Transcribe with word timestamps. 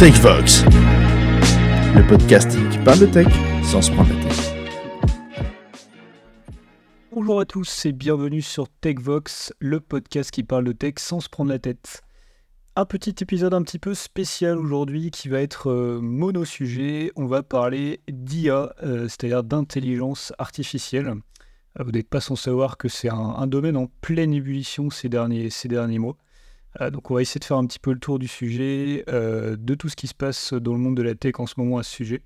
TechVox, 0.00 0.64
le 1.94 2.06
podcast 2.08 2.56
qui 2.70 2.78
parle 2.78 3.00
de 3.00 3.04
tech 3.04 3.26
sans 3.62 3.82
se 3.82 3.92
prendre 3.92 4.08
la 4.08 4.24
tête. 4.24 4.54
Bonjour 7.12 7.38
à 7.38 7.44
tous 7.44 7.84
et 7.84 7.92
bienvenue 7.92 8.40
sur 8.40 8.70
TechVox, 8.80 9.52
le 9.58 9.78
podcast 9.78 10.30
qui 10.30 10.42
parle 10.42 10.64
de 10.64 10.72
tech 10.72 10.94
sans 10.96 11.20
se 11.20 11.28
prendre 11.28 11.50
la 11.50 11.58
tête. 11.58 12.02
Un 12.76 12.86
petit 12.86 13.14
épisode 13.20 13.52
un 13.52 13.60
petit 13.60 13.78
peu 13.78 13.92
spécial 13.92 14.56
aujourd'hui 14.56 15.10
qui 15.10 15.28
va 15.28 15.42
être 15.42 15.70
euh, 15.70 16.00
mono-sujet. 16.00 17.12
On 17.14 17.26
va 17.26 17.42
parler 17.42 18.00
d'IA, 18.08 18.74
euh, 18.82 19.02
c'est-à-dire 19.02 19.44
d'intelligence 19.44 20.32
artificielle. 20.38 21.08
Euh, 21.78 21.84
vous 21.84 21.90
n'êtes 21.90 22.08
pas 22.08 22.22
sans 22.22 22.36
savoir 22.36 22.78
que 22.78 22.88
c'est 22.88 23.10
un, 23.10 23.46
domaine 23.46 23.76
en 23.76 23.88
pleine 24.00 24.32
ébullition 24.32 24.88
ces 24.88 25.10
derniers, 25.10 25.50
ces 25.50 25.68
derniers 25.68 25.98
mois. 25.98 26.16
Donc 26.92 27.10
on 27.10 27.14
va 27.14 27.22
essayer 27.22 27.40
de 27.40 27.44
faire 27.44 27.56
un 27.56 27.66
petit 27.66 27.78
peu 27.80 27.92
le 27.92 27.98
tour 27.98 28.18
du 28.18 28.28
sujet, 28.28 29.04
de 29.08 29.74
tout 29.74 29.88
ce 29.88 29.96
qui 29.96 30.06
se 30.06 30.14
passe 30.14 30.52
dans 30.52 30.72
le 30.72 30.78
monde 30.78 30.96
de 30.96 31.02
la 31.02 31.14
tech 31.14 31.34
en 31.38 31.46
ce 31.46 31.54
moment 31.58 31.78
à 31.78 31.82
ce 31.82 31.90
sujet. 31.90 32.22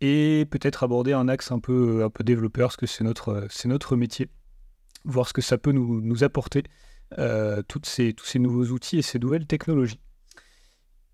Et 0.00 0.46
peut-être 0.50 0.82
aborder 0.82 1.12
un 1.12 1.28
axe 1.28 1.52
un 1.52 1.58
peu, 1.58 2.04
un 2.04 2.10
peu 2.10 2.24
développeur, 2.24 2.68
parce 2.68 2.76
que 2.76 2.86
c'est 2.86 3.04
notre, 3.04 3.48
notre 3.64 3.96
métier. 3.96 4.28
Voir 5.04 5.26
ce 5.28 5.32
que 5.32 5.42
ça 5.42 5.58
peut 5.58 5.72
nous, 5.72 6.00
nous 6.00 6.24
apporter. 6.24 6.64
Euh, 7.18 7.62
toutes 7.68 7.86
ces, 7.86 8.14
tous 8.14 8.24
ces 8.24 8.38
nouveaux 8.38 8.66
outils 8.66 8.98
et 8.98 9.02
ces 9.02 9.18
nouvelles 9.18 9.46
technologies. 9.46 10.00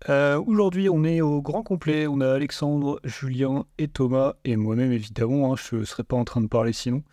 Euh, 0.07 0.41
aujourd'hui, 0.41 0.89
on 0.89 1.03
est 1.03 1.19
au 1.19 1.41
grand 1.41 1.61
complet. 1.61 2.07
On 2.07 2.21
a 2.21 2.31
Alexandre, 2.31 3.01
Julien 3.03 3.65
et 3.77 3.89
Thomas, 3.89 4.35
et 4.45 4.55
moi-même 4.55 4.93
évidemment. 4.93 5.51
Hein, 5.51 5.55
je 5.57 5.77
ne 5.77 5.83
serais 5.83 6.03
pas 6.03 6.15
en 6.15 6.23
train 6.23 6.41
de 6.41 6.47
parler 6.47 6.71
sinon. 6.71 7.03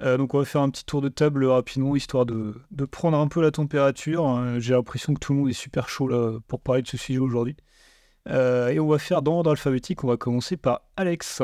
Euh, 0.00 0.16
donc, 0.16 0.34
on 0.34 0.38
va 0.38 0.44
faire 0.44 0.62
un 0.62 0.70
petit 0.70 0.84
tour 0.84 1.00
de 1.00 1.08
table 1.08 1.44
rapidement, 1.44 1.96
histoire 1.96 2.26
de, 2.26 2.54
de 2.70 2.84
prendre 2.84 3.18
un 3.18 3.28
peu 3.28 3.42
la 3.42 3.50
température. 3.50 4.26
Hein. 4.26 4.58
J'ai 4.58 4.74
l'impression 4.74 5.14
que 5.14 5.20
tout 5.20 5.32
le 5.32 5.40
monde 5.40 5.50
est 5.50 5.52
super 5.52 5.88
chaud 5.88 6.08
là, 6.08 6.38
pour 6.48 6.60
parler 6.60 6.82
de 6.82 6.88
ce 6.88 6.96
sujet 6.96 7.18
aujourd'hui. 7.18 7.56
et 8.28 8.78
on 8.78 8.88
va 8.88 8.98
faire 8.98 9.22
dans 9.22 9.32
l'ordre 9.32 9.50
alphabétique. 9.50 10.04
On 10.04 10.08
va 10.08 10.16
commencer 10.16 10.56
par 10.56 10.82
Alex. 10.96 11.42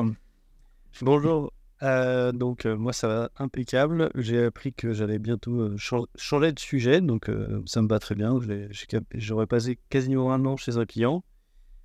Bonjour, 1.02 1.50
euh, 1.82 2.30
donc 2.30 2.66
euh, 2.66 2.76
moi 2.76 2.92
ça 2.92 3.08
va 3.08 3.30
impeccable. 3.38 4.10
J'ai 4.14 4.44
appris 4.44 4.74
que 4.74 4.92
j'allais 4.92 5.18
bientôt 5.18 5.60
euh, 5.60 5.76
changer 5.78 6.52
de 6.52 6.58
sujet, 6.58 7.00
donc 7.00 7.30
ça 7.64 7.80
me 7.80 7.88
va 7.88 7.98
très 7.98 8.14
bien. 8.14 8.38
J'aurais 9.14 9.46
passé 9.46 9.78
quasiment 9.88 10.32
un 10.32 10.44
an 10.44 10.56
chez 10.56 10.76
un 10.76 10.84
client, 10.84 11.24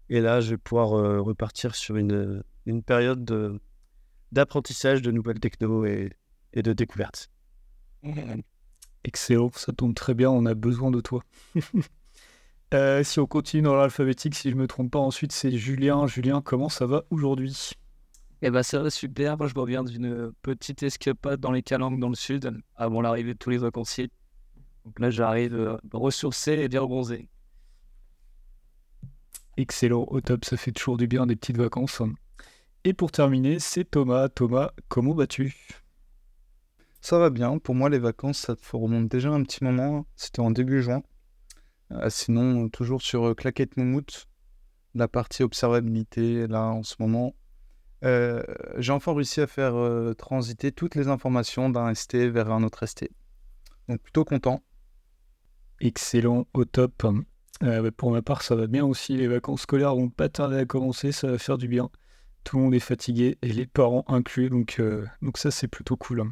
et 0.10 0.20
là 0.20 0.42
je 0.42 0.52
vais 0.52 0.58
pouvoir 0.58 0.90
repartir 1.24 1.76
sur 1.76 1.96
une, 1.96 2.44
une 2.66 2.84
période 2.84 3.60
d'apprentissage 4.32 5.02
de, 5.02 5.12
nouvelles 5.12 5.40
techno 5.40 5.86
et, 5.86 6.12
et 6.56 6.64
de 6.64 6.74
découvertes. 6.74 7.30
Excellent, 9.04 9.52
ça 9.54 9.72
tombe 9.74 9.94
très 9.94 10.14
bien, 10.14 10.30
on 10.30 10.46
a 10.46 10.54
besoin 10.54 10.92
de 10.92 11.02
toi. 11.02 11.22
si 13.04 13.20
on 13.20 13.28
continue 13.28 13.64
dans 13.64 13.76
l'alphabétique, 13.76 14.36
si 14.36 14.50
je 14.50 14.56
ne 14.56 14.62
me 14.62 14.68
trompe 14.68 14.92
pas, 14.92 15.00
ensuite 15.00 15.32
c'est 15.32 15.52
Julien. 15.52 16.08
Julien, 16.08 16.42
comment 16.42 16.70
ça 16.70 16.86
va 16.86 17.04
aujourd'hui? 17.10 17.72
Eh 18.42 18.52
ben, 18.52 18.64
ça 18.64 18.80
va 18.80 18.90
super. 18.90 19.38
Moi, 19.38 19.48
je 19.48 19.56
reviens 19.56 19.84
d'une 19.84 20.32
petite 20.42 20.84
escapade 20.84 21.40
dans 21.40 21.52
les 21.52 21.64
Calanques 21.64 22.00
dans 22.00 22.10
le 22.10 22.16
sud 22.16 22.62
avant 22.76 23.02
l'arrivée 23.02 23.34
de 23.34 23.40
tous 23.40 23.50
les 23.50 23.58
vacanciers. 23.58 24.12
Donc 24.86 25.00
là, 25.00 25.10
j'arrive 25.10 25.56
euh, 25.56 25.78
ressourcé 25.94 26.52
et 26.52 26.68
bien 26.68 26.84
bronzé. 26.84 27.28
Excellent, 29.58 30.06
au 30.10 30.22
top, 30.22 30.46
ça 30.46 30.58
fait 30.58 30.72
toujours 30.72 30.98
du 30.98 31.08
bien 31.08 31.26
des 31.26 31.36
petites 31.36 31.58
vacances. 31.58 32.02
Et 32.84 32.94
pour 32.94 33.12
terminer, 33.12 33.58
c'est 33.60 33.86
Thomas. 33.86 34.30
Thomas, 34.30 34.72
comment 34.90 35.14
vas-tu? 35.14 35.56
Ça 37.06 37.20
va 37.20 37.30
bien. 37.30 37.60
Pour 37.60 37.76
moi, 37.76 37.92
les 37.92 38.00
vacances, 38.00 38.40
ça 38.40 38.56
remonte 38.74 39.08
déjà 39.10 39.30
un 39.30 39.44
petit 39.44 39.64
moment. 39.64 40.08
C'était 40.16 40.40
en 40.40 40.50
début 40.50 40.82
juin. 40.82 41.04
Euh, 41.92 42.10
sinon, 42.10 42.68
toujours 42.68 43.04
sur 43.04 43.28
euh, 43.28 43.36
Claquette 43.36 43.78
Moumout, 43.78 44.28
la 44.96 45.08
partie 45.08 45.44
observabilité, 45.44 46.48
là, 46.48 46.64
en 46.64 46.82
ce 46.82 46.96
moment, 46.98 47.36
euh, 48.04 48.42
j'ai 48.78 48.92
enfin 48.92 49.14
réussi 49.14 49.40
à 49.40 49.46
faire 49.46 49.76
transiter 50.18 50.72
toutes 50.72 50.96
les 50.96 51.08
informations 51.08 51.70
d'un 51.70 51.94
ST 51.94 52.16
vers 52.16 52.52
un 52.52 52.64
autre 52.64 52.88
ST. 52.88 53.08
Donc 53.88 54.02
plutôt 54.02 54.26
content. 54.26 54.64
Excellent, 55.82 56.48
au 56.56 56.66
top. 56.66 57.06
Euh, 57.62 57.92
pour 57.92 58.14
ma 58.14 58.24
part, 58.24 58.42
ça 58.42 58.56
va 58.56 58.66
bien 58.66 58.84
aussi. 58.84 59.16
Les 59.16 59.28
vacances 59.28 59.62
scolaires 59.62 59.96
vont 59.96 60.10
pas 60.10 60.30
tarder 60.30 60.58
à 60.58 60.66
commencer, 60.66 61.12
ça 61.12 61.28
va 61.28 61.38
faire 61.38 61.60
du 61.60 61.68
bien. 61.68 61.92
Tout 62.44 62.58
le 62.58 62.64
monde 62.64 62.74
est 62.74 62.80
fatigué 62.80 63.38
et 63.44 63.50
les 63.50 63.68
parents 63.68 64.06
inclus, 64.08 64.50
donc, 64.50 64.82
donc 65.22 65.38
ça 65.38 65.52
c'est 65.52 65.68
plutôt 65.68 65.98
cool. 65.98 66.32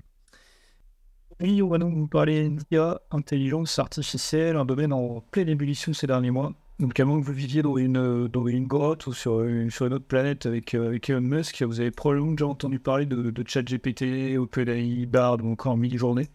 Oui, 1.43 1.61
on 1.61 1.67
va 1.67 1.77
donc 1.77 1.93
vous 1.93 2.07
parler 2.07 2.49
d'IA, 2.49 3.01
intelligence 3.11 3.77
artificielle, 3.77 4.55
un 4.55 4.63
domaine 4.63 4.93
en 4.93 5.19
pleine 5.19 5.49
ébullition 5.49 5.91
ces 5.91 6.07
derniers 6.07 6.31
mois. 6.31 6.53
Donc, 6.79 6.97
à 6.97 7.03
moins 7.03 7.19
que 7.19 7.25
vous 7.25 7.33
viviez 7.33 7.61
dans 7.61 7.75
une, 7.75 7.97
euh, 7.97 8.29
dans 8.29 8.47
une 8.47 8.65
grotte 8.65 9.07
ou 9.07 9.13
sur 9.13 9.43
une, 9.43 9.69
sur 9.69 9.85
une 9.85 9.93
autre 9.93 10.05
planète 10.05 10.45
avec, 10.45 10.73
euh, 10.73 10.87
avec 10.87 11.09
Elon 11.09 11.19
Musk, 11.19 11.61
vous 11.63 11.81
avez 11.81 11.91
probablement 11.91 12.31
déjà 12.31 12.47
entendu 12.47 12.79
parler 12.79 13.05
de, 13.05 13.43
ChatGPT, 13.45 14.37
OpenAI, 14.37 15.05
Bard 15.05 15.39
ou 15.43 15.51
encore 15.51 15.75
Midi-Journée. 15.75 16.29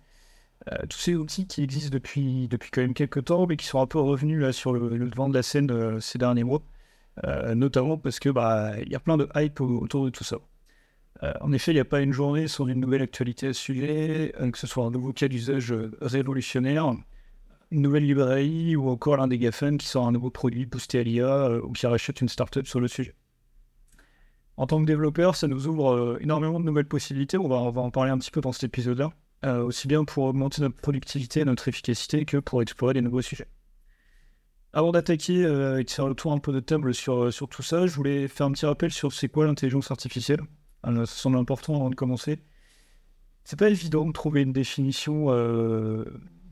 Euh, 0.70 0.76
tous 0.90 0.98
ces 0.98 1.14
outils 1.14 1.46
qui 1.46 1.62
existent 1.62 1.90
depuis, 1.90 2.46
depuis 2.48 2.70
quand 2.70 2.82
même 2.82 2.92
quelques 2.92 3.24
temps, 3.24 3.46
mais 3.46 3.56
qui 3.56 3.64
sont 3.64 3.80
un 3.80 3.86
peu 3.86 3.98
revenus 4.00 4.38
là, 4.38 4.52
sur 4.52 4.74
le, 4.74 4.90
devant 5.08 5.30
de 5.30 5.34
la 5.34 5.42
scène 5.42 6.00
ces 6.02 6.18
derniers 6.18 6.44
mois, 6.44 6.60
notamment 7.54 7.96
parce 7.96 8.20
que 8.20 8.28
bah, 8.28 8.74
y 8.86 8.94
a 8.94 9.00
plein 9.00 9.16
de 9.16 9.26
hype 9.34 9.60
autour 9.62 10.04
de 10.04 10.10
tout 10.10 10.24
ça. 10.24 10.36
En 11.40 11.52
effet, 11.52 11.72
il 11.72 11.74
n'y 11.74 11.80
a 11.80 11.84
pas 11.84 12.00
une 12.00 12.12
journée 12.12 12.46
sans 12.46 12.66
une 12.68 12.80
nouvelle 12.80 13.02
actualité 13.02 13.48
à 13.48 13.52
ce 13.52 13.60
sujet, 13.60 14.32
que 14.52 14.58
ce 14.58 14.66
soit 14.66 14.84
un 14.84 14.90
nouveau 14.90 15.12
cas 15.12 15.28
d'usage 15.28 15.74
révolutionnaire, 16.00 16.94
une 17.70 17.82
nouvelle 17.82 18.04
librairie 18.04 18.76
ou 18.76 18.88
encore 18.88 19.16
l'un 19.16 19.28
des 19.28 19.38
GAFAN 19.38 19.76
qui 19.76 19.86
sort 19.86 20.06
un 20.06 20.12
nouveau 20.12 20.30
produit 20.30 20.66
boosté 20.66 21.00
à 21.00 21.02
l'IA 21.02 21.26
euh, 21.26 21.60
ou 21.62 21.72
qui 21.72 21.86
rachète 21.86 22.20
une 22.20 22.28
startup 22.28 22.66
sur 22.66 22.80
le 22.80 22.88
sujet. 22.88 23.14
En 24.56 24.66
tant 24.66 24.80
que 24.80 24.86
développeur, 24.86 25.36
ça 25.36 25.46
nous 25.46 25.68
ouvre 25.68 25.94
euh, 25.94 26.18
énormément 26.20 26.58
de 26.58 26.64
nouvelles 26.64 26.88
possibilités. 26.88 27.38
On 27.38 27.48
va, 27.48 27.56
en 27.56 27.90
parler 27.90 28.10
un 28.10 28.18
petit 28.18 28.30
peu 28.30 28.40
dans 28.40 28.52
cet 28.52 28.64
épisode-là. 28.64 29.12
Euh, 29.44 29.62
aussi 29.62 29.86
bien 29.86 30.04
pour 30.04 30.24
augmenter 30.24 30.62
notre 30.62 30.74
productivité 30.74 31.40
et 31.40 31.44
notre 31.44 31.68
efficacité 31.68 32.24
que 32.24 32.38
pour 32.38 32.60
explorer 32.60 32.94
des 32.94 33.02
nouveaux 33.02 33.22
sujets. 33.22 33.46
Avant 34.72 34.90
d'attaquer 34.90 35.42
et 35.42 35.84
de 35.84 35.90
faire 35.90 36.08
le 36.08 36.14
tour 36.14 36.32
un 36.32 36.38
peu 36.38 36.52
de 36.52 36.60
table 36.60 36.92
sur, 36.92 37.32
sur 37.32 37.48
tout 37.48 37.62
ça, 37.62 37.86
je 37.86 37.94
voulais 37.94 38.28
faire 38.28 38.46
un 38.46 38.52
petit 38.52 38.66
rappel 38.66 38.90
sur 38.90 39.12
c'est 39.12 39.28
quoi 39.28 39.46
l'intelligence 39.46 39.90
artificielle. 39.90 40.40
Ça 40.84 41.06
semble 41.06 41.36
important 41.36 41.76
avant 41.76 41.90
de 41.90 41.94
commencer. 41.94 42.40
C'est 43.44 43.58
pas 43.58 43.70
évident 43.70 44.06
de 44.06 44.12
trouver 44.12 44.42
une 44.42 44.52
définition 44.52 45.30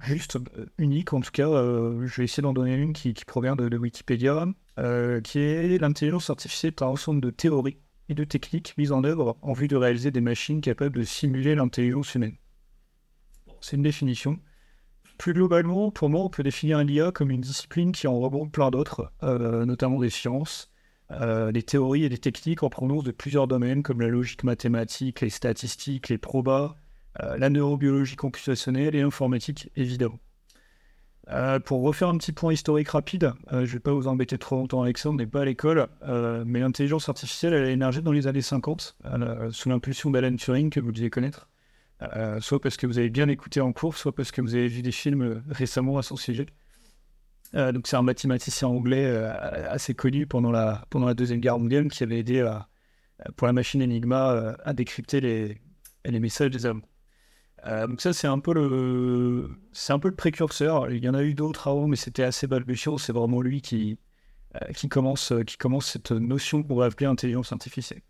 juste 0.03 0.37
euh, 0.37 0.67
unique, 0.79 1.13
en 1.13 1.21
tout 1.21 1.31
cas, 1.31 1.49
euh, 1.49 2.07
je 2.07 2.17
vais 2.17 2.25
essayer 2.25 2.43
d'en 2.43 2.53
donner 2.53 2.75
une 2.75 2.93
qui, 2.93 3.13
provient 3.27 3.57
de, 3.57 3.77
Wikipédia, 3.77 4.47
euh, 4.79 5.21
qui 5.21 5.39
est 5.39 5.79
l'intelligence 5.79 6.31
artificielle 6.31 6.73
par 6.73 6.91
ensemble 6.91 7.21
de 7.21 7.31
théories 7.31 7.79
et 8.09 8.15
de 8.15 8.25
techniques 8.25 8.75
mises 8.79 8.93
en 8.93 9.05
œuvre 9.05 9.37
en 9.43 9.53
vue 9.53 9.69
de 9.69 9.77
réaliser 9.77 10.11
des 10.11 10.21
machines 10.21 10.61
capables 10.61 10.97
de 10.97 11.03
simuler 11.03 11.55
l'intelligence 11.55 12.15
humaine. 12.15 12.37
c'est 13.61 13.77
une 13.77 13.83
définition. 13.83 14.39
Plus 15.19 15.33
globalement, 15.33 15.91
pour 15.91 16.11
moi, 16.11 16.23
on 16.23 16.29
peut 16.29 16.43
définir 16.43 16.85
l'IA 16.85 17.11
comme 17.11 17.31
une 17.31 17.41
discipline 17.41 17.91
qui 17.93 18.07
en 18.07 18.21
regroupe 18.21 18.53
plein 18.53 18.71
d'autres, 18.71 19.11
notamment 19.23 19.99
des 19.99 20.11
sciences, 20.11 20.71
des 21.11 21.63
théories 21.63 22.05
et 22.05 22.09
des 22.09 22.19
techniques 22.19 22.63
en 22.63 22.69
provenance 22.69 23.05
de 23.05 23.13
plusieurs 23.13 23.47
domaines 23.47 23.83
comme 23.83 24.01
la 24.01 24.09
logique 24.09 24.43
mathématique, 24.45 25.21
les 25.21 25.31
statistiques, 25.31 26.09
les 26.09 26.19
probas, 26.19 26.77
euh, 27.23 27.37
la 27.39 27.49
neurobiologie 27.49 28.17
computationnelle 28.17 28.95
et 28.95 29.01
l'informatique, 29.01 29.71
évidemment. 29.77 30.19
Euh, 31.29 31.59
pour 31.59 31.83
refaire 31.83 32.09
un 32.09 32.19
petit 32.19 32.33
point 32.33 32.53
historique 32.53 32.91
rapide, 32.91 33.33
euh, 33.53 33.65
je 33.65 33.71
ne 33.71 33.73
vais 33.73 33.81
pas 33.81 33.93
vous 33.93 34.07
embêter 34.07 34.39
trop 34.39 34.57
longtemps 34.57 34.83
avec 34.83 34.99
ça, 34.99 35.11
on 35.11 35.15
n'est 35.15 35.27
pas 35.27 35.43
à 35.43 35.45
l'école, 35.45 35.89
mais 36.45 36.61
l'intelligence 36.61 37.09
artificielle, 37.09 37.53
elle 37.55 37.65
a 37.65 37.71
émergé 37.71 38.01
dans 38.01 38.13
les 38.13 38.27
années 38.27 38.43
50, 38.43 38.97
sous 39.51 39.69
l'impulsion 39.69 40.11
d'Alan 40.11 40.37
Turing, 40.37 40.71
que 40.71 40.81
vous 40.81 40.93
devez 40.93 41.11
connaître, 41.11 41.49
soit 42.41 42.61
parce 42.61 42.77
que 42.77 42.87
vous 42.87 42.99
avez 42.99 43.11
bien 43.11 43.29
écouté 43.29 43.61
en 43.61 43.73
cours, 43.73 43.97
soit 43.97 44.15
parce 44.15 44.31
que 44.31 44.41
vous 44.41 44.55
avez 44.55 44.69
vu 44.69 44.83
des 44.83 44.93
films 44.93 45.43
récemment 45.49 45.99
à 45.99 46.03
son 46.03 46.17
sujet. 46.17 46.47
Donc 47.57 47.87
c'est 47.87 47.97
un 47.97 48.03
mathématicien 48.03 48.69
anglais 48.69 49.07
assez 49.07 49.95
connu 49.95 50.27
pendant 50.27 50.51
la, 50.51 50.85
pendant 50.91 51.07
la 51.07 51.15
Deuxième 51.15 51.41
Guerre 51.41 51.59
mondiale 51.59 51.89
qui 51.89 52.03
avait 52.03 52.19
aidé 52.19 52.47
pour 53.37 53.47
la 53.47 53.53
machine 53.53 53.83
Enigma 53.83 54.57
à 54.65 54.73
décrypter 54.75 55.21
les, 55.21 55.61
les 56.05 56.21
messages 56.21 56.51
des 56.51 56.67
hommes. 56.67 56.83
Euh, 57.67 57.87
donc 57.87 58.01
ça 58.01 58.13
c'est 58.13 58.27
un 58.27 58.39
peu 58.39 58.55
le 58.55 59.51
c'est 59.73 59.93
un 59.93 59.99
peu 59.99 60.09
le 60.09 60.15
précurseur. 60.15 60.91
Il 60.91 61.05
y 61.05 61.09
en 61.09 61.15
a 61.15 61.23
eu 61.23 61.35
d'autres 61.35 61.69
avant, 61.69 61.89
mais 61.89 61.97
c'était 61.97 62.23
assez 62.23 62.47
balbutiant. 62.47 62.99
C'est 62.99 63.13
vraiment 63.13 63.41
lui 63.41 63.61
qui 63.61 63.99
euh, 64.57 64.73
qui 64.73 64.89
commence 64.89 65.33
qui 65.47 65.57
commence 65.57 65.87
cette 65.91 66.13
notion 66.13 66.63
qu'on 66.63 66.77
va 66.77 66.87
appeler 66.87 67.07
intelligence 67.07 67.53
artificielle. 67.53 68.03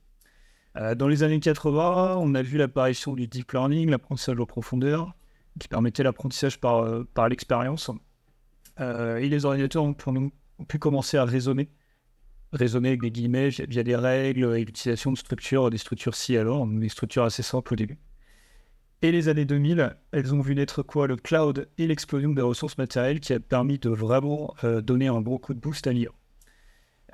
Euh, 0.77 0.95
dans 0.95 1.09
les 1.09 1.23
années 1.23 1.41
80, 1.41 2.17
on 2.19 2.35
a 2.35 2.43
vu 2.43 2.59
l'apparition 2.59 3.15
du 3.15 3.27
deep 3.29 3.53
learning, 3.53 3.89
l'apprentissage 3.91 4.39
en 4.39 4.47
profondeur, 4.47 5.15
qui 5.59 5.69
permettait 5.69 6.03
l'apprentissage 6.03 6.61
par 6.61 7.05
par 7.15 7.29
l'expérience. 7.29 7.91
Et 8.79 9.29
les 9.29 9.45
ordinateurs 9.45 9.85
ont, 9.85 9.97
ont, 10.07 10.65
pu 10.65 10.79
commencer 10.79 11.17
à 11.17 11.25
raisonner 11.25 11.71
raisonner 12.53 12.89
avec 12.91 13.01
des 13.01 13.11
guillemets 13.11 13.49
via 13.49 13.83
des 13.83 13.97
règles 13.97 14.57
et 14.57 14.65
l'utilisation 14.65 15.13
de 15.13 15.19
structures, 15.19 15.71
des 15.71 15.79
structures 15.79 16.15
si 16.15 16.37
alors, 16.37 16.67
des 16.67 16.89
structures 16.89 17.25
assez 17.25 17.43
simples 17.43 17.75
au 17.75 17.77
début. 17.77 17.99
Et 19.03 19.13
les 19.13 19.29
années 19.29 19.45
2000, 19.45 19.97
elles 20.13 20.35
ont 20.35 20.41
vu 20.41 20.55
naître 20.55 20.83
quoi? 20.83 21.07
Le 21.07 21.17
cloud 21.17 21.69
et 21.77 21.87
l'explosion 21.87 22.31
des 22.31 22.43
ressources 22.43 22.79
matérielles 22.79 23.21
qui 23.21 23.35
a 23.35 23.41
permis 23.41 23.79
de 23.79 23.91
vraiment 23.91 24.55
euh, 24.65 24.81
donner 24.81 25.09
un 25.09 25.21
gros 25.21 25.39
coup 25.39 25.53
de 25.53 25.61
boost 25.61 25.87
à 25.87 25.93
l'IA. 25.93 26.11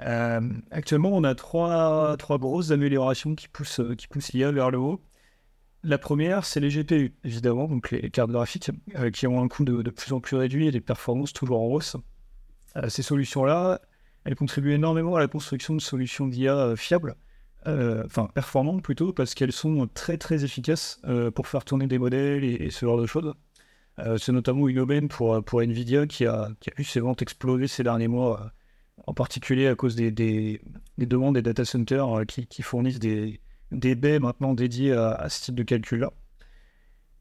Euh, 0.01 0.41
actuellement, 0.71 1.11
on 1.13 1.25
a 1.25 1.35
trois, 1.35 2.17
trois 2.19 2.39
grosses 2.39 2.71
améliorations 2.71 3.35
qui 3.35 3.49
poussent, 3.49 3.81
euh, 3.81 3.95
qui 3.97 4.07
poussent 4.07 4.33
l'IA 4.33 4.53
vers 4.53 4.71
le 4.71 4.79
haut. 4.79 5.01
La 5.85 5.99
première, 5.99 6.45
c'est 6.45 6.61
les 6.61 6.69
GPU, 6.69 7.13
évidemment, 7.25 7.67
donc 7.67 7.91
les 7.91 8.09
cartes 8.09 8.31
graphiques, 8.31 8.71
euh, 8.97 9.11
qui 9.11 9.27
ont 9.27 9.43
un 9.43 9.49
coût 9.49 9.65
de, 9.65 9.91
plus 9.91 10.13
en 10.13 10.21
plus 10.21 10.37
réduit 10.37 10.69
et 10.69 10.71
des 10.71 10.81
performances 10.81 11.33
toujours 11.33 11.61
en 11.61 11.67
hausse. 11.67 11.97
Euh, 12.77 12.89
ces 12.89 13.03
solutions-là, 13.03 13.81
elles 14.25 14.37
contribuent 14.37 14.75
énormément 14.75 15.17
à 15.17 15.21
la 15.21 15.27
construction 15.27 15.75
de 15.75 15.81
solutions 15.81 16.29
d'IA 16.29 16.77
fiables, 16.77 17.17
euh, 17.67 18.05
enfin 18.07 18.29
performantes 18.33 18.83
plutôt, 18.83 19.13
parce 19.13 19.35
qu'elles 19.35 19.53
sont 19.53 19.89
très 19.93 20.19
très 20.19 20.45
efficaces 20.45 21.01
pour 21.35 21.49
faire 21.49 21.65
tourner 21.65 21.89
des 21.89 21.99
modèles 21.99 22.45
et, 22.45 22.71
ce 22.71 22.87
genre 22.87 23.01
de 23.01 23.07
choses. 23.07 23.35
C'est 24.19 24.33
notamment 24.33 24.69
une 24.69 24.79
aubaine 24.79 25.09
pour, 25.09 25.45
pour 25.45 25.63
Nvidia 25.63 26.07
qui 26.07 26.27
a, 26.27 26.49
qui 26.61 26.71
a 26.71 26.73
vu 26.77 26.85
ses 26.85 27.01
ventes 27.01 27.23
exploser 27.23 27.67
ces 27.67 27.83
derniers 27.83 28.09
mois, 28.09 28.53
en 29.07 29.15
particulier 29.15 29.67
à 29.67 29.75
cause 29.75 29.97
des, 29.97 30.11
des, 30.11 30.63
des 30.97 31.07
demandes 31.07 31.35
des 31.35 31.43
data 31.43 31.65
centers 31.65 32.25
qui, 32.27 32.63
fournissent 32.63 33.01
des, 33.01 33.41
des 33.73 33.95
baies 33.95 34.19
maintenant 34.19 34.55
dédiés 34.55 34.93
à, 34.93 35.29
ce 35.29 35.45
type 35.45 35.55
de 35.55 35.63
calcul-là. 35.63 36.13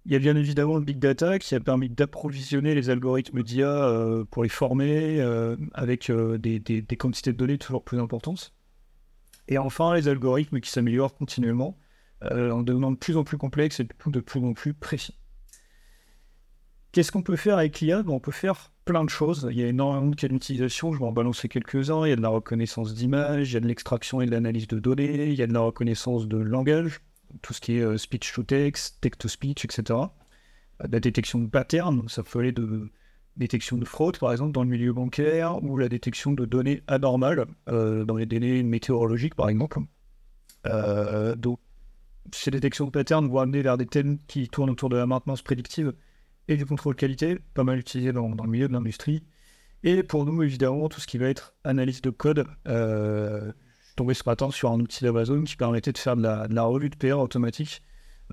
Il 0.06 0.14
y 0.14 0.16
a 0.16 0.20
bien 0.20 0.36
évidemment 0.36 0.78
le 0.78 0.84
big 0.84 0.98
data 0.98 1.38
qui 1.38 1.54
a 1.54 1.60
permis 1.60 1.90
d'approvisionner 1.90 2.74
les 2.74 2.90
algorithmes 2.90 3.44
d'IA 3.44 3.68
euh, 3.68 4.26
pour 4.26 4.42
les 4.44 4.50
former 4.50 5.22
euh, 5.22 5.56
avec 5.74 6.10
euh, 6.10 6.40
des, 6.40 6.60
des, 6.60 6.82
des, 6.82 6.98
quantités 6.98 7.34
de 7.34 7.38
données 7.38 7.60
toujours 7.60 7.84
plus 7.84 8.00
importantes. 8.00 8.54
Et 9.48 9.60
enfin, 9.60 9.94
les 9.94 10.08
algorithmes 10.08 10.60
qui 10.60 10.72
s'améliorent 10.72 11.14
continuellement 11.14 11.78
en 12.24 12.62
devenant 12.62 12.92
de 12.92 12.98
plus 12.98 13.18
en 13.18 13.24
plus 13.24 13.40
complexes 13.40 13.80
et 13.80 13.84
de 13.84 14.20
plus 14.20 14.40
en 14.42 14.54
plus 14.54 14.76
précis. 14.76 15.18
Qu'est-ce 16.92 17.12
qu'on 17.12 17.22
peut 17.22 17.38
faire 17.38 17.58
avec 17.58 17.80
l'IA 17.80 18.04
On 18.08 18.20
peut 18.20 18.32
faire 18.32 18.72
plein 18.84 19.06
de 19.06 19.10
choses. 19.10 19.48
Il 19.50 19.58
y 19.58 19.64
a 19.64 19.68
énormément 19.68 20.08
de 20.08 20.16
cas 20.16 20.28
d'utilisation. 20.28 20.92
Je 20.92 21.00
vais 21.00 21.06
en 21.06 21.14
balancer 21.14 21.48
quelques-uns. 21.48 22.06
Il 22.06 22.10
y 22.10 22.14
a 22.14 22.18
de 22.18 22.22
la 22.22 22.30
reconnaissance 22.30 22.94
d'images, 22.94 23.52
il 23.52 23.54
y 23.54 23.58
a 23.58 23.60
de 23.62 23.68
l'extraction 23.68 24.20
et 24.20 24.26
de 24.26 24.32
l'analyse 24.32 24.68
de 24.68 24.80
données, 24.80 25.30
il 25.30 25.36
y 25.36 25.42
a 25.42 25.48
de 25.48 25.54
la 25.54 25.62
reconnaissance 25.62 26.28
de 26.28 26.38
langage, 26.38 27.00
tout 27.42 27.54
ce 27.54 27.62
qui 27.62 27.78
est 27.78 27.98
speech 27.98 28.34
to 28.34 28.44
text, 28.44 28.98
text 29.00 29.22
to 29.22 29.30
speech, 29.30 29.64
etc. 29.64 30.00
De 30.84 30.92
la 30.92 31.00
détection 31.00 31.40
de 31.40 31.48
patterns, 31.48 32.10
ça 32.10 32.24
peut 32.24 32.40
aller 32.40 32.52
de 32.52 32.90
détection 33.38 33.78
de 33.78 33.86
fraude, 33.86 34.18
par 34.18 34.32
exemple, 34.32 34.52
dans 34.52 34.64
le 34.64 34.70
milieu 34.70 34.92
bancaire, 34.92 35.64
ou 35.64 35.78
la 35.78 35.88
détection 35.88 36.34
de 36.34 36.46
données 36.46 36.84
anormales, 36.88 37.46
euh, 37.70 38.04
dans 38.04 38.18
les 38.18 38.26
données 38.26 38.64
météorologiques, 38.64 39.36
par 39.36 39.50
exemple. 39.50 39.80
Euh, 40.68 41.36
donc, 41.36 41.60
ces 42.34 42.52
détections 42.52 42.86
de 42.86 42.92
patterns 42.92 43.28
vont 43.30 43.40
amener 43.40 43.62
vers 43.62 43.78
des 43.78 43.86
thèmes 43.86 44.20
qui 44.28 44.50
tournent 44.50 44.70
autour 44.70 44.90
de 44.90 44.98
la 44.98 45.06
maintenance 45.06 45.42
prédictive 45.42 45.94
et 46.48 46.58
du 46.58 46.66
contrôle 46.66 46.96
qualité, 46.96 47.40
pas 47.54 47.64
mal 47.64 47.80
utilisé 47.80 48.12
dans, 48.12 48.28
le 48.30 48.50
milieu 48.50 48.68
de 48.68 48.74
l'industrie. 48.74 49.24
Et 49.84 50.04
pour 50.04 50.26
nous, 50.26 50.44
évidemment, 50.44 50.90
tout 50.90 51.00
ce 51.00 51.08
qui 51.08 51.18
va 51.18 51.28
être 51.28 51.56
analyse 51.64 52.02
de 52.02 52.10
code. 52.10 52.46
Euh, 52.68 53.52
je 53.82 53.88
suis 53.88 53.96
tombé 53.96 54.14
ce 54.14 54.24
matin 54.26 54.52
sur 54.52 54.72
un 54.72 54.80
outil 54.80 55.04
d'Amazon 55.04 55.44
qui 55.44 55.56
permettait 55.56 55.92
de 55.92 55.98
faire 55.98 56.16
de 56.16 56.24
la, 56.24 56.64
revue 56.64 56.90
de 56.90 56.96
PR 56.96 57.20
automatique. 57.20 57.82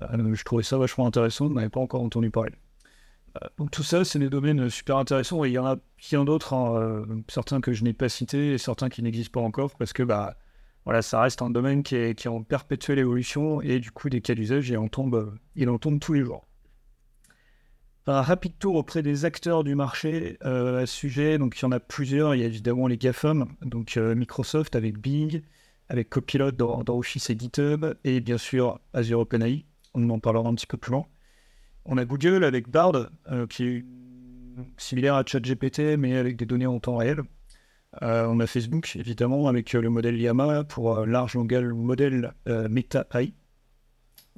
Euh, 0.01 0.33
je 0.33 0.43
trouvais 0.43 0.63
ça 0.63 0.77
vachement 0.77 1.05
intéressant, 1.07 1.47
je 1.47 1.53
n'avais 1.53 1.69
pas 1.69 1.79
encore 1.79 2.01
entendu 2.01 2.29
parler. 2.29 2.53
Euh, 3.35 3.47
donc 3.57 3.71
tout 3.71 3.83
ça, 3.83 4.05
c'est 4.05 4.19
des 4.19 4.29
domaines 4.29 4.69
super 4.69 4.97
intéressants 4.97 5.43
et 5.43 5.49
il 5.49 5.53
y 5.53 5.59
en 5.59 5.65
a 5.65 5.77
bien 5.97 6.23
d'autres, 6.23 6.53
hein, 6.53 6.75
euh, 6.75 7.05
certains 7.27 7.61
que 7.61 7.73
je 7.73 7.83
n'ai 7.83 7.93
pas 7.93 8.09
cités 8.09 8.53
et 8.53 8.57
certains 8.57 8.89
qui 8.89 9.03
n'existent 9.03 9.39
pas 9.39 9.45
encore 9.45 9.75
parce 9.77 9.93
que 9.93 10.03
bah, 10.03 10.37
voilà, 10.85 11.01
ça 11.01 11.21
reste 11.21 11.41
un 11.41 11.49
domaine 11.49 11.83
qui 11.83 11.95
est, 11.95 12.15
qui 12.15 12.27
en 12.27 12.43
perpétuelle 12.43 12.99
évolution 12.99 13.61
et 13.61 13.79
du 13.79 13.91
coup, 13.91 14.09
des 14.09 14.21
cas 14.21 14.35
d'usage, 14.35 14.69
il 14.69 14.77
en 14.77 14.87
tombe 14.87 15.99
tous 15.99 16.13
les 16.13 16.23
jours 16.23 16.48
un 18.09 18.21
rapide 18.21 18.57
tour 18.57 18.75
auprès 18.75 19.01
des 19.01 19.25
acteurs 19.25 19.63
du 19.63 19.75
marché 19.75 20.37
euh, 20.43 20.83
à 20.83 20.85
ce 20.85 20.95
sujet. 20.95 21.37
Donc, 21.37 21.59
il 21.59 21.63
y 21.63 21.65
en 21.65 21.71
a 21.71 21.79
plusieurs. 21.79 22.35
Il 22.35 22.41
y 22.41 22.43
a 22.43 22.47
évidemment 22.47 22.87
les 22.87 22.97
GAFAM, 22.97 23.47
donc 23.61 23.97
euh, 23.97 24.15
Microsoft 24.15 24.75
avec 24.75 24.97
Bing, 24.97 25.41
avec 25.89 26.09
Copilot 26.09 26.51
dans, 26.51 26.83
Office 26.87 27.29
et 27.29 27.37
GitHub, 27.37 27.85
et 28.03 28.19
bien 28.19 28.37
sûr 28.37 28.79
Azure 28.93 29.19
OpenAI. 29.19 29.65
On 29.93 30.09
en 30.09 30.19
parlera 30.19 30.49
un 30.49 30.55
petit 30.55 30.67
peu 30.67 30.77
plus 30.77 30.91
loin. 30.91 31.05
On 31.85 31.97
a 31.97 32.05
Google 32.05 32.43
avec 32.43 32.69
Bard, 32.69 33.09
euh, 33.31 33.47
qui 33.47 33.63
est 33.63 33.85
similaire 34.77 35.15
à 35.15 35.23
ChatGPT, 35.25 35.97
mais 35.97 36.17
avec 36.17 36.35
des 36.35 36.45
données 36.45 36.67
en 36.67 36.79
temps 36.79 36.97
réel. 36.97 37.21
On 38.01 38.39
a 38.39 38.45
Facebook, 38.45 38.95
évidemment, 38.97 39.47
avec 39.47 39.73
le 39.73 39.89
modèle 39.89 40.15
Llama 40.15 40.63
pour 40.63 41.07
large 41.07 41.33
langage 41.33 41.65
modèle 41.65 42.33
Meta 42.45 43.07
AI. 43.15 43.33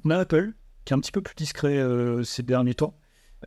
On 0.04 0.10
a 0.10 0.20
Apple, 0.20 0.54
qui 0.86 0.94
est 0.94 0.96
un 0.96 1.00
petit 1.00 1.12
peu 1.12 1.20
plus 1.20 1.34
discret 1.34 1.84
ces 2.24 2.42
derniers 2.42 2.74
temps 2.74 2.96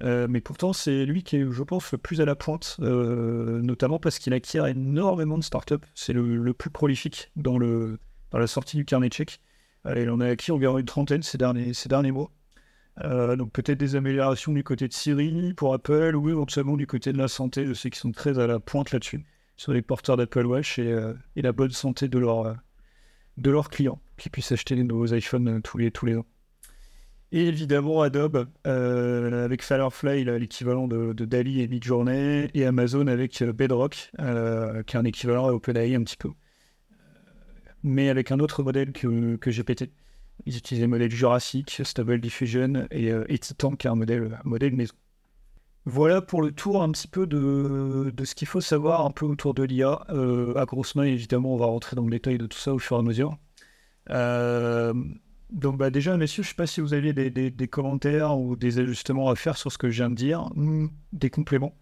euh, 0.04 0.28
mais 0.30 0.42
pourtant, 0.42 0.74
c'est 0.74 1.06
lui 1.06 1.24
qui 1.24 1.38
est, 1.38 1.52
je 1.52 1.64
pense, 1.64 1.92
le 1.92 1.98
plus 1.98 2.22
à 2.22 2.26
la 2.26 2.36
pointe, 2.36 2.78
euh, 2.82 3.62
notamment 3.62 4.00
parce 4.00 4.20
qu'il 4.20 4.34
acquiert 4.34 4.68
énormément 4.68 5.38
de 5.38 5.44
startups. 5.44 5.76
C'est 5.94 6.14
le, 6.14 6.54
plus 6.54 6.70
prolifique 6.70 7.32
dans, 7.36 7.58
le, 7.58 8.00
dans 8.32 8.40
la 8.40 8.48
sortie 8.48 8.78
du 8.78 8.86
carnet 8.86 9.10
tchèque. 9.10 9.42
Euh, 9.86 10.02
il 10.02 10.10
en 10.10 10.20
a 10.20 10.28
acquis 10.28 10.52
environ 10.52 10.78
une 10.78 10.86
trentaine 10.86 11.24
ces 11.24 11.38
derniers, 11.38 11.74
ces 11.74 11.90
derniers 11.90 12.12
mois. 12.12 12.32
Euh, 13.04 13.36
donc 13.36 13.52
peut-être 13.52 13.78
des 13.78 13.96
améliorations 13.96 14.54
du 14.54 14.64
côté 14.64 14.88
de 14.88 14.94
Siri 14.94 15.54
pour 15.54 15.74
Apple 15.74 16.16
ou 16.16 16.30
éventuellement 16.30 16.78
du 16.78 16.88
côté 16.88 17.14
de 17.14 17.18
la 17.18 17.28
santé. 17.28 17.66
Je 17.66 17.74
sais 17.74 17.90
qu'ils 17.90 18.00
sont 18.00 18.12
très 18.12 18.40
à 18.40 18.48
la 18.48 18.60
pointe 18.60 18.92
là-dessus, 18.92 19.26
sur 19.58 19.74
les 19.74 19.82
porteurs 19.82 20.18
d'Apple 20.18 20.46
Watch 20.46 20.80
et, 20.80 20.96
et, 21.36 21.42
la 21.42 21.52
bonne 21.52 21.72
santé 21.72 22.08
de, 22.08 22.18
leur, 22.18 22.56
de 23.38 23.52
leurs 23.52 23.70
clients 23.70 24.00
qui 24.18 24.30
puissent 24.30 24.54
acheter 24.54 24.76
les 24.76 24.86
nouveaux 24.86 25.14
iPhones 25.14 25.62
tous 25.62 25.78
les, 25.78 25.92
tous 25.92 26.06
les 26.06 26.16
ans. 26.16 26.26
Et 27.36 27.48
évidemment 27.48 28.02
Adobe 28.02 28.48
euh, 28.66 29.44
avec 29.44 29.62
Firefly, 29.62 30.24
l'équivalent 30.24 30.88
de, 30.88 31.12
Dali 31.12 31.60
et 31.60 31.68
Midjourney, 31.68 32.48
et 32.54 32.66
Amazon 32.66 33.08
avec 33.08 33.44
Bedrock, 33.44 34.10
euh, 34.22 34.84
qui 34.84 34.96
est 34.96 35.00
un 35.02 35.04
équivalent 35.04 35.46
à 35.46 35.52
OpenAI 35.52 35.96
un 35.96 36.04
petit 36.06 36.16
peu. 36.16 36.30
Mais 37.84 38.08
avec 38.08 38.32
un 38.32 38.40
autre 38.40 38.64
modèle 38.64 38.94
que, 38.94 39.36
que 39.36 39.50
GPT. 39.50 39.92
Ils 40.46 40.56
utilisent 40.56 40.84
le 40.84 40.88
modèle 40.88 41.12
Jurassic, 41.12 41.82
Stable 41.84 42.22
Diffusion 42.22 42.88
et, 42.90 43.12
euh, 43.12 43.26
et 43.28 43.38
Titan, 43.38 43.76
qui 43.76 43.88
est 43.88 43.90
un 43.90 43.96
modèle, 43.96 44.40
modèle 44.46 44.74
maison. 44.74 44.96
Voilà 45.84 46.22
pour 46.22 46.42
le 46.42 46.54
tour 46.54 46.82
un 46.82 46.90
petit 46.94 47.10
peu 47.10 47.28
de, 47.28 48.14
de 48.16 48.24
ce 48.24 48.34
qu'il 48.34 48.48
faut 48.48 48.62
savoir 48.62 49.06
un 49.06 49.12
peu 49.12 49.26
autour 49.26 49.54
de 49.54 49.64
l'IA. 49.64 50.06
Euh, 50.10 50.56
à 50.56 50.64
grosse 50.64 50.96
main, 50.96 51.04
évidemment, 51.04 51.54
on 51.54 51.58
va 51.58 51.66
rentrer 51.66 51.98
dans 51.98 52.06
le 52.06 52.12
détail 52.12 52.38
de 52.38 52.46
tout 52.48 52.58
ça 52.58 52.74
au 52.74 52.80
fur 52.80 52.96
et 52.96 53.00
à 53.00 53.04
mesure. 53.04 53.38
Euh, 54.10 54.94
donc 55.52 55.78
bah 55.78 55.90
déjà, 55.90 56.18
messieurs, 56.18 56.44
je 56.44 56.50
ne 56.50 56.52
sais 56.52 56.56
pas 56.56 56.68
si 56.68 56.82
vous 56.82 56.94
aviez 56.94 57.14
des, 57.14 57.68
commentaires 57.68 58.38
ou 58.38 58.56
des 58.56 58.80
ajustements 58.80 59.30
à 59.30 59.36
faire 59.36 59.58
sur 59.58 59.72
ce 59.72 59.78
que 59.78 59.90
je 59.90 59.98
viens 59.98 60.10
de 60.10 60.16
dire, 60.16 60.50
mmh, 60.56 60.88
des 61.14 61.30
compléments. 61.30 61.76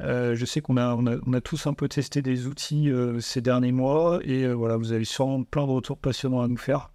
Euh, 0.00 0.34
je 0.34 0.44
sais 0.44 0.60
qu'on 0.60 0.76
a, 0.76 0.94
on 0.96 1.06
a, 1.06 1.16
on 1.24 1.32
a, 1.32 1.40
tous 1.40 1.68
un 1.68 1.74
peu 1.74 1.88
testé 1.88 2.20
des 2.20 2.46
outils 2.46 2.90
euh, 2.90 3.20
ces 3.20 3.40
derniers 3.40 3.70
mois 3.70 4.18
et 4.24 4.44
euh, 4.44 4.52
voilà, 4.52 4.76
vous 4.76 4.90
avez 4.92 5.04
sûrement 5.04 5.44
plein 5.44 5.66
de 5.66 5.70
retours 5.70 5.98
passionnants 5.98 6.40
à 6.40 6.48
nous 6.48 6.56
faire. 6.56 6.92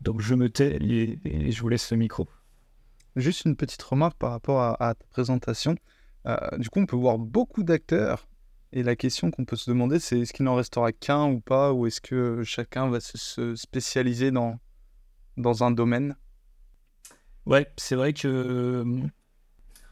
Donc 0.00 0.22
je 0.22 0.34
me 0.34 0.48
tais 0.48 0.78
et, 0.82 1.50
je 1.52 1.60
vous 1.60 1.68
laisse 1.68 1.90
le 1.90 1.98
micro. 1.98 2.26
Juste 3.16 3.44
une 3.44 3.56
petite 3.56 3.82
remarque 3.82 4.16
par 4.16 4.30
rapport 4.30 4.60
à, 4.60 4.82
à 4.82 4.94
ta 4.94 5.04
présentation. 5.10 5.76
Du 6.58 6.68
coup, 6.70 6.80
on 6.80 6.86
peut 6.86 6.96
voir 6.96 7.18
beaucoup 7.18 7.62
d'acteurs 7.62 8.26
et 8.72 8.82
la 8.82 8.96
question 8.96 9.30
qu'on 9.30 9.44
peut 9.44 9.54
se 9.54 9.70
demander, 9.70 10.00
c'est 10.00 10.18
est-ce 10.18 10.32
qu'il 10.32 10.44
n'en 10.44 10.56
restera 10.56 10.90
qu'un 10.90 11.26
ou 11.30 11.40
pas, 11.40 11.72
ou 11.72 11.86
est-ce 11.86 12.00
que 12.00 12.42
chacun 12.42 12.88
va 12.90 12.98
se 13.00 13.54
spécialiser 13.54 14.32
dans, 14.32 14.58
dans 15.36 15.64
un 15.64 15.70
domaine 15.70 16.16
Ouais, 17.46 17.72
c'est 17.76 17.94
vrai 17.94 18.12
que 18.12 18.26
euh, 18.28 18.84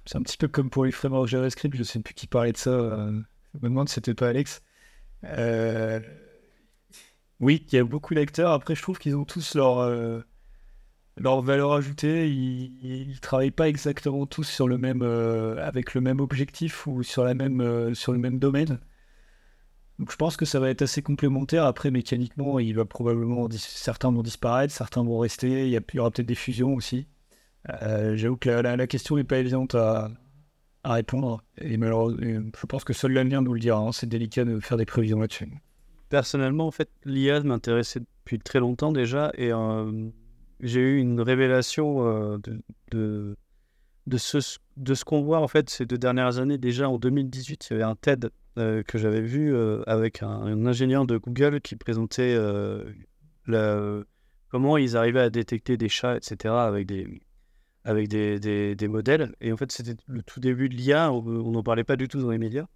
c'est 0.06 0.16
un 0.18 0.22
petit 0.22 0.36
peu 0.36 0.48
comme 0.48 0.70
pour 0.70 0.84
les 0.84 0.92
frameworks 0.92 1.28
JavaScript, 1.28 1.76
je 1.76 1.84
sais 1.84 2.00
plus 2.00 2.14
qui 2.14 2.26
parlait 2.26 2.52
de 2.52 2.56
ça, 2.56 2.70
euh, 2.70 3.12
je 3.54 3.58
me 3.62 3.68
demande 3.68 3.88
si 3.88 3.94
c'était 3.94 4.14
pas 4.14 4.28
Alex. 4.28 4.60
Euh, 5.24 6.00
oui, 7.40 7.64
il 7.68 7.76
y 7.76 7.78
a 7.78 7.84
beaucoup 7.84 8.14
d'acteurs, 8.14 8.52
après 8.52 8.74
je 8.74 8.82
trouve 8.82 8.98
qu'ils 8.98 9.16
ont 9.16 9.24
tous 9.24 9.54
leur, 9.54 9.88
leur 11.16 11.42
valeur 11.42 11.72
ajoutée, 11.72 12.28
ils, 12.28 13.10
ils 13.10 13.20
travaillent 13.20 13.50
pas 13.52 13.68
exactement 13.68 14.26
tous 14.26 14.44
sur 14.44 14.66
le 14.68 14.78
même, 14.78 15.02
avec 15.02 15.94
le 15.94 16.00
même 16.00 16.20
objectif 16.20 16.86
ou 16.86 17.02
sur, 17.04 17.24
la 17.24 17.34
même, 17.34 17.94
sur 17.94 18.12
le 18.12 18.18
même 18.18 18.38
domaine. 18.38 18.80
Donc 19.98 20.10
je 20.10 20.16
pense 20.16 20.36
que 20.36 20.44
ça 20.44 20.58
va 20.58 20.70
être 20.70 20.82
assez 20.82 21.02
complémentaire. 21.02 21.64
Après, 21.64 21.90
mécaniquement, 21.90 22.58
il 22.58 22.74
va 22.74 22.84
probablement 22.84 23.48
certains 23.50 24.10
vont 24.10 24.22
disparaître, 24.22 24.72
certains 24.74 25.04
vont 25.04 25.18
rester. 25.18 25.68
Il 25.68 25.72
y, 25.72 25.98
aura 25.98 26.10
peut-être 26.10 26.26
des 26.26 26.34
fusions 26.34 26.74
aussi. 26.74 27.06
Euh, 27.82 28.16
J'avoue 28.16 28.36
que 28.36 28.50
la, 28.50 28.86
question 28.86 29.16
n'est 29.16 29.24
pas 29.24 29.38
évidente 29.38 29.74
à, 29.74 30.10
répondre. 30.84 31.42
Et 31.58 31.76
malheureusement, 31.76 32.50
je 32.58 32.66
pense 32.66 32.84
que 32.84 32.92
seul 32.92 33.12
l'avenir 33.12 33.40
nous 33.40 33.54
le 33.54 33.60
dira. 33.60 33.78
Hein. 33.78 33.92
C'est 33.92 34.08
délicat 34.08 34.44
de 34.44 34.58
faire 34.60 34.76
des 34.76 34.84
prévisions 34.84 35.20
là-dessus. 35.20 35.48
Personnellement, 36.08 36.66
en 36.66 36.70
fait, 36.70 36.90
l'IA 37.04 37.40
m'intéressait 37.40 38.00
depuis 38.00 38.38
très 38.38 38.60
longtemps 38.60 38.92
déjà, 38.92 39.32
et 39.36 39.52
euh, 39.52 40.10
j'ai 40.60 40.80
eu 40.80 40.98
une 40.98 41.20
révélation 41.20 42.06
euh, 42.06 42.38
de, 42.90 43.36
de, 44.06 44.18
ce, 44.18 44.58
de 44.76 44.94
qu'on 45.04 45.22
voit 45.22 45.40
en 45.40 45.48
fait 45.48 45.70
ces 45.70 45.86
deux 45.86 45.98
dernières 45.98 46.38
années. 46.38 46.58
Déjà 46.58 46.88
en 46.88 46.98
2018, 46.98 47.68
il 47.70 47.72
y 47.72 47.76
avait 47.76 47.84
un 47.84 47.96
TED 47.96 48.30
euh, 48.58 48.82
que 48.82 48.98
j'avais 48.98 49.20
vu 49.20 49.54
euh, 49.54 49.82
avec 49.86 50.22
un, 50.22 50.66
ingénieur 50.66 51.06
de 51.06 51.16
Google 51.16 51.60
qui 51.60 51.76
présentait 51.76 52.34
euh, 52.36 52.84
comment 54.48 54.76
ils 54.76 54.96
arrivaient 54.96 55.20
à 55.20 55.30
détecter 55.30 55.76
des 55.76 55.88
chats, 55.88 56.16
etc., 56.16 56.54
avec 56.54 56.86
des, 56.86 57.20
avec 57.84 58.08
des, 58.08 58.38
des, 58.74 58.88
modèles. 58.88 59.34
Et 59.40 59.52
en 59.52 59.56
fait, 59.56 59.72
c'était 59.72 59.96
le 60.06 60.22
tout 60.22 60.40
début 60.40 60.68
de 60.68 60.74
l'IA, 60.74 61.12
on 61.12 61.50
n'en 61.50 61.62
parlait 61.62 61.84
pas 61.84 61.96
du 61.96 62.08
tout 62.08 62.20
dans 62.20 62.30
les 62.30 62.38
médias. 62.38 62.66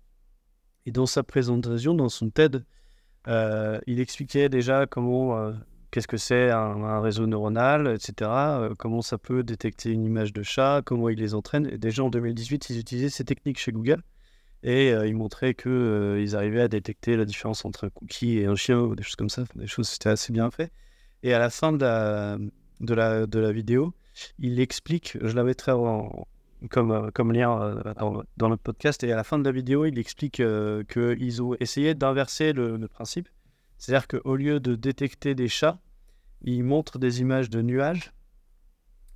Et 0.86 0.90
dans 0.90 1.06
sa 1.06 1.22
présentation, 1.22 1.94
dans 1.94 2.08
son 2.08 2.30
TED, 2.30 2.64
il 3.26 4.00
expliquait 4.00 4.48
déjà 4.48 4.86
comment, 4.86 5.52
qu'est-ce 5.90 6.08
que 6.08 6.16
c'est 6.16 6.50
un, 6.50 7.00
réseau 7.00 7.26
neuronal, 7.26 7.88
etc. 7.94 8.30
euh, 8.30 8.74
comment 8.78 9.02
ça 9.02 9.18
peut 9.18 9.42
détecter 9.42 9.90
une 9.90 10.04
image 10.04 10.32
de 10.32 10.42
chat, 10.42 10.82
comment 10.84 11.08
il 11.08 11.18
les 11.18 11.34
entraîne. 11.34 11.66
Et 11.66 11.78
déjà 11.78 12.04
en 12.04 12.10
2018, 12.10 12.70
ils 12.70 12.78
utilisaient 12.78 13.10
ces 13.10 13.24
techniques 13.24 13.58
chez 13.58 13.72
Google 13.72 14.02
et 14.62 14.92
euh, 14.92 15.06
ils 15.06 15.14
montraient 15.14 15.54
que 15.54 15.68
euh, 15.68 16.20
ils 16.20 16.36
arrivaient 16.36 16.62
à 16.62 16.68
détecter 16.68 17.16
la 17.16 17.24
différence 17.24 17.64
entre 17.64 17.84
un 17.84 17.90
cookie 17.90 18.38
et 18.38 18.46
un 18.46 18.56
chien 18.56 18.80
ou 18.80 18.94
des 18.94 19.02
choses 19.02 19.16
comme 19.16 19.30
ça. 19.30 19.44
Des 19.54 19.66
choses, 19.66 19.88
c'était 19.88 20.10
assez 20.10 20.32
bien 20.32 20.50
fait. 20.50 20.72
Et 21.22 21.32
à 21.34 21.38
la 21.38 21.50
fin 21.50 21.72
de 21.72 21.78
la, 21.78 22.38
de 22.80 22.94
la, 22.94 23.26
de 23.26 23.38
la 23.38 23.52
vidéo, 23.52 23.94
il 24.38 24.60
explique, 24.60 25.16
je 25.20 25.34
la 25.34 25.44
mettrai 25.44 25.72
en, 25.72 26.26
comme, 26.70 27.10
comme 27.12 27.32
lien 27.32 27.82
dans, 27.98 28.22
dans 28.36 28.48
le 28.48 28.56
podcast, 28.56 29.02
et 29.04 29.12
à 29.12 29.16
la 29.16 29.24
fin 29.24 29.38
de 29.38 29.44
la 29.44 29.52
vidéo, 29.52 29.84
il 29.84 29.98
explique 29.98 30.42
qu'ils 30.88 31.42
ont 31.42 31.54
essayé 31.60 31.94
d'inverser 31.94 32.52
le 32.52 32.86
principe. 32.88 33.28
C'est-à-dire 33.78 34.08
qu'au 34.08 34.36
lieu 34.36 34.60
de 34.60 34.74
détecter 34.74 35.34
des 35.34 35.48
chats, 35.48 35.80
il 36.42 36.64
montre 36.64 36.98
des 36.98 37.20
images 37.20 37.48
de 37.48 37.62
nuages 37.62 38.12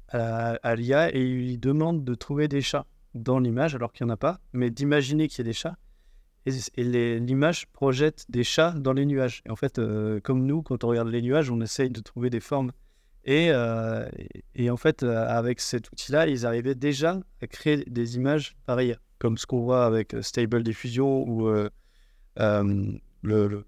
à, 0.09 0.77
l'IA 0.77 1.15
et 1.15 1.21
il 1.21 1.37
lui 1.37 1.59
demande 1.59 2.05
de 2.05 2.15
trouver 2.15 2.47
des 2.47 2.61
chats 2.61 2.87
dans 3.15 3.39
l'image 3.39 3.75
alors 3.75 3.93
qu'il 3.93 4.07
n'y 4.07 4.13
en 4.13 4.15
a 4.15 4.19
pas, 4.19 4.41
mais 4.53 4.71
d'imaginer 4.71 5.29
qu'il 5.29 5.39
y 5.39 5.41
a 5.43 5.51
des 5.51 5.53
chats. 5.53 5.77
Et, 6.45 7.19
l'image 7.21 7.67
projette 7.69 8.27
des 8.29 8.45
chats 8.45 8.73
dans 8.73 8.93
les 8.93 9.07
nuages. 9.07 9.43
Et 9.47 9.51
en 9.51 9.57
fait, 9.57 9.79
euh, 9.79 10.21
comme 10.21 10.45
nous, 10.45 10.63
quand 10.63 10.85
on 10.85 10.89
regarde 10.89 11.09
les 11.09 11.23
nuages, 11.23 11.51
on 11.51 11.61
essaye 11.61 11.91
de 11.91 12.01
trouver 12.01 12.31
des 12.31 12.41
formes. 12.41 12.73
Et, 13.25 13.49
euh, 13.51 14.09
et- 14.55 14.69
en 14.69 14.77
fait, 14.77 15.03
euh, 15.03 15.27
avec 15.29 15.61
cet 15.61 15.91
outil-là, 15.93 16.27
ils 16.27 16.45
arrivaient 16.45 16.75
déjà 16.75 17.21
à 17.41 17.47
créer 17.47 17.85
des 17.87 18.17
images 18.17 18.57
pareilles, 18.67 18.97
comme 19.19 19.39
ce 19.39 19.47
qu'on 19.47 19.61
voit 19.61 19.87
avec 19.87 20.17
Stable 20.21 20.63
Diffusion 20.63 21.23
ou 21.29 21.49
le- 23.23 23.65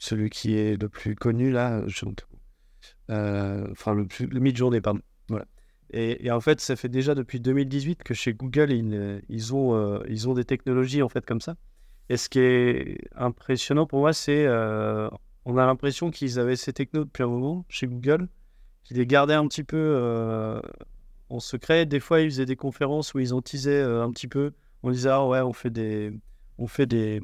celui 0.00 0.30
qui 0.30 0.56
est 0.56 0.82
le 0.82 0.88
plus 0.88 1.14
connu 1.14 1.52
là, 1.52 1.84
je- 1.86 2.04
euh, 3.10 3.66
enfin 3.72 3.94
le, 3.94 4.06
plus, 4.06 4.26
le 4.26 4.40
mid-journée, 4.40 4.80
pardon. 4.80 5.00
Voilà. 5.28 5.46
Et, 5.92 6.30
en 6.30 6.40
fait, 6.40 6.60
ça 6.60 6.76
fait 6.76 6.88
déjà 6.88 7.14
depuis 7.14 7.40
2018 7.40 8.02
que 8.04 8.14
chez 8.14 8.32
Google, 8.34 8.70
ils, 8.72 9.22
ils, 9.28 9.54
ont, 9.54 9.74
euh, 9.74 10.00
ils 10.08 10.28
ont 10.28 10.34
des 10.34 10.44
technologies 10.44 11.02
en 11.02 11.08
fait 11.08 11.24
comme 11.26 11.40
ça. 11.40 11.56
Et 12.08 12.16
ce 12.16 12.28
qui 12.28 12.40
est 12.40 12.98
impressionnant 13.16 13.86
pour 13.86 14.00
moi, 14.00 14.12
c'est 14.12 14.44
euh, 14.46 15.08
on 15.44 15.56
a 15.58 15.66
l'impression 15.66 16.10
qu'ils 16.10 16.38
avaient 16.38 16.56
ces 16.56 16.72
technos 16.72 17.04
depuis 17.04 17.22
un 17.24 17.28
moment 17.28 17.64
chez 17.68 17.86
Google, 17.88 18.28
qu'ils 18.84 18.98
les 18.98 19.06
gardaient 19.06 19.34
un 19.34 19.48
petit 19.48 19.64
peu 19.64 19.76
euh, 19.78 20.60
en 21.28 21.40
secret. 21.40 21.86
Des 21.86 22.00
fois, 22.00 22.20
ils 22.20 22.30
faisaient 22.30 22.46
des 22.46 22.56
conférences 22.56 23.14
où 23.14 23.18
ils 23.20 23.34
en 23.34 23.42
teasaient 23.42 23.72
euh, 23.82 24.04
un 24.04 24.10
petit 24.12 24.28
peu. 24.28 24.52
On 24.82 24.90
disait, 24.92 25.10
ah 25.10 25.26
ouais, 25.26 25.40
on 25.40 25.52
fait 25.52 25.70
des, 25.70 26.12
on 26.58 26.66
fait 26.68 26.86
des, 26.86 27.20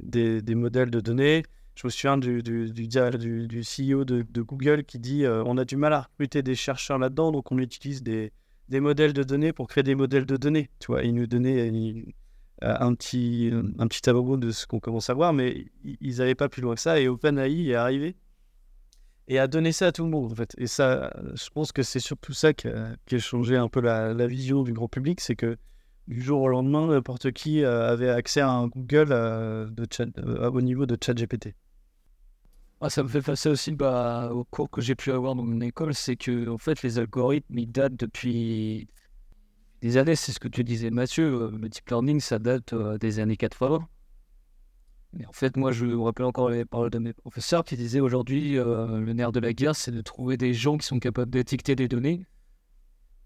des 0.00 0.54
modèles 0.54 0.90
de 0.90 1.00
données. 1.00 1.42
Je 1.74 1.86
me 1.86 1.90
souviens 1.90 2.18
du, 2.18 2.42
du, 2.42 2.70
du, 2.70 3.62
CEO 3.62 4.04
de, 4.04 4.42
Google 4.42 4.84
qui 4.84 4.98
dit 4.98 5.24
euh, 5.24 5.42
on 5.46 5.56
a 5.56 5.64
du 5.64 5.76
mal 5.76 5.92
à 5.92 6.02
recruter 6.02 6.42
des 6.42 6.54
chercheurs 6.54 6.98
là-dedans, 6.98 7.32
donc 7.32 7.50
on 7.52 7.58
utilise 7.58 8.02
des, 8.02 8.32
des 8.68 8.80
modèles 8.80 9.12
de 9.12 9.22
données 9.22 9.52
pour 9.52 9.66
créer 9.68 9.82
des 9.82 9.94
modèles 9.94 10.26
de 10.26 10.36
données. 10.36 10.68
Tu 10.78 10.88
vois, 10.88 11.02
il 11.04 11.14
nous 11.14 11.26
donnait 11.26 11.68
il- 11.68 12.12
euh, 12.62 12.76
un 12.78 12.94
petit, 12.94 13.50
un 13.78 13.86
petit 13.88 14.02
tableau 14.02 14.36
de 14.36 14.50
ce 14.50 14.66
qu'on 14.66 14.80
commence 14.80 15.08
à 15.08 15.14
voir, 15.14 15.32
mais 15.32 15.66
ils 15.82 16.18
n'avaient 16.18 16.34
pas 16.34 16.50
plus 16.50 16.60
loin 16.60 16.74
que 16.74 16.80
ça. 16.82 17.00
Et 17.00 17.08
OpenAI 17.08 17.68
est 17.70 17.74
arrivé 17.74 18.16
et 19.28 19.38
a 19.38 19.46
donné 19.46 19.72
ça 19.72 19.86
à 19.86 19.92
tout 19.92 20.04
le 20.04 20.10
monde, 20.10 20.32
en 20.32 20.34
fait. 20.34 20.54
Et 20.58 20.66
ça, 20.66 21.10
je 21.34 21.48
pense 21.50 21.72
que 21.72 21.82
c'est 21.82 22.00
surtout 22.00 22.32
ça 22.34 22.52
qui 22.52 22.68
a, 22.68 22.96
qui 23.06 23.14
a 23.14 23.18
changé 23.18 23.56
un 23.56 23.68
peu 23.68 23.80
la, 23.80 24.12
la 24.12 24.26
vision 24.26 24.62
du 24.62 24.72
grand 24.74 24.88
public, 24.88 25.20
c'est 25.20 25.36
que 25.36 25.56
du 26.10 26.20
jour 26.20 26.42
au 26.42 26.48
lendemain, 26.48 26.88
n'importe 26.88 27.30
qui 27.30 27.62
euh, 27.62 27.88
avait 27.88 28.10
accès 28.10 28.40
à 28.40 28.50
un 28.50 28.66
Google 28.66 29.12
euh, 29.12 29.70
de 29.70 29.86
euh, 30.18 30.50
au 30.50 30.60
niveau 30.60 30.84
de 30.84 30.98
ChatGPT. 31.00 31.54
Ah, 32.80 32.90
ça 32.90 33.04
me 33.04 33.08
fait 33.08 33.22
penser 33.22 33.48
aussi 33.48 33.70
bah, 33.72 34.30
au 34.32 34.42
cours 34.42 34.68
que 34.68 34.80
j'ai 34.80 34.96
pu 34.96 35.12
avoir 35.12 35.36
dans 35.36 35.44
mon 35.44 35.60
école, 35.60 35.94
c'est 35.94 36.16
que 36.16 36.48
en 36.48 36.58
fait 36.58 36.82
les 36.82 36.98
algorithmes 36.98 37.56
ils 37.58 37.70
datent 37.70 37.94
depuis 37.94 38.88
des 39.82 39.98
années, 39.98 40.16
c'est 40.16 40.32
ce 40.32 40.40
que 40.40 40.48
tu 40.48 40.64
disais 40.64 40.90
Mathieu, 40.90 41.52
le 41.52 41.68
deep 41.68 41.88
learning 41.88 42.18
ça 42.18 42.40
date 42.40 42.74
des 42.98 43.20
années 43.20 43.36
80. 43.36 43.86
Mais 45.12 45.26
en 45.26 45.32
fait 45.32 45.56
moi 45.56 45.70
je 45.70 45.86
me 45.86 46.00
rappelle 46.00 46.26
encore 46.26 46.50
les 46.50 46.64
paroles 46.64 46.90
de 46.90 46.98
mes 46.98 47.12
professeurs 47.12 47.64
qui 47.64 47.76
disaient 47.76 48.00
aujourd'hui 48.00 48.54
le 48.54 49.12
nerf 49.12 49.30
de 49.30 49.40
la 49.40 49.52
guerre 49.52 49.76
c'est 49.76 49.92
de 49.92 50.00
trouver 50.00 50.36
des 50.36 50.54
gens 50.54 50.76
qui 50.76 50.86
sont 50.86 50.98
capables 50.98 51.30
d'étiqueter 51.30 51.76
des 51.76 51.86
données, 51.86 52.26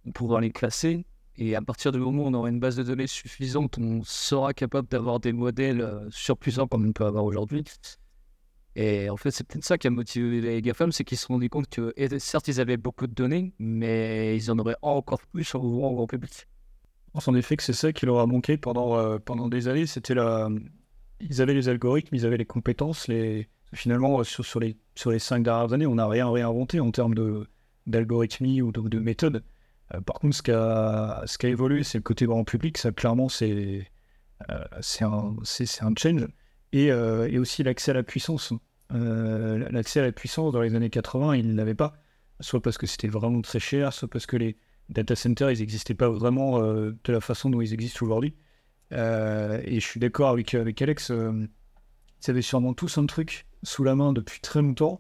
pour 0.02 0.12
pouvoir 0.12 0.40
les 0.40 0.50
classer 0.50 1.06
et 1.36 1.56
à 1.56 1.62
partir 1.62 1.92
du 1.92 1.98
moment 1.98 2.24
où 2.24 2.26
on 2.26 2.34
aura 2.34 2.48
une 2.48 2.60
base 2.60 2.76
de 2.76 2.82
données 2.82 3.06
suffisante, 3.06 3.78
on 3.78 4.02
sera 4.04 4.54
capable 4.54 4.88
d'avoir 4.88 5.20
des 5.20 5.32
modèles 5.32 5.80
euh, 5.80 6.08
surpuissants 6.10 6.66
comme 6.66 6.86
on 6.86 6.92
peut 6.92 7.04
avoir 7.04 7.24
aujourd'hui. 7.24 7.64
Et 8.76 9.08
en 9.08 9.16
fait, 9.16 9.30
c'est 9.30 9.46
peut-être 9.46 9.64
ça 9.64 9.78
qui 9.78 9.86
a 9.86 9.90
motivé 9.90 10.40
les 10.40 10.60
GAFAM, 10.60 10.90
c'est 10.90 11.04
qu'ils 11.04 11.18
se 11.18 11.26
sont 11.26 11.34
rendus 11.34 11.48
compte 11.48 11.68
que, 11.68 11.94
certes, 12.18 12.48
ils 12.48 12.60
avaient 12.60 12.76
beaucoup 12.76 13.06
de 13.06 13.14
données, 13.14 13.52
mais 13.58 14.36
ils 14.36 14.50
en 14.50 14.58
auraient 14.58 14.76
encore 14.82 15.20
plus 15.32 15.54
en 15.54 15.60
ouvrant 15.60 15.90
au 15.90 15.94
grand 15.94 16.06
public. 16.06 16.48
Je 17.06 17.12
pense 17.12 17.28
en 17.28 17.34
effet 17.36 17.56
que 17.56 17.62
c'est 17.62 17.72
ça 17.72 17.92
qui 17.92 18.06
leur 18.06 18.18
a 18.18 18.26
manqué 18.26 18.56
pendant, 18.56 18.98
euh, 18.98 19.18
pendant 19.18 19.48
des 19.48 19.68
années. 19.68 19.86
C'était 19.86 20.14
la... 20.14 20.48
Ils 21.20 21.40
avaient 21.40 21.54
les 21.54 21.68
algorithmes, 21.68 22.16
ils 22.16 22.26
avaient 22.26 22.36
les 22.36 22.44
compétences. 22.44 23.08
Finalement, 23.72 24.18
euh, 24.18 24.24
sur, 24.24 24.44
sur, 24.44 24.58
les, 24.58 24.76
sur 24.96 25.12
les 25.12 25.20
cinq 25.20 25.44
dernières 25.44 25.72
années, 25.72 25.86
on 25.86 25.94
n'a 25.94 26.08
rien 26.08 26.28
réinventé 26.28 26.80
en 26.80 26.90
termes 26.90 27.14
d'algorithmie 27.86 28.62
ou 28.62 28.72
de, 28.72 28.80
de 28.80 28.98
méthode. 28.98 29.44
Euh, 29.94 30.00
par 30.00 30.16
contre, 30.16 30.36
ce 30.36 30.42
qui 30.42 30.50
a, 31.46 31.48
évolué, 31.48 31.82
c'est 31.82 31.98
le 31.98 32.02
côté 32.02 32.26
grand 32.26 32.44
public. 32.44 32.78
Ça, 32.78 32.92
clairement, 32.92 33.28
c'est, 33.28 33.86
euh, 34.50 34.64
un, 35.00 35.94
change. 35.96 36.28
Et, 36.72 36.90
euh, 36.90 37.28
et 37.30 37.38
aussi 37.38 37.62
l'accès 37.62 37.92
à 37.92 37.94
la 37.94 38.02
puissance. 38.02 38.52
L'accès 38.90 40.00
à 40.00 40.02
la 40.02 40.12
puissance, 40.12 40.52
dans 40.52 40.60
les 40.60 40.74
années 40.74 40.90
80, 40.90 41.36
ils 41.36 41.48
ne 41.48 41.54
l'avaient 41.54 41.74
pas. 41.74 41.94
Soit 42.40 42.60
parce 42.60 42.78
que 42.78 42.86
c'était 42.86 43.08
vraiment 43.08 43.40
très 43.42 43.60
cher, 43.60 43.92
soit 43.92 44.08
parce 44.08 44.26
que 44.26 44.36
les, 44.36 44.56
data 44.88 45.16
centers, 45.16 45.50
ils 45.50 45.60
n'existaient 45.60 45.94
pas 45.94 46.10
vraiment 46.10 46.60
de 46.60 47.12
la 47.12 47.20
façon 47.20 47.48
dont 47.48 47.60
ils 47.60 47.72
existent 47.72 48.04
aujourd'hui. 48.04 48.34
Et 48.92 49.80
je 49.80 49.86
suis 49.86 49.98
d'accord 49.98 50.30
avec, 50.30 50.54
Alex, 50.54 51.10
ils 51.10 52.30
avaient 52.30 52.42
sûrement 52.42 52.74
tous 52.74 52.98
un 52.98 53.06
truc 53.06 53.46
sous 53.62 53.82
la 53.82 53.94
main 53.94 54.12
depuis 54.12 54.40
très 54.40 54.60
longtemps. 54.60 54.98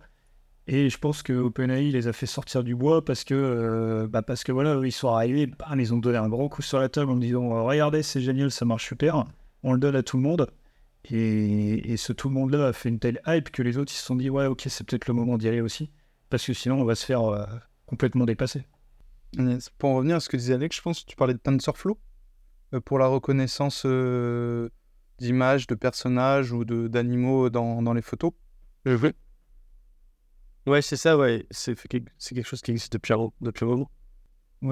Et 0.66 0.88
je 0.88 0.96
pense 0.98 1.22
que 1.22 1.32
OpenAI 1.34 1.90
les 1.90 2.06
a 2.08 2.12
fait 2.14 2.24
sortir 2.26 2.64
du 2.64 2.74
bois 2.74 3.04
parce 3.04 3.24
que, 3.24 3.34
euh, 3.34 4.06
bah 4.08 4.22
parce 4.22 4.44
que 4.44 4.52
voilà, 4.52 4.80
ils 4.84 4.92
sont 4.92 5.08
arrivés, 5.08 5.46
bam, 5.46 5.78
ils 5.78 5.92
ont 5.92 5.98
donné 5.98 6.16
un 6.16 6.28
grand 6.28 6.48
coup 6.48 6.62
sur 6.62 6.78
la 6.80 6.88
table 6.88 7.10
en 7.10 7.16
me 7.16 7.20
disant 7.20 7.64
Regardez, 7.66 8.02
c'est 8.02 8.22
génial, 8.22 8.50
ça 8.50 8.64
marche 8.64 8.86
super, 8.88 9.26
on 9.62 9.72
le 9.74 9.78
donne 9.78 9.96
à 9.96 10.02
tout 10.02 10.16
le 10.16 10.22
monde. 10.22 10.50
Et, 11.10 11.92
et 11.92 11.96
ce 11.98 12.14
tout 12.14 12.28
le 12.30 12.34
monde-là 12.34 12.68
a 12.68 12.72
fait 12.72 12.88
une 12.88 12.98
telle 12.98 13.20
hype 13.26 13.50
que 13.50 13.62
les 13.62 13.76
autres 13.76 13.92
ils 13.92 13.96
se 13.96 14.04
sont 14.06 14.16
dit 14.16 14.30
Ouais, 14.30 14.46
ok, 14.46 14.62
c'est 14.68 14.84
peut-être 14.86 15.06
le 15.06 15.12
moment 15.12 15.36
d'y 15.36 15.48
aller 15.48 15.60
aussi. 15.60 15.90
Parce 16.30 16.46
que 16.46 16.54
sinon, 16.54 16.80
on 16.80 16.84
va 16.84 16.94
se 16.94 17.04
faire 17.04 17.22
euh, 17.24 17.44
complètement 17.84 18.24
dépasser. 18.24 18.64
Pour 19.78 19.90
en 19.90 19.96
revenir 19.96 20.16
à 20.16 20.20
ce 20.20 20.28
que 20.30 20.36
disait 20.38 20.54
Alex, 20.54 20.76
je 20.76 20.80
pense 20.82 21.00
que 21.02 21.06
tu 21.06 21.16
parlais 21.16 21.34
de 21.34 21.38
TensorFlow 21.38 21.98
euh, 22.72 22.80
pour 22.80 22.98
la 22.98 23.06
reconnaissance 23.06 23.82
euh, 23.84 24.70
d'images, 25.18 25.66
de 25.66 25.74
personnages 25.74 26.52
ou 26.52 26.64
de- 26.64 26.88
d'animaux 26.88 27.50
dans, 27.50 27.82
dans 27.82 27.92
les 27.92 28.02
photos. 28.02 28.32
Ouais, 30.66 30.80
c'est 30.82 30.96
ça, 30.96 31.16
ouais. 31.18 31.46
C'est 31.50 31.74
quelque- 31.88 32.10
quelque 32.20 32.44
chose 32.46 32.62
qui 32.62 32.70
existe 32.70 32.92
depuis 32.94 33.12
un, 33.12 33.30
depuis. 33.40 33.64
Ouais, 33.66 33.86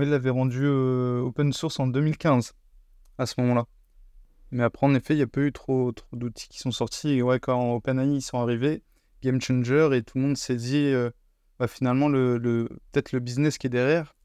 il 0.04 0.10
l'avait 0.10 0.30
rendu 0.30 0.62
euh, 0.64 1.20
open 1.20 1.52
source 1.52 1.78
en 1.80 1.86
2015 1.86 2.54
à 3.18 3.26
ce 3.26 3.40
moment-là. 3.40 3.66
Mais 4.52 4.62
après, 4.64 4.86
en 4.86 4.94
effet, 4.94 5.14
il 5.14 5.18
n'y 5.18 5.22
a 5.22 5.26
pas 5.26 5.40
eu 5.42 5.52
trop, 5.52 5.92
trop 5.92 6.16
d'outils 6.16 6.48
qui 6.48 6.58
sont 6.60 6.70
sortis. 6.72 7.10
Et 7.10 7.22
ouais, 7.22 7.40
quand 7.40 7.74
OpenAI 7.74 8.16
ils 8.16 8.22
sont 8.22 8.38
arrivés, 8.40 8.82
Game 9.22 9.40
Changer, 9.40 9.90
et 9.94 10.02
tout 10.02 10.18
le 10.18 10.24
monde 10.24 10.36
s'est 10.36 10.56
dit, 10.56 10.76
euh, 10.86 11.10
bah, 11.58 11.68
finalement, 11.68 12.08
le, 12.08 12.38
le- 12.38 12.68
peut-être 12.92 13.12
le 13.12 13.20
business 13.20 13.58
qui 13.58 13.66
est 13.68 13.70
derrière, 13.70 14.16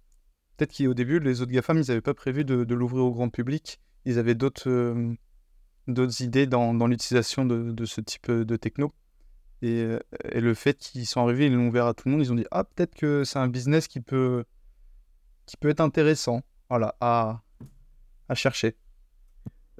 peut-être 0.57 0.77
qu'au 0.77 0.93
début, 0.93 1.19
les 1.19 1.41
autres 1.41 1.51
GAFAM, 1.51 1.77
ils 1.79 1.87
n'avaient 1.89 2.01
pas 2.01 2.13
prévu 2.13 2.45
de, 2.45 2.55
l'ouvrir 2.75 3.05
au 3.05 3.11
grand 3.13 3.29
public. 3.29 3.79
Ils 4.05 4.19
avaient 4.19 4.35
d'autres 4.35 4.69
euh, 4.69 5.13
d'autres 5.87 6.21
idées 6.21 6.47
dans, 6.47 6.73
dans 6.73 6.87
l'utilisation 6.87 7.45
de, 7.45 7.71
ce 7.85 8.01
type 8.01 8.31
de 8.31 8.55
techno. 8.57 8.93
Et, 9.61 9.81
euh, 9.81 9.99
et 10.31 10.39
le 10.39 10.53
fait 10.53 10.77
qu'ils 10.77 11.05
sont 11.05 11.21
arrivés, 11.21 11.47
ils 11.47 11.53
l'ont 11.53 11.67
ouvert 11.67 11.87
à 11.87 11.93
tout 11.93 12.07
le 12.07 12.11
monde, 12.11 12.21
ils 12.21 12.31
ont 12.31 12.35
dit, 12.35 12.45
ah, 12.51 12.63
peut-être 12.63 12.95
que 12.95 13.23
c'est 13.23 13.39
un 13.39 13.47
business 13.47 13.87
qui 13.87 14.01
peut, 14.01 14.43
qui 15.45 15.57
peut 15.57 15.69
être 15.69 15.81
intéressant 15.81 16.41
voilà, 16.69 16.95
à, 17.01 17.41
à 18.29 18.35
chercher. 18.35 18.75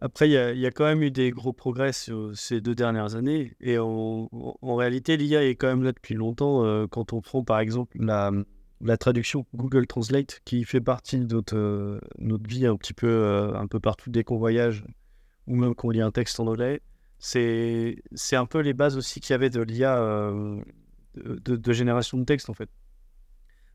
Après, 0.02 0.30
il 0.30 0.32
y 0.34 0.38
a, 0.38 0.54
y 0.54 0.66
a 0.66 0.72
quand 0.72 0.86
même 0.86 1.02
eu 1.02 1.12
des 1.12 1.32
gros 1.32 1.54
progrès 1.54 1.92
ces 1.92 2.62
deux 2.62 2.76
dernières 2.76 3.16
années. 3.16 3.56
Et 3.60 3.78
en, 3.80 4.30
réalité, 4.62 5.18
l'IA 5.18 5.44
est 5.44 5.56
quand 5.56 5.68
même 5.68 5.84
là 5.84 5.92
depuis 5.92 6.14
longtemps. 6.14 6.64
euh, 6.64 6.86
quand 6.88 7.14
on 7.14 7.22
prend 7.22 7.44
par 7.44 7.60
exemple 7.60 7.98
la, 8.00 8.32
la 8.80 8.98
traduction 8.98 9.46
Google 9.56 9.88
Translate, 9.88 10.42
qui 10.46 10.64
fait 10.66 10.82
partie 10.82 11.20
de 11.20 11.34
notre, 11.34 11.58
euh, 11.58 12.00
notre 12.20 12.48
vie 12.48 12.68
un 12.68 12.76
petit 12.76 12.94
peu, 12.94 13.52
un 13.56 13.66
peu 13.68 13.80
partout 13.80 14.12
dès 14.12 14.24
qu'on 14.24 14.38
voyage 14.38 14.86
ou 15.48 15.56
même 15.56 15.74
qu'on 15.74 15.90
lit 15.90 16.02
un 16.02 16.12
texte 16.12 16.40
en 16.40 16.48
anglais, 16.48 16.82
c'est 17.20 18.02
un 18.34 18.46
peu 18.46 18.60
les 18.60 18.74
bases 18.74 18.98
aussi 18.98 19.20
qu'il 19.20 19.34
y 19.34 19.36
avait 19.36 19.50
de 19.50 19.62
l'IA 19.62 19.98
euh, 19.98 20.62
de, 21.16 21.74
génération 21.74 22.18
de 22.18 22.24
texte 22.24 22.50
en 22.50 22.54
fait. 22.54 22.70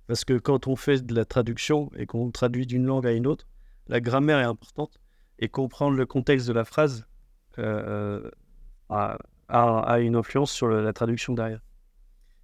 Parce 0.06 0.24
que 0.24 0.38
quand 0.38 0.66
on 0.66 0.76
fait 0.76 1.04
de 1.04 1.14
la 1.14 1.24
traduction 1.24 1.90
et 1.96 2.06
qu'on 2.06 2.30
traduit 2.30 2.66
d'une 2.66 2.86
langue 2.86 3.06
à 3.06 3.12
une 3.12 3.26
autre, 3.26 3.46
la 3.88 4.00
grammaire 4.00 4.38
est 4.38 4.44
importante 4.44 5.00
et 5.38 5.48
comprendre 5.48 5.96
le 5.96 6.06
contexte 6.06 6.46
de 6.46 6.52
la 6.52 6.64
phrase 6.64 7.06
euh, 7.58 8.30
a, 8.88 9.18
a, 9.48 9.78
a 9.80 9.98
une 10.00 10.16
influence 10.16 10.52
sur 10.52 10.68
la 10.68 10.92
traduction 10.92 11.34
derrière. 11.34 11.60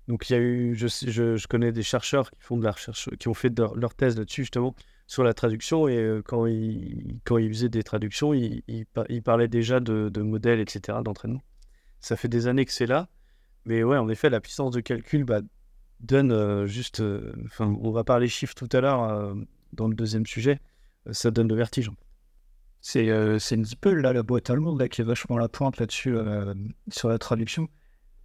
Donc 0.09 0.31
il 0.31 0.33
y 0.33 0.37
a 0.37 0.39
eu, 0.41 0.75
je, 0.75 0.89
je, 0.89 1.37
je 1.37 1.47
connais 1.47 1.71
des 1.71 1.83
chercheurs 1.83 2.31
qui 2.31 2.41
font 2.41 2.57
de 2.57 2.65
la 2.65 2.73
recherche, 2.73 3.11
qui 3.19 3.29
ont 3.29 3.35
fait 3.35 3.57
leur 3.59 3.95
thèse 3.95 4.17
là-dessus 4.17 4.43
justement 4.43 4.75
sur 5.09 5.25
la 5.25 5.33
traduction 5.35 5.89
et 5.89 5.97
euh, 5.97 6.23
quand 6.23 6.47
ils 6.47 7.19
quand 7.25 7.39
ils 7.39 7.49
faisaient 7.49 7.71
des 7.71 7.83
traductions, 7.83 8.35
ils, 8.35 8.63
ils, 8.69 8.87
par- 8.87 9.07
ils 9.09 9.23
parlaient 9.23 9.49
déjà 9.49 9.81
de, 9.81 10.11
de 10.11 10.23
modèles, 10.23 10.61
etc., 10.61 10.99
d'entraînement. 11.03 11.43
Ça 12.01 12.15
fait 12.17 12.29
des 12.29 12.47
années 12.47 12.67
que 12.67 12.73
c'est 12.73 12.87
là, 12.87 13.09
mais 13.65 13.83
ouais, 13.83 13.97
en 13.97 14.09
effet, 14.09 14.31
la 14.31 14.41
puissance 14.41 14.73
de 14.73 14.81
calcul 14.81 15.25
bah, 15.25 15.41
donne 16.01 16.31
euh, 16.31 16.67
juste, 16.67 17.01
euh, 17.01 17.33
enfin, 17.47 17.75
on 17.83 17.91
va 17.91 18.05
parler 18.05 18.29
chiffres 18.29 18.55
tout 18.55 18.69
à 18.71 18.81
l'heure 18.81 19.35
dans 19.73 19.89
le 19.89 19.95
deuxième 19.95 20.27
sujet, 20.27 20.61
ça 21.11 21.31
donne 21.31 21.49
le 21.49 21.55
vertige. 21.55 21.91
C'est 22.81 23.09
euh, 23.09 23.39
c'est 23.39 23.57
DeepL, 23.57 24.01
là, 24.01 24.13
la 24.13 24.23
boîte 24.23 24.51
allemande, 24.51 24.79
là, 24.79 24.89
qui 24.89 25.01
est 25.01 25.05
vachement 25.05 25.37
à 25.37 25.41
la 25.41 25.49
pointe 25.49 25.79
là-dessus, 25.79 26.17
sur 26.91 27.09
la 27.09 27.19
traduction. 27.19 27.69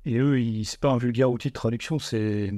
Et 0.05 0.17
eux, 0.17 0.37
c'est 0.65 0.79
pas 0.81 0.91
un 0.91 0.97
vulgaire 0.97 1.31
outil 1.31 1.47
de 1.47 1.53
traduction, 1.53 1.97
c'est 1.97 2.51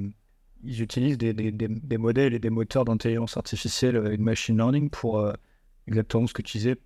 ils 0.66 0.82
utilisent 0.82 1.18
des, 1.18 1.96
modèles 1.98 2.34
et 2.34 2.38
des 2.38 2.50
moteurs 2.50 2.84
d'intelligence 2.84 3.36
artificielle 3.36 3.96
et 4.12 4.16
de 4.16 4.22
machine 4.22 4.56
learning 4.56 4.90
pour 4.90 5.18
euh, 5.20 5.32
exactement 5.86 6.26
ce 6.26 6.34
que 6.34 6.42
tu 6.42 6.58
disais, 6.58 6.76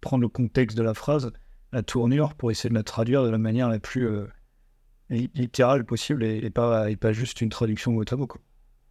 prendre 0.00 0.22
le 0.22 0.28
contexte 0.28 0.76
de 0.76 0.82
la 0.82 0.94
phrase, 0.94 1.32
la 1.72 1.82
tournure, 1.82 2.34
pour 2.34 2.50
essayer 2.50 2.70
de 2.70 2.74
la 2.74 2.82
traduire 2.82 3.24
de 3.24 3.28
la 3.30 3.38
manière 3.38 3.68
la 3.68 3.78
plus 3.78 4.06
euh, 4.08 4.26
li- 5.10 5.30
littérale 5.34 5.84
possible 5.84 6.24
et, 6.24 6.50
pas, 6.50 6.88
juste 7.12 7.40
une 7.40 7.50
traduction 7.50 7.92
mot 7.92 8.04
à 8.10 8.16
mot. 8.16 8.28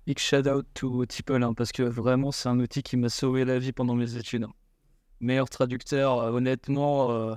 Big 0.06 0.20
shout 0.20 0.48
out 0.48 0.66
to 0.76 1.06
Tipple, 1.06 1.42
hein, 1.42 1.54
parce 1.54 1.72
que 1.72 1.82
vraiment, 1.82 2.32
c'est 2.32 2.50
un 2.50 2.60
outil 2.60 2.84
qui 2.84 2.96
m'a 2.98 3.10
sauvé 3.10 3.44
la 3.44 3.58
vie 3.58 3.72
pendant 3.72 3.96
mes 3.96 4.18
études. 4.18 4.44
hein. 4.44 4.54
Meilleur 5.20 5.50
traducteur, 5.50 6.20
euh, 6.20 6.32
honnêtement. 6.32 7.12
euh, 7.12 7.36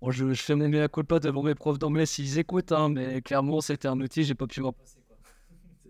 bon, 0.00 0.10
je, 0.10 0.32
je 0.32 0.42
fais 0.42 0.54
mon 0.56 0.68
mea 0.68 0.88
culpa 0.88 1.20
devant 1.20 1.42
mes 1.42 1.54
profs 1.54 1.78
d'anglais 1.78 2.06
s'ils 2.06 2.38
écoutent, 2.38 2.72
hein, 2.72 2.88
mais 2.88 3.22
clairement, 3.22 3.60
c'était 3.60 3.88
un 3.88 4.00
outil, 4.00 4.24
j'ai 4.24 4.34
pas 4.34 4.46
pu 4.46 4.60
m'en 4.62 4.72
passer. 4.72 4.96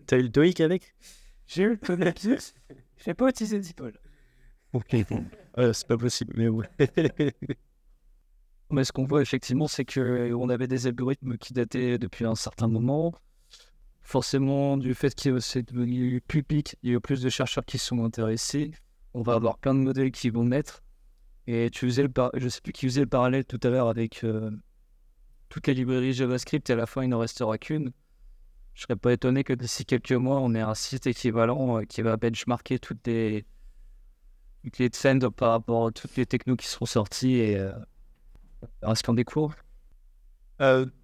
T'as 0.06 0.18
eu 0.18 0.22
le 0.22 0.30
TOEIC 0.30 0.60
avec? 0.60 0.94
J'ai 1.46 1.62
eu 1.64 1.70
le 1.70 1.76
connectus, 1.76 2.54
j'ai 3.04 3.14
pas 3.14 3.28
utilisé 3.28 3.60
Tipple. 3.60 3.98
Ouais, 4.74 5.72
C'est 5.72 5.86
pas 5.86 5.96
possible, 5.96 6.34
mais 6.36 6.48
ouais. 6.48 6.68
Mais 8.70 8.82
ce 8.82 8.90
qu'on 8.92 9.04
voit 9.04 9.22
effectivement, 9.22 9.68
c'est 9.68 9.84
qu'on 9.84 10.48
avait 10.48 10.66
des 10.66 10.88
algorithmes 10.88 11.38
qui 11.38 11.52
dataient 11.52 11.98
depuis 11.98 12.24
un 12.24 12.34
certain 12.34 12.66
moment. 12.66 13.14
Forcément, 14.02 14.76
du 14.76 14.94
fait 14.94 15.14
que 15.14 15.38
c'est 15.38 15.62
devenu 15.62 16.20
public, 16.20 16.76
il 16.82 16.90
y 16.90 16.92
a 16.92 16.96
eu 16.96 17.00
plus 17.00 17.22
de 17.22 17.28
chercheurs 17.28 17.64
qui 17.64 17.78
se 17.78 17.86
sont 17.86 18.04
intéressés. 18.04 18.72
On 19.14 19.22
va 19.22 19.34
avoir 19.34 19.58
plein 19.58 19.74
de 19.74 19.80
modèles 19.80 20.10
qui 20.10 20.30
vont 20.30 20.44
naître. 20.44 20.82
Et 21.46 21.70
tu 21.70 21.86
faisais 21.86 22.02
le 22.02 22.08
par... 22.08 22.30
je 22.34 22.48
sais 22.48 22.60
plus 22.60 22.72
qui 22.72 22.86
faisait 22.86 23.00
le 23.02 23.06
parallèle 23.06 23.44
tout 23.44 23.60
à 23.62 23.68
l'heure 23.70 23.88
avec 23.88 24.24
euh, 24.24 24.50
toutes 25.48 25.68
les 25.68 25.74
librairies 25.74 26.12
JavaScript 26.12 26.68
et 26.68 26.72
à 26.72 26.76
la 26.76 26.86
fin 26.86 27.04
il 27.04 27.08
n'en 27.08 27.20
restera 27.20 27.56
qu'une. 27.58 27.92
Je 28.76 28.82
serais 28.82 28.96
pas 28.96 29.14
étonné 29.14 29.42
que 29.42 29.54
d'ici 29.54 29.86
quelques 29.86 30.12
mois, 30.12 30.38
on 30.38 30.54
ait 30.54 30.60
un 30.60 30.74
site 30.74 31.06
équivalent 31.06 31.78
euh, 31.78 31.84
qui 31.84 32.02
va 32.02 32.18
benchmarker 32.18 32.78
toutes 32.78 33.06
les, 33.06 33.46
toutes 34.62 34.78
les 34.78 34.90
trends 34.90 35.30
par 35.34 35.52
rapport 35.52 35.86
à 35.86 35.90
toutes 35.92 36.14
les 36.16 36.26
technos 36.26 36.56
qui 36.56 36.66
seront 36.66 36.84
sorties 36.84 37.36
et 37.36 37.58
verra 38.82 38.94
ce 38.94 39.02
qu'on 39.02 39.14
découvre. 39.14 39.56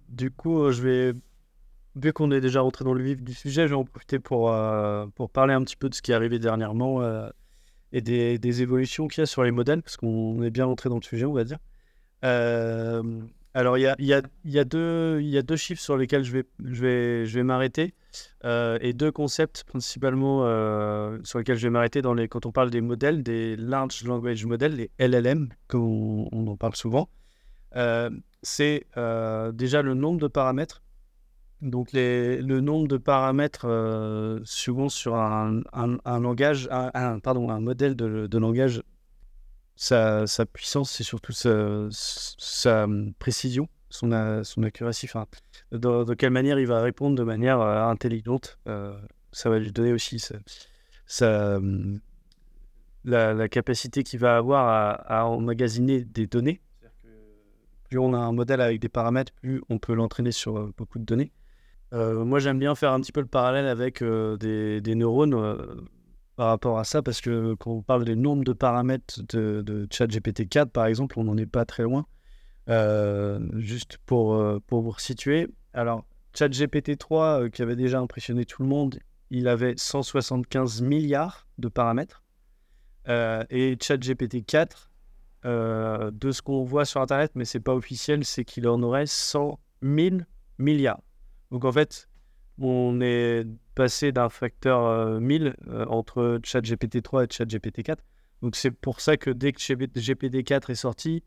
Du 0.07 0.29
coup, 0.29 0.61
euh, 0.61 0.71
je 0.71 0.83
vais, 0.83 1.13
vu 1.95 2.13
qu'on 2.13 2.29
est 2.29 2.41
déjà 2.41 2.61
rentré 2.61 2.85
dans 2.85 2.93
le 2.93 3.03
vif 3.03 3.23
du 3.23 3.33
sujet, 3.33 3.63
je 3.63 3.73
vais 3.73 3.79
en 3.79 3.85
profiter 3.85 4.19
pour, 4.19 4.51
euh, 4.51 5.07
pour 5.15 5.31
parler 5.31 5.55
un 5.55 5.63
petit 5.63 5.75
peu 5.75 5.89
de 5.89 5.95
ce 5.95 6.03
qui 6.03 6.11
est 6.11 6.15
arrivé 6.15 6.37
dernièrement 6.37 7.01
et 7.91 8.01
des, 8.01 8.37
des 8.37 8.61
évolutions 8.61 9.07
qu'il 9.07 9.21
y 9.21 9.23
a 9.23 9.25
sur 9.25 9.43
les 9.43 9.51
modèles, 9.51 9.81
parce 9.81 9.97
qu'on 9.97 10.43
est 10.43 10.51
bien 10.51 10.65
rentré 10.65 10.89
dans 10.89 10.97
le 10.97 11.01
sujet, 11.01 11.25
on 11.25 11.33
va 11.33 11.43
dire. 11.43 11.57
Alors, 13.55 13.77
il 13.77 13.83
y 13.83 14.13
a, 14.57 14.63
deux- 14.63 15.55
chiffres 15.55 15.81
sur 15.81 15.95
lesquels 15.95 16.23
je 16.23 17.27
vais, 17.27 17.43
m'arrêter 17.43 17.93
euh, 18.45 18.79
et 18.81 18.93
deux 18.93 19.11
concepts 19.11 19.63
principalement 19.65 20.45
euh, 20.45 21.19
sur 21.23 21.37
lesquels 21.37 21.57
je 21.57 21.67
vais 21.67 21.69
m'arrêter 21.69 22.01
quand 22.29 22.45
on 22.45 22.51
parle 22.51 22.71
des 22.71 22.81
modèles, 22.81 23.21
des 23.21 23.55
Large 23.55 24.03
Language 24.05 24.45
Models, 24.45 24.75
les 24.75 24.91
LLM, 24.97 25.49
comme 25.67 26.27
on, 26.31 26.47
en 26.47 26.57
parle 26.57 26.75
souvent. 26.75 27.09
Euh, 27.75 28.09
c'est 28.41 28.85
déjà 29.53 29.81
le 29.83 29.93
nombre 29.93 30.19
de 30.19 30.27
paramètres. 30.27 30.81
Donc 31.61 31.93
le 31.93 32.59
nombre 32.59 32.87
de 32.87 32.97
paramètres 32.97 34.41
suivant 34.45 34.89
sur 34.89 35.15
un, 35.15 35.61
langage, 36.05 36.67
pardon, 37.23 37.51
un 37.51 37.59
modèle 37.59 37.95
de 37.95 38.37
langage, 38.39 38.81
sa, 39.75 40.27
sa 40.27 40.45
puissance, 40.45 40.91
c'est 40.91 41.03
surtout 41.03 41.31
sa, 41.31 41.87
sa 41.89 42.87
précision, 43.19 43.67
son, 43.89 44.41
son 44.43 44.63
accuracy, 44.63 45.07
enfin, 45.07 45.25
de, 45.71 46.13
quelle 46.13 46.31
manière 46.31 46.59
il 46.59 46.67
va 46.67 46.81
répondre 46.81 47.15
de 47.15 47.23
manière 47.23 47.59
euh, 47.61 47.83
intelligente. 47.83 48.59
Euh, 48.67 48.97
ça 49.31 49.49
va 49.49 49.59
lui 49.59 49.71
donner 49.71 49.93
aussi 49.93 50.23
sa, 51.05 51.57
hum, 51.57 51.99
la, 53.03 53.47
capacité 53.49 54.03
qu'il 54.03 54.19
va 54.19 54.37
avoir 54.37 55.01
à, 55.07 55.27
emmagasiner 55.27 56.03
des 56.03 56.27
données. 56.27 56.61
Plus 57.89 57.99
on 57.99 58.13
a 58.13 58.17
un 58.17 58.31
modèle 58.31 58.61
avec 58.61 58.79
des 58.79 58.89
paramètres, 58.89 59.33
plus 59.33 59.61
on 59.69 59.77
peut 59.77 59.93
l'entraîner 59.93 60.31
sur 60.31 60.57
euh, 60.57 60.73
beaucoup 60.77 60.99
de 60.99 61.05
données. 61.05 61.31
Moi, 61.91 62.39
j'aime 62.39 62.57
bien 62.57 62.73
faire 62.73 62.91
un 62.91 62.99
petit 63.01 63.11
peu 63.11 63.21
le 63.21 63.27
parallèle 63.27 63.67
avec 63.67 64.03
des, 64.03 64.81
des 64.81 64.95
neurones 64.95 65.35
par 66.35 66.47
rapport 66.47 66.79
à 66.79 66.83
ça, 66.83 67.01
parce 67.01 67.21
que 67.21 67.53
quand 67.55 67.71
on 67.71 67.81
parle 67.81 68.05
des 68.05 68.15
nombres 68.15 68.43
de 68.43 68.53
paramètres 68.53 69.21
de, 69.29 69.87
ChatGPT 69.91 70.49
4, 70.49 70.71
par 70.71 70.85
exemple, 70.85 71.19
on 71.19 71.23
n'en 71.23 71.37
est 71.37 71.45
pas 71.45 71.65
très 71.65 71.83
loin. 71.83 72.05
Euh, 72.69 73.39
juste 73.57 73.97
pour, 74.05 74.35
euh, 74.35 74.59
pour 74.67 74.81
vous 74.81 74.91
resituer. 74.91 75.49
Alors, 75.73 76.05
ChatGPT 76.33 76.97
3, 76.97 77.43
euh, 77.43 77.49
qui 77.49 77.61
avait 77.61 77.75
déjà 77.75 77.99
impressionné 77.99 78.45
tout 78.45 78.63
le 78.63 78.69
monde, 78.69 78.99
il 79.29 79.47
avait 79.47 79.73
175 79.77 80.81
milliards 80.81 81.47
de 81.57 81.67
paramètres. 81.67 82.23
Euh, 83.09 83.43
et 83.49 83.77
ChatGPT 83.79 84.45
4, 84.45 84.91
euh, 85.45 86.11
de 86.11 86.31
ce 86.31 86.41
qu'on 86.41 86.63
voit 86.63 86.85
sur 86.85 87.01
Internet, 87.01 87.31
mais 87.35 87.45
c'est 87.45 87.59
pas 87.59 87.73
officiel, 87.73 88.23
c'est 88.23 88.45
qu'il 88.45 88.67
en 88.67 88.81
aurait 88.81 89.05
100 89.05 89.59
000 89.81 90.17
milliards. 90.57 91.01
Donc 91.51 91.65
en 91.65 91.71
fait, 91.71 92.07
on 92.59 93.01
est 93.01 93.45
passé 93.73 94.11
d'un 94.11 94.29
facteur 94.29 94.83
euh, 94.85 95.19
1000 95.19 95.55
euh, 95.67 95.85
entre 95.85 96.39
ChatGPT 96.43 97.01
3 97.01 97.23
et 97.23 97.27
ChatGPT 97.29 97.83
4. 97.83 98.03
Donc 98.41 98.55
c'est 98.55 98.71
pour 98.71 98.99
ça 99.01 99.17
que 99.17 99.29
dès 99.29 99.53
que 99.53 99.59
GPT 99.59 100.43
4 100.43 100.69
est 100.69 100.75
sorti, 100.75 101.23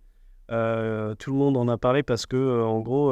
euh, 0.50 1.14
tout 1.16 1.32
le 1.32 1.36
monde 1.38 1.56
en 1.56 1.66
a 1.68 1.76
parlé 1.76 2.02
parce 2.02 2.26
que 2.26 2.36
euh, 2.36 2.64
en 2.64 2.80
gros, 2.80 3.10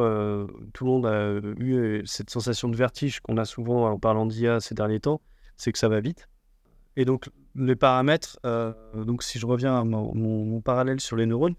tout 0.73 0.85
le 0.85 0.91
monde 0.91 1.07
a 1.07 1.33
eu 1.59 2.03
cette 2.05 2.31
sensation 2.31 2.69
de 2.69 2.77
vertige 2.77 3.21
qu'on 3.21 3.37
a 3.39 3.45
souvent 3.45 3.91
en 3.91 3.99
parlant 3.99 4.27
d'IA 4.27 4.61
ces 4.61 4.75
derniers 4.75 5.01
temps, 5.01 5.21
c'est 5.57 5.73
que 5.73 5.79
ça 5.79 5.89
va 5.89 6.01
vite. 6.01 6.29
Et 6.97 7.05
donc 7.05 7.31
les 7.57 7.77
paramètres, 7.77 8.39
donc 8.95 9.23
si 9.23 9.39
je 9.39 9.47
reviens 9.47 9.81
à 9.81 9.85
mon, 9.85 10.61
parallèle 10.61 11.01
sur 11.01 11.17
les 11.17 11.27
neurones, 11.27 11.57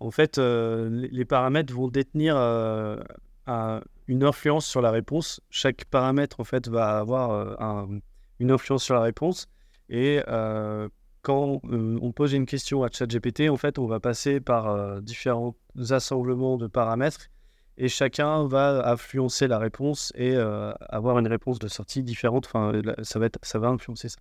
en 0.00 0.10
fait, 0.10 0.38
les, 0.38 1.24
paramètres 1.24 1.72
vont 1.72 1.88
détenir 1.88 2.36
un- 2.36 3.80
une 4.08 4.24
influence 4.24 4.66
sur 4.66 4.80
la 4.82 4.90
réponse. 4.90 5.40
Chaque 5.50 5.84
paramètre, 5.86 6.40
en 6.40 6.44
fait, 6.44 6.68
va 6.68 6.98
avoir 6.98 7.30
euh, 7.30 7.54
un- 7.58 7.98
une 8.40 8.50
influence 8.50 8.84
sur 8.84 8.94
la 8.94 9.00
réponse. 9.02 9.46
Et 9.88 10.22
euh, 10.28 10.88
quand 11.22 11.60
euh, 11.70 11.98
on 12.02 12.12
pose 12.12 12.32
une 12.32 12.46
question 12.46 12.82
à 12.82 12.88
ChatGPT, 12.90 13.48
en 13.48 13.56
fait, 13.56 13.78
on 13.78 13.86
va 13.86 14.00
passer 14.00 14.40
par 14.40 15.00
différents 15.02 15.54
assemblements 15.90 16.56
de 16.56 16.66
paramètres 16.66 17.28
et 17.78 17.88
chacun 17.88 18.46
va 18.46 18.90
influencer 18.90 19.46
la 19.48 19.58
réponse 19.58 20.12
et 20.14 20.36
avoir 20.36 21.18
une 21.18 21.26
réponse 21.28 21.58
de 21.58 21.68
sortie 21.68 22.02
différente. 22.02 22.46
Enfin, 22.46 22.72
ça 23.02 23.18
va, 23.58 23.68
influencer 23.68 24.08
ça. 24.08 24.18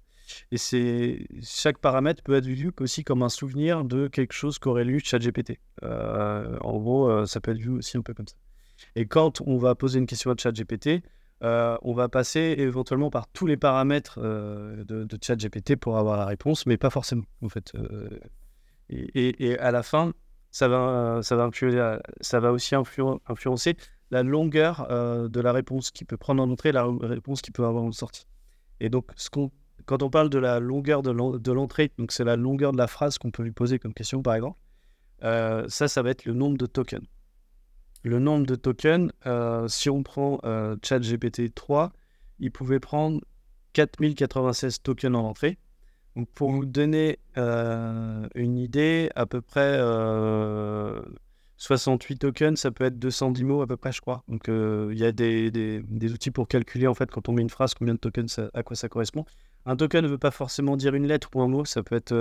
Et 0.51 1.27
chaque 1.41 1.79
paramètre 1.79 2.23
peut 2.23 2.35
être 2.35 2.45
vu 2.45 2.71
aussi 2.79 3.03
comme 3.03 3.23
un 3.23 3.29
souvenir 3.29 3.83
de 3.83 4.07
quelque 4.07 4.33
chose 4.33 4.57
qu'aurait 4.59 4.85
lu 4.85 5.01
ChatGPT. 5.03 5.59
En 5.81 6.77
gros, 6.79 7.25
ça 7.25 7.41
peut 7.41 7.51
être 7.51 7.57
vu 7.57 7.69
aussi 7.71 7.97
un 7.97 8.01
peu 8.01 8.13
comme 8.13 8.27
ça. 8.27 8.35
Et 8.95 9.05
quand 9.05 9.41
on 9.41 9.57
va 9.57 9.75
poser 9.75 9.99
une 9.99 10.05
question 10.05 10.31
à 10.31 10.35
ChatGPT, 10.37 11.03
euh, 11.43 11.77
on 11.81 11.93
va 11.93 12.07
passer 12.07 12.55
éventuellement 12.57 13.09
par 13.09 13.27
tous 13.27 13.47
les 13.47 13.57
paramètres 13.57 14.19
euh, 14.21 14.83
de, 14.83 15.17
ChatGPT 15.19 15.75
pour 15.75 15.97
avoir 15.97 16.17
la 16.17 16.25
réponse, 16.25 16.65
mais 16.65 16.77
pas 16.77 16.89
forcément 16.91 17.23
en 17.41 17.49
fait. 17.49 17.73
Euh, 17.75 18.19
et, 18.89 19.57
à 19.57 19.71
la 19.71 19.83
fin, 19.83 20.13
ça 20.51 20.67
va, 20.67 21.21
ça 21.23 21.35
va, 21.35 21.45
influer- 21.45 21.97
ça 22.19 22.39
va 22.39 22.51
aussi 22.51 22.75
influ- 22.75 23.19
influencer 23.27 23.77
la 24.11 24.21
longueur 24.21 24.87
de 25.29 25.39
la 25.39 25.53
réponse 25.53 25.91
qu'il 25.91 26.05
peut 26.05 26.17
prendre 26.17 26.43
en 26.43 26.49
entrée, 26.49 26.69
et 26.69 26.73
la 26.73 26.85
réponse 27.01 27.41
qu'il 27.41 27.53
peut 27.53 27.65
avoir 27.65 27.83
en 27.85 27.93
sortie. 27.93 28.27
Et 28.81 28.89
donc, 28.89 29.05
quand 29.85 30.03
on 30.03 30.09
parle 30.09 30.29
de 30.29 30.37
la 30.39 30.59
longueur 30.59 31.03
de 31.03 31.11
l'en- 31.11 31.37
de 31.37 31.51
l'entrée, 31.53 31.93
donc 31.97 32.11
c'est 32.11 32.25
la 32.25 32.35
longueur 32.35 32.73
de 32.73 32.77
la 32.77 32.87
phrase 32.87 33.17
qu'on 33.17 33.31
peut 33.31 33.43
lui 33.43 33.53
poser 33.53 33.79
comme 33.79 33.93
question, 33.93 34.21
par 34.21 34.35
exemple, 34.35 34.59
ça, 35.21 35.87
ça 35.87 36.01
va 36.01 36.09
être 36.09 36.25
le 36.25 36.33
nombre 36.33 36.57
de 36.57 36.65
tokens. 36.65 37.07
Le 38.03 38.19
nombre 38.19 38.47
de 38.47 38.55
tokens, 38.55 39.11
euh, 39.27 39.67
si 39.67 39.89
on 39.89 40.01
prend 40.01 40.39
euh, 40.43 40.75
ChatGPT 40.81 41.53
3, 41.53 41.91
il 42.39 42.51
pouvait 42.51 42.79
prendre 42.79 43.21
4096 43.73 44.81
tokens 44.81 45.15
en 45.15 45.23
entrée. 45.23 45.59
Donc 46.15 46.27
pour 46.29 46.51
vous 46.51 46.65
donner 46.65 47.19
euh, 47.37 48.27
une 48.33 48.57
idée, 48.57 49.11
à 49.15 49.27
peu 49.27 49.41
près 49.41 49.77
euh, 49.79 50.99
68 51.57 52.17
tokens, 52.17 52.59
ça 52.59 52.71
peut 52.71 52.85
être 52.85 52.97
210 52.97 53.43
mots 53.43 53.61
à 53.61 53.67
peu 53.67 53.77
près, 53.77 53.91
je 53.91 54.01
crois. 54.01 54.23
Donc 54.27 54.47
il 54.47 54.97
y 54.97 55.05
a 55.05 55.11
des, 55.11 55.51
des, 55.51 55.81
des, 55.83 56.11
outils 56.11 56.31
pour 56.31 56.47
calculer 56.47 56.87
en 56.87 56.95
fait 56.95 57.09
quand 57.11 57.29
on 57.29 57.33
met 57.33 57.43
une 57.43 57.51
phrase 57.51 57.75
combien 57.75 57.93
de 57.93 57.99
tokens 57.99 58.41
à 58.53 58.63
quoi 58.63 58.75
ça 58.75 58.89
correspond. 58.89 59.25
Un 59.67 59.75
token 59.75 60.03
ne 60.03 60.09
veut 60.09 60.17
pas 60.17 60.31
forcément 60.31 60.75
dire 60.75 60.95
une 60.95 61.05
lettre 61.05 61.29
ou 61.35 61.41
un 61.43 61.47
mot, 61.47 61.65
ça 61.65 61.83
peut 61.83 61.95
être 61.95 62.15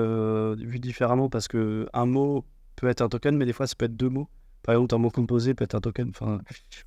vu 0.59 0.79
différemment 0.79 1.31
parce 1.31 1.49
que 1.49 1.89
un 1.95 2.05
mot 2.05 2.45
peut 2.77 2.87
être 2.89 3.01
un 3.01 3.09
token, 3.09 3.35
mais 3.37 3.47
des 3.47 3.55
fois 3.55 3.67
ça 3.67 3.75
peut 3.77 3.87
être 3.87 3.97
deux 3.97 4.11
mots. 4.11 4.29
Par 4.63 4.75
exemple, 4.75 4.95
un 4.95 4.99
mot 4.99 5.11
composé 5.11 5.55
peut 5.55 5.65
être 5.65 5.75
un 5.75 5.81
token. 5.81 6.13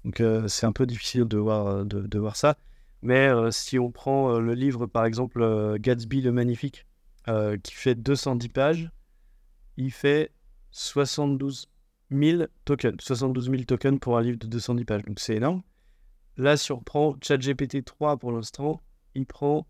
Donc 0.06 0.24
c'est 0.48 0.66
un 0.66 0.72
peu 0.72 0.86
difficile 0.86 1.26
de 1.26 1.38
voir, 1.38 1.86
de, 1.86 2.02
de 2.02 2.20
voir 2.20 2.36
ça. 2.36 2.58
Mais 3.02 3.30
si 3.52 3.80
on 3.80 3.92
prend 3.92 4.40
le 4.40 4.54
livre 4.54 4.86
par 4.86 5.06
exemple 5.06 5.78
Gatsby 5.80 6.22
le 6.22 6.32
Magnifique, 6.32 6.86
qui 7.26 7.74
fait 7.74 7.96
210 7.96 8.50
pages, 8.50 8.92
il 9.78 9.92
fait 9.92 10.32
72 10.72 11.68
000 12.12 12.44
tokens. 12.66 12.96
72 13.00 13.50
000 13.50 13.64
tokens 13.64 14.00
pour 14.00 14.18
un 14.18 14.22
livre 14.22 14.38
de 14.38 14.48
210 14.48 14.86
pages. 14.86 15.04
Donc 15.04 15.20
c'est 15.20 15.36
énorme. 15.36 15.62
Là, 16.38 16.58
si 16.58 16.72
on 16.72 16.80
prend 16.80 17.16
ChatGPT 17.22 17.84
3 17.84 18.18
pour 18.18 18.32
l'instant, 18.32 18.82
il 19.16 19.26
prend 19.26 19.68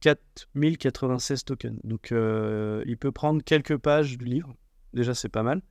4096 0.00 1.44
tokens. 1.44 1.78
Donc 1.84 2.12
euh, 2.12 2.82
il 2.86 2.96
peut 2.96 3.12
prendre 3.12 3.42
quelques 3.42 3.76
pages 3.76 4.18
du 4.18 4.24
livre. 4.24 4.54
Déjà, 4.92 5.14
c'est 5.14 5.28
pas 5.28 5.42
mal. 5.42 5.62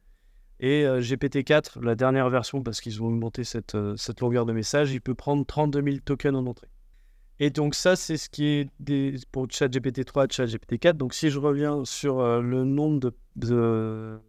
Et 0.59 0.85
euh, 0.85 0.99
GPT-4, 0.99 1.81
la 1.81 1.95
dernière 1.95 2.29
version, 2.29 2.61
parce 2.61 2.81
qu'ils 2.81 3.01
ont 3.01 3.07
augmenté 3.07 3.43
cette, 3.43 3.75
euh, 3.75 3.95
longueur 4.19 4.45
de 4.45 4.53
message, 4.53 4.91
il 4.91 5.01
peut 5.01 5.15
prendre 5.15 5.45
32 5.45 5.81
000 5.81 5.97
tokens 6.03 6.35
en 6.35 6.45
entrée. 6.45 6.67
Et 7.39 7.49
donc 7.49 7.73
ça, 7.73 7.95
c'est 7.95 8.17
ce 8.17 8.29
qui 8.29 8.45
est 8.45 8.69
des, 8.79 9.15
pour 9.31 9.47
ChatGPT 9.49 10.03
3, 10.03 10.27
ChatGPT 10.29 10.77
4. 10.77 10.97
Donc 10.97 11.13
si 11.13 11.29
je 11.29 11.39
reviens 11.39 11.85
sur 11.85 12.41
le 12.41 12.65
nombre 12.65 13.13
de, 13.37 14.19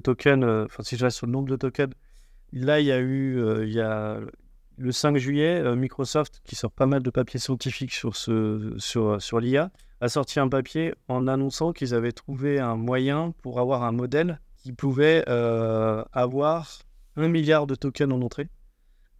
tokens, 0.00 0.44
euh, 0.44 0.66
enfin 0.66 0.82
si 0.82 0.96
je 0.96 1.04
reste 1.04 1.18
sur 1.18 1.26
le 1.26 1.32
nombre 1.32 1.48
de 1.48 1.56
tokens, 1.56 1.94
là 2.52 2.80
il 2.80 2.86
y 2.86 2.92
a 2.92 2.98
eu, 2.98 3.38
euh, 3.38 3.64
il 3.66 3.72
y 3.72 3.80
a 3.80 4.20
le 4.76 4.92
5 4.92 5.16
juillet, 5.18 5.60
euh, 5.60 5.76
Microsoft, 5.76 6.40
qui 6.44 6.56
sort 6.56 6.72
pas 6.72 6.86
mal 6.86 7.02
de 7.02 7.10
papiers 7.10 7.38
scientifiques 7.38 7.92
sur, 7.92 8.16
sur, 8.16 9.22
sur 9.22 9.40
l'IA, 9.40 9.70
a 10.00 10.08
sorti 10.08 10.40
un 10.40 10.48
papier 10.48 10.94
en 11.08 11.28
annonçant 11.28 11.72
qu'ils 11.72 11.94
avaient 11.94 12.12
trouvé 12.12 12.58
un 12.58 12.76
moyen 12.76 13.32
pour 13.42 13.60
avoir 13.60 13.84
un 13.84 13.92
modèle 13.92 14.40
qui 14.62 14.72
pouvait 14.72 15.24
avoir 15.26 16.80
un 17.16 17.28
milliard 17.28 17.66
de 17.66 17.74
tokens 17.74 18.12
en 18.12 18.22
entrée. 18.22 18.48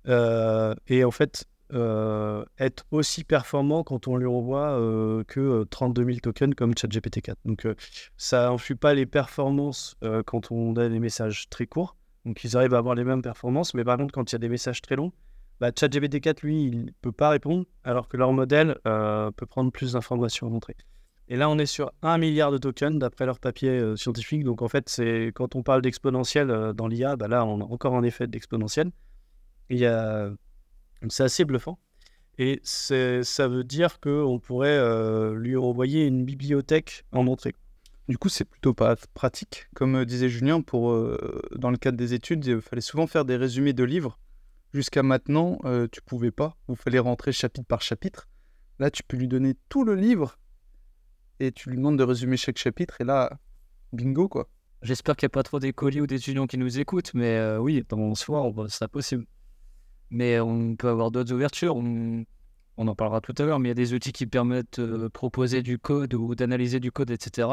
et 0.07 1.05
en 1.05 1.11
fait, 1.11 1.47
euh, 1.73 2.45
être 2.59 2.85
aussi 2.91 3.23
performant 3.23 3.85
quand 3.85 4.09
on 4.09 4.17
lui 4.17 4.27
envoie 4.27 4.71
euh, 4.71 5.23
que 5.25 5.63
32 5.71 6.03
euh, 6.03 6.07
000 6.07 6.19
tokens 6.19 6.55
comme 6.55 6.77
ChatGPT 6.77 7.21
4. 7.21 7.39
Donc 7.45 7.69
ça 8.17 8.49
n'influe 8.51 8.77
pas 8.77 8.95
les 8.95 9.07
performances 9.07 9.97
quand 10.27 10.51
on 10.51 10.75
a 10.77 10.89
des 10.89 10.99
messages 10.99 11.49
très 11.49 11.67
courts. 11.67 11.97
Donc 12.25 12.43
ils 12.45 12.57
arrivent 12.57 12.75
à 12.75 12.79
avoir 12.79 12.95
les 12.95 13.05
mêmes 13.05 13.23
performances, 13.23 13.75
mais 13.75 13.85
par 13.85 13.97
contre 13.99 14.13
quand 14.13 14.31
il 14.33 14.35
y 14.35 14.37
a 14.37 14.39
des 14.39 14.49
messages 14.49 14.83
très 14.83 14.97
longs, 14.97 15.13
bah, 15.61 15.71
ChatGPT 15.79 16.21
4 16.21 16.43
lui 16.43 16.65
il 16.65 16.87
ne 16.87 16.91
peut 17.03 17.13
pas 17.13 17.31
répondre 17.31 17.65
alors 17.85 18.09
que 18.09 18.17
leur 18.17 18.33
modèle 18.33 18.77
peut 18.85 19.47
prendre 19.47 19.71
plus 19.71 19.93
d'informations 19.93 20.49
à 20.49 20.51
montrer. 20.51 20.77
Et 21.31 21.37
là 21.37 21.49
on 21.49 21.59
est 21.59 21.67
sur 21.67 21.93
1 22.03 22.19
milliard 22.19 22.53
de 22.53 22.59
tokens 22.59 22.99
d'après 22.99 23.25
leur 23.25 23.39
papier 23.39 23.97
scientifique. 23.97 24.45
Donc 24.45 24.61
en 24.61 24.69
fait 24.69 24.89
c'est 24.89 25.33
quand 25.35 25.57
on 25.57 25.63
parle 25.63 25.81
d'exponentiel 25.81 26.73
dans 26.75 26.87
l'IA, 26.87 27.17
bah, 27.17 27.29
là 27.29 27.47
on 27.47 27.61
a 27.61 27.65
encore 27.65 27.97
un 27.97 28.03
effet 28.03 28.27
d'exponentiel. 28.27 28.91
Il 29.69 29.87
a 29.87 30.33
c'est 31.09 31.23
assez 31.23 31.45
bluffant. 31.45 31.79
Et 32.39 32.61
ça 32.63 33.49
veut 33.49 33.65
dire 33.65 34.01
qu'on 34.01 34.39
pourrait 34.39 34.69
euh, 34.69 35.35
lui 35.35 35.57
envoyer 35.57 36.07
une 36.07 36.25
bibliothèque 36.25 37.05
en 37.13 37.27
entrée. 37.27 37.55
Du 38.09 38.19
coup, 38.19 38.29
c'est 38.29 38.45
plutôt 38.45 38.75
pas 38.75 38.97
pratique. 39.15 39.69
Comme 39.75 39.97
euh, 39.97 40.05
disait 40.05 40.29
Julien, 40.29 40.63
pour, 40.63 40.91
euh, 40.91 41.43
dans 41.55 41.71
le 41.71 41.77
cadre 41.77 41.99
des 41.99 42.15
études, 42.15 42.45
il 42.47 42.61
fallait 42.61 42.81
souvent 42.81 43.07
faire 43.07 43.25
des 43.25 43.37
résumés 43.37 43.73
de 43.73 43.85
livres. 43.85 44.19
Jusqu'à 44.73 45.03
maintenant, 45.03 45.59
tu 45.91 46.01
pouvais 46.01 46.31
pas. 46.31 46.57
Il 46.69 46.77
fallait 46.77 47.01
rentrer 47.01 47.33
chapitre 47.33 47.67
par 47.67 47.83
chapitre. 47.83 48.29
Là, 48.79 48.89
tu 48.89 49.03
peux 49.03 49.17
lui 49.17 49.27
donner 49.27 49.57
tout 49.69 49.85
le 49.85 49.97
livre 49.97 50.39
et 51.41 51.53
tu 51.53 51.71
lui 51.71 51.77
demandes 51.77 51.99
de 51.99 52.05
résumer 52.05 52.37
chaque 52.37 52.59
chapitre. 52.59 53.01
Et 53.01 53.05
là, 53.05 53.39
bingo, 53.93 54.29
quoi. 54.29 54.49
J'espère 54.83 55.17
qu'il 55.17 55.27
n'y 55.27 55.31
a 55.31 55.35
pas 55.35 55.43
trop 55.43 55.59
d'écoliers 55.59 56.01
ou 56.01 56.07
d'étudiants 56.07 56.47
qui 56.47 56.57
nous 56.57 56.79
écoutent, 56.79 57.13
mais 57.15 57.57
oui, 57.59 57.85
dans 57.89 58.15
ce 58.15 58.25
soir, 58.25 58.53
ça 58.69 58.89
possible. 58.89 59.27
Mais 60.11 60.41
on 60.41 60.77
peut 60.77 60.89
avoir 60.89 61.11
d'autres 61.11 61.33
ouvertures. 61.33 61.77
On, 61.77 62.25
en 62.77 62.95
parlera 62.95 63.21
tout 63.21 63.35
à 63.37 63.45
l'heure, 63.45 63.59
mais 63.59 63.69
il 63.69 63.71
y 63.71 63.73
a 63.73 63.75
des 63.75 63.93
outils 63.93 64.13
qui 64.13 64.27
permettent 64.27 64.81
de 64.81 65.09
proposer 65.09 65.63
du 65.63 65.79
code 65.79 66.15
ou 66.15 66.35
d'analyser 66.35 66.81
du 66.81 66.91
code, 66.91 67.11
etc. 67.11 67.49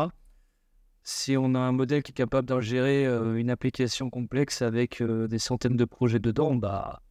Si 1.04 1.38
on 1.38 1.54
a 1.56 1.60
un 1.60 1.72
modèle 1.72 2.04
qui 2.04 2.12
est 2.12 2.16
capable 2.16 2.48
d'en 2.48 2.60
gérer 2.60 3.06
euh, 3.06 3.36
une 3.36 3.50
application 3.50 4.10
complexe 4.10 4.62
avec 4.62 5.02
euh, 5.02 5.28
des 5.28 5.40
centaines 5.40 5.78
de 5.78 5.86
projets 5.86 6.20
dedans, 6.20 6.56
bah, 6.56 7.02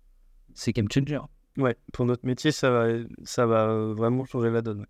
c'est 0.55 0.73
game 0.73 0.91
changer. 0.91 1.21
Ouais, 1.57 1.77
pour 1.93 2.05
notre 2.05 2.27
métier, 2.27 2.53
ça 2.53 2.71
va, 2.71 2.87
ça 3.25 3.47
va 3.47 3.93
vraiment 3.95 4.25
changer 4.25 4.51
la 4.51 4.62
donne. 4.62 4.87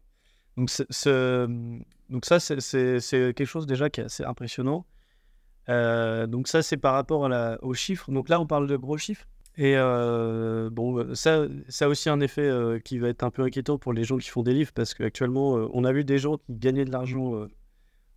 Donc, 0.56 0.70
ça, 0.70 2.40
c'est 2.40 3.00
quelque 3.10 3.44
chose 3.44 3.66
déjà 3.66 3.90
qui 3.90 4.00
est 4.00 4.04
assez 4.04 4.24
impressionnant. 4.24 4.86
Euh, 5.68 6.26
donc 6.26 6.48
ça, 6.48 6.62
c'est 6.62 6.76
par 6.76 6.94
rapport 6.94 7.28
aux 7.62 7.74
chiffres. 7.74 8.10
Donc 8.10 8.28
là, 8.28 8.40
on 8.40 8.46
parle 8.46 8.66
de 8.66 8.76
gros 8.76 8.98
chiffres. 8.98 9.26
Et 9.58 9.74
euh, 9.76 10.68
bon, 10.70 11.14
ça, 11.14 11.46
ça 11.68 11.86
a 11.86 11.88
aussi 11.88 12.10
un 12.10 12.20
effet 12.20 12.42
euh, 12.42 12.78
qui 12.78 12.98
va 12.98 13.08
être 13.08 13.22
un 13.22 13.30
peu 13.30 13.42
inquiétant 13.42 13.78
pour 13.78 13.94
les 13.94 14.04
gens 14.04 14.18
qui 14.18 14.28
font 14.28 14.42
des 14.42 14.52
livres, 14.52 14.72
parce 14.74 14.92
qu'actuellement, 14.92 15.54
on 15.72 15.84
a 15.84 15.92
vu 15.92 16.04
des 16.04 16.18
gens 16.18 16.36
qui 16.36 16.54
gagnaient 16.56 16.84
de 16.84 16.92
l'argent 16.92 17.46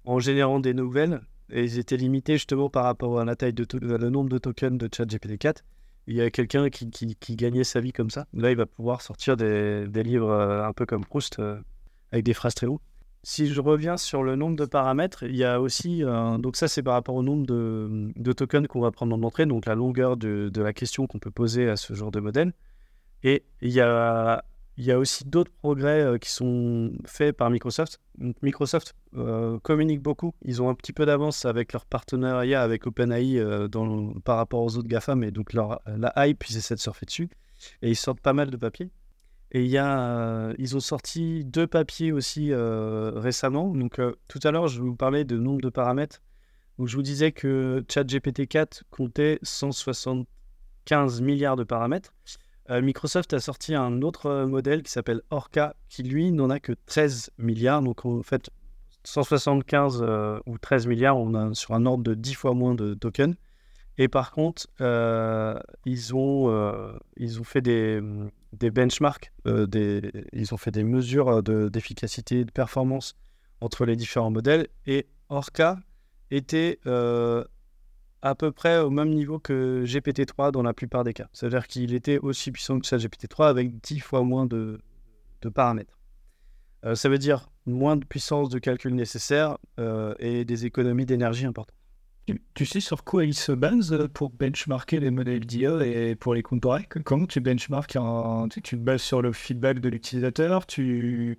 en 0.06 0.20
générant 0.20 0.60
des 0.60 0.74
nouvelles, 0.74 1.22
et 1.50 1.64
ils 1.64 1.80
étaient 1.80 1.98
limités 1.98 2.34
justement 2.34 2.70
par 2.70 2.84
rapport 2.84 3.20
à 3.20 3.26
la 3.26 3.36
taille 3.36 3.54
de 3.54 3.66
le 3.80 4.10
nombre 4.10 4.30
de 4.30 4.38
tokens 4.38 4.78
de 4.78 4.90
ChatGPT 4.94 5.38
4. 5.38 5.64
Il 6.08 6.16
y 6.16 6.22
a 6.22 6.30
quelqu'un 6.30 6.70
qui, 6.70 7.16
gagnait 7.36 7.64
sa 7.64 7.80
vie 7.80 7.94
comme 7.94 8.10
ça. 8.10 8.26
Là, 8.34 8.52
il 8.52 8.58
va 8.58 8.66
pouvoir 8.66 9.02
sortir 9.02 9.38
des 9.38 10.04
livres 10.04 10.34
un 10.34 10.74
peu 10.74 10.86
comme 10.86 11.06
Proust, 11.06 11.40
avec 12.12 12.26
des 12.26 12.34
phrases 12.34 12.56
très 12.56 12.66
longues. 12.66 12.80
Si 13.24 13.48
je 13.48 13.60
reviens 13.60 13.98
sur 13.98 14.24
le 14.24 14.36
nombre 14.36 14.56
de 14.56 14.66
paramètres, 14.66 15.24
il 15.24 15.36
y 15.36 15.44
a 15.44 15.60
aussi, 15.60 16.04
donc 16.40 16.56
ça 16.56 16.70
c'est 16.70 16.82
par 16.82 16.94
rapport 16.94 17.16
au 17.16 17.22
nombre 17.22 17.46
de, 17.46 18.32
tokens 18.32 18.66
qu'on 18.68 18.80
va 18.80 18.92
prendre 18.92 19.14
en 19.14 19.22
entrée, 19.24 19.46
donc 19.46 19.66
la 19.66 19.76
longueur 19.76 20.16
de, 20.16 20.50
la 20.56 20.72
question 20.72 21.06
qu'on 21.06 21.20
peut 21.20 21.30
poser 21.30 21.68
à 21.68 21.76
ce 21.76 21.94
genre 21.94 22.12
de 22.12 22.22
modèle. 22.22 22.54
Et 23.24 23.44
il 23.62 23.72
y 23.72 23.82
a, 23.82 24.42
il 24.80 24.86
y 24.86 24.94
a 24.94 24.98
aussi 24.98 25.26
d'autres 25.26 25.52
progrès 25.52 26.02
euh, 26.02 26.18
qui 26.18 26.32
sont 26.32 26.94
faits 27.06 27.36
par 27.36 27.50
Microsoft. 27.50 28.00
Microsoft 28.42 28.96
euh, 29.14 29.60
communique 29.60 30.02
beaucoup, 30.02 30.34
ils 30.46 30.62
ont 30.62 30.70
un 30.70 30.74
petit 30.74 30.94
peu 30.94 31.06
d'avance 31.06 31.44
avec 31.44 31.74
leur 31.74 31.86
partenariat 31.86 32.62
avec 32.62 32.88
OpenAI 32.88 33.40
euh, 33.40 33.68
par 34.24 34.38
rapport 34.38 34.64
aux 34.64 34.78
autres 34.78 34.88
GAFA, 34.88 35.16
mais 35.16 35.32
donc 35.32 35.52
la 35.52 35.82
hype, 36.16 36.46
ils 36.50 36.56
essaient 36.56 36.76
de 36.76 36.80
surfer 36.80 37.06
dessus. 37.06 37.30
Et 37.82 37.90
ils 37.90 37.96
sortent 37.98 38.22
pas 38.22 38.32
mal 38.32 38.50
de 38.50 38.56
papiers. 38.56 38.90
Et 39.52 39.64
il 39.64 39.70
y 39.70 39.78
a, 39.78 40.00
euh, 40.00 40.54
ils 40.60 40.76
ont 40.76 40.80
sorti 40.80 41.44
deux 41.44 41.66
papiers 41.66 42.12
aussi 42.12 42.52
euh, 42.52 43.12
récemment. 43.16 43.74
Donc, 43.74 44.00
euh, 44.00 44.16
tout 44.28 44.40
à 44.44 44.52
l'heure, 44.52 44.68
je 44.68 44.82
vous 44.82 44.96
parlais 44.96 45.24
de 45.24 45.38
nombre 45.38 45.62
de 45.62 45.70
paramètres. 45.70 46.22
Donc, 46.78 46.88
je 46.88 46.96
vous 46.96 47.02
disais 47.02 47.32
que 47.32 47.84
ChatGPT 47.90 48.48
4 48.48 48.84
comptait 48.92 49.40
175 49.42 51.22
milliards 51.22 51.56
de 51.56 51.64
paramètres. 51.64 52.14
Microsoft 52.70 53.34
a 53.34 53.40
sorti 53.40 53.74
un 53.74 54.04
autre 54.04 54.46
modèle 54.46 54.84
qui 54.84 54.92
s'appelle 54.92 55.24
Orca, 55.32 55.76
qui 55.90 56.04
lui 56.04 56.32
n'en 56.32 56.52
a 56.52 56.60
que 56.60 56.74
13 56.86 57.32
milliards. 57.40 57.82
Donc, 57.82 58.06
en 58.06 58.22
fait, 58.22 58.52
175 59.06 60.06
ou 60.46 60.58
13 60.60 60.86
milliards, 60.86 61.18
on 61.18 61.34
a 61.34 61.52
sur 61.56 61.74
un 61.74 61.88
ordre 61.88 62.04
de 62.04 62.14
10 62.14 62.36
fois 62.36 62.54
moins 62.54 62.76
de 62.76 62.94
tokens. 62.94 63.36
Et 63.98 64.08
par 64.08 64.32
contre, 64.32 64.68
ils, 65.86 66.16
ont, 66.16 66.94
ils 67.18 67.42
ont 67.42 67.44
fait 67.44 67.62
des 67.62 68.04
des 68.54 68.72
benchmarks, 68.72 69.32
euh, 69.48 69.68
ils 70.34 70.54
ont 70.54 70.58
fait 70.58 70.72
des 70.72 70.84
mesures 70.84 71.44
d'efficacité, 71.44 72.46
de, 72.46 72.52
performance 72.52 73.16
entre 73.62 73.86
les 73.86 73.96
différents 73.96 74.32
modèles. 74.32 74.68
Et 74.86 75.08
Orca 75.30 75.80
était 76.32 76.80
euh, 76.88 77.44
à 78.22 78.36
peu 78.36 78.52
près 78.52 78.80
au 78.80 78.90
même 78.90 79.10
niveau 79.10 79.40
que 79.40 79.84
GPT-3 79.86 80.52
dans 80.52 80.64
la 80.64 80.74
plupart 80.74 81.04
des 81.04 81.14
cas. 81.14 81.28
C'est-à-dire 81.34 81.68
qu'il 81.68 81.94
était 81.94 82.18
aussi 82.20 82.52
puissant 82.52 82.80
que 82.80 82.86
GPT-3 82.86 83.48
avec 83.48 83.80
10 83.82 84.00
fois 84.00 84.24
moins 84.24 84.46
de, 84.46 84.80
paramètres. 85.54 85.98
Euh, 86.86 86.96
ça 86.96 87.10
veut 87.10 87.18
dire 87.18 87.50
moins 87.66 87.98
de 87.98 88.06
puissance 88.06 88.50
de 88.50 88.58
calcul 88.58 88.96
nécessaire 88.96 89.58
et 90.18 90.44
des 90.44 90.66
économies 90.66 91.06
d'énergie 91.06 91.46
importantes. 91.46 91.79
Tu, 92.54 92.66
sais 92.66 92.80
sur 92.80 93.04
quoi 93.04 93.26
ils 93.26 93.34
se 93.34 93.52
basent 93.52 94.08
pour 94.14 94.30
benchmarker 94.30 95.00
les 95.00 95.12
modèles 95.12 95.46
d'IA 95.46 95.86
et 95.86 96.16
pour 96.16 96.34
les 96.34 96.44
comparer? 96.44 96.88
Comment 97.04 97.26
tu 97.26 97.40
benchmarks 97.40 97.98
tu, 98.52 98.62
te 98.62 98.76
bases 98.76 99.02
sur 99.02 99.22
le 99.22 99.32
feedback 99.32 99.80
de 99.80 99.90
l'utilisateur 99.90 100.66
tu... 100.66 101.38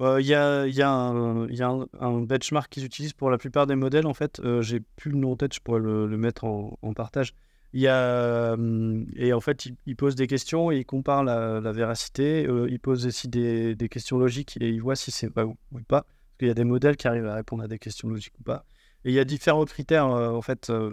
Il 0.00 0.26
y, 0.26 0.34
a, 0.34 1.00
un 1.00 2.20
benchmark 2.20 2.70
qu'ils 2.70 2.84
utilisent 2.84 3.14
pour 3.14 3.30
la 3.30 3.38
plupart 3.38 3.66
des 3.66 3.74
modèles. 3.74 4.06
En 4.06 4.14
fait, 4.14 4.38
euh, 4.40 4.62
j'ai 4.62 4.78
plus 4.78 5.10
le 5.10 5.18
nom 5.18 5.32
en 5.32 5.36
tête, 5.36 5.54
je 5.54 5.60
pourrais 5.60 5.80
le, 5.80 6.06
mettre 6.16 6.44
en, 6.44 6.92
partage. 6.94 7.34
Euh, 7.74 9.04
et 9.16 9.32
en 9.32 9.40
fait, 9.40 9.68
ils 9.86 9.96
posent 9.96 10.14
des 10.14 10.26
questions 10.26 10.70
ils 10.70 10.86
comparent 10.86 11.24
la, 11.24 11.72
véracité. 11.72 12.46
Euh, 12.46 12.68
ils 12.70 12.78
posent 12.78 13.06
aussi 13.06 13.26
des, 13.28 13.74
des, 13.74 13.88
questions 13.88 14.18
logiques 14.18 14.56
et 14.60 14.68
ils 14.68 14.80
voient 14.80 14.96
si 14.96 15.10
c'est 15.10 15.26
vrai 15.26 15.42
ou, 15.42 15.56
pas. 15.88 16.02
Parce 16.02 16.38
qu'il 16.38 16.48
y 16.48 16.52
a 16.52 16.54
des 16.54 16.64
modèles 16.64 16.96
qui 16.96 17.08
arrivent 17.08 17.26
à 17.26 17.34
répondre 17.34 17.64
à 17.64 17.68
des 17.68 17.80
questions 17.80 18.08
logiques 18.08 18.38
ou 18.38 18.44
pas. 18.44 18.64
Et 19.04 19.10
il 19.10 19.14
y 19.14 19.20
a 19.20 19.24
différents 19.24 19.64
critères, 19.64 20.06
euh, 20.08 20.30
en 20.30 20.42
fait. 20.42 20.70
Euh, 20.70 20.92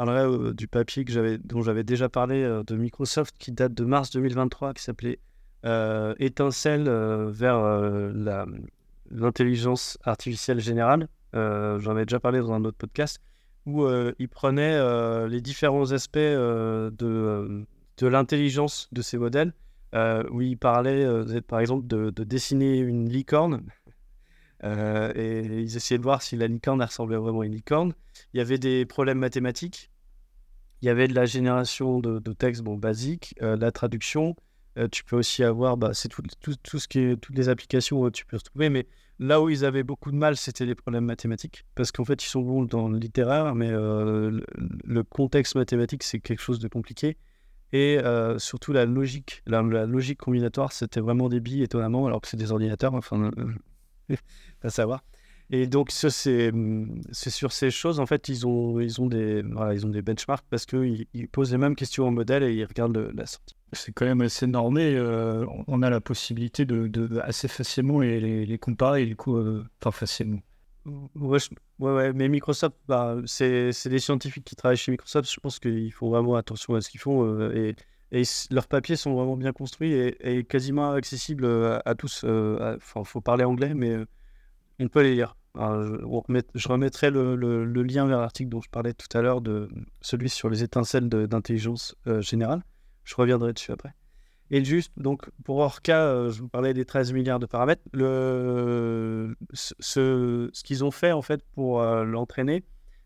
parlerai 0.00 0.22
euh, 0.22 0.54
du 0.54 0.66
papier 0.66 1.04
que 1.04 1.36
dont 1.36 1.62
j'avais 1.62 1.84
déjà 1.84 2.08
parlé 2.08 2.42
euh, 2.42 2.62
de 2.62 2.74
Microsoft 2.74 3.34
qui 3.38 3.52
date 3.52 3.74
de 3.74 3.84
mars 3.84 4.10
2023, 4.10 4.72
qui 4.72 4.82
s'appelait 4.82 5.18
euh, 5.66 6.14
Étincelle 6.18 6.88
euh, 6.88 7.30
vers 7.30 7.56
euh, 7.56 8.10
l'intelligence 9.10 9.98
artificielle 10.04 10.60
générale. 10.60 11.08
Euh, 11.34 11.78
J'en 11.80 11.92
avais 11.92 12.06
déjà 12.06 12.18
parlé 12.18 12.38
dans 12.38 12.52
un 12.52 12.64
autre 12.64 12.78
podcast, 12.78 13.20
où 13.66 13.84
euh, 13.84 14.12
il 14.18 14.28
prenait 14.30 14.72
euh, 14.74 15.28
les 15.28 15.42
différents 15.42 15.92
aspects 15.92 16.16
euh, 16.16 16.90
de, 16.90 17.06
euh, 17.06 17.64
de 17.98 18.06
l'intelligence 18.06 18.88
de 18.92 19.02
ces 19.02 19.18
modèles, 19.18 19.52
euh, 19.94 20.22
où 20.30 20.40
il 20.40 20.56
parlait, 20.56 21.04
euh, 21.04 21.40
par 21.46 21.60
exemple, 21.60 21.86
de 21.86 22.24
dessiner 22.24 22.78
une 22.78 23.06
licorne. 23.08 23.60
Euh, 24.64 25.12
et 25.14 25.40
ils 25.62 25.76
essayaient 25.76 25.98
de 25.98 26.02
voir 26.02 26.22
si 26.22 26.36
la 26.36 26.46
licorne 26.46 26.82
ressemblait 26.82 27.16
vraiment 27.16 27.40
à 27.40 27.46
une 27.46 27.54
licorne. 27.54 27.94
Il 28.34 28.38
y 28.38 28.40
avait 28.40 28.58
des 28.58 28.84
problèmes 28.84 29.18
mathématiques. 29.18 29.90
Il 30.82 30.86
y 30.86 30.88
avait 30.88 31.08
de 31.08 31.14
la 31.14 31.26
génération 31.26 32.00
de, 32.00 32.32
textes 32.32 32.62
bon, 32.62 32.76
basiques, 32.76 33.34
euh, 33.42 33.56
la 33.56 33.70
traduction. 33.70 34.36
Euh, 34.78 34.88
tu 34.90 35.04
peux 35.04 35.16
aussi 35.16 35.42
avoir, 35.42 35.76
bah, 35.76 35.90
c'est 35.94 36.08
tout, 36.08 36.78
ce 36.78 36.88
qui 36.88 37.00
est, 37.00 37.16
toutes 37.16 37.36
les 37.36 37.48
applications 37.48 38.00
où 38.00 38.10
tu 38.10 38.24
peux 38.24 38.36
retrouver. 38.36 38.70
Mais 38.70 38.86
là 39.18 39.42
où 39.42 39.48
ils 39.48 39.64
avaient 39.64 39.82
beaucoup 39.82 40.10
de 40.10 40.16
mal, 40.16 40.36
c'était 40.36 40.64
les 40.64 40.74
problèmes 40.74 41.04
mathématiques. 41.04 41.64
Parce 41.74 41.92
qu'en 41.92 42.04
fait, 42.04 42.22
ils 42.22 42.28
sont 42.28 42.40
bons 42.40 42.64
dans 42.64 42.88
le 42.88 42.98
littéraire, 42.98 43.54
mais 43.54 43.70
le, 43.70 45.02
contexte 45.02 45.54
mathématique, 45.54 46.02
c'est 46.02 46.20
quelque 46.20 46.42
chose 46.42 46.58
de 46.60 46.68
compliqué. 46.68 47.16
Et 47.72 47.98
surtout 48.38 48.72
la 48.72 48.86
logique, 48.86 49.42
la, 49.46 49.62
la 49.62 49.86
logique 49.86 50.18
combinatoire, 50.20 50.72
c'était 50.72 51.00
vraiment 51.00 51.28
des 51.28 51.40
billes 51.40 51.62
étonnamment, 51.62 52.06
alors 52.06 52.20
que 52.20 52.28
c'est 52.28 52.38
des 52.38 52.52
ordinateurs. 52.52 52.94
Enfin, 52.94 53.30
à 54.62 54.70
savoir. 54.70 55.02
Et 55.52 55.66
donc, 55.66 55.90
c'est 55.90 56.50
hum, 56.52 57.00
c'est 57.12 57.30
sur 57.30 57.52
ces 57.52 57.70
choses, 57.70 57.98
en 58.00 58.06
fait, 58.06 58.28
ils 58.28 58.46
ont, 58.46 58.78
ils 58.80 59.00
ont, 59.00 59.06
des, 59.06 59.42
voilà, 59.42 59.74
ils 59.74 59.84
ont 59.86 59.88
des 59.90 60.02
benchmarks 60.02 60.44
parce 60.48 60.64
qu'ils 60.66 61.06
ils 61.12 61.28
posent 61.28 61.50
les 61.52 61.58
mêmes 61.58 61.74
questions 61.74 62.06
au 62.06 62.10
modèle 62.12 62.42
et 62.44 62.54
ils 62.54 62.64
regardent 62.64 62.96
le- 62.96 63.10
la 63.12 63.26
sortie. 63.26 63.56
C'est 63.72 63.92
quand 63.92 64.04
même 64.06 64.20
assez 64.20 64.46
normé. 64.46 64.94
euh, 64.96 65.44
on 65.66 65.82
a 65.82 65.90
la 65.90 66.00
possibilité 66.00 66.64
de, 66.66 66.86
de 66.88 67.18
assez 67.20 67.48
facilement 67.48 68.00
les, 68.00 68.20
les, 68.20 68.46
les 68.46 68.58
comparer, 68.58 69.06
du 69.06 69.16
coup, 69.16 69.36
euh, 69.36 69.64
enfin 69.80 69.90
facilement. 69.92 70.40
Ouais, 71.14 71.38
je- 71.38 71.50
ouais, 71.78 71.92
ouais, 71.92 72.12
mais 72.12 72.28
Microsoft, 72.28 72.74
bah, 72.88 73.16
c'est 73.26 73.70
c'est 73.72 73.90
des 73.90 73.98
scientifiques 73.98 74.44
qui 74.44 74.56
travaillent 74.56 74.76
chez 74.78 74.90
Microsoft. 74.92 75.30
Je 75.30 75.38
pense 75.40 75.58
qu'ils 75.58 75.92
font 75.92 76.08
vraiment 76.10 76.36
attention 76.36 76.74
à 76.74 76.80
ce 76.80 76.88
qu'ils 76.90 77.00
font 77.00 77.24
euh, 77.24 77.52
et, 77.54 77.76
et 78.12 78.22
leurs 78.50 78.66
papiers 78.66 78.96
sont 78.96 79.14
vraiment 79.14 79.36
bien 79.36 79.52
construits 79.52 79.92
et, 79.92 80.44
quasiment 80.44 80.92
accessibles 80.92 81.44
euh, 81.44 81.78
à, 81.84 81.94
tous. 81.94 82.22
euh, 82.24 82.76
Enfin, 82.76 83.04
faut 83.04 83.20
parler 83.20 83.44
anglais, 83.44 83.72
mais 83.74 83.90
euh, 83.90 84.04
on 84.80 84.88
peut 84.88 85.02
les 85.02 85.14
lire. 85.14 85.36
Je, 85.56 86.68
remettrai 86.68 87.10
le, 87.10 87.34
lien 87.82 88.06
vers 88.06 88.20
l'article 88.20 88.48
dont 88.50 88.60
je 88.60 88.70
parlais 88.70 88.94
tout 88.94 89.06
à 89.16 89.22
l'heure, 89.22 89.40
celui 90.00 90.28
sur 90.28 90.48
les 90.48 90.62
étincelles 90.62 91.08
d'intelligence 91.08 91.96
générale. 92.20 92.62
Je 93.04 93.14
reviendrai 93.16 93.52
dessus 93.52 93.72
après. 93.72 93.92
Et 94.52 94.64
juste, 94.64 94.92
donc, 94.96 95.28
pour 95.44 95.58
Orca, 95.58 96.28
je 96.30 96.40
vous 96.40 96.48
parlais 96.48 96.72
des 96.72 96.84
13 96.84 97.12
milliards 97.12 97.40
de 97.40 97.46
paramètres. 97.46 97.82
Ce, 99.52 100.50
qu'ils 100.62 100.84
ont 100.84 100.92
fait, 100.92 101.10
en 101.10 101.22
fait, 101.22 101.42
pour 101.52 101.82
l'entraîner, 101.82 102.62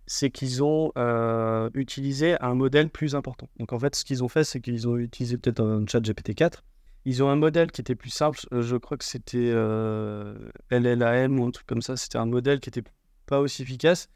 c'est 0.07 0.31
qu'ils 0.31 0.63
ont 0.63 0.93
euh, 0.99 1.71
utilisé 1.75 2.37
un 2.41 2.55
modèle 2.55 2.91
plus 2.91 3.15
important. 3.15 3.49
Donc, 3.59 3.73
en 3.73 3.79
fait, 3.79 3.95
ce 3.95 4.05
qu'ils 4.05 4.23
ont 4.23 4.29
fait, 4.29 4.45
c'est 4.45 4.61
qu'ils 4.61 4.87
ont 4.89 4.97
utilisé 4.97 5.39
peut-être 5.39 5.61
un 5.61 5.87
chat 5.87 6.01
GPT-4. 6.01 6.61
Ils 7.07 7.23
ont 7.23 7.29
un 7.29 7.37
modèle 7.37 7.71
qui 7.71 7.81
était 7.81 7.95
plus 7.95 8.11
simple. 8.11 8.41
euh, 8.53 8.63
Je 8.63 8.77
crois 8.77 8.97
que 8.97 9.05
c'était 9.05 9.51
euh, 9.53 10.35
LLAM 10.71 11.39
ou 11.39 11.47
un 11.47 11.51
truc 11.51 11.67
comme 11.67 11.83
ça. 11.83 11.97
C'était 11.97 12.19
un 12.19 12.27
modèle 12.27 12.61
qui 12.61 12.71
était 12.71 12.85
pas 13.27 13.41
aussi 13.41 13.63
efficace. 13.63 14.09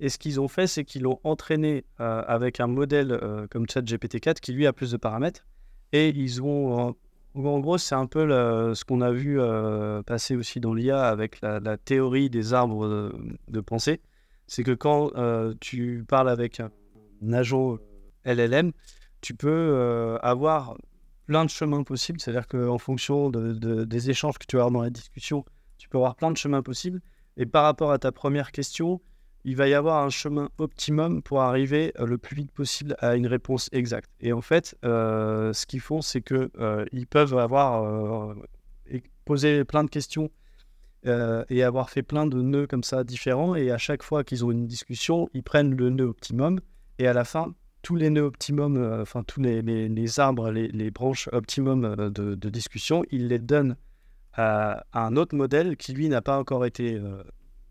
Et 0.00 0.10
ce 0.10 0.18
qu'ils 0.18 0.40
ont 0.40 0.48
fait, 0.48 0.66
c'est 0.66 0.84
qu'ils 0.84 1.02
l'ont 1.02 1.20
entraîné 1.24 1.84
euh, 2.00 2.22
avec 2.26 2.60
un 2.60 2.66
modèle 2.66 3.18
comme 3.50 3.64
ChatGPT-4 3.64 4.40
qui 4.40 4.52
lui 4.52 4.66
a 4.66 4.72
plus 4.74 4.90
de 4.90 4.98
paramètres. 4.98 5.46
Et 5.92 6.10
ils 6.10 6.42
ont, 6.42 6.94
en, 7.34 7.60
gros, 7.60 7.78
c'est 7.78 7.94
un 7.94 8.06
peu 8.06 8.28
ce 8.74 8.84
qu'on 8.84 9.00
a 9.00 9.10
vu 9.10 9.38
passer 10.04 10.36
aussi 10.36 10.60
dans 10.60 10.74
l'IA 10.74 11.02
avec 11.02 11.40
la, 11.40 11.78
théorie 11.78 12.28
des 12.28 12.52
arbres 12.52 13.10
de 13.48 13.60
pensée. 13.60 14.02
C'est 14.46 14.62
que 14.62 14.72
quand 14.72 15.10
euh, 15.16 15.54
tu 15.60 16.04
parles 16.06 16.28
avec 16.28 16.60
un 16.60 16.70
agent 17.32 17.78
LLM, 18.24 18.72
tu 19.20 19.34
peux 19.34 19.48
euh, 19.50 20.18
avoir 20.18 20.76
plein 21.26 21.44
de 21.44 21.50
chemins 21.50 21.82
possibles. 21.82 22.20
C'est-à-dire 22.20 22.46
qu'en 22.46 22.78
fonction 22.78 23.30
de- 23.30 23.52
de- 23.52 23.84
des 23.84 24.10
échanges 24.10 24.38
que 24.38 24.46
tu 24.46 24.56
vas 24.56 24.62
avoir 24.62 24.72
dans 24.72 24.82
la 24.82 24.90
discussion, 24.90 25.44
tu 25.78 25.88
peux 25.88 25.98
avoir 25.98 26.14
plein 26.14 26.30
de 26.30 26.36
chemins 26.36 26.62
possibles. 26.62 27.00
Et 27.36 27.46
par 27.46 27.64
rapport 27.64 27.90
à 27.90 27.98
ta 27.98 28.12
première 28.12 28.52
question, 28.52 29.00
il 29.44 29.56
va 29.56 29.68
y 29.68 29.74
avoir 29.74 30.04
un 30.04 30.10
chemin 30.10 30.48
optimum 30.58 31.22
pour 31.22 31.40
arriver 31.42 31.92
euh, 31.98 32.06
le 32.06 32.18
plus 32.18 32.36
vite 32.36 32.52
possible 32.52 32.96
à 33.00 33.16
une 33.16 33.26
réponse 33.26 33.68
exacte. 33.72 34.10
Et 34.20 34.32
en 34.32 34.40
fait, 34.40 34.76
ce 34.82 35.66
qu'ils 35.66 35.80
font, 35.80 36.00
c'est 36.02 36.20
que 36.20 36.50
euh, 36.58 36.84
ils 36.92 37.06
peuvent 37.06 37.36
avoir 37.36 38.34
posé 39.24 39.64
plein 39.64 39.82
de 39.84 39.90
questions 39.90 40.30
euh, 41.06 41.44
et 41.48 41.62
avoir 41.62 41.90
fait 41.90 42.02
plein 42.02 42.26
de 42.26 42.40
nœuds 42.40 42.66
comme 42.66 42.82
ça 42.82 43.04
différents. 43.04 43.54
Et 43.54 43.70
à 43.70 43.78
chaque 43.78 44.02
fois 44.02 44.24
qu'ils 44.24 44.44
ont 44.44 44.50
une 44.50 44.66
discussion, 44.66 45.28
ils 45.34 45.42
prennent 45.42 45.74
le 45.74 45.90
nœud 45.90 46.06
optimum. 46.06 46.60
Et 46.98 47.06
à 47.06 47.12
la 47.12 47.24
fin, 47.24 47.54
tous 47.82 47.96
les 47.96 48.10
nœuds 48.10 48.24
optimum, 48.24 48.76
euh, 48.76 49.02
enfin 49.02 49.22
tous 49.22 49.40
les, 49.40 49.62
les- 49.62 50.20
arbres, 50.20 50.50
les, 50.50 50.90
branches 50.90 51.28
optimum 51.32 51.84
euh, 51.84 52.10
de, 52.10 52.48
discussion, 52.50 53.04
ils 53.10 53.28
les 53.28 53.38
donnent 53.38 53.76
à, 54.32 54.84
un 54.92 55.16
autre 55.16 55.36
modèle 55.36 55.76
qui 55.76 55.92
lui 55.92 56.08
n'a 56.08 56.22
pas 56.22 56.38
encore 56.38 56.64
été 56.66 57.00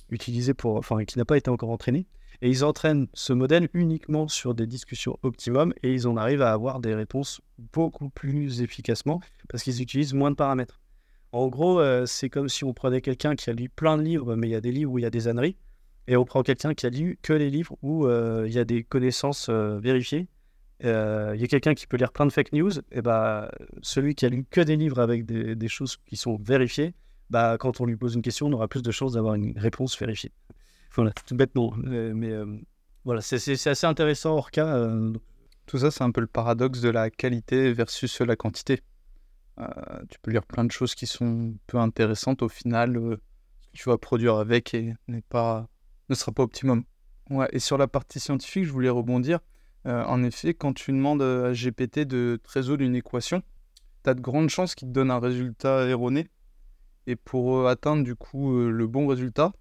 utilisé 0.10 0.54
pour, 0.54 0.78
enfin 0.78 1.04
qui 1.06 1.18
n'a 1.18 1.26
pas 1.26 1.38
été 1.38 1.50
encore 1.50 1.70
entraîné. 1.70 2.08
Et 2.42 2.50
ils 2.50 2.64
entraînent 2.64 3.08
ce 3.14 3.34
modèle 3.34 3.70
uniquement 3.74 4.28
sur 4.28 4.54
des 4.54 4.68
discussions 4.68 5.18
optimum 5.24 5.74
et 5.84 5.94
ils 5.94 6.08
en 6.08 6.18
arrivent 6.18 6.42
à 6.42 6.52
avoir 6.52 6.80
des 6.80 6.94
réponses 6.94 7.42
beaucoup 7.74 8.10
plus 8.10 8.62
efficacement 8.62 9.22
parce 9.50 9.64
qu'ils 9.64 9.82
utilisent 9.82 10.14
moins 10.14 10.32
de 10.32 10.36
paramètres. 10.36 10.80
En 11.36 11.50
gros, 11.50 11.82
euh, 11.82 12.06
c'est 12.06 12.30
comme 12.30 12.48
si 12.48 12.64
on 12.64 12.74
prenait 12.74 13.02
quelqu'un 13.02 13.36
qui 13.36 13.50
a 13.50 13.54
lu 13.54 13.68
plein 13.68 13.98
de 13.98 14.04
livres, 14.04 14.38
mais 14.38 14.48
il 14.48 14.52
y 14.52 14.56
a 14.56 14.62
des 14.62 14.72
livres 14.72 14.94
où 14.94 15.00
il 15.00 15.02
y 15.02 15.06
a 15.06 15.10
des 15.10 15.28
âneries, 15.28 15.58
et 16.08 16.16
on 16.16 16.24
prend 16.24 16.44
quelqu'un 16.44 16.74
qui 16.74 16.86
a 16.86 16.90
lu 16.90 17.20
que 17.22 17.34
les 17.34 17.50
livres 17.50 17.76
où 17.82 18.08
euh, 18.08 18.46
il 18.48 18.54
y 18.54 18.58
a 18.58 18.64
des 18.64 18.86
connaissances 18.86 19.48
euh, 19.50 19.78
vérifiées. 19.78 20.30
Il 20.80 20.88
y 20.88 21.44
a 21.44 21.48
quelqu'un 21.50 21.74
qui 21.74 21.88
peut 21.88 21.98
lire 21.98 22.14
plein 22.14 22.26
de 22.26 22.32
fake 22.32 22.54
news, 22.54 22.72
et 22.90 23.02
bah, 23.02 23.52
celui 23.82 24.16
qui 24.16 24.26
a 24.26 24.30
lu 24.30 24.46
que 24.50 24.62
des 24.62 24.78
livres 24.78 25.00
avec 25.00 25.26
des, 25.26 25.68
choses 25.68 25.98
qui 26.08 26.16
sont 26.16 26.38
vérifiées, 26.38 26.94
bah, 27.30 27.58
quand 27.60 27.82
on 27.82 27.86
lui 27.86 27.98
pose 27.98 28.16
une 28.16 28.22
question, 28.22 28.48
on 28.48 28.54
aura 28.54 28.70
plus 28.70 28.82
de 28.82 28.92
chances 28.92 29.12
d'avoir 29.12 29.36
une 29.36 29.60
réponse 29.60 30.00
vérifiée. 30.00 30.32
Voilà, 30.94 31.12
tout 31.12 31.36
bêtement. 31.36 31.74
Mais 31.76 32.32
euh, 32.32 32.46
voilà, 33.04 33.20
c'est- 33.20 33.68
assez 33.68 33.86
intéressant, 33.86 34.38
Orca. 34.38 34.74
euh, 34.74 35.12
Tout 35.66 35.80
ça, 35.80 35.92
c'est 35.92 36.04
un 36.06 36.12
peu 36.12 36.22
le 36.22 36.28
paradoxe 36.28 36.80
de 36.80 36.90
la 36.90 37.10
qualité 37.10 37.74
versus 37.74 38.22
la 38.22 38.38
quantité. 38.38 38.80
Euh, 39.60 39.66
tu 40.10 40.20
peux 40.22 40.32
lire 40.32 40.46
plein 40.46 40.66
de 40.66 40.72
choses 40.72 40.96
qui 40.96 41.08
sont 41.08 41.56
peu 41.68 41.78
intéressantes. 41.78 42.42
Au 42.42 42.50
final, 42.50 42.98
euh, 42.98 43.18
ce 43.62 43.68
que 43.68 43.78
tu 43.78 43.90
vas 43.90 43.98
produire 43.98 44.36
avec 44.36 44.74
et 44.74 44.96
pas, 45.30 45.68
ne 46.10 46.16
sera 46.16 46.32
pas 46.32 46.44
optimum. 46.44 46.84
Ouais, 47.30 47.48
et 47.52 47.60
sur 47.60 47.78
la 47.78 47.88
partie 47.88 48.20
scientifique, 48.20 48.66
je 48.66 48.72
voulais 48.72 48.90
rebondir. 48.90 49.40
Euh, 49.88 50.04
en 50.06 50.24
effet, 50.24 50.54
quand 50.54 50.74
tu 50.74 50.92
demandes 50.92 51.22
à 51.22 51.54
GPT 51.54 52.00
de 52.06 52.40
te 52.44 52.52
résoudre 52.52 52.84
une 52.84 52.96
équation, 52.96 53.42
tu 54.04 54.10
as 54.10 54.14
de 54.14 54.22
grandes 54.22 54.50
chances 54.50 54.76
qu'il 54.76 54.88
te 54.88 54.94
donne 54.94 55.12
un 55.12 55.20
résultat 55.20 55.88
erroné. 55.88 56.28
Et 57.08 57.16
pour 57.16 57.68
atteindre 57.68 58.04
du 58.04 58.16
coup 58.16 58.58
le 58.68 58.88
bon 58.88 59.06
résultat, 59.06 59.54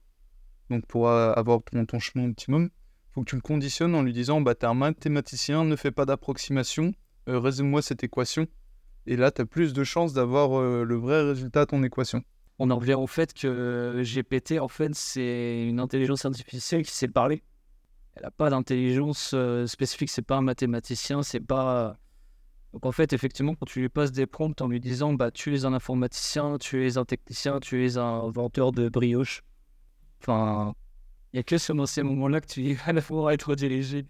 donc 0.70 0.86
pour 0.86 1.10
avoir 1.10 1.60
ton, 1.86 1.98
chemin 1.98 2.30
optimum, 2.30 2.70
faut 3.10 3.20
que 3.22 3.30
tu 3.30 3.36
le 3.36 3.42
conditionnes 3.42 3.94
en 3.94 4.02
lui 4.02 4.14
disant 4.14 4.40
bah 4.40 4.54
t'es 4.54 4.66
un 4.66 4.74
mathématicien, 4.74 5.64
ne 5.64 5.76
fais 5.76 5.90
pas 5.90 6.06
d'approximation, 6.06 6.94
euh, 7.28 7.38
résume-moi 7.38 7.80
cette 7.80 8.04
équation. 8.04 8.46
Et 9.06 9.16
là, 9.16 9.30
tu 9.30 9.42
as 9.42 9.46
plus 9.46 9.72
de 9.72 9.84
chances 9.84 10.12
d'avoir 10.12 10.58
euh, 10.58 10.84
le 10.84 10.94
vrai 10.96 11.22
résultat 11.22 11.62
à 11.62 11.66
ton 11.66 11.82
équation. 11.82 12.22
On 12.58 12.70
en 12.70 12.78
revient 12.78 12.94
au 12.94 13.06
fait 13.06 13.34
que 13.34 14.02
GPT, 14.02 14.60
en 14.60 14.68
fait, 14.68 14.94
c'est 14.94 15.66
une 15.66 15.80
intelligence 15.80 16.24
artificielle 16.24 16.84
qui 16.84 16.92
sait 16.92 17.08
parler. 17.08 17.42
Elle 18.14 18.22
n'a 18.22 18.30
pas 18.30 18.48
d'intelligence 18.48 19.32
euh, 19.34 19.66
spécifique, 19.66 20.10
c'est 20.10 20.22
pas 20.22 20.36
un 20.36 20.42
mathématicien, 20.42 21.22
c'est 21.22 21.40
pas. 21.40 21.98
Donc 22.72 22.86
en 22.86 22.92
fait, 22.92 23.12
effectivement, 23.12 23.54
quand 23.54 23.66
tu 23.66 23.80
lui 23.80 23.88
passes 23.88 24.12
des 24.12 24.26
prompts 24.26 24.60
en 24.60 24.68
lui 24.68 24.80
disant 24.80 25.12
bah 25.14 25.30
tu 25.30 25.54
es 25.54 25.64
un 25.64 25.72
informaticien, 25.74 26.58
tu 26.58 26.86
es 26.86 26.96
un 26.96 27.04
technicien, 27.04 27.60
tu 27.60 27.84
es 27.84 27.98
un 27.98 28.20
inventeur 28.26 28.72
de 28.72 28.88
brioche, 28.88 29.42
enfin, 30.20 30.74
il 31.32 31.36
n'y 31.36 31.40
a 31.40 31.42
que 31.42 31.72
dans 31.72 31.86
ces 31.86 32.02
moments-là 32.04 32.40
que 32.40 32.46
tu 32.46 32.74
vas 32.74 33.00
pouvoir 33.02 33.30
être 33.32 33.50
redirigé 33.50 34.06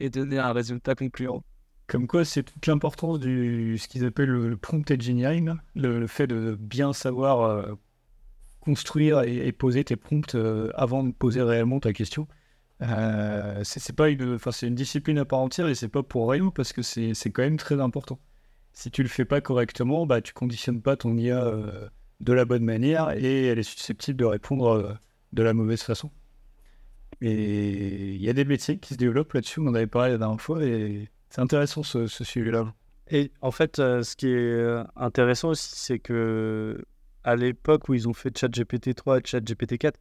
et 0.00 0.10
donner 0.10 0.38
un 0.38 0.52
résultat 0.52 0.94
concluant. 0.94 1.44
Comme 1.86 2.08
quoi, 2.08 2.24
c'est 2.24 2.42
toute 2.42 2.66
l'importance 2.66 3.20
du 3.20 3.78
ce 3.78 3.86
qu'ils 3.86 4.04
appellent 4.04 4.30
le, 4.30 4.56
prompt 4.56 4.90
engineering, 4.90 5.54
le, 5.76 6.06
fait 6.08 6.26
de 6.26 6.56
bien 6.58 6.92
savoir 6.92 7.42
euh, 7.42 7.74
construire 8.60 9.22
et, 9.22 9.52
poser 9.52 9.84
tes 9.84 9.94
prompts 9.96 10.34
euh, 10.34 10.70
avant 10.74 11.04
de 11.04 11.12
poser 11.12 11.42
réellement 11.42 11.78
ta 11.78 11.92
question. 11.92 12.26
Euh, 12.82 13.62
c'est 13.64 13.98
une, 14.00 14.38
une 14.62 14.74
discipline 14.74 15.18
à 15.18 15.24
part 15.24 15.38
entière 15.38 15.68
et 15.68 15.74
c'est 15.74 15.88
pas 15.88 16.02
pour 16.02 16.28
rien 16.28 16.50
parce 16.50 16.72
que 16.72 16.82
c'est 16.82 17.30
quand 17.30 17.42
même 17.42 17.56
très 17.56 17.80
important. 17.80 18.18
Si 18.72 18.90
tu 18.90 19.02
le 19.02 19.08
fais 19.08 19.24
pas 19.24 19.40
correctement, 19.40 20.06
bah 20.06 20.20
tu 20.20 20.34
conditionnes 20.34 20.82
pas 20.82 20.96
ton 20.96 21.16
IA 21.16 21.50
de 22.20 22.32
la 22.32 22.44
bonne 22.44 22.64
manière 22.64 23.10
et 23.12 23.46
elle 23.46 23.58
est 23.58 23.62
susceptible 23.62 24.18
de 24.18 24.24
répondre 24.24 24.98
de 25.32 25.42
la 25.42 25.54
mauvaise 25.54 25.82
façon. 25.82 26.10
Et 27.20 28.14
il 28.14 28.22
y 28.22 28.28
a 28.28 28.32
des 28.32 28.44
métiers 28.44 28.78
qui 28.78 28.94
se 28.94 28.98
développent 28.98 29.32
là-dessus, 29.32 29.60
on 29.60 29.68
en 29.68 29.74
avait 29.74 29.86
parlé 29.86 30.12
la 30.12 30.18
dernière 30.18 30.40
fois, 30.40 30.62
et 30.64 31.08
c'est 31.30 31.40
intéressant 31.40 31.82
ce, 31.82 32.06
ce 32.06 32.24
sujet-là. 32.24 32.72
Et 33.08 33.30
en 33.40 33.50
fait, 33.50 33.78
euh, 33.78 34.02
ce 34.02 34.16
qui 34.16 34.28
est 34.28 34.36
euh, 34.36 34.84
intéressant 34.96 35.50
aussi, 35.50 35.70
c'est 35.74 35.98
que 35.98 36.84
à 37.24 37.36
l'époque 37.36 37.88
où 37.88 37.94
ils 37.94 38.08
ont 38.08 38.14
fait 38.14 38.36
ChatGPT 38.36 38.94
3 38.94 39.18
et 39.18 39.22
ChatGPT 39.24 39.78
4, 39.78 39.98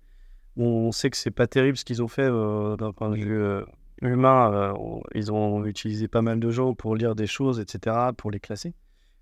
on 0.57 0.91
sait 0.91 1.09
que 1.09 1.17
c'est 1.17 1.31
pas 1.31 1.47
terrible 1.47 1.77
ce 1.77 1.85
qu'ils 1.85 2.01
ont 2.01 2.07
fait 2.07 2.23
euh, 2.23 2.77
d'un 2.77 2.93
point 2.93 3.09
de 3.09 3.15
vue 3.15 3.63
humain. 4.01 4.73
ils 5.13 5.31
ont 5.31 5.65
utilisé 5.65 6.07
pas 6.07 6.21
mal 6.21 6.39
de 6.39 6.49
gens 6.49 6.73
pour 6.73 6.95
lire 6.95 7.15
des 7.15 7.27
choses, 7.27 7.59
etc., 7.59 7.95
pour 8.17 8.31
les 8.31 8.39
classer. 8.39 8.73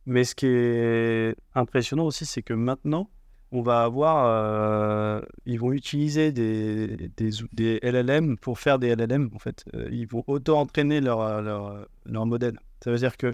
Mais 0.06 0.24
ce 0.26 0.36
qui 0.36 0.48
est 0.48 1.36
impressionnant 1.56 2.06
aussi, 2.06 2.26
c'est 2.26 2.42
que 2.44 2.54
maintenant, 2.54 3.10
on 3.54 3.62
va 3.62 3.84
avoir, 3.84 4.26
euh, 4.28 5.22
ils 5.46 5.60
vont 5.60 5.72
utiliser 5.72 6.32
des, 6.32 7.10
LLM 7.82 8.38
pour 8.38 8.60
faire 8.60 8.80
des 8.80 8.96
LLM. 8.96 9.30
En 9.34 9.39
fait, 9.39 9.63
Euh, 9.76 9.89
ils 9.92 10.08
vont 10.08 10.24
auto-entraîner 10.28 11.02
leur, 11.02 11.42
leur, 11.42 11.88
leur 12.06 12.26
modèle. 12.26 12.60
Ça 12.84 12.92
veut 12.92 12.98
dire 12.98 13.18
que 13.18 13.34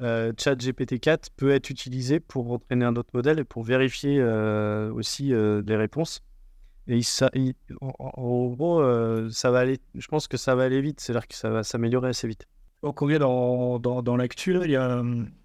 euh, 0.00 0.32
ChatGPT 0.38 0.98
4 0.98 1.30
peut 1.36 1.50
être 1.50 1.70
utilisé 1.70 2.20
pour 2.20 2.50
entraîner 2.52 2.84
un 2.84 2.96
autre 2.96 3.10
modèle 3.12 3.38
et 3.38 3.44
pour 3.44 3.62
vérifier 3.62 4.18
euh, 4.20 4.92
aussi 4.92 5.32
euh, 5.34 5.62
les 5.66 5.76
réponses. 5.76 6.22
Et 6.86 7.02
ça, 7.02 7.30
en, 7.80 8.46
gros, 8.48 8.80
euh, 8.80 9.28
ça 9.30 9.50
va 9.50 9.60
aller. 9.60 9.78
Je 9.94 10.08
pense 10.08 10.26
que 10.26 10.36
ça 10.36 10.54
va 10.54 10.64
aller 10.64 10.80
vite. 10.80 11.00
C'est-à-dire 11.00 11.28
que 11.28 11.34
ça 11.34 11.50
va 11.50 11.62
s'améliorer 11.62 12.08
assez 12.08 12.26
vite. 12.26 12.46
On 12.82 13.08
est 13.10 13.18
dans, 13.18 13.78
dans, 13.78 14.02
dans 14.02 14.16
l'actu, 14.16 14.58
il 14.64 14.70
y 14.70 14.76
a, 14.76 15.02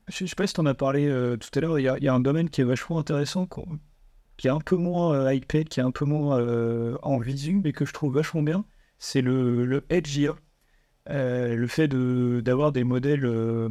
je 0.07 0.23
ne 0.23 0.27
sais 0.27 0.35
pas 0.35 0.47
si 0.47 0.53
tu 0.53 0.61
en 0.61 0.65
as 0.65 0.73
parlé 0.73 1.07
euh, 1.07 1.35
tout 1.35 1.49
à 1.53 1.59
l'heure, 1.61 1.77
il 1.79 1.83
il 1.97 2.03
y 2.03 2.07
a 2.07 2.13
un 2.13 2.19
domaine 2.19 2.49
qui 2.49 2.61
est 2.61 2.65
vachement 2.65 2.97
intéressant, 2.97 3.47
qui 4.37 4.47
est 4.47 4.51
un 4.51 4.59
peu 4.59 4.75
moins 4.75 5.13
euh, 5.15 5.33
hypé, 5.33 5.65
qui 5.65 5.79
est 5.79 5.83
un 5.83 5.91
peu 5.91 6.05
moins 6.05 6.39
euh, 6.39 6.97
en 7.03 7.19
visu, 7.19 7.61
mais 7.63 7.73
que 7.73 7.85
je 7.85 7.93
trouve 7.93 8.13
vachement 8.13 8.41
bien, 8.43 8.65
c'est 8.97 9.21
le, 9.21 9.65
le 9.65 9.85
Edge. 9.89 10.19
Euh, 11.09 11.55
le 11.55 11.67
fait 11.67 11.87
d'avoir 11.87 12.71
des 12.71 12.83
modèles 12.83 13.25
euh, 13.25 13.69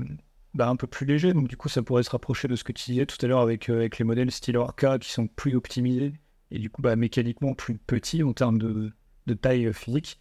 bah, 0.55 0.69
un 0.69 0.77
peu 0.77 0.87
plus 0.87 1.05
légers, 1.05 1.33
donc 1.33 1.49
du 1.49 1.57
coup 1.57 1.69
ça 1.69 1.83
pourrait 1.83 2.05
se 2.05 2.11
rapprocher 2.11 2.47
de 2.47 2.55
ce 2.55 2.63
que 2.63 2.71
tu 2.73 2.93
disais 2.93 3.07
tout 3.07 3.17
à 3.23 3.27
l'heure 3.27 3.41
avec, 3.41 3.69
euh, 3.69 3.79
avec 3.79 3.99
les 3.99 4.05
modèles 4.05 4.31
style 4.31 4.57
Orca 4.57 4.99
qui 5.01 5.11
sont 5.11 5.27
plus 5.27 5.57
optimisés 5.57 6.15
et 6.53 6.59
du 6.61 6.71
coup 6.71 6.81
bah, 6.81 6.95
mécaniquement 6.95 7.55
plus 7.55 7.77
petits 7.77 8.23
en 8.23 8.33
termes 8.33 8.59
de, 8.59 8.93
de 9.27 9.35
taille 9.35 9.67
euh, 9.67 9.73
physique 9.73 10.21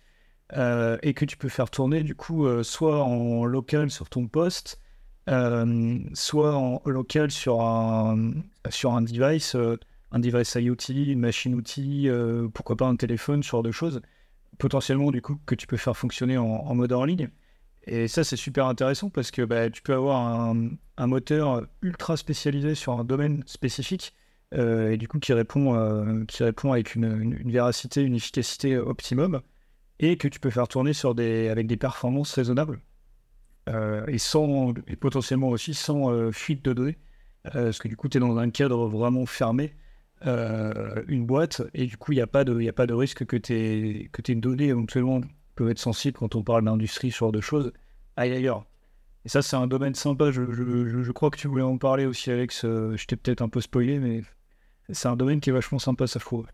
euh, 0.53 0.97
et 1.03 1.13
que 1.13 1.25
tu 1.25 1.37
peux 1.37 1.49
faire 1.49 1.69
tourner 1.69 2.01
du 2.03 2.15
coup 2.15 2.47
euh, 2.47 2.63
soit 2.63 3.03
en 3.03 3.45
local 3.45 3.91
sur 3.91 4.09
ton 4.09 4.27
poste, 4.27 4.81
euh, 5.29 5.99
soit 6.15 6.55
en 6.55 6.81
local 6.85 7.29
sur 7.29 7.61
un, 7.61 8.33
sur 8.69 8.93
un 8.93 9.03
device, 9.03 9.55
euh, 9.55 9.77
un 10.13 10.19
device 10.19 10.55
IoT, 10.55 10.89
une 10.89 11.19
machine 11.19 11.55
outil, 11.55 12.07
euh, 12.07 12.47
pourquoi 12.47 12.77
pas 12.77 12.85
un 12.85 12.95
téléphone, 12.95 13.41
ce 13.41 13.49
genre 13.49 13.63
de 13.63 13.71
choses, 13.71 14.01
potentiellement 14.59 15.09
du 15.11 15.21
coup 15.21 15.39
que 15.47 15.55
tu 15.55 15.65
peux 15.65 15.75
faire 15.75 15.97
fonctionner 15.97 16.37
en, 16.37 16.75
mode 16.75 16.93
en 16.93 17.03
ligne. 17.03 17.29
Et 17.85 18.07
ça 18.07 18.23
c'est 18.23 18.37
super 18.37 18.67
intéressant 18.67 19.09
parce 19.09 19.31
que 19.31 19.41
bah, 19.41 19.69
tu 19.71 19.81
peux 19.81 19.93
avoir 19.93 20.53
un, 20.97 21.07
moteur 21.07 21.65
ultra 21.81 22.15
spécialisé 22.15 22.75
sur 22.75 22.93
un 22.93 23.03
domaine 23.03 23.43
spécifique 23.47 24.13
euh, 24.53 24.91
et 24.91 24.97
du 24.97 25.07
coup 25.07 25.19
qui 25.19 25.33
répond, 25.33 25.75
euh, 25.75 26.23
qui 26.25 26.43
répond 26.43 26.71
avec 26.71 26.93
une, 26.93 27.49
véracité, 27.51 28.03
une 28.03 28.15
efficacité 28.15 28.77
optimum 28.77 29.41
et 29.99 30.17
que 30.17 30.27
tu 30.27 30.39
peux 30.39 30.51
faire 30.51 30.67
tourner 30.67 30.93
sur 30.93 31.15
des, 31.15 31.49
avec 31.49 31.65
des 31.65 31.77
performances 31.77 32.33
raisonnables 32.33 32.79
et, 34.07 34.17
sans, 34.17 34.73
et 34.87 34.97
potentiellement 34.97 35.47
aussi 35.47 35.73
sans 35.73 36.31
fuite 36.33 36.63
de 36.65 36.73
données, 36.73 36.97
parce 37.43 37.79
que 37.79 37.87
du 37.87 37.95
coup 37.95 38.09
tu 38.09 38.17
es 38.17 38.19
dans 38.19 38.37
un 38.37 38.49
cadre 38.49 38.87
vraiment 38.87 39.25
fermé, 39.25 39.73
euh, 40.25 41.03
une 41.07 41.25
boîte, 41.25 41.61
et 41.73 41.85
du 41.87 41.97
coup 41.97 42.11
il 42.13 42.15
n'y 42.15 42.21
a, 42.21 42.27
pas 42.27 42.43
de- 42.45 42.59
y 42.61 42.69
a 42.69 42.73
pas 42.73 42.87
de 42.87 42.93
risque 42.93 43.25
que 43.25 43.37
tes, 43.37 44.09
que 44.13 44.21
tes 44.21 44.35
données 44.35 44.67
éventuellement 44.67 45.21
peuvent 45.55 45.69
être 45.69 45.79
sensibles 45.79 46.17
quand 46.17 46.35
on 46.35 46.43
parle 46.43 46.65
d'industrie, 46.65 47.11
ce 47.11 47.17
genre 47.19 47.31
de 47.31 47.41
choses, 47.41 47.73
aillent 48.15 48.33
ailleurs. 48.33 48.65
Et 49.25 49.29
ça 49.29 49.41
c'est 49.41 49.55
un 49.57 49.67
domaine 49.67 49.95
sympa, 49.95 50.31
je, 50.31 50.43
je- 50.51 50.87
je- 50.89 51.03
je 51.03 51.11
crois 51.13 51.29
que 51.31 51.37
tu 51.39 51.47
voulais 51.47 51.63
en 51.63 51.77
parler 51.77 52.05
aussi 52.05 52.31
Alex, 52.31 52.65
euh, 52.65 52.95
je 52.97 53.05
t'ai 53.07 53.15
peut-être 53.17 53.41
un 53.41 53.49
peu 53.49 53.61
spoilé, 53.61 53.99
mais 53.99 54.23
c'est 54.91 55.07
un 55.09 55.15
domaine 55.17 55.41
qui 55.41 55.49
est 55.51 55.53
vachement 55.53 55.79
sympa 55.79 56.07
ça 56.07 56.19
je 56.19 56.25
trouve. 56.25 56.47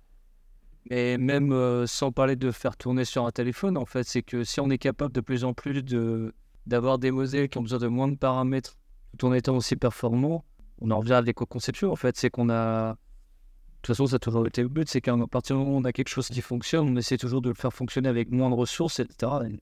Et 0.89 1.17
même 1.17 1.51
euh, 1.51 1.85
sans 1.87 2.11
parler 2.11 2.35
de 2.35 2.51
faire 2.51 2.75
tourner 2.77 3.05
sur 3.05 3.25
un 3.25 3.31
téléphone, 3.31 3.77
en 3.77 3.85
fait, 3.85 4.03
c'est 4.03 4.23
que 4.23 4.43
si 4.43 4.59
on 4.59 4.69
est 4.69 4.77
capable 4.77 5.13
de 5.13 5.21
plus 5.21 5.43
en 5.43 5.53
plus 5.53 5.83
de 5.83 6.33
d'avoir 6.65 6.99
des 6.99 7.11
modèles 7.11 7.49
qui 7.49 7.57
ont 7.57 7.61
besoin 7.61 7.79
de 7.79 7.87
moins 7.87 8.07
de 8.07 8.15
paramètres 8.15 8.77
tout 9.17 9.27
en 9.27 9.33
étant 9.33 9.55
aussi 9.55 9.75
performants, 9.75 10.45
on 10.79 10.91
en 10.91 10.99
revient 10.99 11.13
à 11.13 11.21
l'éco-conception, 11.21 11.91
en 11.91 11.95
fait. 11.95 12.17
C'est 12.17 12.29
qu'on 12.29 12.49
a. 12.49 12.97
De 13.81 13.83
toute 13.83 13.95
façon, 13.95 14.07
ça 14.07 14.17
a 14.17 14.19
toujours 14.19 14.45
été 14.45 14.61
le 14.61 14.67
but, 14.67 14.89
c'est 14.89 14.99
qu'à 15.01 15.15
partir 15.31 15.55
du 15.55 15.63
moment 15.63 15.77
où 15.77 15.79
on 15.79 15.85
a 15.85 15.93
quelque 15.93 16.09
chose 16.09 16.27
qui 16.27 16.41
fonctionne, 16.41 16.89
on 16.89 16.95
essaie 16.97 17.17
toujours 17.17 17.41
de 17.41 17.47
le 17.49 17.55
faire 17.55 17.71
fonctionner 17.73 18.09
avec 18.09 18.29
moins 18.29 18.49
de 18.49 18.55
ressources, 18.55 18.99
etc. 18.99 19.31
Et 19.49 19.59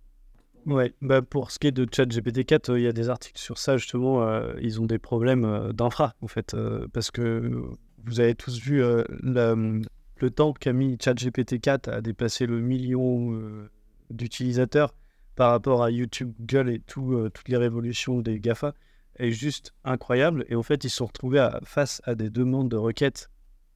Ouais, 0.65 0.93
bah 1.01 1.21
pour 1.21 1.51
ce 1.51 1.59
qui 1.59 1.67
est 1.67 1.71
de 1.71 1.87
ChatGPT 1.89 2.43
4, 2.45 2.71
euh, 2.71 2.79
il 2.79 2.83
y 2.83 2.87
a 2.87 2.91
des 2.93 3.09
articles 3.09 3.39
sur 3.39 3.57
ça 3.57 3.77
justement. 3.77 4.23
euh, 4.23 4.53
ils 4.61 4.81
ont 4.81 4.85
des 4.85 4.97
problèmes 4.99 5.45
euh, 5.45 5.71
d'infra 5.71 6.15
en 6.21 6.27
fait, 6.27 6.55
parce 6.93 7.11
que 7.11 7.61
vous 8.05 8.19
avez 8.19 8.35
tous 8.35 8.59
vu 8.59 8.81
la- 9.23 9.55
le 9.55 10.29
temps 10.31 10.51
qu'a 10.51 10.73
mis 10.73 10.97
ChatGPT 11.01 11.59
4 11.61 11.87
à 11.89 12.01
dépasser 12.01 12.47
le 12.47 12.59
million 12.59 13.39
d'utilisateurs 14.09 14.93
par 15.35 15.51
rapport 15.51 15.83
à 15.83 15.91
YouTube, 15.91 16.33
Google 16.39 16.69
et 16.71 16.79
tout, 16.79 17.29
toutes 17.33 17.47
les 17.49 17.57
révolutions 17.57 18.21
des 18.21 18.39
GAFA 18.39 18.73
est 19.17 19.31
juste 19.31 19.73
incroyable. 19.83 20.45
Et 20.49 20.55
en 20.55 20.63
fait, 20.63 20.83
ils 20.83 20.89
se 20.89 20.97
sont 20.97 21.05
retrouvés 21.05 21.47
face 21.63 22.01
à 22.05 22.15
des 22.15 22.29
demandes 22.29 22.69
de 22.69 22.75
requêtes 22.77 23.29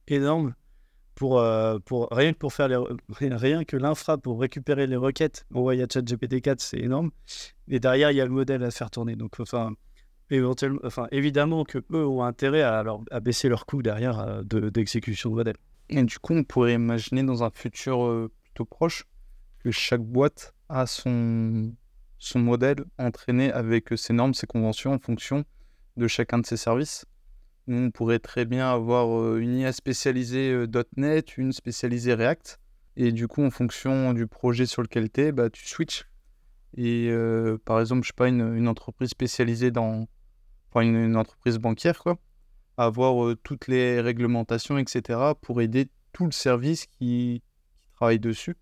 énormes 0.08 0.54
pour, 1.14 1.38
euh, 1.40 1.78
pour 1.78 2.08
rien 2.10 2.32
que 2.32 2.38
pour 2.38 2.52
faire 2.52 2.68
les, 2.68 2.78
rien 3.18 3.64
que 3.64 3.76
l'infra 3.76 4.18
pour 4.18 4.40
récupérer 4.40 4.86
les 4.86 4.96
requêtes 4.96 5.44
envoyées 5.54 5.82
à 5.82 5.86
ChatGPT 5.92 6.40
4, 6.40 6.60
c'est 6.60 6.78
énorme. 6.78 7.10
Et 7.68 7.80
derrière, 7.80 8.10
il 8.10 8.16
y 8.16 8.20
a 8.20 8.24
le 8.24 8.30
modèle 8.30 8.62
à 8.64 8.70
faire 8.70 8.90
tourner. 8.90 9.14
Donc, 9.16 9.38
enfin, 9.38 9.72
éventuellement, 10.30 10.80
enfin, 10.84 11.06
évidemment 11.12 11.64
que 11.64 11.78
eux 11.92 12.06
ont 12.06 12.22
intérêt 12.22 12.62
à, 12.62 12.82
leur- 12.82 13.00
à 13.10 13.20
baisser 13.20 13.48
leur 13.48 13.66
coût 13.66 13.82
derrière 13.82 14.18
euh, 14.20 14.42
de- 14.42 14.70
d'exécution 14.70 15.30
de 15.30 15.34
modèle. 15.36 15.56
Et 15.90 16.02
du 16.02 16.18
coup, 16.18 16.34
on 16.34 16.44
pourrait 16.44 16.74
imaginer 16.74 17.22
dans 17.22 17.44
un 17.44 17.50
futur 17.50 18.04
euh, 18.06 18.30
plutôt 18.44 18.64
proche 18.64 19.04
que 19.62 19.70
chaque 19.70 20.00
boîte 20.02 20.54
a 20.68 20.86
son, 20.86 21.72
son 22.18 22.38
modèle 22.38 22.84
entraîné 22.98 23.52
avec 23.52 23.90
ses 23.96 24.12
normes, 24.14 24.32
ses 24.34 24.46
conventions 24.46 24.94
en 24.94 24.98
fonction 24.98 25.44
de 25.98 26.08
chacun 26.08 26.38
de 26.38 26.46
ses 26.46 26.56
services. 26.56 27.04
On 27.68 27.90
pourrait 27.90 28.18
très 28.18 28.44
bien 28.44 28.70
avoir 28.70 29.36
une 29.36 29.56
IA 29.56 29.72
spécialisée 29.72 30.66
.NET, 30.96 31.36
une 31.38 31.52
spécialisée 31.52 32.14
React. 32.14 32.58
Et 32.96 33.12
du 33.12 33.28
coup, 33.28 33.42
en 33.42 33.50
fonction 33.50 34.12
du 34.12 34.26
projet 34.26 34.66
sur 34.66 34.82
lequel 34.82 35.10
tu 35.10 35.20
es, 35.22 35.32
bah, 35.32 35.48
tu 35.48 35.66
switches. 35.66 36.08
Et 36.76 37.10
par 37.64 37.80
exemple, 37.80 38.02
je 38.02 38.08
sais 38.08 38.14
pas, 38.16 38.28
une, 38.28 38.68
entreprise 38.68 39.10
spécialisée 39.10 39.70
dans. 39.70 40.08
Enfin, 40.70 40.80
une, 40.84 41.16
entreprise 41.16 41.58
bancaire, 41.58 41.98
quoi. 41.98 42.18
Avoir 42.76 43.34
toutes 43.42 43.68
les 43.68 44.00
réglementations, 44.00 44.78
etc. 44.78 45.20
pour 45.40 45.60
aider 45.60 45.88
tout 46.12 46.24
le 46.24 46.32
service 46.32 46.86
qui, 46.86 47.42
travaille 47.94 48.18
dessus. 48.18 48.56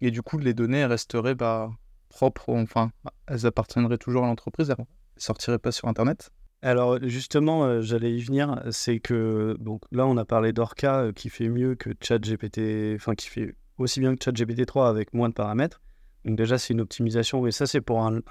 Et 0.00 0.10
du 0.10 0.22
coup, 0.22 0.38
les 0.38 0.54
données 0.54 0.84
resteraient 0.84 1.34
bah, 1.34 1.70
propres, 2.08 2.50
enfin, 2.50 2.92
elles 3.26 3.46
appartiendraient 3.46 3.98
toujours 3.98 4.24
à 4.24 4.26
l'entreprise, 4.26 4.70
elles 4.70 4.76
ne 4.78 5.20
sortiraient 5.20 5.58
pas 5.58 5.72
sur 5.72 5.88
Internet. 5.88 6.30
Alors 6.62 6.98
justement, 7.02 7.80
j'allais 7.80 8.14
y 8.14 8.20
venir, 8.22 8.62
c'est 8.70 8.98
que 8.98 9.56
donc 9.60 9.82
là 9.92 10.06
on 10.06 10.16
a 10.16 10.24
parlé 10.24 10.52
d'Orca 10.52 11.12
qui 11.14 11.28
fait 11.28 11.48
mieux 11.48 11.74
que 11.74 11.90
ChatGPT, 12.00 12.94
enfin 12.96 13.14
qui 13.14 13.28
fait 13.28 13.54
aussi 13.78 14.00
bien 14.00 14.16
que 14.16 14.24
ChatGPT 14.24 14.66
3 14.66 14.88
avec 14.88 15.12
moins 15.12 15.28
de 15.28 15.34
paramètres. 15.34 15.80
Donc 16.24 16.36
déjà 16.36 16.58
c'est 16.58 16.72
une 16.72 16.80
optimisation 16.80 17.46
et 17.46 17.52
ça 17.52 17.66
c'est 17.66 17.80
pour 17.80 18.02
un, 18.02 18.22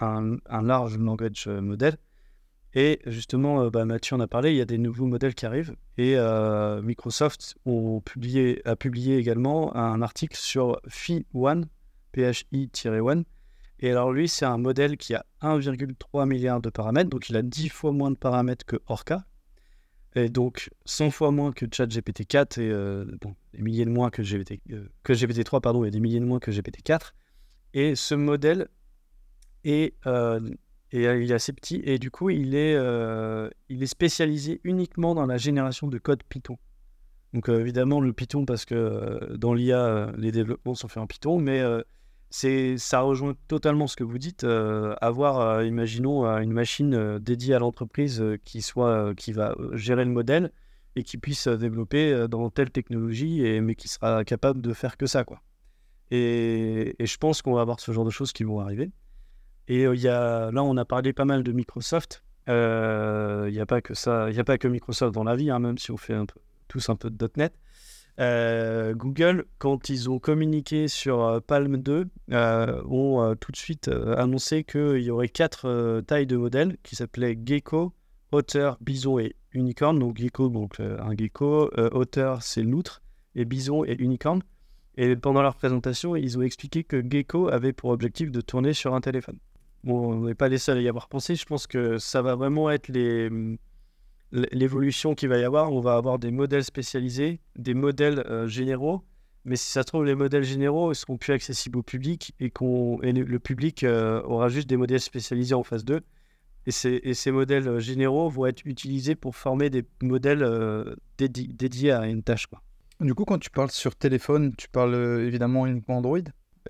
large 0.62 0.98
language 0.98 1.48
model. 1.48 1.98
Et 2.74 3.00
justement, 3.06 3.70
bah, 3.70 3.86
Mathieu 3.86 4.18
en 4.18 4.20
a 4.20 4.28
parlé, 4.28 4.52
il 4.52 4.58
y 4.58 4.62
a 4.62 4.66
des 4.66 4.78
nouveaux 4.78 5.06
modèles 5.06 5.34
qui 5.34 5.46
arrivent 5.46 5.76
et 5.98 6.18
Microsoft 6.82 7.56
a 7.66 8.76
publié 8.76 9.18
également 9.18 9.76
un 9.78 10.02
article 10.02 10.36
sur 10.36 10.82
Phi-1, 10.88 11.64
PHI-1. 12.14 13.24
Et 13.80 13.92
alors 13.92 14.14
lui, 14.14 14.28
c'est 14.30 14.46
un 14.46 14.58
modèle 14.58 14.98
qui 14.98 15.14
a 15.14 15.26
1,3 15.42 16.28
milliard 16.28 16.62
de 16.62 16.70
paramètres, 16.70 17.10
donc 17.10 17.30
il 17.30 17.36
a 17.36 17.42
10 17.42 17.70
fois 17.70 17.92
moins 17.92 18.12
de 18.12 18.16
paramètres 18.16 18.66
que 18.66 18.78
Orca, 18.88 19.26
et 20.16 20.30
donc 20.30 20.70
100 20.86 21.12
fois 21.12 21.32
moins 21.32 21.52
que 21.52 21.66
ChatGPT 21.70 22.26
4, 22.26 22.58
et 22.58 22.70
euh, 22.70 23.06
des 23.54 23.62
milliers 23.62 23.86
de 23.86 23.90
moins 23.90 24.10
que, 24.10 24.22
GPT, 24.22 24.62
euh, 24.72 24.88
que 25.04 25.14
GPT-3, 25.14 25.60
pardon, 25.60 25.84
et 25.84 25.92
des 25.92 26.00
milliers 26.00 26.22
de 26.22 26.26
moins 26.26 26.40
que 26.40 26.52
GPT-4. 26.52 27.12
Et 27.74 27.96
ce 27.96 28.16
modèle 28.16 28.70
est, 29.66 29.94
euh, 30.08 30.40
il 30.94 31.02
est 31.02 31.34
assez 31.34 31.52
petit, 31.52 31.82
et 31.84 32.00
du 32.00 32.12
coup, 32.12 32.30
il 32.30 32.56
est, 32.56 32.76
euh, 32.76 33.50
il 33.68 33.84
est 33.84 33.88
spécialisé 33.88 34.62
uniquement 34.64 35.16
dans 35.16 35.26
la 35.26 35.38
génération 35.38 35.88
de 35.88 35.98
code 35.98 36.24
Python. 36.24 36.58
Donc 37.34 37.50
évidemment, 37.50 38.00
le 38.00 38.14
Python, 38.14 38.46
parce 38.46 38.64
que 38.64 39.36
dans 39.36 39.54
l'IA, 39.54 40.14
les 40.18 40.32
développements 40.32 40.76
sont 40.76 40.88
faits 40.88 41.04
en 41.04 41.08
Python, 41.08 41.38
mais 41.38 41.62
c'est, 42.36 42.78
ça 42.78 43.00
rejoint 43.00 43.34
totalement 43.48 43.88
ce 43.88 43.96
que 43.96 44.04
vous 44.04 44.18
dites. 44.18 44.44
euh, 44.44 44.94
avoir, 45.00 45.40
euh, 45.40 45.66
imaginons, 45.66 46.26
euh, 46.26 46.40
une 46.40 46.52
machine 46.52 47.18
dédiée 47.20 47.54
à 47.54 47.60
l'entreprise 47.60 48.22
qui, 48.44 48.62
soit, 48.62 49.16
qui 49.16 49.32
va 49.32 49.56
gérer 49.72 50.04
le 50.04 50.12
modèle 50.12 50.52
et 50.98 51.04
qui 51.04 51.18
puisse 51.18 51.48
développer 51.48 52.28
dans 52.28 52.50
telle 52.50 52.72
technologie, 52.72 53.62
mais 53.62 53.76
qui 53.76 53.88
sera 53.88 54.26
capable 54.26 54.62
de 54.62 54.74
faire 54.74 54.98
que 54.98 55.06
ça. 55.06 55.24
Quoi. 55.24 55.42
Et, 56.12 56.96
je 57.00 57.18
pense 57.18 57.42
qu'on 57.42 57.54
va 57.54 57.62
avoir 57.62 57.80
ce 57.80 57.94
genre 57.94 58.06
de 58.06 58.10
choses 58.10 58.34
qui 58.34 58.44
vont 58.44 58.60
arriver. 58.60 58.92
Et 59.70 59.84
il 59.84 60.02
y 60.02 60.10
a, 60.10 60.52
là, 60.52 60.62
on 60.62 60.76
a 60.76 60.86
parlé 60.86 61.14
pas 61.14 61.26
mal 61.26 61.42
de 61.42 61.54
Microsoft. 61.54 62.22
Il 62.48 62.52
n'y 62.52 63.60
a 63.60 63.66
pas 63.66 63.82
que 63.82 63.94
ça, 63.94 64.30
il 64.30 64.38
a 64.40 64.44
pas 64.44 64.58
que 64.58 64.68
Microsoft 64.68 65.14
dans 65.14 65.24
la 65.24 65.38
vie, 65.38 65.50
hein, 65.50 65.60
même 65.60 65.78
si 65.78 65.92
on 65.92 65.98
fait 65.98 66.18
tous 66.68 66.90
un 66.90 66.98
peu 66.98 67.10
de 67.10 67.30
.NET. 67.38 67.54
Euh, 68.20 68.94
Google, 68.94 69.46
quand 69.58 69.90
ils 69.90 70.10
ont 70.10 70.20
communiqué 70.20 70.88
sur 70.88 71.22
euh, 71.24 71.40
Palm 71.42 71.78
2, 71.78 72.08
euh, 72.32 72.82
ont 72.88 73.36
tout 73.40 73.52
de 73.52 73.58
suite 73.58 73.90
annoncé 74.18 74.64
qu'il 74.64 75.02
y 75.02 75.12
aurait 75.12 75.30
quatre 75.30 76.02
tailles 76.08 76.28
de 76.28 76.38
modèles 76.38 76.78
qui 76.84 76.96
s'appelaient 76.96 77.38
Gecko, 77.44 77.94
Otter, 78.32 78.72
Bison 78.82 79.20
et 79.20 79.36
Unicorn. 79.54 80.00
Donc 80.00 80.18
Gecko, 80.18 80.50
donc 80.50 80.80
un 80.80 81.16
gecko, 81.16 81.70
Otter, 81.76 82.36
c'est 82.42 82.64
l'outre, 82.64 83.02
et 83.36 83.46
Bison 83.46 83.84
et 83.84 83.96
Unicorn. 84.00 84.42
Et 84.98 85.16
pendant 85.18 85.42
leur 85.42 85.56
présentation, 85.56 86.16
ils 86.16 86.38
ont 86.38 86.42
expliqué 86.42 86.86
que 86.86 87.04
Gecko 87.08 87.50
avait 87.50 87.74
pour 87.74 87.90
objectif 87.90 88.32
de 88.32 88.40
tourner 88.40 88.74
sur 88.74 88.96
un 88.96 89.02
téléphone. 89.02 89.38
Bon, 89.84 90.14
on 90.14 90.26
n'est 90.26 90.36
pas 90.36 90.48
les 90.48 90.58
seuls 90.58 90.78
à 90.78 90.82
y 90.82 90.88
avoir 90.88 91.10
pensé. 91.10 91.36
Je 91.36 91.46
pense 91.46 91.68
que 91.68 91.98
ça 91.98 92.22
va 92.22 92.36
vraiment 92.36 92.72
être 92.72 92.88
les, 92.88 93.30
l'évolution 94.52 95.16
qu'il 95.16 95.30
va 95.30 95.38
y 95.38 95.44
avoir. 95.44 95.72
On 95.72 95.80
va 95.80 95.96
avoir 95.96 96.20
des 96.20 96.32
modèles 96.32 96.64
spécialisés, 96.64 97.40
des 97.56 97.74
modèles 97.74 98.20
euh, 98.28 98.48
généraux. 98.48 99.04
Mais 99.46 99.56
si 99.56 99.70
ça 99.70 99.82
se 99.82 99.88
trouve, 99.88 100.06
les 100.06 100.16
modèles 100.16 100.44
généraux 100.44 100.92
ils 100.92 100.96
seront 100.96 101.18
plus 101.18 101.34
accessibles 101.34 101.78
au 101.78 101.84
public 101.84 102.34
et, 102.40 102.50
qu'on, 102.50 103.00
et 103.02 103.14
le, 103.14 103.40
public 103.40 103.84
euh, 103.84 104.22
aura 104.24 104.50
juste 104.50 104.68
des 104.68 104.78
modèles 104.78 105.00
spécialisés 105.00 105.54
en 105.54 105.64
phase 105.64 105.86
2. 105.86 106.02
Et 106.68 106.72
ces, 106.72 107.00
et 107.04 107.14
ces 107.14 107.32
modèles 107.32 107.68
euh, 107.68 107.80
généraux 107.80 108.28
vont 108.28 108.48
être 108.48 108.66
utilisés 108.66 109.14
pour 109.14 109.36
former 109.36 109.70
des 109.70 109.86
modèles 110.02 110.42
euh, 110.42 110.96
dédi- 111.20 111.56
dédiés 111.56 111.92
à 111.92 112.08
une 112.08 112.24
tâche. 112.24 112.48
Quoi. 112.48 112.62
Du 113.02 113.14
coup, 113.14 113.24
quand 113.26 113.38
tu 113.38 113.52
parles 113.52 113.70
sur 113.70 113.96
téléphone, 113.96 114.56
tu 114.58 114.68
parles 114.68 114.96
évidemment 115.22 115.68
uniquement 115.68 115.98
Android? 115.98 116.20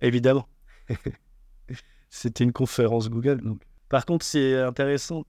Évidemment. 0.02 0.50
C'était 2.10 2.44
une 2.44 2.52
conférence 2.52 3.10
Google. 3.10 3.42
Donc. 3.42 3.62
Par 3.88 4.06
contre, 4.06 4.26
c'est 4.26 4.60
intéressant 4.60 5.26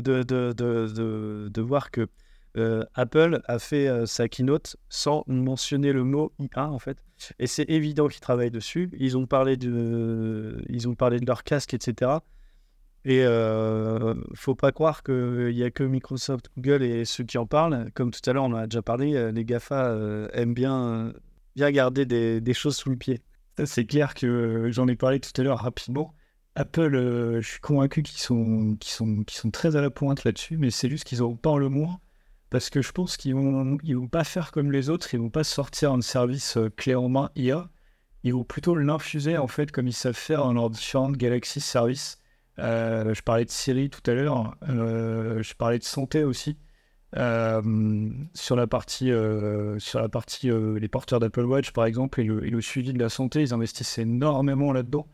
de, 0.00 0.22
de, 0.22 0.52
de, 0.52 1.48
de, 1.48 1.60
voir 1.60 1.90
que 1.90 2.08
euh, 2.56 2.84
Apple 2.94 3.40
a 3.46 3.58
fait 3.58 3.88
euh, 3.88 4.06
sa 4.06 4.28
keynote 4.28 4.76
sans 4.88 5.24
mentionner 5.26 5.92
le 5.92 6.04
mot 6.04 6.32
IA 6.38 6.70
en 6.70 6.78
fait. 6.78 7.04
Et 7.38 7.46
c'est 7.46 7.68
évident 7.68 8.08
qu'ils 8.08 8.20
travaillent 8.20 8.50
dessus. 8.50 8.90
Ils 8.98 9.16
ont 9.16 9.26
parlé 9.26 9.56
de, 9.56 10.62
ils 10.68 10.88
ont 10.88 10.94
parlé 10.94 11.20
de 11.20 11.26
leur 11.26 11.44
casque, 11.44 11.74
etc. 11.74 12.12
Et 13.04 13.24
euh, 13.24 14.14
faut 14.34 14.54
pas 14.54 14.72
croire 14.72 15.02
qu'il 15.02 15.54
n'y 15.54 15.62
a 15.62 15.70
que 15.70 15.84
Microsoft, 15.84 16.50
Google 16.56 16.82
et 16.82 17.04
ceux 17.04 17.24
qui 17.24 17.38
en 17.38 17.46
parlent. 17.46 17.90
Comme 17.94 18.10
tout 18.10 18.28
à 18.28 18.32
l'heure, 18.32 18.44
on 18.44 18.52
en 18.52 18.56
a 18.56 18.66
déjà 18.66 18.82
parlé, 18.82 19.14
euh, 19.14 19.30
les 19.30 19.44
GAFA 19.44 19.96
aiment 20.32 20.54
bien, 20.54 21.12
bien 21.54 21.70
garder 21.70 22.06
des, 22.06 22.40
des 22.40 22.54
choses 22.54 22.76
sous 22.76 22.90
le 22.90 22.96
pied. 22.96 23.22
C'est 23.64 23.86
clair 23.86 24.14
que 24.14 24.70
j'en 24.70 24.88
ai 24.88 24.96
parlé 24.96 25.20
tout 25.20 25.30
à 25.40 25.44
l'heure 25.44 25.60
rapidement. 25.60 26.14
Apple, 26.56 26.94
euh, 26.94 27.42
je 27.42 27.48
suis 27.48 27.60
convaincu 27.60 28.02
qu'ils 28.02 28.18
sont, 28.18 28.76
très 29.52 29.76
à 29.76 29.82
la 29.82 29.90
pointe 29.90 30.24
là-dessus, 30.24 30.56
mais 30.56 30.70
c'est 30.70 30.88
juste 30.88 31.04
qu'ils 31.04 31.18
n'auront 31.18 31.36
pas 31.36 31.58
le 31.58 31.68
mot. 31.68 31.88
Parce 32.48 32.70
que 32.70 32.80
je 32.80 32.92
pense 32.92 33.18
qu'ils 33.18 33.34
vont, 33.34 33.76
vont 33.76 34.08
pas 34.08 34.24
faire 34.24 34.52
comme 34.52 34.72
les 34.72 34.88
autres, 34.88 35.12
ils 35.12 35.20
vont 35.20 35.30
pas 35.30 35.44
sortir 35.44 35.92
un 35.92 36.00
service 36.00 36.56
euh, 36.56 36.70
clé 36.70 36.94
en 36.94 37.08
main 37.10 37.30
IA. 37.36 37.68
Ils 38.22 38.32
vont 38.32 38.44
plutôt 38.44 38.74
l'infuser 38.74 39.36
en 39.36 39.48
fait 39.48 39.70
comme 39.70 39.86
ils 39.86 39.92
savent 39.92 40.14
faire 40.14 40.44
dans 40.44 40.54
leurs 40.54 40.70
différentes 40.70 41.16
Galaxy 41.16 41.60
Services. 41.60 42.20
Euh, 42.58 43.12
je 43.12 43.22
parlais 43.22 43.44
de 43.44 43.50
Siri 43.50 43.90
tout 43.90 44.10
à 44.10 44.14
l'heure, 44.14 44.56
euh, 44.68 45.42
je 45.42 45.54
parlais 45.54 45.78
de 45.78 45.84
santé 45.84 46.24
aussi. 46.24 46.56
Sur 47.14 48.56
la 48.56 48.66
partie, 48.66 49.10
sur 49.78 50.00
la 50.00 50.08
partie 50.08 50.50
les 50.50 50.88
porteurs 50.88 51.20
d'Apple 51.20 51.44
Watch 51.44 51.72
par 51.72 51.86
exemple 51.86 52.20
et 52.20 52.24
le, 52.24 52.46
et 52.46 52.50
le 52.50 52.60
suivi 52.60 52.92
de 52.92 52.98
la 52.98 53.08
santé, 53.08 53.42
ils 53.42 53.54
investissent 53.54 53.98
énormément 53.98 54.72
là-dedans. 54.72 55.06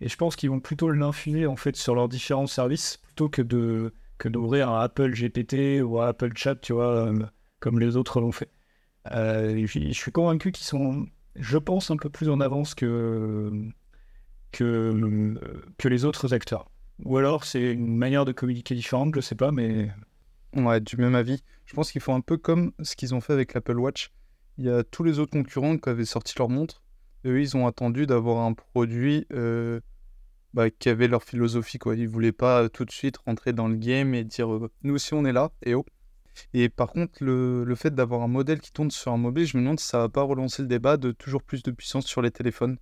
Et 0.00 0.08
je 0.08 0.16
pense 0.16 0.36
qu'ils 0.36 0.50
vont 0.50 0.60
plutôt 0.60 0.90
l'infuser 0.90 1.46
en 1.46 1.56
fait 1.56 1.76
sur 1.76 1.94
leurs 1.94 2.08
différents 2.08 2.46
services 2.46 2.98
plutôt 2.98 3.28
que 3.28 3.42
de 3.42 3.94
que 4.18 4.28
d'ouvrir 4.28 4.70
un 4.70 4.80
Apple 4.80 5.12
GPT 5.12 5.82
ou 5.82 6.00
un 6.00 6.08
Apple 6.08 6.32
Chat, 6.34 6.56
tu 6.56 6.72
vois, 6.72 7.08
euh, 7.08 7.26
comme 7.60 7.78
les 7.78 7.96
autres 7.96 8.20
l'ont 8.20 8.32
fait. 8.32 8.50
Euh, 9.12 9.66
je 9.66 9.92
suis 9.92 10.12
convaincu 10.12 10.52
qu'ils 10.52 10.66
sont, 10.66 11.06
je 11.36 11.58
pense, 11.58 11.90
un 11.90 11.96
peu 11.98 12.10
plus 12.10 12.28
en 12.30 12.40
avance 12.40 12.74
que 12.74 13.50
que, 14.52 14.64
euh, 14.64 15.34
que 15.78 15.88
les 15.88 16.04
autres 16.04 16.32
acteurs. 16.34 16.70
Ou 17.04 17.18
alors 17.18 17.44
c'est 17.44 17.72
une 17.72 17.96
manière 17.96 18.24
de 18.24 18.32
communiquer 18.32 18.74
différente, 18.74 19.14
je 19.14 19.20
sais 19.20 19.34
pas, 19.34 19.52
mais 19.52 19.90
Ouais, 20.56 20.80
du 20.80 20.96
même 20.96 21.14
avis. 21.14 21.42
Je 21.66 21.74
pense 21.74 21.92
qu'ils 21.92 22.00
font 22.00 22.14
un 22.14 22.20
peu 22.22 22.38
comme 22.38 22.72
ce 22.82 22.96
qu'ils 22.96 23.14
ont 23.14 23.20
fait 23.20 23.34
avec 23.34 23.52
l'Apple 23.52 23.78
Watch. 23.78 24.10
Il 24.58 24.64
y 24.64 24.70
a 24.70 24.82
tous 24.84 25.04
les 25.04 25.18
autres 25.18 25.32
concurrents 25.32 25.76
qui 25.76 25.88
avaient 25.88 26.06
sorti 26.06 26.34
leur 26.38 26.48
montre. 26.48 26.82
Eux, 27.26 27.40
ils 27.40 27.56
ont 27.56 27.66
attendu 27.66 28.06
d'avoir 28.06 28.44
un 28.46 28.52
produit 28.54 29.26
euh, 29.32 29.80
bah, 30.54 30.70
qui 30.70 30.88
avait 30.88 31.08
leur 31.08 31.22
philosophie. 31.22 31.78
Quoi. 31.78 31.96
Ils 31.96 32.08
voulaient 32.08 32.32
pas 32.32 32.62
euh, 32.62 32.68
tout 32.68 32.84
de 32.84 32.90
suite 32.90 33.18
rentrer 33.18 33.52
dans 33.52 33.68
le 33.68 33.76
game 33.76 34.14
et 34.14 34.24
dire 34.24 34.52
euh, 34.52 34.70
nous 34.84 34.94
aussi 34.94 35.12
on 35.14 35.24
est 35.24 35.32
là, 35.32 35.50
et 35.62 35.74
oh. 35.74 35.84
Et 36.52 36.68
par 36.68 36.88
contre, 36.92 37.24
le, 37.24 37.64
le 37.64 37.74
fait 37.74 37.94
d'avoir 37.94 38.22
un 38.22 38.28
modèle 38.28 38.60
qui 38.60 38.70
tourne 38.70 38.90
sur 38.90 39.10
un 39.12 39.16
mobile, 39.16 39.46
je 39.46 39.56
me 39.56 39.62
demande 39.62 39.80
si 39.80 39.86
ça 39.86 39.98
va 39.98 40.08
pas 40.08 40.22
relancer 40.22 40.62
le 40.62 40.68
débat 40.68 40.96
de 40.98 41.10
toujours 41.10 41.42
plus 41.42 41.62
de 41.62 41.70
puissance 41.70 42.06
sur 42.06 42.20
les 42.22 42.30
téléphones. 42.30 42.76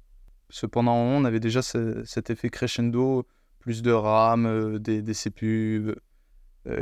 Parce 0.49 0.63
que 0.63 0.67
pendant 0.67 0.93
un 0.93 1.05
moment, 1.05 1.17
on 1.19 1.25
avait 1.25 1.41
déjà 1.41 1.63
ce- 1.63 2.03
cet 2.05 2.31
effet 2.31 2.51
crescendo, 2.51 3.27
plus 3.61 3.81
de 3.83 3.93
RAM, 3.93 4.79
des, 4.79 5.03
des 5.03 5.15
CPU 5.15 5.95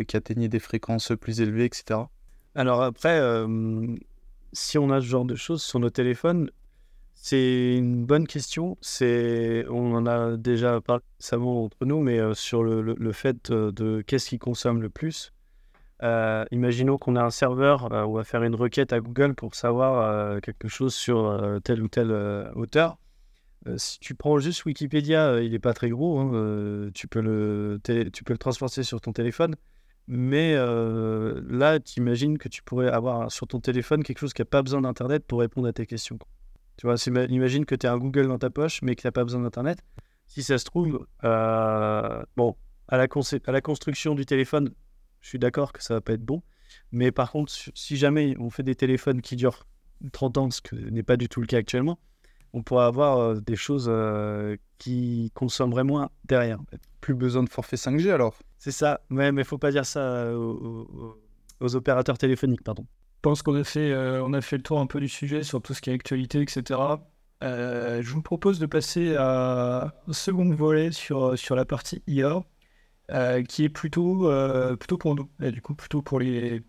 qui 0.08 0.16
atteignaient 0.16 0.48
des 0.48 0.60
fréquences 0.60 1.12
plus 1.20 1.40
élevées, 1.42 1.66
etc. 1.66 2.00
Alors 2.54 2.82
après, 2.82 3.20
si 4.52 4.78
on 4.78 4.90
a 4.90 5.00
ce 5.00 5.06
genre 5.06 5.24
de 5.24 5.34
choses 5.34 5.62
sur 5.62 5.78
nos 5.78 5.90
téléphones, 5.90 6.50
c'est 7.24 7.76
une 7.76 8.04
bonne 8.04 8.26
question. 8.26 8.76
C'est, 8.80 9.64
on 9.70 9.94
en 9.94 10.06
a 10.06 10.36
déjà 10.36 10.80
parlé 10.80 11.04
récemment 11.20 11.64
entre 11.64 11.84
nous, 11.86 12.00
mais 12.00 12.18
euh, 12.18 12.34
sur 12.34 12.64
le, 12.64 12.82
le- 12.82 13.12
fait 13.12 13.50
euh, 13.50 13.70
de 13.70 14.02
qu'est-ce 14.04 14.28
qui 14.28 14.38
consomme 14.40 14.82
le 14.82 14.90
plus. 14.90 15.32
Euh, 16.02 16.44
imaginons 16.50 16.98
qu'on 16.98 17.14
a 17.14 17.22
un 17.22 17.30
serveur, 17.30 17.92
euh, 17.92 18.02
on 18.04 18.12
va 18.14 18.24
faire 18.24 18.42
une 18.42 18.56
requête 18.56 18.92
à 18.92 18.98
Google 18.98 19.34
pour 19.34 19.54
savoir 19.54 20.40
quelque 20.40 20.66
chose 20.66 20.94
sur 20.94 21.40
telle 21.62 21.80
ou 21.82 21.86
telle 21.88 22.10
hauteur. 22.56 22.98
Si 23.76 24.00
tu 24.00 24.16
prends 24.16 24.38
juste 24.40 24.64
Wikipédia, 24.64 25.40
il 25.40 25.52
n'est 25.52 25.60
pas 25.60 25.74
très 25.74 25.90
gros. 25.90 26.18
hein, 26.18 26.90
tu, 26.92 27.06
peux 27.06 27.20
le 27.20 27.80
tu 28.12 28.24
peux 28.24 28.32
le 28.34 28.38
transporter 28.38 28.82
sur 28.82 29.00
ton 29.00 29.12
téléphone. 29.12 29.54
Mais 30.08 30.56
là, 30.56 31.78
tu 31.78 32.00
imagines 32.00 32.36
que 32.38 32.48
tu 32.48 32.62
pourrais 32.64 32.88
avoir 32.88 33.30
sur 33.30 33.46
ton 33.46 33.60
téléphone 33.60 34.02
quelque 34.02 34.18
chose 34.18 34.32
qui 34.34 34.42
n'a 34.42 34.46
pas 34.46 34.62
besoin 34.62 34.80
d'Internet 34.80 35.24
pour 35.24 35.38
répondre 35.38 35.68
à 35.68 35.72
tes 35.72 35.86
questions. 35.86 36.18
Tu 36.76 36.86
vois, 36.86 36.96
imagine 37.28 37.64
que 37.66 37.74
tu 37.74 37.86
as 37.86 37.92
un 37.92 37.98
Google 37.98 38.28
dans 38.28 38.38
ta 38.38 38.50
poche, 38.50 38.82
mais 38.82 38.94
que 38.96 39.02
tu 39.02 39.06
n'as 39.06 39.12
pas 39.12 39.24
besoin 39.24 39.42
d'Internet. 39.42 39.78
Si 40.26 40.42
ça 40.42 40.58
se 40.58 40.64
trouve, 40.64 41.06
euh, 41.24 42.22
bon, 42.36 42.56
à 42.88 42.96
la, 42.96 43.06
concé- 43.06 43.42
à 43.46 43.52
la 43.52 43.60
construction 43.60 44.14
du 44.14 44.24
téléphone, 44.26 44.72
je 45.20 45.28
suis 45.28 45.38
d'accord 45.38 45.72
que 45.72 45.82
ça 45.82 45.94
va 45.94 46.00
pas 46.00 46.14
être 46.14 46.24
bon. 46.24 46.42
Mais 46.90 47.12
par 47.12 47.30
contre, 47.30 47.52
si- 47.74 47.96
jamais 47.96 48.34
on 48.40 48.50
fait 48.50 48.62
des 48.62 48.74
téléphones 48.74 49.20
qui 49.20 49.36
durent 49.36 49.66
30 50.12 50.38
ans, 50.38 50.50
ce 50.50 50.60
que 50.62 50.74
n'est 50.74 51.02
pas 51.02 51.16
du 51.16 51.28
tout 51.28 51.40
le 51.40 51.46
cas 51.46 51.58
actuellement, 51.58 51.98
on 52.54 52.62
pourra 52.62 52.86
avoir 52.86 53.18
euh, 53.18 53.40
des 53.40 53.56
choses 53.56 53.86
euh, 53.88 54.56
qui 54.78 55.30
consommeraient 55.34 55.84
moins 55.84 56.10
derrière. 56.24 56.58
Plus 57.00 57.14
besoin 57.14 57.42
de 57.42 57.48
forfait 57.50 57.76
5G 57.76 58.10
alors? 58.10 58.38
C'est 58.58 58.72
ça, 58.72 59.00
ouais, 59.10 59.32
mais 59.32 59.44
faut 59.44 59.58
pas 59.58 59.70
dire 59.72 59.86
ça 59.86 60.32
aux, 60.34 60.86
aux- 60.88 61.18
aux 61.60 61.76
opérateurs 61.76 62.18
téléphoniques, 62.18 62.62
pardon. 62.62 62.86
Je 63.24 63.28
pense 63.30 63.42
qu'on 63.42 63.54
a 63.54 63.62
fait, 63.62 63.92
euh, 63.92 64.28
a 64.32 64.40
fait 64.40 64.56
le 64.56 64.64
tour 64.64 64.80
un 64.80 64.86
peu 64.88 64.98
du 64.98 65.06
sujet 65.08 65.44
sur 65.44 65.62
tout 65.62 65.74
ce 65.74 65.80
qui 65.80 65.90
est 65.90 65.92
actualité, 65.92 66.40
etc. 66.42 66.80
Euh, 67.44 68.02
je 68.02 68.12
vous 68.12 68.20
propose 68.22 68.58
de 68.58 68.66
passer 68.66 69.14
à 69.16 69.94
un 70.08 70.12
second 70.12 70.52
volet 70.52 70.90
sur, 70.90 71.38
sur 71.38 71.54
la 71.54 71.64
partie 71.64 72.02
IA, 72.08 72.42
euh, 73.12 73.42
qui 73.44 73.64
est 73.64 73.68
plutôt, 73.68 74.28
euh, 74.28 74.74
plutôt 74.76 74.98
pour 74.98 75.14
nous, 75.14 75.30
du 75.38 75.62
coup 75.62 75.74
plutôt 75.76 76.02
pour 76.02 76.18
les, 76.20 76.62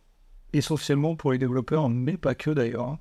essentiellement 0.54 1.16
pour 1.16 1.32
les 1.32 1.40
développeurs, 1.40 1.90
mais 1.90 2.18
pas 2.18 2.36
que 2.36 2.52
d'ailleurs. 2.52 2.88
hein. 2.90 3.00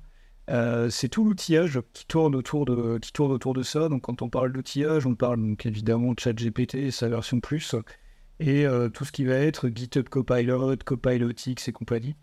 Euh, 0.49 0.89
c'est 0.89 1.09
tout 1.09 1.23
l'outillage 1.25 1.79
qui 1.93 2.05
tourne 2.07 2.35
autour 2.35 2.65
de 2.65 2.97
qui 2.99 3.13
tourne 3.13 3.31
autour 3.31 3.53
de 3.53 3.63
ça. 3.63 3.87
Donc 3.89 4.03
quand 4.03 4.21
on 4.23 4.29
parle 4.29 4.51
d'outillage, 4.53 5.05
on 5.07 5.15
parle 5.15 5.37
donc 5.41 5.65
évidemment 5.67 6.13
de 6.13 6.19
ChatGPT 6.19 6.75
et 6.75 6.91
sa 6.91 7.07
version 7.09 7.39
plus, 7.39 7.75
et 8.39 8.65
euh, 8.65 8.89
tout 8.89 9.05
ce 9.05 9.11
qui 9.11 9.25
va 9.25 9.35
être 9.35 9.69
GitHub 9.69 10.09
Copilot, 10.09 10.77
Copilot 10.85 11.31
X 11.47 11.67
et 11.67 11.71
compagnie. 11.71 12.15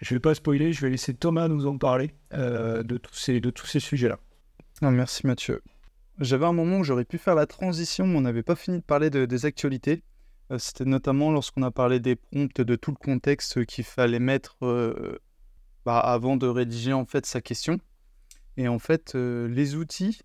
Je 0.00 0.14
vais 0.14 0.20
pas 0.20 0.34
spoiler, 0.34 0.72
je 0.72 0.80
vais 0.82 0.90
laisser 0.90 1.14
Thomas 1.14 1.48
nous 1.48 1.66
en 1.66 1.78
parler 1.78 2.10
euh, 2.34 2.82
de 2.82 2.98
tous 2.98 3.14
ces, 3.14 3.40
ces 3.64 3.80
sujets-là. 3.80 4.18
Ah, 4.82 4.90
merci 4.90 5.26
Mathieu. 5.26 5.62
J'avais 6.20 6.46
un 6.46 6.52
moment 6.52 6.78
où 6.78 6.84
j'aurais 6.84 7.04
pu 7.04 7.18
faire 7.18 7.34
la 7.34 7.46
transition, 7.46 8.06
mais 8.06 8.16
on 8.18 8.20
n'avait 8.20 8.42
pas 8.42 8.56
fini 8.56 8.78
de 8.78 8.82
parler 8.84 9.10
de- 9.10 9.24
des 9.24 9.46
actualités. 9.46 10.02
Euh, 10.50 10.58
C'était 10.58 10.84
notamment 10.84 11.30
lorsqu'on 11.32 11.62
a 11.62 11.70
parlé 11.70 12.00
des 12.00 12.16
prompts, 12.16 12.60
de 12.60 12.76
tout 12.76 12.90
le 12.90 12.96
contexte 12.96 13.64
qu'il 13.64 13.84
fallait 13.84 14.18
mettre 14.18 14.56
euh, 14.62 15.18
bah, 15.86 16.00
avant 16.00 16.36
de 16.36 16.46
rédiger 16.46 16.92
en 16.92 17.06
fait 17.06 17.24
sa 17.24 17.40
question. 17.40 17.78
Et 18.56 18.68
en 18.68 18.78
fait, 18.78 19.14
les 19.14 19.74
outils 19.74 20.20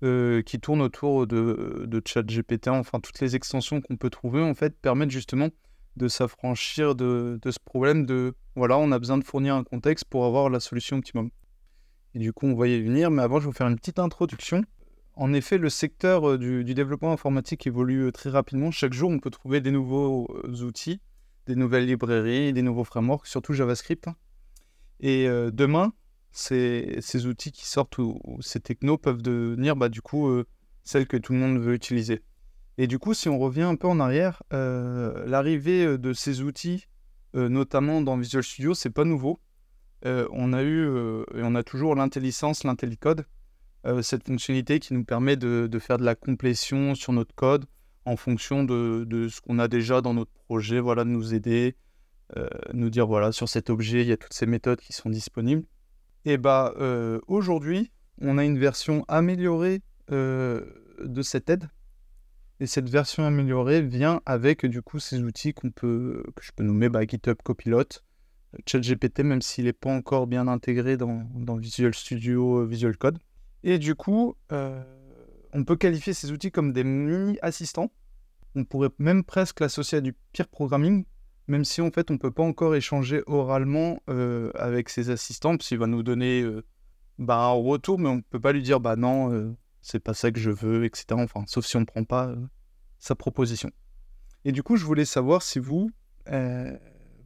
qui 0.00 0.60
tournent 0.60 0.80
autour 0.80 1.26
de, 1.26 1.84
de 1.86 2.02
ChatGPT, 2.02 2.68
enfin 2.68 2.98
toutes 3.00 3.20
les 3.20 3.36
extensions 3.36 3.80
qu'on 3.82 3.96
peut 3.96 4.08
trouver, 4.10 4.40
en 4.42 4.54
fait, 4.54 4.74
permettent 4.80 5.10
justement 5.10 5.48
de 5.98 6.08
s'affranchir 6.08 6.94
de, 6.94 7.38
ce 7.44 7.58
problème 7.64 8.06
de 8.06 8.34
voilà, 8.56 8.78
on 8.78 8.90
a 8.92 8.98
besoin 8.98 9.18
de 9.18 9.24
fournir 9.24 9.54
un 9.54 9.64
contexte 9.64 10.04
pour 10.06 10.24
avoir 10.24 10.48
la 10.48 10.60
solution 10.60 10.96
optimum. 10.96 11.30
Et 12.14 12.18
du 12.18 12.32
coup, 12.32 12.46
on 12.46 12.54
va 12.54 12.66
y 12.66 12.82
venir, 12.82 13.10
mais 13.10 13.22
avant, 13.22 13.38
je 13.38 13.44
vais 13.44 13.50
vous 13.50 13.56
faire 13.56 13.68
une 13.68 13.76
petite 13.76 13.98
introduction. 13.98 14.64
En 15.14 15.32
effet, 15.32 15.58
le 15.58 15.68
secteur 15.68 16.30
euh, 16.30 16.38
du, 16.38 16.74
développement 16.74 17.12
informatique 17.12 17.66
évolue 17.66 18.06
euh, 18.06 18.12
très 18.12 18.30
rapidement. 18.30 18.70
Chaque 18.70 18.92
jour, 18.92 19.10
on 19.10 19.18
peut 19.18 19.30
trouver 19.30 19.60
des 19.60 19.72
nouveaux 19.72 20.28
euh, 20.44 20.64
outils, 20.64 21.00
des 21.46 21.56
nouvelles 21.56 21.86
librairies, 21.86 22.52
des 22.52 22.62
nouveaux 22.62 22.84
frameworks, 22.84 23.26
surtout 23.26 23.52
JavaScript. 23.52 24.08
Et 25.00 25.28
demain, 25.52 25.92
ces, 26.32 27.26
outils 27.26 27.52
qui 27.52 27.66
sortent 27.66 27.98
ou, 27.98 28.18
ces 28.40 28.58
technos 28.58 28.98
peuvent 28.98 29.22
devenir 29.22 29.76
bah, 29.76 29.88
du 29.88 30.02
coup 30.02 30.28
celles 30.82 31.06
que 31.06 31.16
tout 31.16 31.32
le 31.32 31.38
monde 31.38 31.60
veut 31.60 31.74
utiliser. 31.74 32.20
Et 32.80 32.86
du 32.86 33.00
coup, 33.00 33.12
si 33.12 33.28
on 33.28 33.38
revient 33.40 33.62
un 33.62 33.74
peu 33.74 33.88
en 33.88 33.98
arrière, 33.98 34.44
euh, 34.52 35.26
l'arrivée 35.26 35.84
euh, 35.84 35.98
de 35.98 36.12
ces 36.12 36.42
outils, 36.42 36.86
euh, 37.34 37.48
notamment 37.48 38.00
dans 38.00 38.16
Visual 38.16 38.44
Studio, 38.44 38.72
c'est 38.72 38.90
pas 38.90 39.04
nouveau. 39.04 39.40
On 40.04 40.52
a 40.52 40.62
eu 40.62 40.86
et 41.34 41.42
on 41.42 41.56
a 41.56 41.64
toujours 41.64 41.96
l'intelligence, 41.96 42.62
l'intellicode, 42.62 43.26
cette 44.00 44.24
fonctionnalité 44.28 44.78
qui 44.78 44.94
nous 44.94 45.02
permet 45.02 45.34
de, 45.34 45.68
faire 45.80 45.98
de 45.98 46.04
la 46.04 46.14
complétion 46.14 46.94
sur 46.94 47.12
notre 47.12 47.34
code 47.34 47.66
en 48.04 48.14
fonction 48.14 48.62
de, 48.62 49.04
de 49.04 49.26
ce 49.26 49.40
qu'on 49.40 49.58
a 49.58 49.66
déjà 49.66 50.00
dans 50.00 50.14
notre 50.14 50.30
projet, 50.46 50.78
voilà, 50.78 51.02
de 51.02 51.08
nous 51.08 51.34
aider, 51.34 51.74
nous 52.72 52.90
dire 52.90 53.08
voilà, 53.08 53.32
sur 53.32 53.48
cet 53.48 53.70
objet, 53.70 54.02
il 54.02 54.06
y 54.06 54.12
a 54.12 54.16
toutes 54.16 54.34
ces 54.34 54.46
méthodes 54.46 54.78
qui 54.78 54.92
sont 54.92 55.10
disponibles. 55.10 55.64
Et 56.24 56.38
bah 56.38 56.72
aujourd'hui, 57.26 57.90
on 58.20 58.38
a 58.38 58.44
une 58.44 58.56
version 58.56 59.04
améliorée 59.08 59.82
de 60.08 61.22
cette 61.22 61.50
aide. 61.50 61.68
Et 62.60 62.66
cette 62.66 62.88
version 62.88 63.24
améliorée 63.24 63.82
vient 63.82 64.20
avec 64.26 64.66
du 64.66 64.82
coup 64.82 64.98
ces 64.98 65.22
outils 65.22 65.54
qu'on 65.54 65.70
peut, 65.70 66.24
que 66.34 66.44
je 66.44 66.50
peux 66.52 66.64
nommer 66.64 66.88
bah, 66.88 67.06
GitHub 67.06 67.36
Copilot, 67.42 67.84
ChatGPT, 68.66 69.20
même 69.20 69.42
s'il 69.42 69.66
n'est 69.66 69.72
pas 69.72 69.90
encore 69.90 70.26
bien 70.26 70.48
intégré 70.48 70.96
dans, 70.96 71.24
Visual 71.56 71.94
Studio, 71.94 72.60
euh, 72.60 72.66
Visual 72.66 72.96
Code. 72.96 73.18
Et 73.62 73.78
du 73.78 73.94
coup, 73.94 74.36
euh, 74.52 74.82
on 75.52 75.64
peut 75.64 75.76
qualifier 75.76 76.12
ces 76.12 76.32
outils 76.32 76.50
comme 76.50 76.72
des 76.72 76.84
mini-assistants. 76.84 77.90
On 78.54 78.64
pourrait 78.64 78.90
même 78.98 79.24
presque 79.24 79.60
l'associer 79.60 79.98
à 79.98 80.00
du 80.00 80.14
peer 80.32 80.48
programming, 80.48 81.04
même 81.46 81.64
si 81.64 81.80
en 81.80 81.90
fait 81.90 82.10
on 82.10 82.14
ne 82.14 82.18
peut 82.18 82.30
pas 82.30 82.42
encore 82.42 82.74
échanger 82.74 83.22
oralement 83.26 84.02
euh, 84.10 84.50
avec 84.54 84.88
ces 84.88 85.10
assistants, 85.10 85.56
parce 85.56 85.68
qu'il 85.68 85.78
va 85.78 85.86
nous 85.86 86.02
donner 86.02 86.42
euh, 86.42 86.64
bah, 87.18 87.38
un 87.38 87.52
retour, 87.52 87.98
mais 87.98 88.08
on 88.08 88.16
ne 88.16 88.20
peut 88.20 88.40
pas 88.40 88.52
lui 88.52 88.62
dire 88.62 88.80
bah 88.80 88.96
non, 88.96 89.32
euh, 89.32 89.56
c'est 89.80 90.00
pas 90.00 90.14
ça 90.14 90.30
que 90.30 90.40
je 90.40 90.50
veux, 90.50 90.84
etc. 90.84 91.06
Enfin, 91.12 91.44
sauf 91.46 91.64
si 91.66 91.76
on 91.76 91.80
ne 91.80 91.84
prend 91.84 92.04
pas 92.04 92.28
euh, 92.28 92.36
sa 92.98 93.14
proposition. 93.14 93.70
Et 94.44 94.52
du 94.52 94.62
coup, 94.62 94.76
je 94.76 94.84
voulais 94.84 95.04
savoir 95.04 95.42
si 95.42 95.58
vous, 95.58 95.90
euh, 96.28 96.76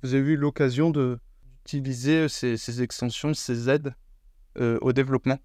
vous 0.02 0.14
avez 0.14 0.32
eu 0.32 0.36
l'occasion 0.36 0.90
d'utiliser 0.90 2.28
ces, 2.28 2.56
ces 2.56 2.82
extensions, 2.82 3.34
ces 3.34 3.68
aides 3.68 3.94
euh, 4.58 4.78
au 4.82 4.92
développement. 4.92 5.38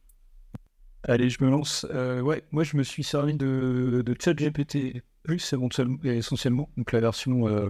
Allez, 1.03 1.29
je 1.29 1.41
me 1.43 1.49
lance. 1.49 1.85
Euh, 1.91 2.19
ouais, 2.21 2.43
moi 2.51 2.63
je 2.63 2.75
me 2.75 2.83
suis 2.83 3.03
servi 3.03 3.33
de, 3.35 4.03
ChatGPT 4.19 5.01
essentiellement, 5.29 6.69
donc 6.75 6.91
la 6.91 6.99
version, 6.99 7.47
euh, 7.47 7.69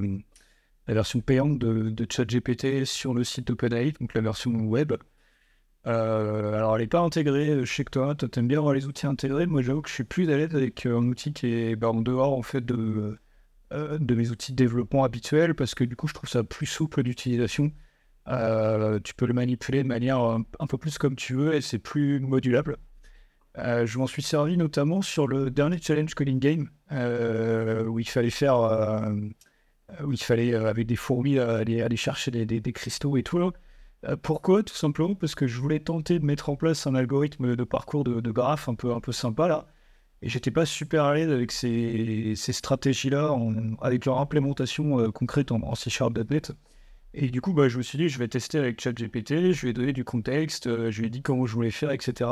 la 0.88 0.94
version 0.96 1.20
payante 1.20 1.60
de, 1.60 1.90
de 1.90 2.08
ChatGPT 2.10 2.86
sur 2.86 3.14
le 3.14 3.24
site 3.24 3.48
d'OpenAI, 3.48 3.94
donc 4.00 4.14
la 4.16 4.22
version 4.22 4.52
web. 4.52 4.94
Euh, 5.88 6.54
alors 6.54 6.76
elle 6.76 6.82
n'est 6.82 6.88
pas 6.88 7.00
intégrée 7.00 7.66
chez 7.66 7.86
toi, 7.86 8.14
toi 8.16 8.28
t'aimes 8.28 8.48
bien 8.48 8.58
avoir 8.58 8.74
les 8.74 8.88
outils 8.88 9.08
intégrés, 9.08 9.46
moi 9.46 9.62
j'avoue 9.62 9.82
que 9.82 9.90
je 9.90 9.94
suis 9.94 10.04
plus 10.04 10.30
à 10.32 10.36
l'aise 10.36 10.54
avec 10.54 10.86
euh, 10.86 10.98
un 11.00 11.06
outil 11.08 11.32
qui 11.34 11.48
est 11.48 11.76
bah, 11.78 11.90
en 11.90 12.02
dehors 12.02 12.34
en 12.38 12.42
fait 12.42 12.66
de, 12.66 13.18
euh, 13.74 13.98
de 13.98 14.16
mes 14.16 14.30
outils 14.32 14.52
de 14.52 14.58
développement 14.58 15.06
habituels 15.06 15.56
parce 15.56 15.76
que 15.76 15.86
du 15.86 15.96
coup 15.96 16.08
je 16.08 16.14
trouve 16.14 16.30
ça 16.30 16.44
plus 16.44 16.66
souple 16.66 17.04
d'utilisation. 17.04 17.72
Euh, 18.28 19.00
tu 19.02 19.14
peux 19.16 19.26
le 19.26 19.34
manipuler 19.34 19.84
de 19.84 19.88
manière 19.88 20.20
un, 20.20 20.44
peu 20.68 20.78
plus 20.78 20.98
comme 20.98 21.16
tu 21.16 21.34
veux 21.36 21.54
et 21.56 21.62
c'est 21.62 21.80
plus 21.80 22.20
modulable. 22.20 22.78
Euh, 23.58 23.86
je 23.86 23.98
m'en 24.00 24.08
suis 24.08 24.22
servi 24.24 24.58
notamment 24.58 25.02
sur 25.02 25.28
le 25.28 25.50
dernier 25.52 25.80
challenge 25.82 26.14
Coding 26.16 26.40
Game 26.40 26.70
euh, 26.92 27.86
où 27.86 28.00
il 28.00 28.10
fallait 28.10 28.30
faire, 28.30 28.58
euh, 28.60 29.12
où 30.04 30.12
il 30.12 30.22
fallait 30.22 30.54
euh, 30.54 30.68
avec 30.70 30.88
des 30.88 30.96
fourmis 30.98 31.38
euh, 31.40 31.62
aller, 31.62 31.96
chercher 31.98 32.32
des, 32.32 32.46
des- 32.46 32.60
des 32.62 32.74
cristaux 32.74 33.18
et 33.18 33.24
tout. 33.24 33.38
là. 33.40 33.52
Euh, 34.08 34.16
pourquoi 34.16 34.64
Tout 34.64 34.76
simplement 34.76 35.16
parce 35.16 35.36
que 35.36 35.48
je 35.48 35.60
voulais 35.60 35.80
tenter 35.80 36.20
de 36.20 36.26
mettre 36.26 36.50
en 36.50 36.56
place 36.56 36.88
un 36.88 36.96
algorithme 36.96 37.56
de 37.56 37.64
parcours 37.64 38.04
de, 38.04 38.22
de 38.22 38.32
graphe 38.32 38.70
un 38.70 38.76
peu, 38.76 38.94
un 38.94 39.00
peu 39.00 39.12
sympa 39.12 39.48
là. 39.48 39.68
Et 40.22 40.30
j'étais 40.30 40.52
pas 40.52 40.66
super 40.66 41.04
à 41.04 41.14
l'aise 41.14 41.30
avec 41.32 41.52
ces, 41.52 42.34
ces 42.36 42.54
stratégies-là, 42.54 43.36
avec 43.82 44.06
leur 44.06 44.20
implémentation 44.20 45.00
euh, 45.00 45.12
concrète 45.12 45.52
en, 45.52 45.62
en 45.62 45.76
C 45.76 45.90
Sharp.net. 45.90 46.54
Et 47.14 47.30
du 47.30 47.42
coup, 47.42 47.54
bah, 47.54 47.70
je 47.70 47.78
me 47.78 47.84
suis 47.84 47.98
dit, 47.98 48.10
je 48.10 48.20
vais 48.20 48.28
tester 48.28 48.58
avec 48.58 48.82
ChatGPT, 48.82 49.54
je 49.54 49.68
ai 49.68 49.74
donné 49.74 49.94
du 49.94 50.04
contexte, 50.04 50.68
euh, 50.68 50.92
je 50.92 51.02
lui 51.02 51.08
ai 51.08 51.10
dit 51.12 51.22
comment 51.22 51.46
je 51.46 51.54
voulais 51.54 51.72
faire, 51.72 51.92
etc. 51.92 52.30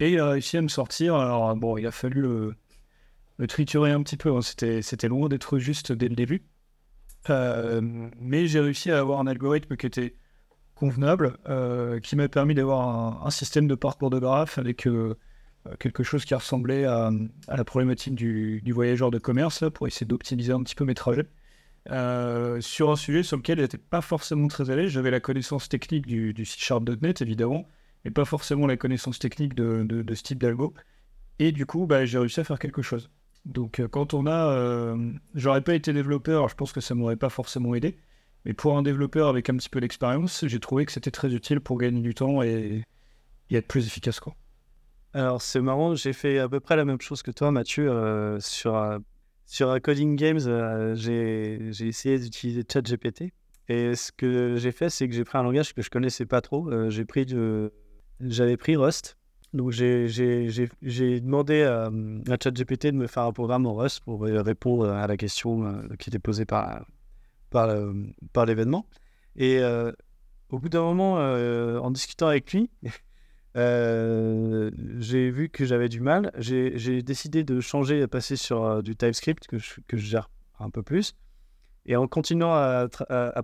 Et 0.00 0.12
il 0.12 0.20
a 0.20 0.30
réussi 0.30 0.56
à 0.56 0.62
me 0.62 0.68
sortir. 0.68 1.16
Alors, 1.16 1.54
bon, 1.56 1.76
il 1.78 1.86
a 1.86 1.90
fallu 1.92 2.22
le, 2.22 2.54
triturer 3.48 3.90
un 3.92 4.02
petit 4.02 4.16
peu. 4.16 4.30
hein. 4.34 4.42
C'était, 4.42 5.08
loin 5.08 5.28
d'être 5.28 5.58
juste 5.58 5.92
dès 5.92 6.08
le 6.08 6.16
début. 6.16 6.44
Mais 7.28 8.46
j'ai 8.46 8.60
réussi 8.60 8.90
à 8.90 8.98
avoir 9.00 9.20
un 9.20 9.26
algorithme 9.26 9.76
qui 9.76 9.86
était 9.86 10.14
convenable, 10.74 11.38
euh, 11.48 12.00
qui 12.00 12.16
m'a 12.16 12.28
permis 12.28 12.54
d'avoir 12.54 13.26
un, 13.26 13.30
système 13.30 13.66
de 13.66 13.74
parcours 13.74 14.10
de 14.10 14.18
graphe 14.18 14.58
avec 14.58 14.86
euh, 14.86 15.14
quelque 15.78 16.02
chose 16.02 16.24
qui 16.24 16.34
ressemblait 16.34 16.84
à, 16.84 17.10
la 17.48 17.64
problématique 17.64 18.14
du, 18.14 18.62
voyageur 18.72 19.10
de 19.10 19.18
commerce, 19.18 19.64
pour 19.72 19.86
essayer 19.86 20.06
d'optimiser 20.06 20.52
un 20.52 20.62
petit 20.62 20.74
peu 20.74 20.84
mes 20.84 20.94
trajets. 20.94 21.26
Euh, 21.90 22.62
sur 22.62 22.90
un 22.90 22.96
sujet 22.96 23.22
sur 23.22 23.36
lequel 23.36 23.58
j'étais 23.58 23.78
pas 23.78 24.00
forcément 24.00 24.48
très 24.48 24.64
l'aise. 24.74 24.90
J'avais 24.90 25.10
la 25.10 25.20
connaissance 25.20 25.68
technique 25.68 26.06
du, 26.06 26.32
du 26.32 26.44
C 26.44 26.56
Sharp.net, 26.58 27.20
évidemment, 27.20 27.68
mais 28.04 28.10
pas 28.10 28.24
forcément 28.24 28.66
la 28.66 28.76
connaissance 28.76 29.18
technique 29.18 29.54
de, 29.54 30.04
ce 30.14 30.22
type 30.22 30.38
d'algo. 30.38 30.74
Et 31.38 31.52
du 31.52 31.66
coup, 31.66 31.86
bah, 31.86 32.04
j'ai 32.06 32.18
réussi 32.18 32.40
à 32.40 32.44
faire 32.44 32.58
quelque 32.58 32.82
chose. 32.82 33.10
Donc, 33.44 33.82
quand 33.90 34.14
on 34.14 34.26
a. 34.26 34.52
euh, 34.56 35.12
J'aurais 35.34 35.60
pas 35.60 35.74
été 35.74 35.92
développeur, 35.92 36.48
je 36.48 36.54
pense 36.54 36.72
que 36.72 36.80
ça 36.80 36.94
m'aurait 36.94 37.16
pas 37.16 37.28
forcément 37.28 37.74
aidé. 37.74 37.98
Mais 38.44 38.52
pour 38.52 38.76
un 38.76 38.82
développeur 38.82 39.28
avec 39.28 39.48
un 39.48 39.56
petit 39.56 39.68
peu 39.68 39.80
d'expérience, 39.80 40.44
j'ai 40.46 40.60
trouvé 40.60 40.84
que 40.84 40.92
c'était 40.92 41.10
très 41.10 41.32
utile 41.34 41.60
pour 41.60 41.78
gagner 41.78 42.00
du 42.00 42.14
temps 42.14 42.42
et, 42.42 42.82
être 43.50 43.66
plus 43.68 43.86
efficace. 43.86 44.18
Quoi. 44.20 44.34
Alors, 45.12 45.40
c'est 45.40 45.60
marrant, 45.60 45.94
j'ai 45.94 46.12
fait 46.12 46.38
à 46.40 46.48
peu 46.48 46.58
près 46.58 46.74
la 46.76 46.84
même 46.84 47.00
chose 47.00 47.22
que 47.22 47.30
toi, 47.30 47.52
Mathieu, 47.52 47.88
euh, 47.88 48.40
sur, 48.40 48.74
un- 48.76 48.98
sur 49.46 49.80
Coding 49.80 50.16
Games. 50.16 50.40
euh, 50.46 50.94
j'ai 50.96 51.70
essayé 51.86 52.18
d'utiliser 52.18 52.64
ChatGPT. 52.70 53.32
Et 53.68 53.94
ce 53.94 54.10
que 54.12 54.56
j'ai 54.56 54.72
fait, 54.72 54.90
c'est 54.90 55.08
que 55.08 55.14
j'ai 55.14 55.24
pris 55.24 55.38
un 55.38 55.42
langage 55.44 55.72
que 55.72 55.82
je 55.82 55.88
connaissais 55.90 56.26
pas 56.26 56.40
trop. 56.40 56.68
euh, 56.70 56.90
j'ai 56.90 57.04
pris 57.04 57.26
J'avais 58.20 58.56
pris 58.56 58.76
Rust. 58.76 59.16
Donc, 59.52 59.70
j'ai- 59.70 60.08
demandé 61.20 61.62
à, 61.62 61.84
à 61.86 62.36
ChatGPT 62.42 62.86
de 62.86 62.96
me 62.96 63.06
faire 63.06 63.22
un 63.22 63.32
programme 63.32 63.66
en 63.66 63.74
Rust 63.74 64.00
pour 64.04 64.26
euh, 64.26 64.42
répondre 64.42 64.88
à 64.88 65.06
la 65.06 65.16
question 65.16 65.64
euh, 65.64 65.82
qui 65.98 66.10
était 66.10 66.18
posée 66.18 66.44
par, 66.44 66.84
par, 67.54 67.68
le- 67.68 68.12
par 68.32 68.46
l'événement. 68.46 68.84
Et 69.36 69.60
euh, 69.60 69.92
au 70.50 70.58
bout 70.58 70.68
d'un 70.68 70.82
moment, 70.82 71.18
euh, 71.20 71.78
en 71.78 71.92
discutant 71.92 72.26
avec 72.26 72.52
lui, 72.52 72.68
euh, 73.56 74.72
j'ai 74.98 75.30
vu 75.30 75.48
que 75.48 75.64
j'avais 75.64 75.88
du 75.88 76.00
mal. 76.00 76.32
J'ai 76.36 77.02
décidé 77.02 77.44
de 77.44 77.60
changer, 77.60 78.00
de 78.00 78.06
passer 78.06 78.34
sur 78.34 78.64
euh, 78.64 78.82
du 78.82 78.96
TypeScript 78.96 79.46
que 79.46 79.58
je, 79.58 79.80
gère 79.96 80.30
un 80.58 80.68
peu 80.68 80.82
plus. 80.82 81.14
Et 81.86 81.94
en 81.94 82.08
continuant 82.08 82.52
à, 82.52 82.88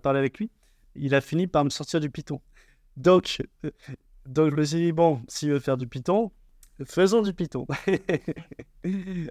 parler 0.02 0.18
avec 0.18 0.38
lui, 0.38 0.50
il 0.96 1.14
a 1.14 1.20
fini 1.20 1.46
par 1.46 1.64
me 1.64 1.70
sortir 1.70 2.00
du 2.00 2.10
Python. 2.10 2.40
Donc, 2.96 3.40
euh, 3.64 3.70
donc 4.26 4.50
je 4.50 4.56
me 4.56 4.64
suis 4.64 4.78
dit, 4.78 4.92
bon, 4.92 5.22
s'il 5.28 5.52
veut 5.52 5.60
faire 5.60 5.76
du 5.76 5.86
Python, 5.86 6.32
faisons 6.84 7.22
du 7.22 7.32
Python. 7.32 7.66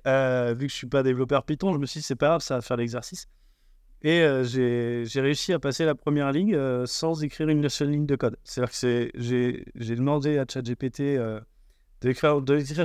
Euh, 0.06 0.54
vu 0.54 0.68
que 0.68 0.72
je 0.72 0.78
suis 0.78 0.88
pas 0.88 1.02
développeur 1.02 1.44
Python, 1.44 1.74
je 1.74 1.80
me 1.80 1.88
suis 1.88 2.02
dit, 2.02 2.06
c'est 2.06 2.16
pas 2.16 2.28
grave, 2.28 2.42
ça 2.42 2.58
va 2.58 2.62
faire 2.62 2.78
l'exercice. 2.78 3.28
Et 4.02 4.22
euh, 4.22 4.44
j'ai 4.44 5.22
réussi 5.22 5.52
à 5.52 5.60
passer 5.60 5.84
la 5.86 5.96
première 5.96 6.32
ligne 6.32 6.56
euh, 6.56 6.86
sans 6.86 7.24
écrire 7.24 7.50
une 7.50 7.68
seule 7.68 7.90
ligne 7.90 8.06
de 8.06 8.16
code. 8.16 8.38
C'est-à-dire 8.44 8.72
que 8.72 9.12
j'ai 9.16 9.96
demandé 9.96 10.38
à 10.38 10.46
ChatGPT 10.48 11.02
euh, 11.02 11.42
d'écrire 12.02 12.42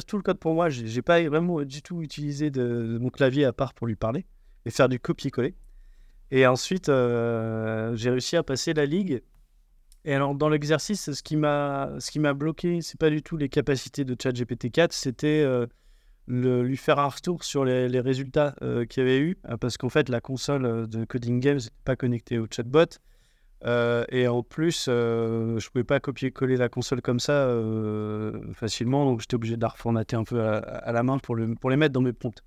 tout 0.06 0.16
le 0.16 0.22
code 0.22 0.38
pour 0.38 0.54
moi. 0.54 0.68
J'ai 0.70 1.02
pas 1.02 1.22
vraiment 1.22 1.62
du 1.62 1.82
tout 1.82 2.02
utilisé 2.02 2.50
mon 2.98 3.10
clavier 3.10 3.44
à 3.44 3.52
part 3.52 3.74
pour 3.74 3.86
lui 3.86 3.96
parler 3.96 4.26
et 4.66 4.70
faire 4.70 4.88
du 4.88 4.98
copier-coller. 4.98 5.54
Et 6.30 6.46
ensuite, 6.46 6.88
euh, 6.88 7.94
j'ai 7.94 8.10
réussi 8.10 8.36
à 8.36 8.42
passer 8.42 8.74
la 8.74 8.86
ligue. 8.86 9.22
Et 10.04 10.14
alors, 10.14 10.34
dans 10.34 10.48
l'exercice, 10.48 11.12
ce 11.12 11.22
qui 11.22 11.36
m'a 11.36 11.90
ce 11.98 12.32
bloqué, 12.32 12.80
c'est 12.82 12.98
pas 12.98 13.10
du 13.10 13.22
tout 13.22 13.36
les 13.36 13.48
capacités 13.48 14.04
de 14.04 14.16
ChatGPT 14.20 14.70
4, 14.70 14.92
c'était 14.92 15.42
euh, 15.46 15.66
le- 16.26 16.62
lui 16.62 16.76
faire 16.76 16.98
un 16.98 17.08
retour 17.08 17.44
sur 17.44 17.64
les, 17.64 18.00
résultats 18.00 18.54
euh, 18.62 18.84
qu'il 18.84 19.02
y 19.02 19.06
avait 19.06 19.18
eu, 19.18 19.36
euh, 19.48 19.56
parce 19.56 19.76
qu'en 19.76 19.88
fait, 19.88 20.08
la 20.08 20.20
console 20.20 20.64
euh, 20.64 20.86
de 20.86 21.04
Coding 21.04 21.40
Games 21.40 21.58
n'est 21.58 21.82
pas 21.84 21.96
connectée 21.96 22.38
au 22.38 22.46
chatbot. 22.50 22.98
Et 24.10 24.28
en 24.28 24.42
plus, 24.42 24.84
je 24.88 25.70
pouvais 25.70 25.84
pas 25.84 25.98
copier-coller 25.98 26.58
la 26.58 26.68
console 26.68 27.00
comme 27.00 27.18
ça 27.18 27.48
facilement, 28.52 29.06
donc 29.06 29.22
j'étais 29.22 29.36
obligé 29.36 29.56
de 29.56 29.62
la 29.62 29.68
reformater 29.68 30.16
un 30.16 30.24
peu 30.24 30.42
à, 30.42 30.92
la 30.92 31.02
main 31.02 31.16
pour, 31.16 31.34
le, 31.34 31.54
pour 31.54 31.70
les 31.70 31.76
mettre 31.76 31.94
dans 31.94 32.02
mes 32.02 32.12
prompts. 32.12 32.42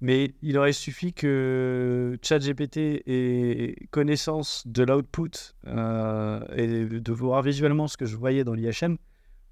Mais 0.00 0.32
il 0.42 0.56
aurait 0.56 0.72
suffi 0.72 1.12
que 1.12 2.16
ChatGPT 2.22 3.02
ait 3.04 3.74
connaissance 3.90 4.62
de 4.68 4.84
l'output 4.84 5.56
et 5.66 6.84
de 6.84 7.12
voir 7.12 7.42
visuellement 7.42 7.88
ce 7.88 7.96
que 7.96 8.06
je 8.06 8.16
voyais 8.16 8.44
dans 8.44 8.54
l'IHM 8.54 8.96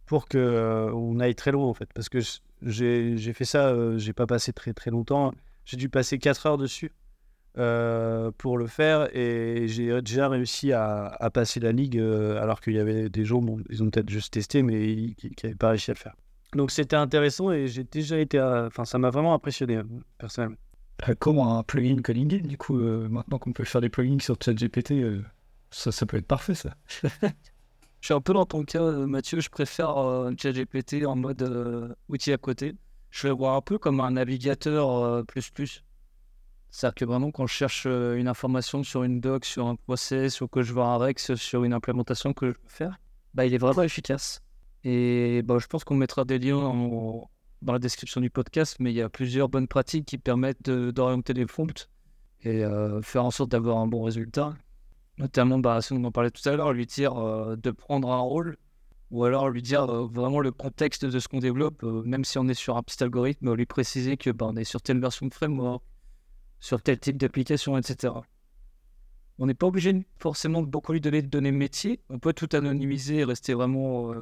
pour 0.07 0.29
qu'on 0.29 0.39
on 0.39 1.19
aille 1.19 1.35
très 1.35 1.51
loin 1.51 1.67
en 1.67 1.75
fait. 1.75 1.89
Parce 1.93 2.09
que 2.09 2.21
J'ai 2.65 3.33
fait 3.33 3.45
ça, 3.45 3.69
euh, 3.69 3.99
j'ai 3.99 4.13
pas 4.13 4.27
passé 4.27 4.53
très 4.53 4.73
très 4.73 4.91
longtemps. 4.91 5.33
J'ai 5.65 5.77
dû 5.77 5.89
passer 5.89 6.19
4 6.19 6.47
heures 6.47 6.59
dessus 6.59 6.93
euh, 7.59 8.31
pour 8.39 8.57
le 8.59 8.67
faire 8.67 9.15
et 9.17 9.67
j'ai 9.69 10.01
déjà 10.03 10.29
réussi 10.29 10.73
à, 10.73 11.07
à 11.07 11.31
passer 11.31 11.61
la 11.61 11.71
ligue 11.73 11.99
euh, 11.99 12.41
alors 12.43 12.61
qu'il 12.61 12.73
y 12.75 12.79
avait 12.79 13.09
des 13.11 13.25
gens, 13.25 13.43
bon, 13.43 13.61
ils 13.71 13.83
ont 13.83 13.91
peut-être 13.91 14.09
juste 14.11 14.33
testé, 14.33 14.63
mais 14.63 14.91
ils- 14.93 15.15
qui 15.15 15.31
n'avaient 15.45 15.55
pas 15.57 15.71
réussi 15.71 15.91
à 15.91 15.95
le 15.95 15.99
faire. 15.99 16.17
Donc 16.55 16.71
c'était 16.71 16.97
intéressant 16.97 17.51
et 17.53 17.67
j'ai 17.69 17.85
déjà 17.85 18.19
été. 18.19 18.41
Enfin, 18.41 18.85
ça 18.85 18.99
m'a 18.99 19.11
vraiment 19.11 19.35
impressionné, 19.35 19.77
euh, 19.77 19.85
personnellement. 20.19 20.57
Comment 21.19 21.59
un 21.59 21.63
plugin 21.63 22.01
Calling 22.03 22.33
It, 22.33 22.47
du 22.47 22.57
coup, 22.59 22.79
euh, 22.79 23.09
maintenant 23.09 23.39
qu'on 23.39 23.53
peut 23.53 23.65
faire 23.65 23.81
des 23.81 23.89
plugins 23.89 24.21
sur 24.21 24.37
ChatGPT, 24.43 24.93
euh, 24.93 25.23
ça, 25.71 25.91
ça 25.91 26.07
peut 26.07 26.17
être 26.19 26.27
parfait, 26.27 26.55
ça. 26.55 26.75
Je 28.03 28.07
suis 28.09 28.15
un 28.15 28.21
peu 28.21 28.33
dans 28.33 28.45
ton 28.47 28.65
cas, 28.65 28.83
euh, 28.83 29.07
Mathieu. 29.07 29.39
Je 29.39 29.49
préfère 29.49 29.97
euh, 29.97 30.33
ChatGPT 30.37 31.07
en 31.07 31.15
mode 31.15 31.41
euh, 31.43 31.95
outil 32.09 32.33
à 32.33 32.37
côté. 32.37 32.75
Je 33.11 33.29
le 33.29 33.33
vois 33.33 33.53
un 33.53 33.61
peu 33.61 33.79
comme 33.79 34.01
un 34.01 34.11
navigateur 34.11 35.25
plus 35.27 35.51
plus. 35.51 35.85
C'est-à-dire 36.71 36.95
que 36.97 37.05
vraiment, 37.05 37.31
quand 37.31 37.47
je 37.47 37.53
cherche 37.55 37.87
une 37.87 38.27
information 38.27 38.83
sur 38.83 39.05
une 39.05 39.21
doc, 39.21 39.45
sur 39.45 39.67
un 39.69 39.77
process, 39.77 40.41
ou 40.41 40.49
que 40.49 40.63
je 40.63 40.73
vois 40.73 40.87
un 40.87 40.97
Rex 40.97 41.35
sur 41.37 41.63
une 41.63 41.75
implémentation 41.75 42.33
que 42.33 42.47
je 42.47 42.53
veux 42.53 42.69
faire, 42.69 42.99
bah, 43.35 43.45
il 43.47 43.55
est 43.55 43.59
vraiment 43.59 43.83
efficace. 43.83 44.41
Et 44.83 45.43
bah, 45.43 45.59
je 45.61 45.67
pense 45.69 45.85
qu'on 45.85 45.95
mettra 45.95 46.25
des 46.25 46.39
liens 46.39 46.57
en- 46.57 47.31
dans 47.61 47.73
la 47.75 47.79
description 47.79 48.21
du 48.21 48.31
podcast, 48.31 48.79
mais 48.81 48.91
il 48.91 48.97
y 48.97 49.03
a 49.03 49.09
plusieurs 49.11 49.49
bonnes 49.49 49.69
pratiques 49.69 50.07
qui 50.07 50.19
permettent 50.19 50.63
d'orienter 50.69 51.35
les 51.35 51.47
prompts 51.47 51.89
et 52.43 52.65
faire 53.03 53.25
en 53.25 53.31
sorte 53.31 53.51
d'avoir 53.51 53.77
un 53.77 53.87
bon 53.87 54.03
résultat. 54.03 54.55
Notamment, 55.23 55.61
bah, 55.61 55.81
si 55.81 55.93
on 55.93 56.11
parlait 56.11 56.33
tout 56.33 56.47
à 56.49 56.57
l'heure, 56.57 56.73
lui 56.73 56.85
dire 56.85 57.17
euh, 57.17 57.55
de 57.55 57.71
prendre 57.71 58.11
un 58.11 58.19
rôle 58.19 58.57
ou 59.13 59.23
alors 59.23 59.51
lui 59.51 59.63
dire 59.63 59.85
euh, 59.85 60.09
vraiment 60.09 60.41
le 60.41 60.51
contexte 60.51 61.05
de 61.05 61.17
ce 61.21 61.29
qu'on 61.29 61.39
développe, 61.39 61.85
euh, 61.85 62.03
même 62.03 62.25
si 62.25 62.39
on 62.39 62.49
est 62.49 62.55
sur 62.55 62.77
un 62.77 62.83
petit 62.83 63.01
algorithme, 63.05 63.55
lui 63.55 63.65
préciser 63.65 64.17
que 64.17 64.31
bah, 64.31 64.47
on 64.49 64.57
est 64.57 64.65
sur 64.65 64.83
telle 64.83 64.99
version 64.99 65.27
de 65.27 65.33
framework, 65.33 65.85
sur 66.59 66.83
tel 66.83 66.99
type 66.99 67.19
d'application, 67.19 67.79
etc. 67.79 68.15
On 69.39 69.47
n'est 69.47 69.55
pas 69.55 69.69
obligé 69.69 70.05
forcément 70.19 70.61
de 70.61 70.67
beaucoup 70.67 70.93
lui 70.93 71.01
donner 71.01 71.23
de 71.23 71.29
données 71.29 71.53
métiers. 71.53 72.01
On 72.11 72.19
peut 72.19 72.33
tout 72.33 72.49
anonymiser 72.51 73.19
et 73.19 73.25
rester 73.25 73.55
vraiment 73.55 74.13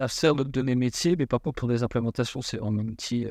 à 0.00 0.08
faire 0.08 0.34
notre 0.34 0.50
données 0.50 0.74
métiers, 0.74 1.16
mais 1.16 1.24
par 1.24 1.40
contre 1.40 1.60
pour 1.60 1.68
des 1.70 1.82
implémentations, 1.82 2.42
c'est 2.42 2.60
un 2.60 2.76
outil. 2.76 3.26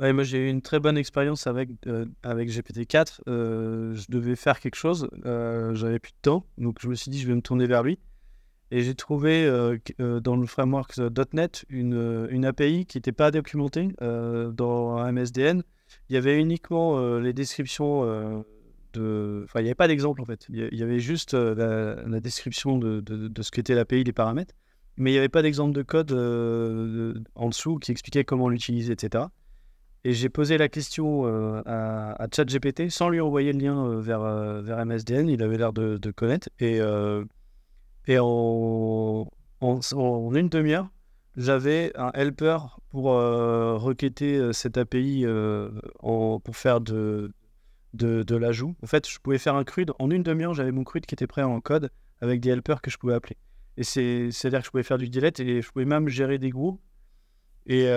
Ouais, 0.00 0.12
moi 0.12 0.24
j'ai 0.24 0.38
eu 0.38 0.48
une 0.48 0.60
très 0.60 0.80
bonne 0.80 0.98
expérience 0.98 1.46
avec, 1.46 1.70
euh, 1.86 2.04
avec 2.24 2.50
GPT-4. 2.50 3.20
Euh, 3.28 3.94
je 3.94 4.06
devais 4.08 4.34
faire 4.34 4.58
quelque 4.58 4.74
chose, 4.74 5.08
euh, 5.24 5.72
j'avais 5.74 6.00
plus 6.00 6.10
de 6.12 6.18
temps, 6.22 6.46
donc 6.58 6.78
je 6.80 6.88
me 6.88 6.94
suis 6.96 7.10
dit 7.12 7.20
je 7.20 7.28
vais 7.28 7.34
me 7.34 7.42
tourner 7.42 7.66
vers 7.66 7.82
lui. 7.82 7.98
Et 8.72 8.80
j'ai 8.82 8.94
trouvé 8.96 9.46
dans 9.98 10.34
le 10.34 10.46
framework 10.46 10.98
.NET 11.32 11.64
une, 11.68 12.26
une 12.30 12.44
API 12.44 12.86
qui 12.86 12.96
n'était 12.98 13.12
pas 13.12 13.30
documentée 13.30 13.90
dans 14.00 15.12
MSDN. 15.12 15.62
Il 16.08 16.14
y 16.14 16.16
avait 16.16 16.40
uniquement 16.40 17.18
les 17.18 17.32
descriptions 17.32 18.44
de... 18.94 19.42
Enfin, 19.44 19.60
il 19.60 19.64
n'y 19.64 19.68
avait 19.68 19.76
pas 19.76 19.86
d'exemple 19.86 20.20
en 20.22 20.24
fait. 20.24 20.46
Il 20.48 20.76
y 20.76 20.82
avait 20.82 20.98
juste 20.98 21.34
la, 21.34 22.20
description 22.20 22.78
de, 22.78 23.00
de- 23.00 23.42
ce 23.42 23.52
qu'était 23.52 23.76
l'API, 23.76 24.02
les 24.02 24.12
paramètres. 24.12 24.54
Mais 24.96 25.10
il 25.10 25.14
n'y 25.14 25.18
avait 25.18 25.28
pas 25.28 25.42
d'exemple 25.42 25.72
de 25.72 25.82
code 25.82 26.08
de- 26.08 27.22
en 27.36 27.50
dessous 27.50 27.78
qui 27.78 27.92
expliquait 27.92 28.24
comment 28.24 28.48
l'utiliser, 28.48 28.92
etc. 28.94 29.24
Et 30.06 30.12
j'ai 30.12 30.28
posé 30.28 30.58
la 30.58 30.68
question 30.68 31.26
euh, 31.26 31.62
à, 31.64 32.26
ChatGPT 32.30 32.90
sans 32.90 33.08
lui 33.08 33.20
envoyer 33.22 33.52
le 33.54 33.58
lien 33.58 33.86
euh, 33.86 34.00
vers, 34.00 34.20
euh, 34.20 34.60
vers 34.60 34.84
MSDN. 34.84 35.30
Il 35.30 35.42
avait 35.42 35.56
l'air 35.56 35.72
de, 35.72 35.98
connaître. 36.10 36.50
Et, 36.60 36.80
en, 38.18 39.26
une 39.62 40.48
demi-heure, 40.50 40.90
j'avais 41.36 41.90
un 41.96 42.10
helper 42.12 42.58
pour 42.90 43.04
requêter 43.04 44.52
cette 44.52 44.76
API 44.76 45.24
pour 46.00 46.56
faire 46.56 46.82
de, 46.82 47.32
de, 47.94 48.36
l'ajout. 48.36 48.76
En 48.82 48.86
fait, 48.86 49.08
je 49.08 49.18
pouvais 49.18 49.38
faire 49.38 49.54
un 49.54 49.64
CRUD. 49.64 49.92
En 49.98 50.10
une 50.10 50.22
demi-heure, 50.22 50.52
j'avais 50.52 50.70
mon 50.70 50.84
CRUD 50.84 51.06
qui 51.06 51.14
était 51.14 51.26
prêt 51.26 51.42
en 51.42 51.60
code 51.62 51.90
avec 52.20 52.40
des 52.40 52.50
helpers 52.50 52.82
que 52.82 52.90
je 52.90 52.98
pouvais 52.98 53.14
appeler. 53.14 53.38
Et 53.78 53.84
c'est- 53.84 54.30
c'est-à-dire 54.30 54.60
que 54.60 54.66
je 54.66 54.70
pouvais 54.70 54.82
faire 54.82 54.98
du 54.98 55.08
delete 55.08 55.40
et 55.40 55.62
je 55.62 55.70
pouvais 55.72 55.86
même 55.86 56.08
gérer 56.08 56.38
des 56.38 56.50
groupes. 56.50 56.80
Et 57.66 57.88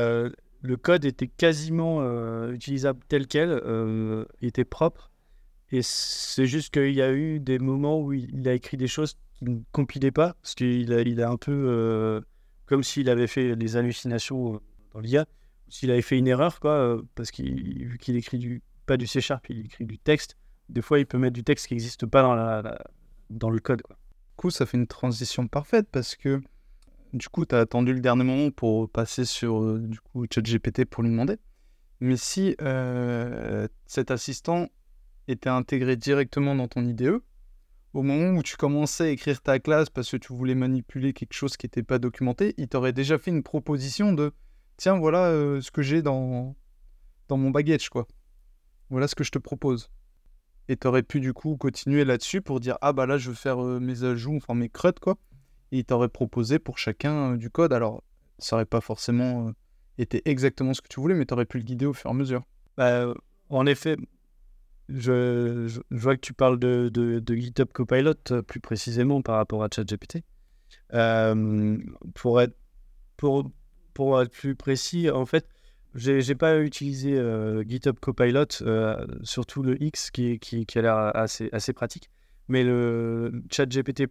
le 0.68 0.78
code 0.78 1.05
était 1.05 1.28
quasiment 1.28 2.01
euh, 2.01 2.51
utilisable 2.51 2.99
tel 3.07 3.26
quel, 3.28 3.49
euh, 3.49 4.26
était 4.41 4.65
propre. 4.65 5.11
Et 5.72 5.82
c'est 5.82 6.45
juste 6.45 6.74
qu'il 6.74 6.93
y 6.93 7.01
a 7.01 7.11
eu 7.11 7.39
des 7.39 7.59
moments 7.59 7.99
où 7.99 8.13
il, 8.13 8.47
a 8.47 8.53
écrit 8.53 8.78
des 8.78 8.88
choses 8.88 9.18
qui 9.34 9.45
ne 9.45 9.59
compilaient 9.72 10.11
pas, 10.11 10.36
parce 10.41 10.55
qu'il 10.55 10.93
a, 10.93 11.30
un 11.30 11.38
peu 11.38 11.51
euh, 11.51 12.22
comme 12.65 12.84
s'il 12.84 13.09
avait 13.09 13.28
fait 13.28 13.55
des 13.55 13.76
hallucinations 13.76 14.61
dans 14.93 14.99
l'IA, 14.99 15.26
s'il 15.68 15.91
avait 15.91 16.01
fait 16.01 16.18
une 16.18 16.28
erreur, 16.28 16.59
quoi, 16.59 17.01
parce 17.15 17.32
qu'il 17.32 17.86
vu 17.86 17.97
qu'il 17.97 18.15
écrit 18.15 18.38
du, 18.38 18.61
pas 18.86 18.97
du 18.97 19.07
C 19.07 19.20
Sharp, 19.20 19.49
il 19.49 19.65
écrit 19.65 19.86
du 19.86 19.97
texte. 19.97 20.38
Des 20.70 20.82
fois, 20.82 20.99
il 20.99 21.05
peut 21.05 21.18
mettre 21.18 21.34
du 21.34 21.43
texte 21.43 21.68
qui 21.68 21.74
n'existe 21.74 22.05
pas 22.05 22.22
dans, 23.30 23.49
le 23.49 23.59
code. 23.59 23.84
Du 23.88 24.36
coup, 24.36 24.49
ça 24.49 24.65
fait 24.65 24.78
une 24.78 24.88
transition 24.88 25.47
parfaite 25.47 25.88
parce 25.91 26.15
que 26.15 26.41
du 27.14 27.28
coup, 27.30 27.45
tu 27.45 27.55
as 27.55 27.60
attendu 27.60 27.93
le 27.93 27.99
dernier 27.99 28.24
moment 28.24 28.51
pour 28.51 28.89
passer 28.89 29.26
sur 29.26 29.62
euh, 29.62 29.80
du 29.80 29.99
coup 29.99 30.26
ChatGPT 30.34 30.86
pour 30.86 31.03
lui 31.03 31.10
demander. 31.10 31.38
Mais 31.99 32.18
si 32.18 32.55
euh, 32.62 33.68
cet 33.86 34.12
assistant 34.12 34.68
était 35.28 35.49
intégré 35.49 35.95
directement 35.95 36.55
dans 36.55 36.68
ton 36.68 36.86
IDE, 36.86 37.20
au 37.93 38.03
moment 38.03 38.38
où 38.38 38.43
tu 38.43 38.55
commençais 38.58 39.05
à 39.05 39.10
écrire 39.10 39.41
ta 39.41 39.60
classe 39.60 39.89
parce 39.89 40.12
que 40.12 40.18
tu 40.18 40.34
voulais 40.34 40.55
manipuler 40.55 41.14
quelque 41.14 41.34
chose 41.34 41.58
qui 41.58 41.66
n'était 41.66 41.84
pas 41.84 41.97
documenté, 41.97 42.53
il 42.58 42.68
t'aurait 42.68 42.93
déjà 42.93 43.18
fait 43.18 43.32
une 43.32 43.43
proposition 43.43 44.14
de 44.14 44.32
tiens, 44.78 44.97
voilà 44.97 45.26
euh, 45.26 45.62
ce 45.62 45.72
que 45.72 45.82
j'ai 45.82 46.01
dans, 46.01 46.55
dans 47.28 47.38
mon 47.38 47.49
baggage, 47.49 47.89
quoi. 47.89 48.08
Voilà 48.89 49.08
ce 49.08 49.16
que 49.16 49.24
je 49.24 49.32
te 49.32 49.39
propose. 49.39 49.89
Et 50.70 50.78
tu 50.78 50.88
aurais 50.88 51.03
pu 51.03 51.20
du 51.20 51.34
coup 51.34 51.58
continuer 51.58 52.05
là-dessus 52.05 52.41
pour 52.41 52.60
dire 52.60 52.78
ah 52.82 52.93
bah 52.93 53.05
là 53.05 53.18
je 53.18 53.30
veux 53.30 53.36
faire 53.36 53.58
mes 53.58 54.03
ajouts, 54.03 54.36
enfin 54.36 54.53
mes 54.53 54.70
CRUD 54.70 54.99
quoi. 54.99 55.18
Il 55.72 55.84
t'aurait 55.86 56.09
proposé 56.09 56.59
pour 56.59 56.78
chacun 56.78 57.34
euh, 57.34 57.38
du 57.38 57.49
code. 57.49 57.74
Alors 57.74 58.03
ça 58.39 58.55
aurait 58.55 58.65
pas 58.65 58.82
forcément 58.82 59.47
euh, 59.47 59.51
été 59.97 60.22
exactement 60.30 60.74
ce 60.74 60.82
que 60.82 60.88
tu 60.88 60.99
voulais, 60.99 61.15
mais 61.15 61.26
tu 61.26 61.34
aurais 61.34 61.45
pu 61.45 61.57
le 61.57 61.63
guider 61.63 61.86
au 61.86 61.93
fur 61.93 62.09
et 62.09 62.13
à 62.13 62.15
mesure. 62.15 62.43
Bah, 62.78 63.13
en 63.49 63.65
effet, 63.65 63.97
je, 64.89 65.80
vois 65.91 66.15
que 66.15 66.22
tu 66.22 66.34
parles 66.34 66.59
de, 66.59 67.22
GitHub 67.28 67.70
Copilot 67.74 68.13
euh, 68.32 68.41
plus 68.41 68.59
précisément 68.59 69.22
par 69.22 69.36
rapport 69.36 69.63
à 69.63 69.70
ChatGPT. 69.74 70.24
Pour, 72.13 72.41
être, 72.41 74.32
plus 74.32 74.55
précis, 74.55 75.09
en 75.09 75.26
fait, 75.26 75.47
j'ai 75.95 76.22
j'ai 76.22 76.36
pas 76.36 76.59
utilisé 76.59 77.20
GitHub 77.65 77.97
Copilot, 77.99 78.45
surtout 79.24 79.63
le 79.63 79.82
X 79.82 80.11
qui, 80.11 80.39
a 80.76 80.82
l'air 80.82 81.11
assez 81.15 81.74
pratique. 81.74 82.11
Mais 82.50 82.64
le 82.64 83.43
ChatGPT, 83.52 84.08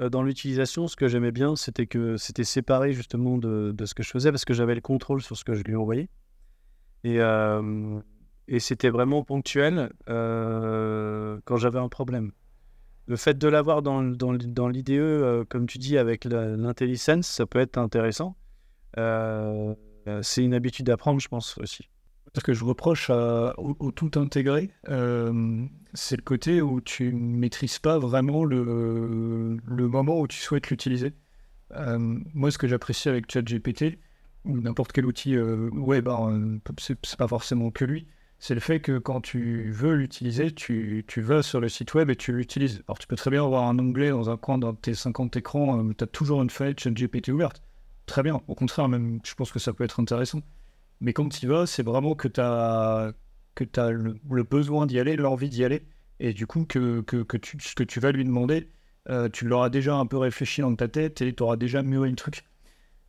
euh, 0.00 0.08
dans 0.08 0.22
l'utilisation, 0.22 0.88
ce 0.88 0.96
que 0.96 1.06
j'aimais 1.06 1.30
bien, 1.30 1.54
c'était 1.54 1.86
que 1.86 2.16
c'était 2.16 2.44
séparé 2.44 2.92
justement 2.92 3.38
de, 3.38 3.74
ce 3.84 3.94
que 3.94 4.02
je 4.02 4.10
faisais 4.10 4.30
parce 4.32 4.44
que 4.44 4.54
j'avais 4.54 4.74
le 4.74 4.80
contrôle 4.80 5.22
sur 5.22 5.36
ce 5.36 5.44
que 5.44 5.54
je 5.54 5.62
lui 5.62 5.76
envoyais. 5.76 6.08
Et, 7.04 7.20
euh, 7.20 8.00
et 8.48 8.58
c'était 8.58 8.90
vraiment 8.90 9.22
ponctuel 9.22 9.92
euh, 10.08 11.38
quand 11.44 11.56
j'avais 11.56 11.78
un 11.78 11.88
problème. 11.88 12.32
Le 13.06 13.14
fait 13.14 13.38
de 13.38 13.46
l'avoir 13.46 13.82
dans, 13.82 14.00
l'IDE, 14.02 15.44
comme 15.48 15.66
tu 15.66 15.78
dis, 15.78 15.96
avec 15.96 16.24
l'intelligence, 16.24 17.28
ça 17.28 17.46
peut 17.46 17.60
être 17.60 17.78
intéressant. 17.78 18.36
C'est 18.96 20.42
une 20.42 20.54
habitude 20.54 20.90
à 20.90 20.96
prendre, 20.96 21.20
je 21.20 21.28
pense 21.28 21.56
aussi. 21.58 21.88
Ce 22.36 22.42
que 22.42 22.52
je 22.52 22.64
reproche 22.64 23.08
au, 23.08 23.92
tout 23.92 24.10
intégré, 24.16 24.70
euh, 24.90 25.64
c'est 25.94 26.16
le 26.16 26.22
côté 26.22 26.60
où 26.60 26.82
tu 26.82 27.10
maîtrises 27.10 27.78
pas 27.78 27.98
vraiment 27.98 28.44
le, 28.44 29.56
moment 29.66 30.20
où 30.20 30.28
tu 30.28 30.38
souhaites 30.38 30.68
l'utiliser. 30.68 31.14
Euh, 31.74 31.98
moi, 32.34 32.50
ce 32.50 32.58
que 32.58 32.68
j'apprécie 32.68 33.08
avec 33.08 33.32
ChatGPT, 33.32 33.98
ou 34.44 34.60
n'importe 34.60 34.92
quel 34.92 35.06
outil 35.06 35.34
euh, 35.34 35.70
web, 35.72 36.08
hein, 36.08 36.58
c'est 36.78 36.98
c'est 37.06 37.18
pas 37.18 37.26
forcément 37.26 37.70
que 37.70 37.86
lui, 37.86 38.06
c'est 38.38 38.52
le 38.54 38.60
fait 38.60 38.80
que 38.80 38.98
quand 38.98 39.22
tu 39.22 39.70
veux 39.70 39.94
l'utiliser, 39.94 40.52
tu, 40.52 41.04
vas 41.16 41.42
sur 41.42 41.58
le 41.58 41.70
site 41.70 41.94
web 41.94 42.10
et 42.10 42.16
tu 42.16 42.32
l'utilises. 42.32 42.82
Alors, 42.86 42.98
tu 42.98 43.06
peux 43.06 43.16
très 43.16 43.30
bien 43.30 43.42
avoir 43.42 43.64
un 43.64 43.78
onglet 43.78 44.10
dans 44.10 44.28
un 44.28 44.36
coin 44.36 44.58
de 44.58 44.70
tes 44.72 44.92
50 44.92 45.36
écrans, 45.36 45.82
tu 45.94 46.04
as 46.04 46.06
toujours 46.06 46.42
une 46.42 46.50
fenêtre 46.50 46.82
ChatGPT 46.82 47.30
ouverte. 47.30 47.62
Très 48.04 48.22
bien, 48.22 48.42
au 48.46 48.54
contraire, 48.54 48.88
même, 48.88 49.20
je 49.24 49.34
pense 49.34 49.50
que 49.50 49.58
ça 49.58 49.72
peut 49.72 49.84
être 49.84 50.00
intéressant. 50.00 50.42
Mais 51.00 51.12
quand 51.12 51.28
tu 51.28 51.46
vas, 51.46 51.66
c'est 51.66 51.82
vraiment 51.82 52.14
que 52.14 52.28
tu 52.28 52.40
as, 52.40 53.12
le, 53.90 54.42
besoin 54.42 54.86
d'y 54.86 54.98
aller, 54.98 55.16
l'envie 55.16 55.48
d'y 55.48 55.64
aller, 55.64 55.82
et 56.20 56.32
du 56.32 56.46
coup, 56.46 56.64
que, 56.64 57.04
ce 57.08 57.74
que 57.74 57.84
tu 57.84 58.00
vas 58.00 58.12
lui 58.12 58.24
demander, 58.24 58.70
euh, 59.08 59.28
tu 59.28 59.46
l'auras 59.46 59.70
déjà 59.70 59.94
un 59.96 60.06
peu 60.06 60.16
réfléchi 60.16 60.62
dans 60.62 60.74
ta 60.74 60.88
tête 60.88 61.22
et 61.22 61.34
tu 61.34 61.42
auras 61.42 61.56
déjà 61.56 61.82
mûri 61.82 62.10
le 62.10 62.16
truc. 62.16 62.44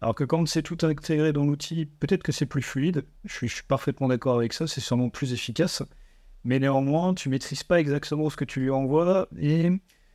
Alors 0.01 0.13
que 0.13 0.23
quand 0.23 0.47
c'est 0.47 0.61
tout 0.61 0.77
intégré 0.83 1.33
dans 1.33 1.45
l'outil, 1.45 1.85
peut-être 1.85 2.21
que 2.21 2.31
c'est 2.31 2.45
plus 2.45 2.61
fluide, 2.61 3.05
je 3.25 3.47
suis, 3.47 3.63
parfaitement 3.67 4.07
d'accord 4.07 4.37
avec 4.37 4.53
ça, 4.53 4.67
c'est 4.67 4.81
sûrement 4.81 5.09
plus 5.09 5.33
efficace, 5.33 5.81
mais 6.43 6.59
néanmoins, 6.59 7.13
tu 7.15 7.29
maîtrises 7.29 7.63
pas 7.63 7.79
exactement 7.79 8.29
ce 8.29 8.37
que 8.37 8.45
tu 8.45 8.59
lui 8.59 8.69
envoies, 8.69 9.27
et 9.39 9.71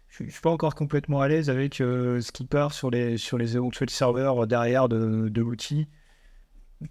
je 0.08 0.24
ne 0.24 0.30
suis 0.30 0.40
pas 0.40 0.50
encore 0.50 0.74
complètement 0.74 1.20
à 1.20 1.28
l'aise 1.28 1.50
avec 1.50 1.80
euh, 1.80 2.20
ce 2.20 2.30
qui 2.32 2.44
part 2.44 2.72
sur 2.74 2.90
les, 2.90 3.16
sur 3.16 3.38
les 3.38 3.56
éventuels 3.56 3.90
serveurs 3.90 4.46
derrière 4.46 4.88
de, 4.88 5.28
de 5.28 5.40
l'outil. 5.40 5.88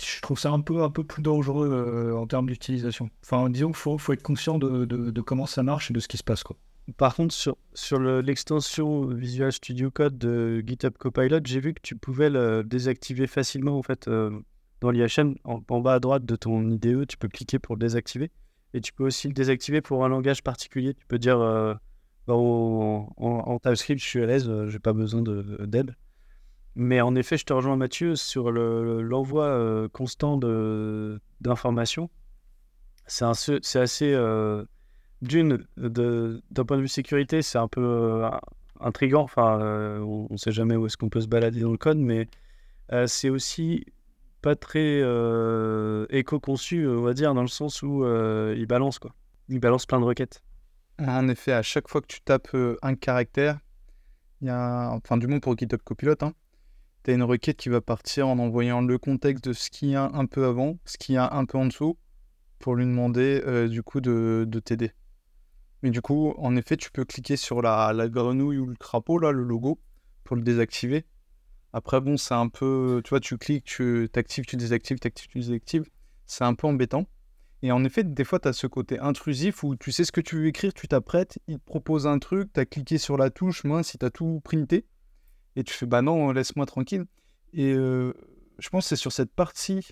Je 0.02 0.22
trouve 0.22 0.40
ça 0.40 0.52
un 0.52 0.62
peu, 0.62 0.84
un 0.84 0.90
peu 0.90 1.04
plus 1.04 1.22
dangereux 1.24 1.70
euh, 1.72 2.14
en 2.16 2.28
termes 2.28 2.48
d'utilisation. 2.48 3.10
Enfin, 3.24 3.50
disons 3.50 3.68
qu'il 3.68 3.76
faut, 3.78 3.98
faut 3.98 4.14
être 4.14 4.24
conscient 4.24 4.58
de, 4.58 4.86
de, 4.86 5.22
comment 5.22 5.46
ça 5.46 5.64
marche 5.64 5.92
et 5.92 5.94
de 5.94 6.00
ce 6.00 6.08
qui 6.08 6.18
se 6.18 6.24
passe. 6.24 6.44
Quoi. 6.44 6.56
Par 6.98 7.16
contre, 7.16 7.34
sur, 7.34 7.58
sur 7.74 8.00
le- 8.00 8.22
l'extension 8.22 9.06
Visual 9.08 9.52
Studio 9.52 9.92
Code 9.92 10.18
de 10.18 10.64
GitHub 10.66 10.94
Copilot, 10.98 11.40
j'ai 11.46 11.60
vu 11.60 11.74
que 11.74 11.82
tu 11.82 11.96
pouvais 11.96 12.30
le 12.30 12.64
désactiver 12.64 13.28
facilement 13.28 13.78
en 13.78 13.84
fait 13.84 14.08
euh, 14.08 14.32
dans 14.82 14.92
l'IHM. 14.92 15.36
En, 15.44 15.60
bas 15.80 15.94
à 15.96 16.00
droite 16.00 16.26
de 16.26 16.36
ton 16.36 16.70
IDE, 16.70 17.08
tu 17.08 17.18
peux 17.18 17.28
cliquer 17.28 17.60
pour 17.60 17.76
le 17.76 17.80
désactiver. 17.80 18.32
Et 18.74 18.82
tu 18.82 18.94
peux 18.94 19.04
aussi 19.06 19.28
le 19.28 19.34
désactiver 19.34 19.82
pour 19.82 20.06
un 20.06 20.10
langage 20.10 20.44
particulier. 20.44 20.94
Tu 20.94 21.06
peux 21.08 21.20
dire 21.20 21.40
euh, 21.40 21.74
bah, 22.28 22.34
en, 22.36 23.60
TypeScript, 23.62 24.02
je 24.02 24.06
suis 24.08 24.22
à 24.22 24.26
l'aise, 24.26 24.50
j'ai 24.68 24.80
pas 24.80 24.94
besoin 24.94 25.22
de- 25.22 25.66
d'aide. 25.66 25.96
Mais 26.76 27.02
en 27.02 27.16
effet, 27.16 27.38
je 27.38 27.46
te 27.46 27.54
rejoins 27.54 27.76
Mathieu 27.76 28.16
sur 28.16 28.52
le- 28.52 29.02
l'envoi 29.02 29.46
euh, 29.46 29.88
constant 29.90 30.38
d'informations. 31.42 32.10
C'est 33.08 33.26
assez. 33.26 34.14
euh, 34.14 34.64
d'une, 35.22 35.66
d'un 35.78 36.66
point 36.66 36.78
de 36.78 36.82
vue 36.82 36.88
sécurité, 36.88 37.42
c'est 37.42 37.58
un 37.58 37.68
peu 37.68 37.82
euh, 37.84 38.30
intriguant. 38.80 39.22
Enfin, 39.24 39.60
euh, 39.62 40.00
on 40.00 40.28
ne 40.32 40.38
sait 40.38 40.52
jamais 40.52 40.76
où 40.76 40.86
est-ce 40.86 40.98
qu'on 40.98 41.10
peut 41.10 41.22
se 41.22 41.28
balader 41.28 41.60
dans 41.60 41.72
le 41.72 41.78
code, 41.78 41.98
mais 41.98 42.28
euh, 42.92 43.06
c'est 43.06 43.30
aussi 43.30 43.86
pas 44.42 44.56
très 44.56 45.02
euh, 45.04 46.06
éco-conçu, 46.10 46.88
on 46.88 47.02
va 47.02 47.14
dire, 47.14 47.34
dans 47.36 47.42
le 47.44 47.48
sens 47.48 47.84
où 47.84 48.04
il 48.06 48.66
balance 48.66 48.98
quoi. 48.98 49.14
Il 49.50 49.60
balance 49.60 49.86
plein 49.86 50.00
de 50.00 50.06
requêtes. 50.06 50.42
En 51.00 51.28
effet, 51.28 51.52
à 51.52 51.62
chaque 51.62 51.88
fois 51.90 52.02
que 52.02 52.08
tu 52.08 52.22
tapes 52.22 52.56
un 52.82 52.96
caractère, 52.96 53.60
il 54.42 54.48
y 54.48 54.50
a, 54.50 54.90
enfin 54.92 55.18
du 55.18 55.28
moins 55.28 55.40
pour 55.40 55.58
GitHub 55.58 55.82
Copilot, 55.84 56.16
hein, 56.22 56.34
tu 57.04 57.12
as 57.12 57.14
une 57.14 57.24
requête 57.24 57.58
qui 57.58 57.70
va 57.70 57.82
partir 57.82 58.28
en 58.28 58.40
envoyant 58.40 58.82
le 58.82 58.98
contexte 58.98 59.46
de 59.46 59.54
ce 59.54 59.70
qu'il 59.70 59.90
y 59.90 59.96
a 59.96 60.10
un 60.14 60.26
peu 60.26 60.46
avant, 60.46 60.78
ce 60.86 60.98
qu'il 60.98 61.16
y 61.16 61.18
a 61.18 61.34
un 61.34 61.46
peu 61.46 61.58
en 61.58 61.66
dessous, 61.66 61.98
pour 62.60 62.76
lui 62.76 62.86
demander 62.86 63.42
euh, 63.46 63.68
du 63.68 63.84
coup 63.84 64.02
de, 64.02 64.46
de 64.48 64.60
t'aider. 64.60 64.92
Mais 65.84 65.90
du 65.90 66.02
coup, 66.02 66.34
en 66.38 66.56
effet, 66.56 66.78
tu 66.78 66.92
peux 66.92 67.06
cliquer 67.06 67.38
sur 67.38 67.62
la, 67.62 67.92
la 67.94 68.08
grenouille 68.08 68.60
ou 68.60 68.68
le 68.68 68.76
crapaud, 68.76 69.18
là, 69.18 69.32
le 69.32 69.44
logo, 69.44 69.80
pour 70.24 70.36
le 70.36 70.44
désactiver. 70.44 71.06
Après, 71.74 72.02
bon, 72.02 72.18
c'est 72.18 72.34
un 72.34 72.50
peu, 72.50 73.02
tu 73.04 73.10
vois, 73.10 73.20
tu 73.20 73.38
cliques, 73.38 73.66
tu 73.66 74.08
t'actives, 74.12 74.46
tu 74.46 74.58
désactives, 74.58 75.00
t'actives, 75.00 75.28
tu 75.28 75.40
désactives. 75.40 75.86
C'est 76.28 76.44
un 76.44 76.54
peu 76.54 76.68
embêtant. 76.68 77.08
Et 77.64 77.72
en 77.72 77.84
effet, 77.84 78.04
des 78.04 78.24
fois, 78.24 78.40
tu 78.40 78.48
as 78.48 78.54
ce 78.54 78.68
côté 78.68 79.00
intrusif 79.00 79.64
où 79.64 79.76
tu 79.76 79.92
sais 79.92 80.04
ce 80.04 80.12
que 80.12 80.22
tu 80.22 80.36
veux 80.36 80.48
écrire, 80.48 80.74
tu 80.74 80.88
t'apprêtes, 80.88 81.40
il 81.48 81.60
te 81.60 81.66
propose 81.66 82.08
un 82.08 82.20
truc, 82.20 82.52
tu 82.54 82.60
as 82.60 82.66
cliqué 82.66 82.98
sur 82.98 83.18
la 83.18 83.30
touche, 83.30 83.64
mince, 83.64 83.90
si 83.90 83.98
tu 83.98 84.06
as 84.06 84.10
tout 84.10 84.42
printé, 84.44 84.86
et 85.56 85.64
tu 85.64 85.74
fais 85.74 85.86
bah 85.86 86.02
non, 86.02 86.32
laisse-moi 86.32 86.66
tranquille. 86.66 87.06
Et 87.54 87.74
euh, 87.74 88.14
je 88.60 88.70
pense 88.70 88.86
que 88.86 88.90
c'est 88.90 88.96
sur 88.96 89.12
cette 89.12 89.34
partie 89.34 89.88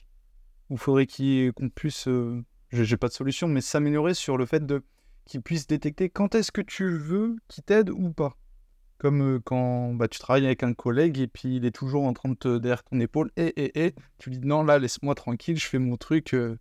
où 0.70 0.76
il 0.76 0.80
faudrait 0.80 1.08
qu'on 1.08 1.70
puisse, 1.70 2.08
euh, 2.08 2.44
j'ai 2.72 2.98
pas 2.98 3.08
de 3.08 3.14
solution, 3.14 3.48
mais 3.48 3.62
s'améliorer 3.62 4.14
sur 4.14 4.38
le 4.38 4.46
fait 4.46 4.66
de 4.66 4.84
qu'il 5.26 5.42
puisse 5.42 5.68
détecter 5.68 6.10
quand 6.10 6.34
est-ce 6.34 6.52
que 6.52 6.62
tu 6.62 6.98
veux 6.98 7.36
qu'il 7.48 7.64
t'aide 7.64 7.90
ou 7.90 8.12
pas. 8.12 8.36
Comme 8.98 9.22
euh, 9.22 9.40
quand 9.40 9.94
bah, 9.94 10.08
tu 10.08 10.20
travailles 10.20 10.46
avec 10.46 10.64
un 10.64 10.74
collègue 10.74 11.20
et 11.20 11.28
puis 11.28 11.56
il 11.58 11.66
est 11.66 11.72
toujours 11.72 12.04
en 12.04 12.14
train 12.14 12.30
de 12.30 12.36
te 12.36 12.58
derrière 12.58 12.84
ton 12.84 13.00
épaule, 13.00 13.32
et, 13.38 13.48
et, 13.48 13.86
et, 13.86 13.96
tu 14.18 14.30
lui 14.30 14.40
dis 14.40 14.48
non, 14.48 14.64
là, 14.64 14.80
laisse-moi 14.80 15.16
tranquille, 15.16 15.58
je 15.58 15.68
fais 15.68 15.80
mon 15.80 15.98
truc. 15.98 16.34
euh, 16.34 16.58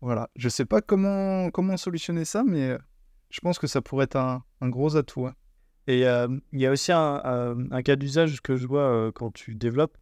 voilà, 0.00 0.28
je 0.36 0.48
sais 0.48 0.66
pas 0.66 0.82
comment, 0.82 1.50
comment 1.50 1.76
solutionner 1.76 2.24
ça, 2.26 2.44
mais 2.44 2.76
je 3.30 3.40
pense 3.40 3.58
que 3.58 3.66
ça 3.66 3.80
pourrait 3.80 4.04
être 4.04 4.16
un, 4.16 4.44
un 4.60 4.68
gros 4.68 4.96
atout. 4.96 5.26
hein. 5.26 5.34
Et 5.86 6.00
il 6.02 6.60
y 6.60 6.66
a 6.66 6.70
aussi 6.70 6.92
un, 6.92 7.82
cas 7.84 7.96
d'usage 7.96 8.40
que 8.40 8.56
je 8.56 8.66
vois 8.66 9.12
quand 9.14 9.32
tu 9.32 9.54
développes, 9.54 9.96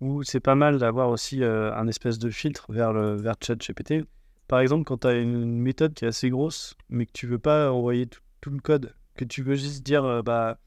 où 0.00 0.22
c'est 0.22 0.40
pas 0.40 0.54
mal 0.54 0.78
d'avoir 0.78 1.08
aussi 1.10 1.42
un 1.44 1.88
espèce 1.88 2.18
de 2.18 2.30
filtre 2.30 2.72
vers 2.72 2.92
le 2.92 3.16
vers 3.16 3.34
ChatGPT. 3.40 4.04
Par 4.46 4.60
exemple, 4.60 4.84
quand 4.84 4.98
tu 4.98 5.06
as 5.06 5.14
une 5.14 5.60
méthode 5.60 5.94
qui 5.94 6.04
est 6.04 6.08
assez 6.08 6.30
grosse, 6.30 6.76
mais 6.88 7.06
que 7.06 7.12
tu 7.12 7.26
veux 7.26 7.38
pas 7.38 7.72
envoyer 7.72 8.06
tout, 8.40 8.50
le 8.50 8.60
code, 8.60 8.94
que 9.16 9.24
tu 9.24 9.42
veux 9.42 9.54
juste 9.54 9.84
dire, 9.84 10.22
bah 10.22 10.58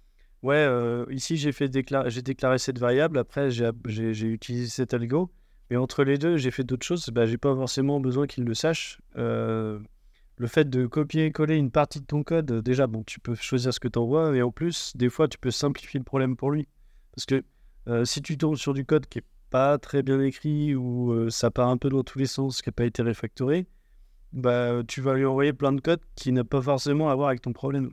ouais, 0.41 0.67
ici 1.09 1.37
j'ai 1.37 1.51
fait 1.51 1.71
j'ai 2.07 2.21
déclaré 2.21 2.57
cette 2.59 2.79
variable, 2.79 3.17
après 3.17 3.51
j'ai 3.51 4.27
utilisé 4.27 4.67
cet 4.67 4.93
algo, 4.93 5.31
mais 5.69 5.77
entre 5.77 6.03
les 6.03 6.17
deux 6.17 6.35
j'ai 6.35 6.51
fait 6.51 6.63
d'autres 6.63 6.85
choses, 6.85 7.09
bah 7.09 7.25
j'ai 7.25 7.37
pas 7.37 7.55
forcément 7.55 8.01
besoin 8.01 8.27
qu'il 8.27 8.43
le 8.43 8.53
sache. 8.53 8.99
Le 10.37 10.47
fait 10.47 10.69
de 10.69 10.87
copier-coller 10.87 11.55
une 11.57 11.71
partie 11.71 11.99
de 11.99 12.05
ton 12.05 12.23
code, 12.23 12.51
euh, 12.51 12.61
déjà, 12.61 12.87
bon, 12.87 13.03
tu 13.03 13.19
peux 13.19 13.35
choisir 13.35 13.73
ce 13.73 13.79
que 13.79 13.87
tu 13.87 13.99
envoies, 13.99 14.35
et 14.35 14.41
en 14.41 14.51
plus, 14.51 14.93
des 14.95 15.09
fois, 15.09 15.27
tu 15.27 15.37
peux 15.37 15.51
simplifier 15.51 15.99
le 15.99 16.03
problème 16.03 16.35
pour 16.35 16.51
lui. 16.51 16.67
Parce 17.15 17.25
que 17.25 17.43
euh, 17.87 18.05
si 18.05 18.21
tu 18.21 18.37
tombes 18.37 18.55
sur 18.55 18.73
du 18.73 18.85
code 18.85 19.05
qui 19.07 19.19
est 19.19 19.25
pas 19.49 19.77
très 19.77 20.01
bien 20.01 20.19
écrit 20.21 20.73
ou 20.73 21.11
euh, 21.11 21.29
ça 21.29 21.51
part 21.51 21.69
un 21.69 21.77
peu 21.77 21.89
dans 21.89 22.03
tous 22.03 22.17
les 22.17 22.25
sens, 22.25 22.61
qui 22.61 22.69
n'a 22.69 22.73
pas 22.73 22.85
été 22.85 23.03
réfactoré, 23.03 23.67
bah, 24.31 24.81
tu 24.87 25.01
vas 25.01 25.13
lui 25.13 25.25
envoyer 25.25 25.53
plein 25.53 25.73
de 25.73 25.81
code 25.81 26.01
qui 26.15 26.31
n'a 26.31 26.43
pas 26.43 26.61
forcément 26.61 27.09
à 27.09 27.15
voir 27.15 27.27
avec 27.27 27.41
ton 27.41 27.53
problème. 27.53 27.91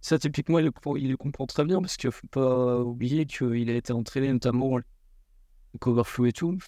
Ça, 0.00 0.18
typiquement, 0.18 0.58
il 0.58 0.64
le, 0.64 1.16
comprend- 1.16 1.46
très 1.46 1.64
bien 1.64 1.80
parce 1.80 1.96
qu'il 1.96 2.08
ne 2.08 2.12
faut 2.12 2.26
pas 2.26 2.80
oublier 2.80 3.26
qu'il 3.26 3.70
a 3.70 3.74
été 3.74 3.92
entraîné 3.92 4.32
notamment 4.32 4.76
avec 4.76 5.86
Overflow 5.86 6.26
et 6.26 6.32
tout. 6.32 6.58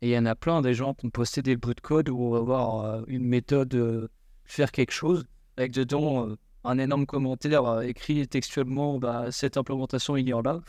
Et 0.00 0.08
il 0.08 0.12
y 0.12 0.18
en 0.18 0.26
a 0.26 0.34
plein 0.34 0.62
des 0.62 0.74
gens 0.74 0.94
qui 0.94 1.06
ont 1.06 1.10
posté 1.10 1.42
des 1.42 1.56
bouts 1.56 1.74
de 1.74 1.80
code 1.80 2.08
où 2.08 2.18
on 2.18 2.30
va 2.30 2.40
voir 2.40 2.84
euh, 2.84 3.02
une 3.06 3.24
méthode 3.24 4.08
faire 4.44 4.72
quelque 4.72 4.92
chose 4.92 5.24
avec 5.56 5.72
dedans 5.72 6.28
euh, 6.28 6.36
un 6.64 6.78
énorme 6.78 7.06
commentaire 7.06 7.64
euh, 7.64 7.80
écrit 7.82 8.26
textuellement 8.28 8.98
bah, 8.98 9.30
cette 9.30 9.56
implémentation 9.56 10.16
il 10.16 10.28
y 10.28 10.34
en 10.34 10.42
a 10.44 10.60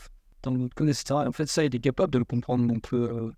dans 0.44 0.52
le 0.52 0.70
code, 0.70 0.90
etc. 0.90 1.06
Et 1.10 1.28
en 1.28 1.32
fait, 1.32 1.48
ça, 1.48 1.64
il 1.64 1.74
est 1.74 1.80
capable 1.80 2.12
de 2.12 2.20
le 2.20 2.26
comprendre. 2.26 2.68
Donc, 2.68 2.94
euh, 2.94 3.32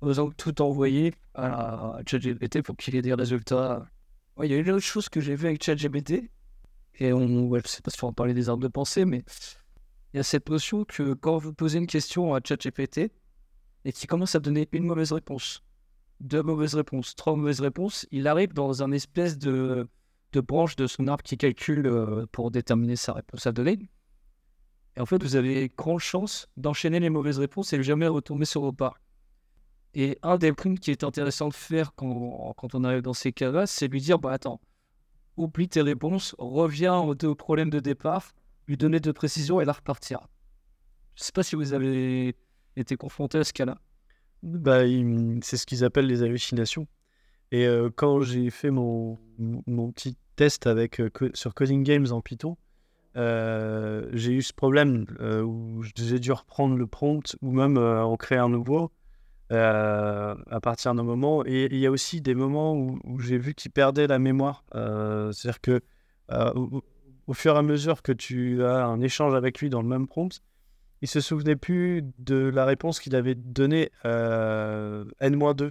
osant 0.00 0.30
tout 0.30 0.62
envoyer 0.62 1.12
à 1.34 1.98
ChatGPT 2.06 2.62
pour 2.62 2.76
qu'il 2.76 2.94
ait 2.94 3.02
des 3.02 3.14
résultats. 3.14 3.86
Ouais, 4.36 4.48
il 4.48 4.52
y 4.52 4.54
a 4.54 4.58
une 4.58 4.70
autre 4.70 4.84
chose 4.84 5.08
que 5.08 5.20
j'ai 5.20 5.34
vu 5.34 5.48
avec 5.48 5.62
ChatGPT. 5.62 6.30
Et 6.98 7.12
on, 7.12 7.46
ouais, 7.48 7.60
je 7.64 7.68
sais 7.68 7.82
pas 7.82 7.90
si 7.90 8.02
on 8.04 8.08
va 8.08 8.12
parler 8.12 8.32
des 8.32 8.48
arbres 8.48 8.62
de 8.62 8.68
pensée, 8.68 9.04
mais 9.04 9.24
il 10.14 10.18
y 10.18 10.20
a 10.20 10.22
cette 10.22 10.48
notion 10.48 10.84
que 10.84 11.14
quand 11.14 11.38
vous 11.38 11.52
posez 11.52 11.78
une 11.78 11.86
question 11.86 12.34
à 12.34 12.40
ChatGPT 12.42 13.10
et 13.84 13.92
qu'il 13.92 14.08
commence 14.08 14.34
à 14.34 14.40
donner 14.40 14.68
une 14.72 14.84
mauvaise 14.84 15.12
réponse, 15.12 15.62
deux 16.20 16.42
mauvaises 16.42 16.74
réponses, 16.74 17.14
trois 17.14 17.36
mauvaises 17.36 17.60
réponses, 17.60 18.06
il 18.10 18.26
arrive 18.26 18.52
dans 18.52 18.82
un 18.82 18.92
espèce 18.92 19.38
de, 19.38 19.88
branche 20.32 20.76
de 20.76 20.86
son 20.86 21.08
arbre 21.08 21.22
qui 21.22 21.38
calcule 21.38 21.86
euh, 21.86 22.26
pour 22.30 22.50
déterminer 22.50 22.96
sa 22.96 23.14
réponse 23.14 23.46
à 23.46 23.52
donner. 23.52 23.78
Et 24.96 25.00
en 25.00 25.06
fait, 25.06 25.22
vous 25.22 25.36
avez 25.36 25.70
grande 25.76 26.00
chance 26.00 26.48
d'enchaîner 26.56 27.00
les 27.00 27.10
mauvaises 27.10 27.38
réponses 27.38 27.72
et 27.72 27.78
de 27.78 27.82
jamais 27.82 28.06
retomber 28.06 28.44
sur 28.44 28.62
vos 28.62 28.72
pas. 28.72 28.94
Et 29.94 30.18
un 30.22 30.36
des 30.36 30.52
points 30.52 30.74
qui 30.74 30.90
est 30.90 31.04
intéressant 31.04 31.48
de 31.48 31.54
faire 31.54 31.94
quand, 31.94 32.54
on 32.74 32.84
arrive 32.84 33.02
dans 33.02 33.14
ces 33.14 33.32
cas-là, 33.32 33.66
c'est 33.66 33.88
lui 33.88 34.00
dire, 34.00 34.18
bah 34.18 34.32
attends, 34.32 34.60
oublie 35.36 35.68
tes 35.68 35.82
réponses, 35.82 36.34
reviens 36.38 36.96
au, 36.96 37.34
problème 37.34 37.70
de 37.70 37.80
départ, 37.80 38.32
lui 38.68 38.76
donner 38.76 39.00
de 39.00 39.12
précisions 39.12 39.60
et 39.60 39.64
la 39.64 39.72
repartir. 39.72 40.28
Je 41.14 41.24
sais 41.24 41.32
pas 41.32 41.42
si 41.42 41.56
vous 41.56 41.72
avez 41.72 42.36
été 42.76 42.96
confronté 42.96 43.38
à 43.38 43.44
ce 43.44 43.54
cas-là. 43.54 43.78
Bah, 44.46 44.82
c'est 45.42 45.56
ce 45.56 45.66
qu'ils 45.66 45.84
appellent 45.84 46.06
les 46.06 46.22
hallucinations. 46.22 46.86
Et 47.50 47.66
euh, 47.66 47.90
quand 47.94 48.20
j'ai 48.20 48.50
fait 48.50 48.70
mon, 48.70 49.18
petit 49.92 50.16
test 50.36 50.68
euh, 50.68 50.86
sur 51.34 51.52
Coding 51.52 51.82
Games 51.82 52.06
en 52.12 52.20
Python, 52.20 52.56
euh, 53.16 54.08
j'ai 54.12 54.32
eu 54.32 54.42
ce 54.42 54.52
problème 54.52 55.06
où 55.20 55.82
j'ai 55.96 56.20
dû 56.20 56.30
reprendre 56.30 56.76
le 56.76 56.86
prompt 56.86 57.36
ou 57.42 57.50
même 57.50 57.76
en 57.76 58.16
créer 58.16 58.38
un 58.38 58.48
nouveau 58.48 58.92
à 59.50 60.60
partir 60.62 60.94
d'un 60.94 61.02
moment. 61.02 61.44
Et 61.44 61.66
il 61.70 61.78
y 61.78 61.86
a 61.86 61.90
aussi 61.90 62.20
des 62.20 62.36
moments 62.36 62.76
où, 62.76 63.18
j'ai 63.18 63.38
vu 63.38 63.52
qu'il 63.54 63.72
perdait 63.72 64.06
la 64.06 64.20
mémoire. 64.20 64.64
C'est-à-dire 64.72 65.60
que 65.60 65.80
euh, 66.30 66.52
au, 66.54 66.84
au 67.26 67.34
fur 67.34 67.56
et 67.56 67.58
à 67.58 67.62
mesure 67.62 68.02
que 68.02 68.12
tu 68.12 68.64
as 68.64 68.86
un 68.86 69.00
échange 69.00 69.34
avec 69.34 69.60
lui 69.60 69.70
dans 69.70 69.82
le 69.82 69.88
même 69.88 70.06
prompt, 70.06 70.40
il 71.06 71.08
se 71.08 71.20
souvenait 71.20 71.54
plus 71.54 72.02
de 72.18 72.34
la 72.34 72.64
réponse 72.64 72.98
qu'il 72.98 73.14
avait 73.14 73.36
donnée 73.36 73.92
euh, 74.04 75.04
N-2. 75.20 75.70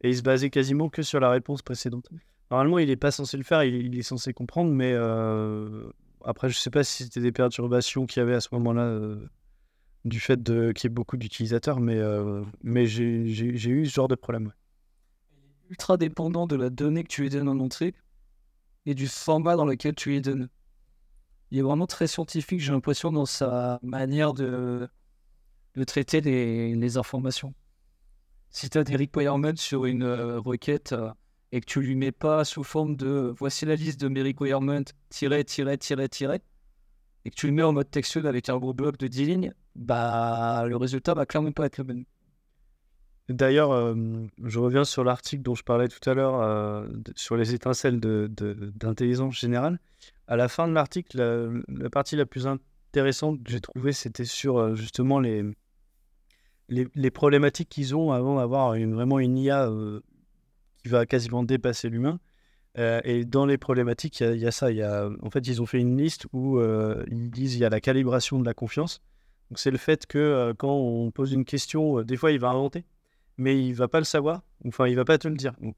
Et 0.00 0.08
il 0.08 0.16
se 0.16 0.22
basait 0.22 0.50
quasiment 0.50 0.88
que 0.88 1.02
sur 1.02 1.20
la 1.20 1.30
réponse 1.30 1.62
précédente. 1.62 2.08
Normalement, 2.50 2.80
il 2.80 2.88
n'est 2.88 2.96
pas 2.96 3.12
censé 3.12 3.36
le 3.36 3.44
faire, 3.44 3.62
il, 3.62 3.96
est 3.96 4.02
censé 4.02 4.32
comprendre, 4.32 4.72
mais 4.72 4.92
euh, 4.92 5.88
après, 6.24 6.48
je 6.48 6.58
sais 6.58 6.70
pas 6.70 6.82
si 6.82 7.04
c'était 7.04 7.20
des 7.20 7.30
perturbations 7.30 8.06
qu'il 8.06 8.18
y 8.18 8.22
avait 8.24 8.34
à 8.34 8.40
ce 8.40 8.48
moment-là 8.54 8.82
euh, 8.82 9.24
du 10.04 10.18
fait 10.18 10.42
qu'il 10.42 10.82
y 10.82 10.86
ait 10.86 10.88
beaucoup 10.88 11.16
d'utilisateurs, 11.16 11.78
mais, 11.78 11.98
euh, 11.98 12.42
mais 12.64 12.86
j'ai 12.86 13.22
eu 13.28 13.86
ce 13.86 13.94
genre 13.94 14.08
de 14.08 14.16
problème. 14.16 14.52
Ultra 15.68 15.96
dépendant 15.96 16.48
de 16.48 16.56
la 16.56 16.70
donnée 16.70 17.04
que 17.04 17.08
tu 17.08 17.22
lui 17.22 17.30
donnes 17.30 17.48
en 17.48 17.60
entrée 17.60 17.94
et 18.84 18.96
du 18.96 19.06
format 19.06 19.54
dans 19.54 19.64
lequel 19.64 19.94
tu 19.94 20.08
lui 20.08 20.20
donnes. 20.20 20.48
Il 21.50 21.58
est 21.58 21.62
vraiment 21.62 21.86
très 21.86 22.06
scientifique, 22.06 22.60
j'ai 22.60 22.72
l'impression, 22.72 23.10
dans 23.10 23.26
sa 23.26 23.80
manière 23.82 24.32
de, 24.34 24.88
traiter 25.86 26.20
les, 26.20 26.74
les 26.74 26.96
informations. 26.96 27.54
Si 28.50 28.68
tu 28.68 28.78
as 28.78 28.84
des 28.84 28.96
requirements 28.96 29.56
sur 29.56 29.84
une 29.84 30.02
euh, 30.02 30.40
requête 30.40 30.92
euh, 30.92 31.10
et 31.52 31.60
que 31.60 31.66
tu 31.66 31.80
lui 31.80 31.94
mets 31.94 32.12
pas 32.12 32.44
sous 32.44 32.64
forme 32.64 32.96
de 32.96 33.32
voici 33.38 33.64
la 33.64 33.76
liste 33.76 34.00
de 34.00 34.08
mes 34.08 34.22
requirements, 34.22 34.82
tiret, 35.08 35.44
tiret, 35.44 35.78
tiret, 35.78 36.08
tiret, 36.08 36.42
et 37.24 37.30
que 37.30 37.34
tu 37.34 37.46
le 37.46 37.52
mets 37.52 37.62
en 37.62 37.72
mode 37.72 37.90
textuel 37.90 38.26
avec 38.26 38.48
un 38.48 38.58
gros 38.58 38.74
bloc 38.74 38.96
de 38.98 39.06
10 39.06 39.24
lignes, 39.24 39.54
bah 39.74 40.64
le 40.66 40.76
résultat 40.76 41.14
va 41.14 41.26
clairement 41.26 41.52
pas 41.52 41.66
être 41.66 41.78
le 41.78 41.84
même. 41.84 42.04
D'ailleurs, 43.30 43.70
euh, 43.70 43.94
je 44.42 44.58
reviens 44.58 44.82
sur 44.82 45.04
l'article 45.04 45.42
dont 45.42 45.54
je 45.54 45.62
parlais 45.62 45.86
tout 45.86 46.10
à 46.10 46.14
l'heure 46.14 46.40
euh, 46.40 46.88
sur 47.14 47.36
les 47.36 47.54
étincelles 47.54 48.00
d'intelligence 48.00 49.38
générale. 49.38 49.78
À 50.26 50.36
la 50.36 50.48
fin 50.48 50.66
de 50.66 50.72
l'article, 50.72 51.62
la, 51.68 51.90
partie 51.90 52.16
la 52.16 52.26
plus 52.26 52.48
intéressante 52.48 53.40
que 53.44 53.52
j'ai 53.52 53.60
trouvée, 53.60 53.92
c'était 53.92 54.24
sur 54.24 54.58
euh, 54.58 54.74
justement 54.74 55.20
les, 55.20 55.44
les, 56.68 57.10
problématiques 57.12 57.68
qu'ils 57.68 57.94
ont 57.94 58.10
avant 58.10 58.36
d'avoir 58.36 58.70
vraiment 58.76 59.20
une 59.20 59.38
IA 59.38 59.70
qui 60.82 60.88
va 60.88 61.06
quasiment 61.06 61.44
dépasser 61.44 61.88
l'humain. 61.88 62.18
Et 62.76 63.24
dans 63.24 63.46
les 63.46 63.58
problématiques, 63.58 64.20
il 64.20 64.38
y 64.38 64.46
a- 64.46 64.50
ça. 64.50 64.72
Y 64.72 64.82
a, 64.82 65.08
en 65.22 65.30
fait, 65.30 65.46
ils 65.46 65.62
ont 65.62 65.66
fait 65.66 65.80
une 65.80 65.96
liste 65.96 66.26
où 66.32 66.60
ils 67.10 67.30
disent 67.30 67.54
il 67.54 67.60
y 67.60 67.64
a 67.64 67.68
la 67.70 67.80
calibration 67.80 68.40
de 68.40 68.44
la 68.44 68.54
confiance. 68.54 69.02
C'est 69.56 69.72
le 69.72 69.78
fait 69.78 70.06
que 70.06 70.52
quand 70.58 70.72
on 70.72 71.10
pose 71.10 71.32
une 71.32 71.44
question, 71.44 72.02
des 72.02 72.16
fois, 72.16 72.30
il 72.30 72.38
va 72.38 72.50
inventer, 72.50 72.84
mais 73.40 73.58
il 73.58 73.72
va 73.72 73.88
pas 73.88 73.98
le 73.98 74.04
savoir. 74.04 74.42
Enfin, 74.66 74.86
il 74.86 74.94
va 74.94 75.04
pas 75.04 75.18
te 75.18 75.26
le 75.26 75.34
dire. 75.34 75.54
Donc, 75.60 75.76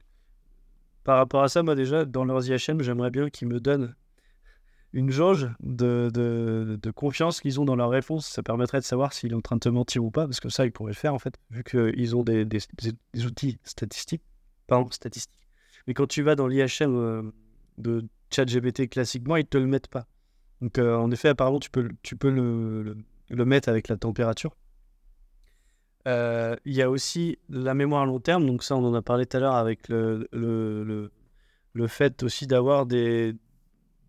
par 1.05 1.17
rapport 1.17 1.43
à 1.43 1.49
ça, 1.49 1.63
moi, 1.63 1.75
déjà, 1.75 2.05
dans 2.05 2.25
leurs 2.25 2.49
IHM, 2.49 2.83
j'aimerais 2.83 3.11
bien 3.11 3.31
qu'ils 3.31 3.49
me 3.49 3.61
donnent 3.61 3.95
une 4.93 5.11
jauge 5.11 5.49
de, 5.61 6.11
de, 6.13 6.91
confiance 6.91 7.41
qu'ils 7.41 7.61
ont 7.61 7.65
dans 7.65 7.77
leurs 7.77 7.89
réponses. 7.89 8.27
Ça 8.27 8.43
permettrait 8.43 8.81
de 8.81 8.85
savoir 8.85 9.13
s'il 9.13 9.33
est 9.33 9.37
en 9.37 9.41
train 9.41 9.57
de 9.57 9.61
te 9.61 9.69
mentir 9.69 10.05
ou 10.05 10.11
pas, 10.11 10.27
parce 10.27 10.41
que 10.41 10.49
ça, 10.49 10.67
ils 10.67 10.73
pourraient 10.73 10.91
le 10.91 10.97
faire, 10.97 11.15
en 11.15 11.19
fait, 11.19 11.35
vu 11.51 11.63
qu'ils 11.63 12.17
ont 12.17 12.25
des, 12.25 12.45
des- 12.45 12.61
outils 13.25 13.59
statistiques. 13.63 14.23
Pardon, 14.67 14.91
statistiques. 14.91 15.41
Mais 15.87 15.95
quand 15.95 16.07
tu 16.07 16.23
vas 16.23 16.35
dans 16.35 16.49
l'IHM 16.49 16.95
euh, 16.97 17.23
de 17.79 18.05
ChatGPT 18.31 18.89
classiquement, 18.89 19.37
ils 19.37 19.47
te 19.47 19.57
le 19.57 19.67
mettent 19.67 19.89
pas. 19.89 20.07
Donc, 20.61 20.79
euh, 20.79 20.97
en 20.97 21.11
effet, 21.13 21.29
apparemment, 21.29 21.61
tu 21.61 21.71
peux, 21.71 21.89
tu 22.03 22.17
peux 22.17 22.31
le, 22.31 22.97
le 23.31 23.45
mettre 23.45 23.69
avec 23.69 23.89
la 23.89 23.97
température. 23.97 24.57
Euh, 26.09 26.57
Il 26.65 26.75
y 26.75 26.83
a 26.83 26.91
aussi 26.91 27.39
la 27.49 27.75
mémoire 27.75 28.03
à 28.03 28.07
long 28.07 28.21
terme. 28.21 28.47
Donc, 28.47 28.63
ça, 28.63 28.77
on 28.77 28.85
en 28.85 28.95
a 28.95 29.03
parlé 29.03 29.27
tout 29.27 29.37
à 29.37 29.41
l'heure 29.41 29.55
avec 29.55 29.89
le, 29.89 30.29
le, 30.33 30.85
le, 30.85 31.13
le 31.73 31.87
fait 31.87 32.23
aussi 32.23 32.47
d'avoir 32.47 32.87
des, 32.87 33.35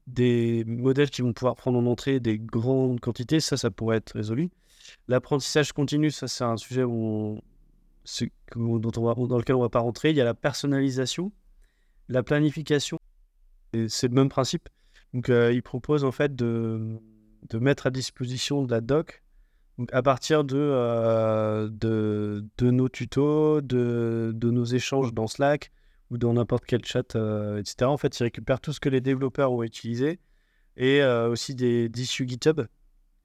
des 0.07 0.63
modèles 0.65 1.09
qui 1.09 1.21
vont 1.21 1.33
pouvoir 1.33 1.55
prendre 1.55 1.77
en 1.77 1.85
entrée 1.85 2.19
des 2.19 2.39
grandes 2.39 2.99
quantités. 2.99 3.39
Ça, 3.39 3.57
ça 3.57 3.71
pourrait 3.71 3.97
être 3.97 4.11
résolu. 4.13 4.49
L'apprentissage 5.07 5.71
continu, 5.71 6.11
ça, 6.11 6.27
c'est 6.27 6.43
un 6.43 6.57
sujet 6.57 6.81
dont 6.81 7.41
on 8.55 9.03
va- 9.03 9.27
dans 9.27 9.37
lequel 9.37 9.55
on 9.55 9.59
ne 9.59 9.65
va 9.65 9.69
pas 9.69 9.79
rentrer. 9.79 10.09
Il 10.09 10.17
y 10.17 10.21
a 10.21 10.25
la 10.25 10.33
personnalisation, 10.33 11.31
la 12.09 12.23
planification. 12.23 12.97
C'est 13.87 14.07
le 14.07 14.13
même 14.13 14.29
principe. 14.29 14.69
Donc, 15.13 15.29
euh, 15.29 15.53
il 15.53 15.63
propose 15.63 16.03
en 16.03 16.11
fait 16.11 16.35
de, 16.35 16.99
de 17.49 17.59
mettre 17.59 17.87
à 17.87 17.91
disposition 17.91 18.63
de 18.63 18.71
la 18.71 18.81
doc 18.81 19.22
donc, 19.78 19.89
à 19.93 20.01
partir 20.03 20.43
de, 20.43 21.67
de, 21.69 22.71
nos 22.71 22.89
tutos, 22.89 23.61
de, 23.61 24.32
de 24.36 24.51
nos 24.51 24.65
échanges 24.65 25.13
dans 25.13 25.28
Slack 25.28 25.71
ou 26.09 26.17
dans 26.17 26.34
n'importe 26.34 26.65
quel 26.65 26.86
chat, 26.86 27.15
etc. 27.57 27.76
En 27.84 27.97
fait, 27.97 28.19
il 28.19 28.24
récupère 28.24 28.59
tout 28.59 28.74
ce 28.74 28.80
que 28.80 28.89
les 28.89 29.01
développeurs 29.01 29.51
ont 29.51 29.63
utilisé 29.63 30.19
et 30.78 31.03
aussi 31.03 31.55
des 31.55 31.89
d'issues 31.89 32.28
GitHub. 32.28 32.61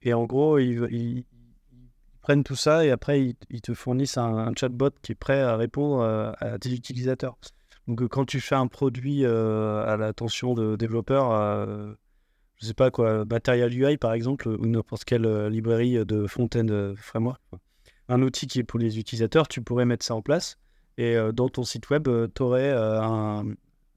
Et 0.01 0.13
en 0.13 0.25
gros, 0.25 0.57
ils, 0.59 0.87
ils- 0.91 1.25
ils 1.71 1.89
prennent 2.21 2.43
tout 2.43 2.55
ça 2.55 2.85
et 2.85 2.91
après, 2.91 3.21
ils, 3.23 3.35
ils 3.49 3.61
te 3.61 3.73
fournissent 3.73 4.17
un, 4.17 4.35
un 4.37 4.53
chatbot 4.55 4.91
qui 5.01 5.11
est 5.11 5.15
prêt 5.15 5.41
à 5.41 5.55
répondre 5.55 6.03
à 6.39 6.57
tes 6.59 6.71
utilisateurs. 6.73 7.37
Donc, 7.87 8.07
quand 8.07 8.25
tu 8.25 8.39
fais 8.39 8.55
un 8.55 8.67
produit 8.67 9.25
à 9.25 9.97
l'attention 9.97 10.53
de 10.53 10.75
développeurs, 10.75 11.95
je 12.59 12.67
sais 12.67 12.73
pas 12.73 12.91
quoi, 12.91 13.25
Material 13.25 13.73
UI 13.73 13.97
par 13.97 14.13
exemple, 14.13 14.49
ou 14.49 14.65
n'importe 14.65 15.05
quelle 15.05 15.25
euh, 15.25 15.49
librairie 15.49 16.05
de 16.05 16.27
front-end 16.27 16.67
euh, 16.69 16.95
framework, 16.95 17.41
un 18.09 18.21
outil 18.21 18.47
qui 18.47 18.59
est 18.59 18.63
pour 18.63 18.79
les 18.79 18.99
utilisateurs, 18.99 19.47
tu 19.47 19.61
pourrais 19.61 19.85
mettre 19.85 20.05
ça 20.05 20.15
en 20.15 20.21
place 20.21 20.57
et 20.97 21.15
euh, 21.15 21.31
dans 21.31 21.47
ton 21.47 21.63
site 21.63 21.89
web, 21.89 22.07
tu 22.35 22.41
aurais 22.41 22.71
un. 22.71 23.45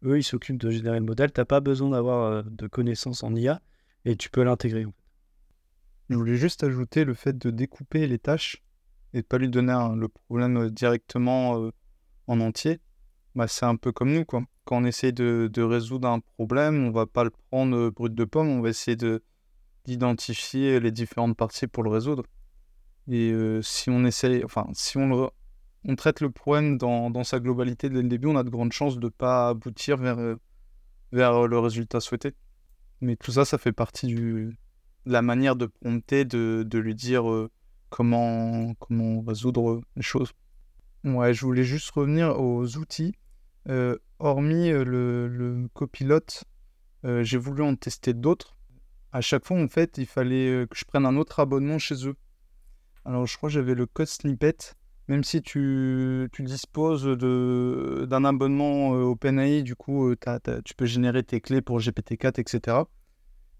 Eux, 0.04 0.18
ils 0.18 0.24
s'occupent 0.24 0.60
de 0.60 0.70
générer 0.70 0.98
le 0.98 1.04
modèle, 1.04 1.30
t'as 1.30 1.44
pas 1.44 1.60
besoin 1.60 1.90
d'avoir 1.90 2.42
de 2.42 2.66
connaissances 2.66 3.22
en 3.22 3.34
IA 3.36 3.60
et 4.04 4.16
tu 4.16 4.30
peux 4.30 4.42
l'intégrer. 4.42 4.84
Je 6.10 6.16
voulais 6.16 6.34
juste 6.34 6.64
ajouter 6.64 7.04
le 7.04 7.14
fait 7.14 7.38
de 7.38 7.50
découper 7.50 8.08
les 8.08 8.18
tâches 8.18 8.64
et 9.14 9.22
de 9.22 9.26
pas 9.26 9.38
lui 9.38 9.48
donner 9.48 9.76
le 9.96 10.08
problème 10.08 10.70
directement 10.70 11.70
en 12.26 12.40
entier. 12.40 12.80
Bah, 13.34 13.48
c'est 13.48 13.64
un 13.64 13.76
peu 13.76 13.92
comme 13.92 14.12
nous, 14.12 14.24
quoi. 14.24 14.42
Quand 14.64 14.76
on 14.76 14.84
essaie 14.84 15.12
de, 15.12 15.48
de 15.52 15.62
résoudre 15.62 16.08
un 16.08 16.20
problème, 16.20 16.84
on 16.84 16.90
va 16.90 17.06
pas 17.06 17.24
le 17.24 17.30
prendre 17.50 17.76
euh, 17.76 17.90
brut 17.90 18.14
de 18.14 18.24
pomme, 18.24 18.48
on 18.48 18.60
va 18.60 18.68
essayer 18.68 18.96
de 18.96 19.22
d'identifier 19.84 20.78
les 20.78 20.92
différentes 20.92 21.36
parties 21.36 21.66
pour 21.66 21.82
le 21.82 21.90
résoudre. 21.90 22.22
Et 23.10 23.32
euh, 23.32 23.60
si 23.62 23.90
on 23.90 24.04
essaie, 24.04 24.44
enfin, 24.44 24.68
si 24.74 24.96
on, 24.96 25.28
on 25.84 25.96
traite 25.96 26.20
le 26.20 26.30
problème 26.30 26.78
dans, 26.78 27.10
dans 27.10 27.24
sa 27.24 27.40
globalité 27.40 27.90
dès 27.90 28.00
le 28.00 28.08
début, 28.08 28.28
on 28.28 28.36
a 28.36 28.44
de 28.44 28.50
grandes 28.50 28.72
chances 28.72 28.98
de 28.98 29.08
pas 29.08 29.48
aboutir 29.48 29.96
vers, 29.96 30.18
euh, 30.20 30.36
vers 31.10 31.48
le 31.48 31.58
résultat 31.58 31.98
souhaité. 31.98 32.34
Mais 33.00 33.16
tout 33.16 33.32
ça, 33.32 33.44
ça 33.44 33.58
fait 33.58 33.72
partie 33.72 34.06
du, 34.06 34.56
de 35.06 35.12
la 35.12 35.22
manière 35.22 35.56
de 35.56 35.66
prompter, 35.66 36.24
de, 36.24 36.64
de 36.64 36.78
lui 36.78 36.94
dire 36.94 37.28
euh, 37.28 37.50
comment, 37.88 38.74
comment 38.74 39.22
résoudre 39.22 39.80
les 39.96 40.02
choses. 40.02 40.30
Ouais, 41.02 41.34
je 41.34 41.44
voulais 41.44 41.64
juste 41.64 41.90
revenir 41.90 42.38
aux 42.38 42.76
outils. 42.76 43.16
Euh, 43.68 43.96
hormis 44.18 44.70
euh, 44.70 44.84
le, 44.84 45.28
le 45.28 45.68
copilote, 45.72 46.44
euh, 47.04 47.22
j'ai 47.22 47.38
voulu 47.38 47.62
en 47.62 47.76
tester 47.76 48.12
d'autres. 48.12 48.56
À 49.12 49.20
chaque 49.20 49.44
fois, 49.44 49.60
en 49.60 49.68
fait, 49.68 49.98
il 49.98 50.06
fallait 50.06 50.66
que 50.70 50.76
je 50.76 50.84
prenne 50.84 51.06
un 51.06 51.16
autre 51.16 51.40
abonnement 51.40 51.78
chez 51.78 52.06
eux. 52.06 52.16
Alors, 53.04 53.26
je 53.26 53.36
crois 53.36 53.48
que 53.48 53.54
j'avais 53.54 53.74
le 53.74 53.86
code 53.86 54.06
snippet. 54.06 54.74
Même 55.08 55.24
si 55.24 55.42
tu, 55.42 56.30
disposes 56.38 57.04
d'un 57.04 58.24
abonnement 58.24 58.90
OpenAI, 58.90 59.62
du 59.62 59.74
coup, 59.74 60.14
tu 60.64 60.74
peux 60.74 60.86
générer 60.86 61.22
tes 61.22 61.40
clés 61.40 61.60
pour 61.60 61.80
GPT-4, 61.80 62.40
etc. 62.40 62.78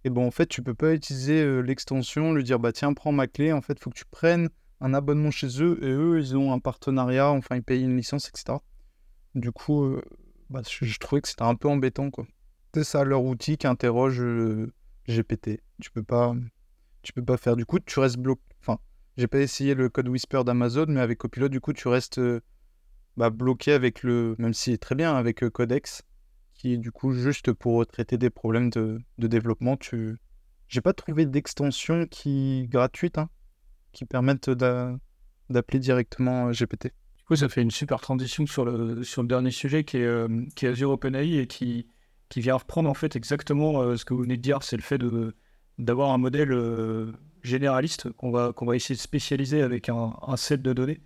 Et 0.05 0.11
bon, 0.11 0.27
en 0.27 0.31
fait, 0.31 0.47
tu 0.47 0.63
peux 0.63 0.73
pas 0.73 0.95
utiliser 0.95 1.63
l'extension, 1.63 2.33
lui 2.33 2.45
dire, 2.45 2.59
bah 2.59 2.73
tiens, 2.73 2.95
prends 2.95 3.13
ma 3.13 3.27
clé. 3.27 3.53
En 3.53 3.61
fait, 3.61 3.75
il 3.75 3.81
faut 3.81 3.91
que 3.91 3.99
tu 3.99 4.07
prennes 4.11 4.49
un 4.81 4.95
abonnement 4.95 5.31
chez 5.31 5.63
eux 5.63 5.79
et 5.83 5.91
eux, 5.91 6.19
ils 6.19 6.35
ont 6.35 6.53
un 6.53 6.61
partenariat, 6.61 7.31
enfin, 7.31 7.57
ils 7.57 7.63
payent 7.63 7.83
une 7.85 7.97
licence, 7.97 8.29
etc. 8.29 8.59
Du 9.35 9.51
coup, 9.51 9.85
euh, 9.85 10.03
bah, 10.51 10.61
je, 10.69 10.99
trouvais 10.99 11.23
que 11.23 11.29
c'était 11.29 11.43
un 11.43 11.55
peu 11.55 11.69
embêtant, 11.69 12.11
quoi. 12.11 12.27
C'est 12.75 12.85
ça 12.85 13.05
leur 13.05 13.25
outil 13.25 13.57
qui 13.57 13.67
interroge 13.67 14.21
euh, 14.21 14.73
GPT. 15.09 15.63
Tu 15.81 15.91
peux 15.91 16.03
pas, 16.03 16.35
tu 17.03 17.13
peux 17.13 17.25
pas 17.25 17.37
faire. 17.37 17.57
Du 17.57 17.65
coup, 17.65 17.79
tu 17.81 17.99
restes 17.99 18.19
bloqué. 18.19 18.43
Enfin, 18.61 18.79
j'ai 19.17 19.27
pas 19.27 19.41
essayé 19.41 19.75
le 19.75 19.89
code 19.89 20.09
Whisper 20.09 20.43
d'Amazon, 20.45 20.87
mais 20.89 21.01
avec 21.01 21.19
Copilot, 21.19 21.49
du 21.49 21.61
coup, 21.61 21.73
tu 21.73 21.89
restes 21.89 22.19
euh, 22.19 22.41
bah, 23.17 23.31
bloqué 23.31 23.73
avec 23.73 24.03
le, 24.03 24.35
même 24.39 24.55
si 24.55 24.79
très 24.79 24.95
bien 24.95 25.15
avec 25.15 25.49
Codex, 25.51 26.03
qui 26.55 26.75
est 26.75 26.79
du 26.79 26.93
coup 26.93 27.13
juste 27.13 27.53
pour 27.53 27.87
traiter 27.87 28.19
des 28.19 28.31
problèmes 28.31 28.71
de, 28.71 29.01
développement. 29.19 29.77
Tu, 29.77 30.19
j'ai 30.69 30.81
pas 30.83 30.93
trouvé 30.93 31.27
d'extension 31.27 32.07
qui 32.07 32.69
gratuite, 32.69 33.19
hein, 33.19 33.31
qui 33.93 34.05
permette 34.05 34.51
d'a- 34.51 34.95
d'appeler 35.51 35.79
directement 35.79 36.53
GPT. 36.53 36.93
Coup, 37.33 37.37
ça 37.37 37.49
fait 37.49 37.63
une 37.63 37.71
super 37.71 37.99
transition 37.99 38.45
sur 38.45 38.67
le, 38.67 39.05
sur 39.05 39.23
le 39.23 39.29
dernier 39.29 39.51
sujet 39.51 39.85
qui 39.85 39.97
est, 39.97 40.05
euh, 40.05 40.29
qui 40.55 40.67
Azure 40.67 40.91
OpenAI 40.91 41.39
et 41.39 41.47
qui, 41.47 41.87
qui 42.29 42.43
vient 42.43 42.57
reprendre 42.57 42.91
en 42.91 42.95
fait 42.95 43.17
exactement 43.17 43.81
euh, 43.81 43.97
ce 43.97 44.05
que 44.05 44.13
vous 44.13 44.21
venez 44.21 44.37
de 44.37 44.43
dire, 44.43 44.63
c'est 44.63 44.77
le 44.77 44.83
fait 44.83 45.01
d'avoir 45.79 46.11
un 46.11 46.19
modèle 46.19 46.53
euh, 46.53 47.11
généraliste 47.43 48.13
qu'on 48.19 48.31
va, 48.31 48.53
qu'on 48.53 48.67
va 48.67 48.77
essayer 48.77 48.97
de 48.97 49.01
spécialiser 49.01 49.63
avec 49.63 49.89
un, 49.89 50.13
un 50.21 50.37
set 50.37 50.61
de 50.61 50.75
données, 50.75 51.01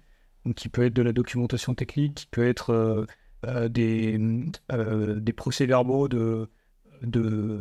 donc 0.44 0.56
qui 0.56 0.68
peut 0.68 0.82
être 0.86 0.94
de 0.94 1.02
la 1.02 1.12
documentation 1.12 1.76
technique, 1.76 2.16
qui 2.16 2.26
peut 2.26 2.44
être 2.44 3.06
des, 3.68 4.18
des 4.18 5.32
procès-verbaux 5.32 6.08
de, 6.08 6.50
de, 7.02 7.60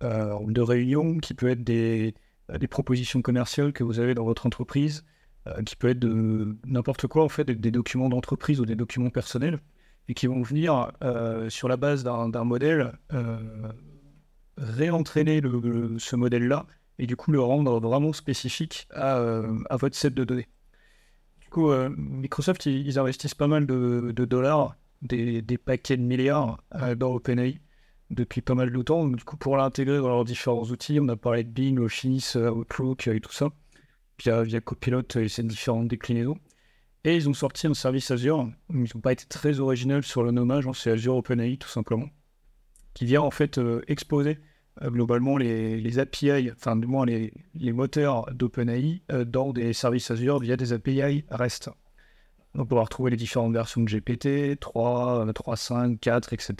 de 0.00 0.60
réunion, 0.60 1.18
qui 1.18 1.34
peut 1.34 1.50
être 1.50 1.62
des, 1.62 2.16
des 2.58 2.66
propositions 2.66 3.22
commerciales 3.22 3.72
que 3.72 3.84
vous 3.84 4.00
avez 4.00 4.14
dans 4.14 4.24
votre 4.24 4.46
entreprise, 4.46 5.04
qui 5.66 5.76
peut 5.76 5.88
être 5.88 5.98
de 5.98 6.56
n'importe 6.64 7.06
quoi 7.06 7.24
en 7.24 7.28
fait, 7.28 7.44
des, 7.44 7.70
documents 7.70 8.08
d'entreprise 8.08 8.60
ou 8.60 8.66
des 8.66 8.76
documents 8.76 9.10
personnels, 9.10 9.60
et 10.08 10.14
qui 10.14 10.26
vont 10.26 10.42
venir 10.42 10.92
euh, 11.02 11.50
sur 11.50 11.68
la 11.68 11.76
base 11.76 12.04
d'un 12.04 12.44
modèle 12.44 12.92
euh, 13.12 13.38
réentraîner 14.56 15.40
ce 15.98 16.16
modèle-là 16.16 16.66
et 16.98 17.06
du 17.06 17.16
coup 17.16 17.32
le 17.32 17.40
rendre 17.40 17.80
vraiment 17.80 18.12
spécifique 18.12 18.86
à, 18.92 19.18
euh, 19.18 19.58
votre 19.70 19.96
set 19.96 20.14
de 20.14 20.24
données. 20.24 20.48
Du 21.40 21.48
coup, 21.48 21.70
euh, 21.70 21.90
Microsoft, 21.96 22.66
ils, 22.66 22.98
investissent 22.98 23.34
pas 23.34 23.48
mal 23.48 23.66
de, 23.66 24.12
dollars, 24.24 24.76
des, 25.02 25.42
des 25.42 25.58
paquets 25.58 25.96
de 25.96 26.02
milliards 26.02 26.62
euh, 26.74 26.94
dans 26.94 27.12
OpenAI 27.12 27.60
depuis 28.10 28.40
pas 28.42 28.54
mal 28.54 28.70
de 28.72 28.82
temps. 28.82 29.06
Du 29.08 29.24
coup, 29.24 29.36
pour 29.36 29.56
l'intégrer 29.56 29.98
dans 29.98 30.08
leurs 30.08 30.24
différents 30.24 30.64
outils, 30.64 30.98
on 31.00 31.08
a 31.08 31.16
parlé 31.16 31.44
de 31.44 31.50
Bing, 31.50 31.78
Office, 31.78 32.36
euh, 32.36 32.50
Outlook 32.50 33.08
euh, 33.08 33.14
et 33.14 33.20
tout 33.20 33.32
ça, 33.32 33.50
via, 34.22 34.42
via 34.42 34.60
Copilot 34.60 35.02
et 35.16 35.28
ses 35.28 35.42
différentes 35.42 35.88
déclinaisons. 35.88 36.38
Et 37.04 37.16
ils 37.16 37.28
ont 37.28 37.34
sorti 37.34 37.66
un 37.66 37.74
service 37.74 38.10
Azure. 38.10 38.48
Ils 38.70 38.86
n'ont 38.94 39.00
pas 39.00 39.12
été 39.12 39.26
très 39.26 39.60
originaux 39.60 40.02
sur 40.02 40.22
le 40.22 40.30
nommage, 40.30 40.66
hein, 40.66 40.72
c'est 40.74 40.90
Azure 40.90 41.16
OpenAI 41.16 41.56
tout 41.56 41.68
simplement, 41.68 42.08
qui 42.94 43.04
vient 43.04 43.22
en 43.22 43.30
fait 43.30 43.58
euh, 43.58 43.82
exposer 43.88 44.38
euh, 44.82 44.90
globalement 44.90 45.36
les, 45.36 45.80
les 45.80 45.98
API, 45.98 46.50
enfin 46.52 46.76
du 46.76 46.86
moins 46.86 47.04
les, 47.04 47.32
les 47.54 47.72
moteurs 47.72 48.26
d'OpenAI 48.32 49.02
euh, 49.10 49.24
dans 49.24 49.52
des 49.52 49.72
services 49.72 50.10
Azure 50.10 50.38
via 50.38 50.56
des 50.56 50.72
API 50.72 51.24
REST. 51.30 51.70
Donc 52.54 52.70
on 52.70 52.76
va 52.76 52.82
retrouver 52.82 53.10
les 53.10 53.16
différentes 53.16 53.52
versions 53.52 53.80
de 53.80 53.90
GPT, 53.90 54.60
3, 54.60 55.26
3.5, 55.26 55.98
4, 55.98 56.32
etc. 56.34 56.54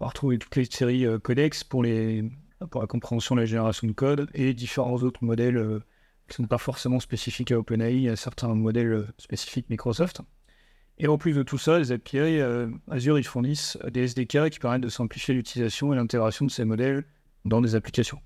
On 0.00 0.04
va 0.04 0.08
retrouver 0.08 0.38
toutes 0.38 0.54
les 0.56 0.64
séries 0.64 1.06
euh, 1.06 1.18
codex 1.18 1.64
pour, 1.64 1.82
les, 1.82 2.30
pour 2.70 2.80
la 2.80 2.86
compréhension 2.86 3.34
de 3.34 3.40
la 3.40 3.46
génération 3.46 3.88
de 3.88 3.92
code 3.92 4.30
et 4.34 4.54
différents 4.54 4.96
autres 4.96 5.24
modèles 5.24 5.56
euh, 5.56 5.80
qui 6.28 6.40
ne 6.40 6.44
sont 6.44 6.48
pas 6.48 6.58
forcément 6.58 7.00
spécifiques 7.00 7.52
à 7.52 7.58
OpenAI, 7.58 8.08
a 8.08 8.16
certains 8.16 8.54
modèles 8.54 8.92
euh, 8.92 9.06
spécifiques 9.18 9.68
Microsoft. 9.70 10.20
Et 10.98 11.06
en 11.06 11.16
plus 11.16 11.32
de 11.32 11.42
tout 11.42 11.58
ça, 11.58 11.78
les 11.78 11.92
API, 11.92 12.18
euh, 12.18 12.68
Azure, 12.90 13.18
ils 13.18 13.24
fournissent 13.24 13.78
des 13.90 14.02
SDK 14.02 14.50
qui 14.50 14.58
permettent 14.58 14.82
de 14.82 14.88
simplifier 14.88 15.34
l'utilisation 15.34 15.92
et 15.92 15.96
l'intégration 15.96 16.44
de 16.44 16.50
ces 16.50 16.64
modèles 16.64 17.04
dans 17.44 17.60
des 17.60 17.74
applications. 17.74 18.20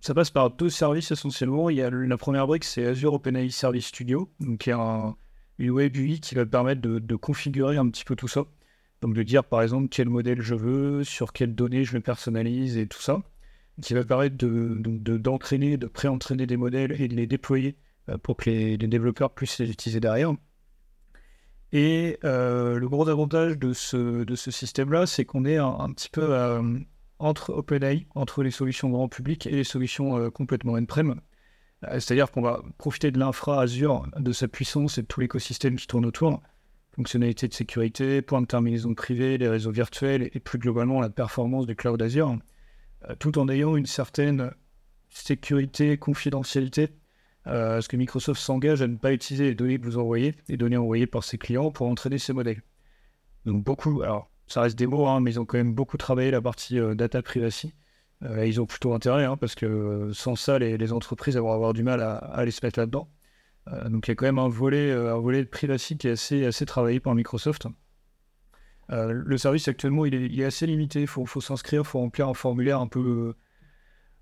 Ça 0.00 0.14
passe 0.14 0.30
par 0.30 0.50
deux 0.50 0.70
services 0.70 1.10
essentiellement. 1.10 1.70
Il 1.70 1.76
y 1.76 1.82
a 1.82 1.90
la 1.90 2.16
première 2.16 2.46
brique, 2.46 2.64
c'est 2.64 2.86
Azure 2.86 3.14
OpenAI 3.14 3.50
Service 3.50 3.86
Studio, 3.86 4.32
qui 4.58 4.70
est 4.70 4.72
un, 4.72 5.16
une 5.58 5.70
web 5.70 5.94
UI 5.94 6.20
qui 6.20 6.34
va 6.34 6.44
permettre 6.46 6.80
de, 6.80 6.98
de 6.98 7.16
configurer 7.16 7.76
un 7.76 7.88
petit 7.88 8.04
peu 8.04 8.16
tout 8.16 8.28
ça. 8.28 8.44
Donc 9.02 9.14
de 9.14 9.22
dire 9.22 9.44
par 9.44 9.62
exemple 9.62 9.88
quel 9.88 10.08
modèle 10.08 10.40
je 10.40 10.54
veux, 10.54 11.04
sur 11.04 11.32
quelles 11.32 11.54
données 11.54 11.84
je 11.84 11.92
le 11.92 12.00
personnalise 12.00 12.78
et 12.78 12.86
tout 12.86 13.00
ça. 13.00 13.22
Qui 13.80 13.94
va 13.94 14.04
permettre 14.04 14.36
de- 14.36 14.76
de- 14.78 14.98
de- 14.98 15.16
d'entraîner, 15.16 15.76
de, 15.76 15.86
pré-entraîner 15.86 16.46
des 16.46 16.56
modèles 16.58 17.00
et 17.00 17.08
de 17.08 17.14
les 17.14 17.26
déployer 17.26 17.76
euh, 18.08 18.18
pour 18.18 18.36
que 18.36 18.50
les, 18.50 18.76
développeurs 18.76 19.32
puissent 19.32 19.58
les 19.58 19.70
utiliser 19.70 20.00
derrière. 20.00 20.32
Et 21.72 22.18
euh, 22.24 22.78
le 22.78 22.88
gros 22.88 23.08
avantage 23.08 23.58
de 23.58 23.72
ce, 23.72 24.24
de 24.24 24.34
ce 24.34 24.50
système-là, 24.50 25.06
c'est 25.06 25.24
qu'on 25.24 25.46
est 25.46 25.56
un, 25.56 25.90
petit 25.92 26.10
peu 26.10 26.34
euh, 26.34 26.78
entre 27.18 27.50
OpenAI, 27.54 28.06
entre 28.14 28.42
les 28.42 28.50
solutions 28.50 28.90
grand 28.90 29.08
public 29.08 29.46
et 29.46 29.52
les 29.52 29.64
solutions 29.64 30.30
complètement 30.30 30.74
on-prem. 30.74 31.20
C'est-à-dire 31.92 32.30
qu'on 32.30 32.42
va 32.42 32.62
profiter 32.78 33.10
de 33.10 33.18
l'infra 33.18 33.60
Azure, 33.60 34.06
de 34.16 34.32
sa 34.32 34.46
puissance 34.48 34.98
et 34.98 35.02
de 35.02 35.06
tout 35.06 35.20
l'écosystème 35.20 35.76
qui 35.76 35.86
tourne 35.86 36.06
autour. 36.06 36.40
Fonctionnalités 36.94 37.48
de 37.48 37.54
sécurité, 37.54 38.20
points 38.22 38.42
de 38.42 38.46
terminaison 38.46 38.94
privés, 38.94 39.38
les 39.38 39.48
réseaux 39.48 39.70
virtuels 39.72 40.30
et 40.32 40.40
plus 40.40 40.58
globalement 40.58 41.00
la 41.00 41.08
performance 41.08 41.66
du 41.66 41.74
cloud 41.74 42.00
Azure, 42.02 42.36
tout 43.18 43.38
en 43.38 43.48
ayant 43.48 43.76
une 43.76 43.86
certaine 43.86 44.52
sécurité, 45.10 45.98
confidentialité 45.98 46.90
euh, 47.46 47.74
parce 47.74 47.88
que 47.88 47.96
Microsoft 47.96 48.40
s'engage 48.40 48.82
à 48.82 48.86
ne 48.86 48.96
pas 48.96 49.12
utiliser 49.12 49.44
les 49.44 49.54
données 49.54 49.78
que 49.78 49.84
vous 49.84 49.98
envoyez, 49.98 50.36
les 50.48 50.56
données 50.56 50.76
envoyées 50.76 51.06
par 51.06 51.24
ses 51.24 51.38
clients 51.38 51.70
pour 51.70 51.88
entraîner 51.88 52.18
ces 52.18 52.32
modèles. 52.32 52.62
Donc 53.44 53.64
beaucoup, 53.64 54.02
alors 54.02 54.30
ça 54.46 54.62
reste 54.62 54.78
des 54.78 54.86
mots, 54.86 55.06
hein, 55.06 55.20
mais 55.20 55.32
ils 55.32 55.40
ont 55.40 55.44
quand 55.44 55.58
même 55.58 55.74
beaucoup 55.74 55.96
travaillé 55.96 56.30
la 56.30 56.40
partie 56.40 56.78
euh, 56.78 56.94
data 56.94 57.22
privacy. 57.22 57.74
Euh, 58.22 58.46
ils 58.46 58.60
ont 58.60 58.66
plutôt 58.66 58.94
intérêt, 58.94 59.24
hein, 59.24 59.36
parce 59.36 59.56
que 59.56 59.66
euh, 59.66 60.12
sans 60.12 60.36
ça, 60.36 60.58
les, 60.58 60.92
entreprises 60.92 61.36
vont 61.36 61.52
avoir 61.52 61.72
du 61.72 61.82
mal 61.82 62.00
à, 62.00 62.16
à 62.16 62.38
aller 62.38 62.52
se 62.52 62.64
mettre 62.64 62.78
là-dedans. 62.78 63.08
Euh, 63.68 63.88
donc 63.88 64.06
il 64.08 64.10
y 64.10 64.12
a 64.12 64.14
quand 64.14 64.26
même 64.26 64.38
un 64.38 64.48
volet, 64.48 64.90
euh, 64.90 65.14
un 65.14 65.18
volet 65.18 65.44
de 65.44 65.48
privacy 65.48 65.96
qui 65.96 66.08
est 66.08 66.12
assez, 66.12 66.44
assez 66.44 66.66
travaillé 66.66 67.00
par 67.00 67.14
Microsoft. 67.14 67.66
Euh, 68.90 69.12
le 69.12 69.38
service 69.38 69.68
actuellement, 69.68 70.04
il 70.04 70.40
est, 70.40 70.44
assez 70.44 70.66
limité. 70.66 71.02
Il 71.02 71.06
faut, 71.06 71.26
s'inscrire, 71.40 71.82
il 71.82 71.86
faut 71.86 72.00
remplir 72.00 72.28
un 72.28 72.34
formulaire 72.34 72.80
un 72.80 72.88
peu, 72.88 73.34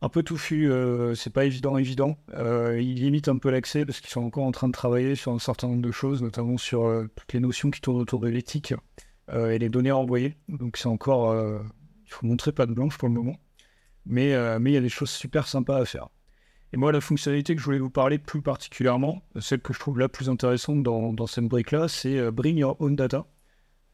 un 0.02 0.08
peu 0.08 0.22
touffu. 0.22 0.70
euh, 0.70 1.14
c'est 1.14 1.30
pas 1.30 1.44
évident, 1.44 1.76
évident. 1.76 2.18
Euh, 2.34 2.80
il 2.80 2.96
limite 2.96 3.28
un 3.28 3.38
peu 3.38 3.50
l'accès 3.50 3.84
parce 3.84 4.00
qu'ils 4.00 4.10
sont 4.10 4.22
encore 4.22 4.44
en 4.44 4.52
train 4.52 4.68
de 4.68 4.72
travailler 4.72 5.14
sur 5.14 5.32
un 5.32 5.38
certain 5.38 5.68
nombre 5.68 5.82
de 5.82 5.90
choses, 5.90 6.22
notamment 6.22 6.56
sur 6.56 6.84
euh, 6.84 7.08
toutes 7.16 7.32
les 7.32 7.40
notions 7.40 7.70
qui 7.70 7.80
tournent 7.80 8.00
autour 8.00 8.20
de 8.20 8.28
l'éthique 8.28 8.74
et 9.32 9.60
les 9.60 9.68
données 9.68 9.92
envoyées. 9.92 10.34
Donc 10.48 10.76
c'est 10.76 10.88
encore, 10.88 11.36
il 11.36 12.12
faut 12.12 12.26
montrer 12.26 12.50
pas 12.50 12.66
de 12.66 12.74
blanche 12.74 12.98
pour 12.98 13.06
le 13.06 13.14
moment. 13.14 13.36
Mais 14.04 14.30
il 14.30 14.72
y 14.72 14.76
a 14.76 14.80
des 14.80 14.88
choses 14.88 15.10
super 15.10 15.46
sympas 15.46 15.76
à 15.76 15.84
faire. 15.84 16.08
Et 16.72 16.76
moi, 16.76 16.90
la 16.90 17.00
fonctionnalité 17.00 17.54
que 17.54 17.60
je 17.60 17.64
voulais 17.64 17.78
vous 17.78 17.90
parler 17.90 18.18
plus 18.18 18.42
particulièrement, 18.42 19.22
celle 19.38 19.60
que 19.60 19.72
je 19.72 19.78
trouve 19.78 20.00
la 20.00 20.08
plus 20.08 20.28
intéressante 20.28 20.82
dans, 20.82 21.12
dans 21.12 21.28
cette 21.28 21.44
brique-là, 21.44 21.86
c'est 21.86 22.32
Bring 22.32 22.58
Your 22.58 22.74
Own 22.80 22.96
Data. 22.96 23.24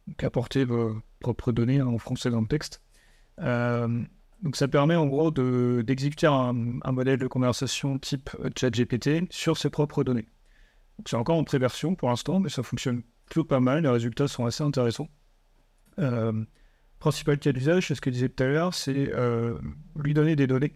Donc 0.06 0.22
apporter 0.24 0.64
vos 0.64 0.96
propres 1.20 1.52
données 1.52 1.82
en 1.82 1.98
français 1.98 2.30
dans 2.30 2.40
le 2.40 2.46
texte. 2.46 2.82
Euh, 3.40 4.02
donc 4.42 4.56
ça 4.56 4.68
permet 4.68 4.96
en 4.96 5.06
gros 5.06 5.30
de- 5.30 5.82
d'exécuter 5.86 6.26
un, 6.26 6.54
un 6.82 6.92
modèle 6.92 7.18
de 7.18 7.26
conversation 7.26 7.98
type 7.98 8.30
ChatGPT 8.56 9.30
sur 9.30 9.56
ses 9.56 9.70
propres 9.70 10.04
données. 10.04 10.26
C'est 11.06 11.16
encore 11.16 11.36
en 11.36 11.44
pré-version 11.44 11.94
pour 11.94 12.08
l'instant, 12.08 12.40
mais 12.40 12.48
ça 12.48 12.62
fonctionne 12.62 13.02
plutôt 13.26 13.44
pas 13.44 13.60
mal, 13.60 13.82
les 13.82 13.88
résultats 13.88 14.28
sont 14.28 14.46
assez 14.46 14.62
intéressants. 14.62 15.08
Euh, 15.98 16.44
principal 16.98 17.38
cas 17.38 17.52
d'usage, 17.52 17.88
c'est 17.88 17.94
ce 17.94 18.00
que 18.00 18.10
je 18.10 18.14
disais 18.14 18.28
tout 18.28 18.42
à 18.42 18.46
l'heure, 18.46 18.74
c'est 18.74 19.12
euh, 19.14 19.58
lui 19.96 20.14
donner 20.14 20.36
des 20.36 20.46
données. 20.46 20.74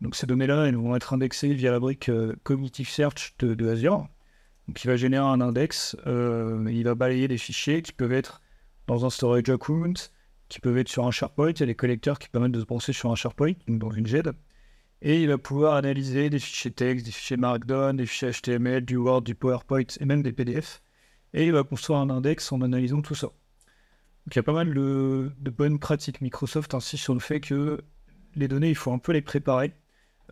Donc 0.00 0.16
ces 0.16 0.26
données-là, 0.26 0.66
elles 0.66 0.76
vont 0.76 0.96
être 0.96 1.12
indexées 1.12 1.54
via 1.54 1.70
la 1.70 1.78
brique 1.78 2.08
euh, 2.08 2.34
Cognitive 2.42 2.88
Search 2.88 3.34
de, 3.38 3.54
de 3.54 3.68
Azure. 3.68 4.08
Donc 4.68 4.82
il 4.82 4.88
va 4.88 4.96
générer 4.96 5.24
un 5.24 5.40
index, 5.40 5.96
il 6.06 6.82
va 6.84 6.94
balayer 6.94 7.26
des 7.28 7.38
fichiers 7.38 7.82
qui 7.82 7.92
peuvent 7.92 8.12
être 8.12 8.41
dans 8.92 9.06
un 9.06 9.10
storage 9.10 9.48
account, 9.48 9.94
qui 10.48 10.60
peuvent 10.60 10.76
être 10.76 10.88
sur 10.88 11.06
un 11.06 11.10
SharePoint. 11.10 11.50
Il 11.50 11.60
y 11.60 11.62
a 11.62 11.66
des 11.66 11.74
collecteurs 11.74 12.18
qui 12.18 12.28
permettent 12.28 12.52
de 12.52 12.60
se 12.60 12.66
penser 12.66 12.92
sur 12.92 13.10
un 13.10 13.14
SharePoint, 13.14 13.54
donc 13.66 13.78
dans 13.78 13.90
une 13.90 14.06
GED. 14.06 14.32
Et 15.00 15.22
il 15.22 15.28
va 15.28 15.38
pouvoir 15.38 15.74
analyser 15.74 16.30
des 16.30 16.38
fichiers 16.38 16.70
texte, 16.70 17.06
des 17.06 17.12
fichiers 17.12 17.36
Markdown, 17.36 17.96
des 17.96 18.06
fichiers 18.06 18.30
HTML, 18.30 18.84
du 18.84 18.96
Word, 18.96 19.22
du 19.22 19.34
PowerPoint 19.34 19.82
et 19.98 20.04
même 20.04 20.22
des 20.22 20.32
PDF. 20.32 20.82
Et 21.34 21.46
il 21.46 21.52
va 21.52 21.64
construire 21.64 21.98
un 21.98 22.10
index 22.10 22.52
en 22.52 22.60
analysant 22.60 23.02
tout 23.02 23.14
ça. 23.14 23.26
Donc 23.26 24.34
il 24.34 24.36
y 24.36 24.38
a 24.38 24.42
pas 24.44 24.52
mal 24.52 24.72
de, 24.72 25.32
bonnes 25.50 25.78
pratiques. 25.78 26.20
Microsoft 26.20 26.74
insiste 26.74 27.02
sur 27.02 27.14
le 27.14 27.20
fait 27.20 27.40
que 27.40 27.80
les 28.36 28.46
données, 28.46 28.68
il 28.68 28.76
faut 28.76 28.92
un 28.92 28.98
peu 28.98 29.12
les 29.12 29.22
préparer. 29.22 29.72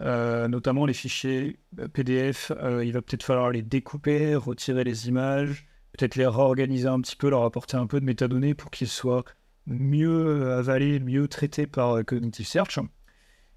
Euh, 0.01 0.47
notamment 0.47 0.87
les 0.87 0.95
fichiers 0.95 1.59
PDF, 1.93 2.53
euh, 2.63 2.85
il 2.85 2.93
va 2.93 3.03
peut-être 3.03 3.25
falloir 3.25 3.51
les 3.51 3.63
découper, 3.63 4.37
retirer 4.37 4.85
les 4.85 5.09
images, 5.09 5.67
peut-être 5.93 6.17
les 6.17 6.27
réorganiser 6.27 6.89
un 6.89 7.01
petit 7.01 7.17
peu, 7.17 7.31
leur 7.31 7.45
apporter 7.45 7.77
un 7.77 7.87
peu 7.87 8.01
de 8.01 8.05
métadonnées 8.05 8.55
pour 8.55 8.71
qu'ils 8.71 8.89
soient 8.89 9.25
mieux 9.67 10.53
avalés, 10.53 11.01
mieux 11.01 11.29
traités 11.29 11.67
par 11.67 11.97
euh, 11.99 12.03
Cognitive 12.03 12.47
Search. 12.47 12.79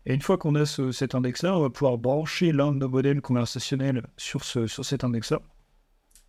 Et 0.05 0.13
une 0.13 0.21
fois 0.21 0.37
qu'on 0.37 0.55
a 0.55 0.65
ce- 0.65 0.91
cet 0.91 1.15
index-là, 1.15 1.57
on 1.57 1.61
va 1.61 1.69
pouvoir 1.69 1.97
brancher 1.97 2.51
l'un 2.51 2.71
de 2.71 2.77
nos 2.79 2.89
modèles 2.89 3.21
conversationnels 3.21 4.05
sur, 4.17 4.43
ce, 4.43 4.67
sur 4.67 4.83
cet 4.85 5.03
index-là. 5.03 5.41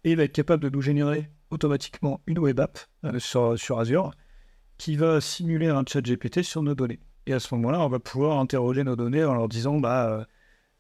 Et 0.04 0.12
il 0.12 0.16
va 0.16 0.24
être 0.24 0.32
capable 0.32 0.62
de 0.62 0.70
nous 0.70 0.82
générer 0.82 1.30
automatiquement 1.50 2.20
une 2.26 2.38
web 2.38 2.60
app 2.60 2.78
euh, 3.04 3.18
sur, 3.18 3.58
sur 3.58 3.78
Azure 3.80 4.12
qui 4.78 4.96
va 4.96 5.20
simuler 5.20 5.68
un 5.68 5.84
chat 5.86 6.02
GPT 6.02 6.42
sur 6.42 6.62
nos 6.62 6.74
données. 6.74 7.00
Et 7.26 7.32
à 7.32 7.40
ce 7.40 7.54
moment-là, 7.54 7.80
on 7.80 7.88
va 7.88 8.00
pouvoir 8.00 8.38
interroger 8.38 8.84
nos 8.84 8.96
données 8.96 9.24
en 9.24 9.34
leur 9.34 9.48
disant, 9.48 9.78
bah, 9.78 10.08
euh, 10.10 10.24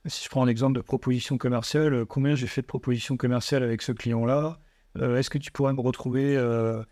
si 0.06 0.24
je 0.24 0.28
prends 0.28 0.42
un 0.44 0.48
exemple 0.48 0.74
de 0.76 0.82
proposition 0.82 1.38
commerciale, 1.38 2.04
combien 2.06 2.34
j'ai 2.34 2.46
fait 2.46 2.60
de 2.60 2.66
propositions 2.66 3.16
commerciales 3.16 3.62
avec 3.62 3.82
ce 3.82 3.92
client-là 3.92 4.60
Est-ce 5.00 5.30
que 5.30 5.38
tu 5.38 5.50
pourrais 5.50 5.72
me 5.72 5.80
retrouver 5.80 6.36
euh, 6.36 6.82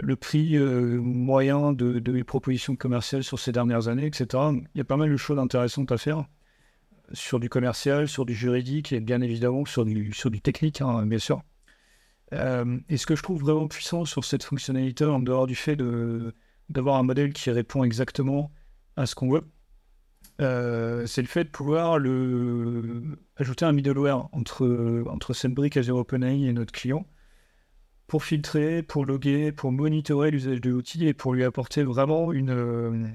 le 0.00 0.16
prix 0.16 0.56
euh, 0.56 1.00
moyen 1.00 1.72
de, 1.72 2.10
mes 2.10 2.24
propositions 2.24 2.76
commerciales 2.76 3.24
sur 3.24 3.38
ces 3.38 3.52
dernières 3.52 3.88
années, 3.88 4.06
etc. 4.06 4.26
Il 4.74 4.78
y 4.78 4.80
a 4.80 4.84
pas 4.84 4.96
mal 4.96 5.10
de 5.10 5.16
choses 5.16 5.38
intéressantes 5.38 5.92
à 5.92 5.98
faire 5.98 6.24
sur 7.12 7.40
du 7.40 7.48
commercial, 7.48 8.08
sur 8.08 8.24
du 8.24 8.34
juridique 8.34 8.92
et 8.92 9.00
bien 9.00 9.20
évidemment 9.20 9.64
sur 9.64 9.84
du, 9.84 10.12
sur 10.12 10.30
du 10.30 10.40
technique, 10.40 10.80
hein, 10.80 11.04
bien 11.04 11.18
sûr. 11.18 11.42
Euh, 12.32 12.78
et 12.88 12.96
ce 12.96 13.06
que 13.06 13.16
je 13.16 13.22
trouve 13.22 13.42
vraiment 13.42 13.68
puissant 13.68 14.04
sur 14.06 14.24
cette 14.24 14.44
fonctionnalité, 14.44 15.04
en 15.04 15.20
dehors 15.20 15.46
du 15.46 15.54
fait 15.54 15.76
d'avoir 16.70 16.96
un 16.96 17.02
modèle 17.02 17.34
qui 17.34 17.50
répond 17.50 17.84
exactement 17.84 18.50
à 18.96 19.04
ce 19.04 19.14
qu'on 19.14 19.30
veut, 19.30 19.44
euh, 20.40 21.04
c'est 21.06 21.20
le 21.20 21.28
fait 21.28 21.44
de 21.44 21.50
pouvoir 21.50 21.98
ajouter 23.36 23.64
un 23.66 23.72
middleware 23.72 24.28
entre, 24.32 25.04
entre 25.10 25.48
brique 25.48 25.76
Azure 25.76 25.96
OpenAI 25.96 26.44
et 26.44 26.52
notre 26.54 26.72
client 26.72 27.06
pour 28.12 28.24
filtrer, 28.24 28.82
pour 28.82 29.06
loguer, 29.06 29.52
pour 29.52 29.72
monitorer 29.72 30.30
l'usage 30.30 30.60
de 30.60 30.68
l'outil 30.68 31.06
et 31.06 31.14
pour 31.14 31.32
lui 31.32 31.44
apporter 31.44 31.82
vraiment 31.82 32.30
une, 32.30 32.50
euh, 32.50 33.08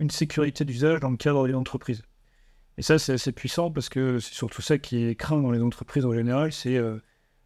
une 0.00 0.10
sécurité 0.10 0.64
d'usage 0.64 0.98
dans 0.98 1.10
le 1.10 1.16
cadre 1.16 1.46
d'une 1.46 1.54
entreprise. 1.54 2.02
Et 2.78 2.82
ça, 2.82 2.98
c'est 2.98 3.12
assez 3.12 3.30
puissant 3.30 3.70
parce 3.70 3.88
que 3.88 4.18
c'est 4.18 4.34
surtout 4.34 4.60
ça 4.60 4.76
qui 4.76 5.04
est 5.04 5.14
craint 5.14 5.40
dans 5.40 5.52
les 5.52 5.62
entreprises 5.62 6.04
en 6.04 6.12
général, 6.12 6.52
c'est 6.52 6.76
euh, 6.76 6.98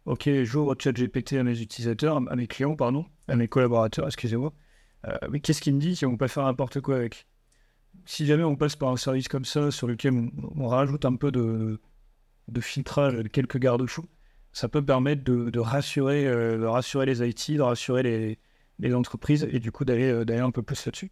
OK, 0.05 0.27
j'ouvre 0.45 0.75
ChatGPT 0.79 1.33
à 1.33 1.43
mes 1.43 1.61
utilisateurs, 1.61 2.17
à 2.27 2.35
mes 2.35 2.47
clients, 2.47 2.75
pardon, 2.75 3.05
à 3.27 3.35
mes 3.35 3.47
collaborateurs, 3.47 4.07
excusez-moi. 4.07 4.51
Euh, 5.05 5.15
mais 5.29 5.41
qu'est-ce 5.41 5.61
qu'il 5.61 5.75
me 5.75 5.79
dit 5.79 5.93
qu'ils 5.93 6.07
vont 6.07 6.17
pas 6.17 6.27
faire 6.27 6.45
n'importe 6.45 6.81
quoi 6.81 6.95
avec? 6.95 7.27
Si 8.05 8.25
jamais 8.25 8.43
on 8.43 8.55
passe 8.55 8.75
par 8.75 8.89
un 8.89 8.97
service 8.97 9.27
comme 9.27 9.45
ça 9.45 9.69
sur 9.69 9.85
lequel 9.85 10.11
on, 10.15 10.31
on 10.55 10.67
rajoute 10.67 11.05
un 11.05 11.17
peu 11.17 11.31
de, 11.31 11.79
de 12.47 12.61
filtrage, 12.61 13.13
quelques 13.31 13.59
garde-fous, 13.59 14.09
ça 14.53 14.69
peut 14.69 14.83
permettre 14.83 15.23
de, 15.23 15.49
de 15.49 15.59
rassurer, 15.59 16.27
euh, 16.27 16.57
de 16.57 16.65
rassurer 16.65 17.05
les 17.05 17.27
IT, 17.27 17.57
de 17.57 17.61
rassurer 17.61 18.03
les, 18.03 18.39
les 18.79 18.93
entreprises 18.93 19.47
et 19.51 19.59
du 19.59 19.71
coup 19.71 19.85
d'aller 19.85 20.11
euh, 20.11 20.25
d'aller 20.25 20.41
un 20.41 20.51
peu 20.51 20.63
plus 20.63 20.85
là-dessus. 20.85 21.11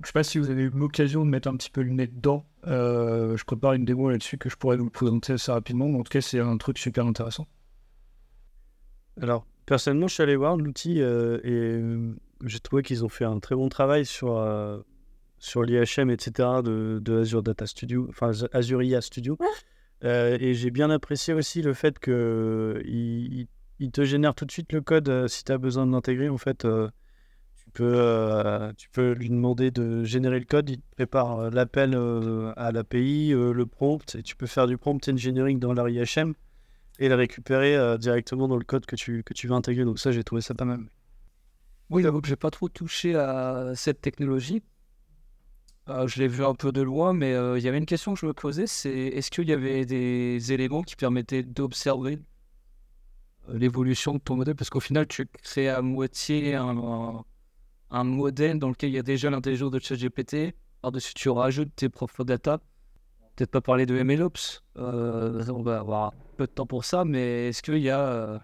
Je 0.00 0.04
ne 0.04 0.06
sais 0.08 0.12
pas 0.12 0.24
si 0.24 0.38
vous 0.38 0.50
avez 0.50 0.64
eu 0.64 0.70
l'occasion 0.70 1.24
de 1.24 1.30
mettre 1.30 1.48
un 1.48 1.56
petit 1.56 1.70
peu 1.70 1.82
le 1.82 1.90
nez 1.90 2.06
dedans. 2.06 2.44
Euh, 2.66 3.34
je 3.36 3.44
prépare 3.44 3.72
une 3.72 3.86
démo 3.86 4.10
là-dessus 4.10 4.36
que 4.36 4.50
je 4.50 4.56
pourrais 4.56 4.76
vous 4.76 4.90
présenter 4.90 5.32
assez 5.32 5.50
rapidement. 5.50 5.86
En 5.86 6.02
tout 6.02 6.10
cas, 6.10 6.20
c'est 6.20 6.38
un 6.38 6.58
truc 6.58 6.76
super 6.76 7.06
intéressant. 7.06 7.46
Alors, 9.22 9.46
personnellement, 9.64 10.06
je 10.06 10.14
suis 10.14 10.22
allé 10.22 10.36
voir 10.36 10.58
l'outil 10.58 11.00
euh, 11.00 11.40
et 11.44 11.82
j'ai 12.46 12.60
trouvé 12.60 12.82
qu'ils 12.82 13.06
ont 13.06 13.08
fait 13.08 13.24
un 13.24 13.38
très 13.38 13.54
bon 13.54 13.70
travail 13.70 14.04
sur, 14.04 14.36
euh, 14.36 14.78
sur 15.38 15.62
l'IHM, 15.62 16.10
etc. 16.10 16.60
de, 16.62 17.00
de 17.02 17.20
Azure 17.20 17.42
Data 17.42 17.66
Studio, 17.66 18.06
enfin 18.10 18.32
Azure 18.52 18.82
IA 18.82 19.00
Studio. 19.00 19.38
Euh, 20.04 20.36
et 20.40 20.54
j'ai 20.54 20.70
bien 20.70 20.90
apprécié 20.90 21.32
aussi 21.32 21.62
le 21.62 21.72
fait 21.72 21.98
qu'ils 21.98 23.46
il 23.78 23.90
te 23.90 24.04
génère 24.04 24.34
tout 24.34 24.44
de 24.44 24.50
suite 24.50 24.72
le 24.72 24.80
code 24.80 25.08
euh, 25.08 25.28
si 25.28 25.44
tu 25.44 25.52
as 25.52 25.58
besoin 25.58 25.86
de 25.86 25.92
l'intégrer. 25.92 26.28
En 26.28 26.38
fait, 26.38 26.64
euh, 26.64 26.88
tu, 27.56 27.70
peux, 27.72 28.72
tu 28.76 28.88
peux 28.90 29.12
lui 29.12 29.28
demander 29.28 29.70
de 29.70 30.04
générer 30.04 30.38
le 30.38 30.44
code. 30.44 30.70
Il 30.70 30.80
te 30.80 30.94
prépare 30.94 31.50
l'appel 31.50 31.94
à 32.56 32.72
l'API, 32.72 33.30
le 33.30 33.66
prompt, 33.66 34.14
et 34.14 34.22
tu 34.22 34.36
peux 34.36 34.46
faire 34.46 34.66
du 34.66 34.78
prompt 34.78 35.08
engineering 35.08 35.58
dans 35.58 35.72
leur 35.72 35.88
IHM 35.88 36.34
et 36.98 37.08
le 37.08 37.14
récupérer 37.14 37.98
directement 37.98 38.48
dans 38.48 38.56
le 38.56 38.64
code 38.64 38.86
que 38.86 38.96
tu, 38.96 39.22
que 39.22 39.34
tu 39.34 39.48
veux 39.48 39.54
intégrer. 39.54 39.84
Donc, 39.84 39.98
ça, 39.98 40.12
j'ai 40.12 40.24
trouvé 40.24 40.40
ça 40.40 40.54
pas 40.54 40.64
mal. 40.64 40.80
Oui, 41.90 42.02
j'avoue 42.02 42.20
que 42.20 42.28
j'ai 42.28 42.36
pas 42.36 42.50
trop 42.50 42.68
touché 42.68 43.14
à 43.14 43.72
cette 43.74 44.00
technologie. 44.00 44.62
Euh, 45.88 46.08
je 46.08 46.18
l'ai 46.18 46.26
vu 46.26 46.44
un 46.44 46.54
peu 46.54 46.72
de 46.72 46.82
loin, 46.82 47.12
mais 47.12 47.32
euh, 47.32 47.58
il 47.58 47.64
y 47.64 47.68
avait 47.68 47.78
une 47.78 47.86
question 47.86 48.14
que 48.14 48.20
je 48.20 48.26
me 48.26 48.32
posais, 48.32 48.66
c'est 48.66 48.90
est-ce 48.90 49.30
qu'il 49.30 49.48
y 49.48 49.52
avait 49.52 49.86
des 49.86 50.52
éléments 50.52 50.82
qui 50.82 50.96
permettaient 50.96 51.44
d'observer 51.44 52.18
euh, 53.48 53.56
l'évolution 53.56 54.14
de 54.14 54.18
ton 54.18 54.34
modèle? 54.34 54.56
Parce 54.56 54.68
qu'au 54.68 54.80
final, 54.80 55.06
tu 55.06 55.26
crées 55.26 55.68
à 55.68 55.82
moitié 55.82 56.56
un, 56.56 57.24
modèle 58.04 58.58
dans 58.58 58.68
lequel 58.68 58.90
il 58.90 58.94
y 58.94 58.98
a 58.98 59.02
déjà 59.04 59.30
l'intelligence 59.30 59.70
de 59.70 59.78
ChatGPT. 59.78 60.56
Par-dessus, 60.82 61.14
tu 61.14 61.28
rajoutes 61.28 61.74
tes 61.76 61.88
propres 61.88 62.24
data. 62.24 62.58
Peut-être 63.36 63.50
pas 63.52 63.60
parler 63.60 63.86
de 63.86 64.02
MLOps. 64.02 64.64
euh, 64.78 65.44
on 65.48 65.62
va 65.62 65.78
avoir 65.78 66.14
peu 66.36 66.46
de 66.46 66.52
temps 66.52 66.66
pour 66.66 66.84
ça, 66.84 67.04
mais 67.04 67.48
est-ce 67.48 67.62
qu'il 67.62 67.78
y 67.78 67.90
a... 67.90 68.40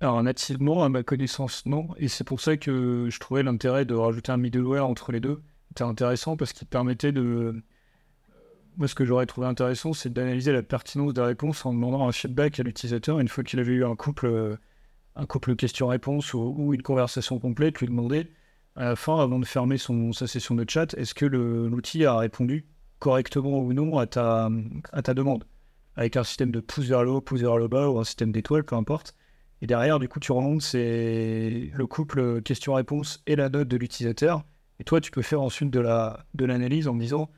Alors 0.00 0.22
nativement, 0.22 0.82
à 0.82 0.88
ma 0.88 1.02
connaissance, 1.02 1.66
non. 1.66 1.88
Et 1.98 2.08
c'est 2.08 2.24
pour 2.24 2.40
ça 2.40 2.56
que 2.56 3.08
je 3.10 3.18
trouvais 3.20 3.42
l'intérêt 3.42 3.84
de 3.84 3.94
rajouter 3.94 4.32
un 4.32 4.38
middleware 4.38 4.86
entre 4.86 5.12
les 5.12 5.20
deux. 5.20 5.42
C'était 5.70 5.84
intéressant 5.84 6.36
parce 6.36 6.52
qu'il 6.52 6.66
permettait 6.66 7.12
de... 7.12 7.62
Moi, 8.76 8.88
ce 8.88 8.94
que 8.94 9.04
j'aurais 9.04 9.26
trouvé 9.26 9.46
intéressant, 9.46 9.92
c'est 9.92 10.12
d'analyser 10.12 10.52
la 10.52 10.62
pertinence 10.62 11.14
des 11.14 11.20
réponses 11.20 11.64
en 11.64 11.72
demandant 11.72 12.08
un 12.08 12.12
feedback 12.12 12.58
à 12.58 12.62
l'utilisateur. 12.62 13.20
Une 13.20 13.28
fois 13.28 13.44
qu'il 13.44 13.60
avait 13.60 13.72
eu 13.72 13.84
un 13.84 13.94
couple, 13.94 14.58
un 15.16 15.26
couple 15.26 15.54
question-réponse 15.54 16.34
ou, 16.34 16.54
ou 16.56 16.74
une 16.74 16.82
conversation 16.82 17.38
complète, 17.38 17.78
lui 17.80 17.86
demander 17.86 18.28
à 18.76 18.84
la 18.84 18.96
fin, 18.96 19.20
avant 19.20 19.38
de 19.38 19.44
fermer 19.44 19.78
son, 19.78 20.12
sa 20.12 20.26
session 20.26 20.54
de 20.54 20.64
chat, 20.68 20.94
est-ce 20.94 21.14
que 21.14 21.26
l'outil 21.26 22.04
a 22.04 22.16
répondu 22.16 22.66
correctement 22.98 23.58
ou 23.60 23.72
non 23.72 23.98
à 23.98 24.06
ta, 24.06 24.50
à 24.92 25.02
ta 25.02 25.14
demande? 25.14 25.44
Avec 25.96 26.16
un 26.16 26.24
système 26.24 26.50
de 26.50 26.60
pouce 26.60 26.86
vers 26.86 27.04
le 27.04 27.10
haut, 27.10 27.20
pouce 27.20 27.40
vers 27.40 27.58
le 27.58 27.68
bas 27.68 27.90
ou 27.90 27.98
un 27.98 28.04
système 28.04 28.32
d'étoiles, 28.32 28.64
peu 28.64 28.76
importe. 28.76 29.14
Et 29.62 29.66
derrière, 29.66 29.98
du 29.98 30.08
coup, 30.08 30.20
tu 30.20 30.32
remontes 30.32 30.62
c'est 30.62 31.70
le 31.74 31.86
couple 31.86 32.42
question-réponse 32.42 33.22
et 33.26 33.36
la 33.36 33.48
note 33.48 33.68
de 33.68 33.76
l'utilisateur. 33.76 34.44
Et 34.80 34.84
toi, 34.84 35.00
tu 35.00 35.10
peux 35.10 35.22
faire 35.22 35.42
ensuite 35.42 35.70
de 35.70 35.78
la 35.78 36.24
de 36.34 36.46
l'analyse 36.46 36.88
en 36.88 36.94
me 36.94 37.00
disant 37.02 37.30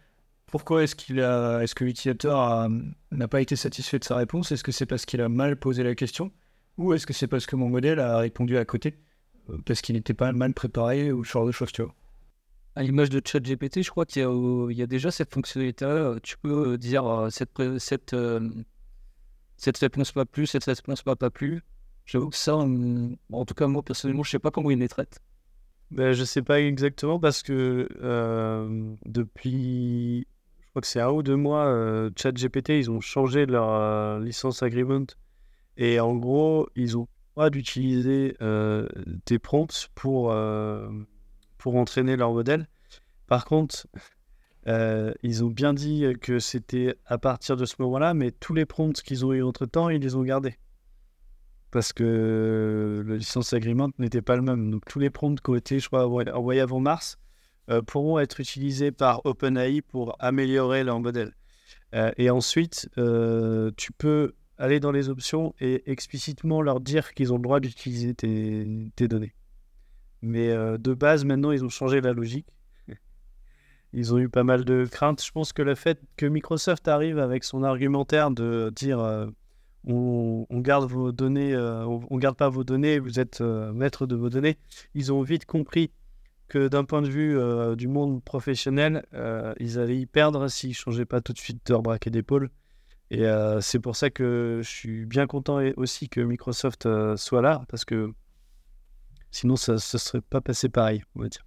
pourquoi 0.47 0.85
est-ce 0.85 0.95
qu'il 0.95 1.21
a 1.21 1.61
est-ce 1.61 1.75
que 1.75 1.85
l'utilisateur 1.85 2.69
n'a 3.11 3.29
pas 3.29 3.41
été 3.41 3.57
satisfait 3.57 3.99
de 3.99 4.05
sa 4.05 4.15
réponse? 4.17 4.53
Est-ce 4.53 4.63
que 4.63 4.71
c'est 4.71 4.87
parce 4.87 5.05
qu'il 5.05 5.21
a 5.21 5.29
mal 5.29 5.57
posé 5.57 5.83
la 5.83 5.97
question? 5.97 6.31
Ou 6.79 6.95
est-ce 6.95 7.05
que 7.05 7.13
c'est 7.13 7.27
parce 7.27 7.47
que 7.47 7.57
mon 7.57 7.69
modèle 7.69 7.99
a 7.99 8.19
répondu 8.19 8.57
à 8.57 8.65
côté 8.65 8.97
euh, 9.51 9.59
parce 9.67 9.83
qu'il 9.83 9.97
n'était 9.97 10.15
pas 10.15 10.31
mal 10.33 10.55
préparé 10.55 11.11
ou 11.11 11.25
ce 11.25 11.33
genre 11.33 11.47
de 11.47 11.53
choses, 11.53 11.73
tu 11.73 11.83
vois? 11.83 11.95
À 12.77 12.83
l'image 12.85 13.11
de 13.11 13.21
ChatGPT, 13.23 13.83
je 13.83 13.91
crois 13.91 14.07
qu'il 14.07 14.23
y, 14.23 14.75
y 14.75 14.83
a 14.83 14.87
déjà 14.87 15.11
cette 15.11 15.35
fonctionnalité-là. 15.35 16.21
Tu 16.23 16.39
peux 16.39 16.75
euh, 16.75 16.79
dire 16.79 17.05
euh, 17.07 17.29
cette, 17.29 17.61
cette, 17.79 18.17
cette 19.57 19.79
réponse 19.79 20.15
m'a 20.15 20.25
plu, 20.27 20.47
cette 20.47 20.65
réponse 20.65 21.05
m'a 21.05 21.17
pas 21.17 21.31
plu. 21.31 21.63
J'avoue 22.07 22.31
que 22.31 22.37
ça, 22.37 22.55
hum, 22.55 23.17
en 23.33 23.45
tout 23.45 23.55
cas, 23.55 23.67
moi 23.67 23.83
personnellement, 23.83 24.23
je 24.23 24.31
sais 24.31 24.39
pas 24.39 24.53
comment 24.53 24.71
il 24.71 24.79
les 24.79 24.89
traite. 24.89 25.21
Ben, 25.93 26.15
je 26.15 26.25
sais 26.25 26.41
pas 26.41 26.59
exactement 26.63 27.21
parce 27.21 27.43
que 27.43 27.87
euh, 28.01 28.95
depuis, 29.05 30.27
je 30.63 30.71
crois 30.71 30.81
que 30.81 30.89
c'est 30.89 31.03
un 31.03 31.11
ou 31.11 31.23
deux 31.23 31.37
mois, 31.37 31.67
euh, 31.67 32.09
ChatGPT, 32.17 32.71
ils 32.71 32.91
ont 32.91 33.03
changé 33.03 33.45
leur 33.45 33.69
euh, 33.69 34.19
licence 34.19 34.63
agreement. 34.63 35.05
Et 35.77 36.01
en 36.01 36.17
gros, 36.17 36.67
ils 36.77 36.97
ont 36.97 37.09
pas 37.35 37.51
d'utiliser 37.51 38.37
des 39.27 39.39
prompts 39.39 39.91
pour, 39.95 40.35
pour 41.59 41.77
entraîner 41.77 42.17
leur 42.17 42.33
modèle. 42.33 42.69
Par 43.27 43.45
contre, 43.45 43.87
ils 45.23 45.45
ont 45.45 45.51
bien 45.51 45.75
dit 45.75 46.07
que 46.23 46.39
c'était 46.39 46.97
à 47.05 47.19
partir 47.19 47.57
de 47.57 47.67
ce 47.67 47.77
moment-là, 47.81 48.15
mais 48.15 48.31
tous 48.31 48.55
les 48.55 48.65
prompts 48.65 49.01
qu'ils 49.03 49.27
ont 49.27 49.33
eu 49.35 49.43
entre-temps, 49.43 49.91
ils 49.91 50.01
les 50.01 50.15
ont 50.15 50.23
gardés. 50.23 50.57
Parce 51.73 51.95
que 51.95 53.03
le 53.05 53.17
licence 53.17 53.55
agreement 53.55 53.89
n'était 53.99 54.21
pas 54.21 54.37
le 54.37 54.43
même. 54.43 54.71
Donc 54.71 54.85
tous 54.87 54.99
les 54.99 55.09
prompts 55.09 55.41
été, 55.57 55.81
je 55.81 55.89
crois, 55.89 56.07
envoyés 56.07 56.61
avant 56.61 56.81
mars 56.81 57.17
euh, 57.71 57.81
pourront 57.81 58.19
être 58.19 58.41
utilisés 58.41 58.93
par 58.93 59.25
OpenAI 59.25 59.81
pour 59.81 60.15
améliorer 60.19 60.85
leur 60.85 61.01
modèle. 61.01 61.33
Euh, 61.95 62.13
et 62.19 62.29
ensuite, 62.29 62.91
euh, 62.99 63.71
tu 63.79 63.91
peux 63.93 64.35
aller 64.59 64.81
dans 64.81 64.93
les 64.93 65.09
options 65.09 65.55
et 65.61 65.91
explicitement 65.91 66.61
leur 66.61 66.81
dire 66.81 67.15
qu'ils 67.15 67.33
ont 67.33 67.37
le 67.37 67.43
droit 67.43 67.59
d'utiliser 67.59 68.15
tes, 68.15 69.09
données. 69.09 69.35
Mais 70.21 70.51
de 70.51 70.95
base, 70.95 71.25
maintenant, 71.25 71.53
ils 71.53 71.65
ont 71.65 71.71
changé 71.71 72.01
la 72.01 72.13
logique. 72.13 72.47
Ils 73.95 74.15
ont 74.15 74.19
eu 74.19 74.29
pas 74.29 74.45
mal 74.45 74.65
de 74.65 74.87
craintes. 74.89 75.25
Je 75.25 75.33
pense 75.33 75.53
que 75.53 75.63
le 75.63 75.75
fait 75.75 76.01
que 76.17 76.27
Microsoft 76.27 76.87
arrive 76.87 77.19
avec 77.19 77.43
son 77.43 77.65
argumentaire 77.65 78.31
de 78.31 78.71
dire 78.77 79.29
on, 79.87 80.47
garde 80.61 80.89
vos 80.91 81.13
données, 81.13 81.55
euh, 81.55 81.85
on, 81.87 82.17
garde 82.19 82.37
pas 82.37 82.49
vos 82.49 82.65
données, 82.65 82.99
vous 82.99 83.19
êtes 83.19 83.41
euh, 83.41 83.73
maître 83.73 84.07
de 84.07 84.15
vos 84.15 84.31
données, 84.31 84.59
ils 84.95 85.13
ont 85.13 85.23
vite 85.23 85.45
compris 85.45 85.91
que 86.49 86.69
d'un 86.69 86.85
point 86.85 87.03
de 87.03 87.09
vue 87.09 87.39
euh, 87.39 87.75
du 87.75 87.89
monde 87.89 88.23
professionnel, 88.23 89.05
ils 89.59 89.79
allaient 89.79 89.99
y 89.99 90.07
perdre 90.07 90.49
s'ils 90.49 90.75
changeaient 90.75 91.07
pas 91.07 91.21
tout 91.21 91.33
de 91.33 91.39
suite 91.39 91.69
leur 91.69 91.83
braquet 91.83 92.11
d'épaule. 92.11 92.51
Et 93.11 93.27
c'est 93.61 93.79
pour 93.79 93.95
ça 93.95 94.09
que 94.09 94.61
je 94.63 94.69
suis 94.69 95.05
bien 95.05 95.27
content 95.27 95.61
aussi 95.77 96.09
que 96.09 96.21
Microsoft 96.23 96.89
soit 97.17 97.43
là, 97.43 97.63
parce 97.69 97.85
que 97.85 98.11
sinon 99.31 99.57
ça 99.57 99.75
ne 99.75 99.79
serait 99.79 100.23
pas 100.23 100.41
passé 100.41 100.71
pareil, 100.71 101.03
on 101.15 101.21
va 101.21 101.29
dire. 101.29 101.45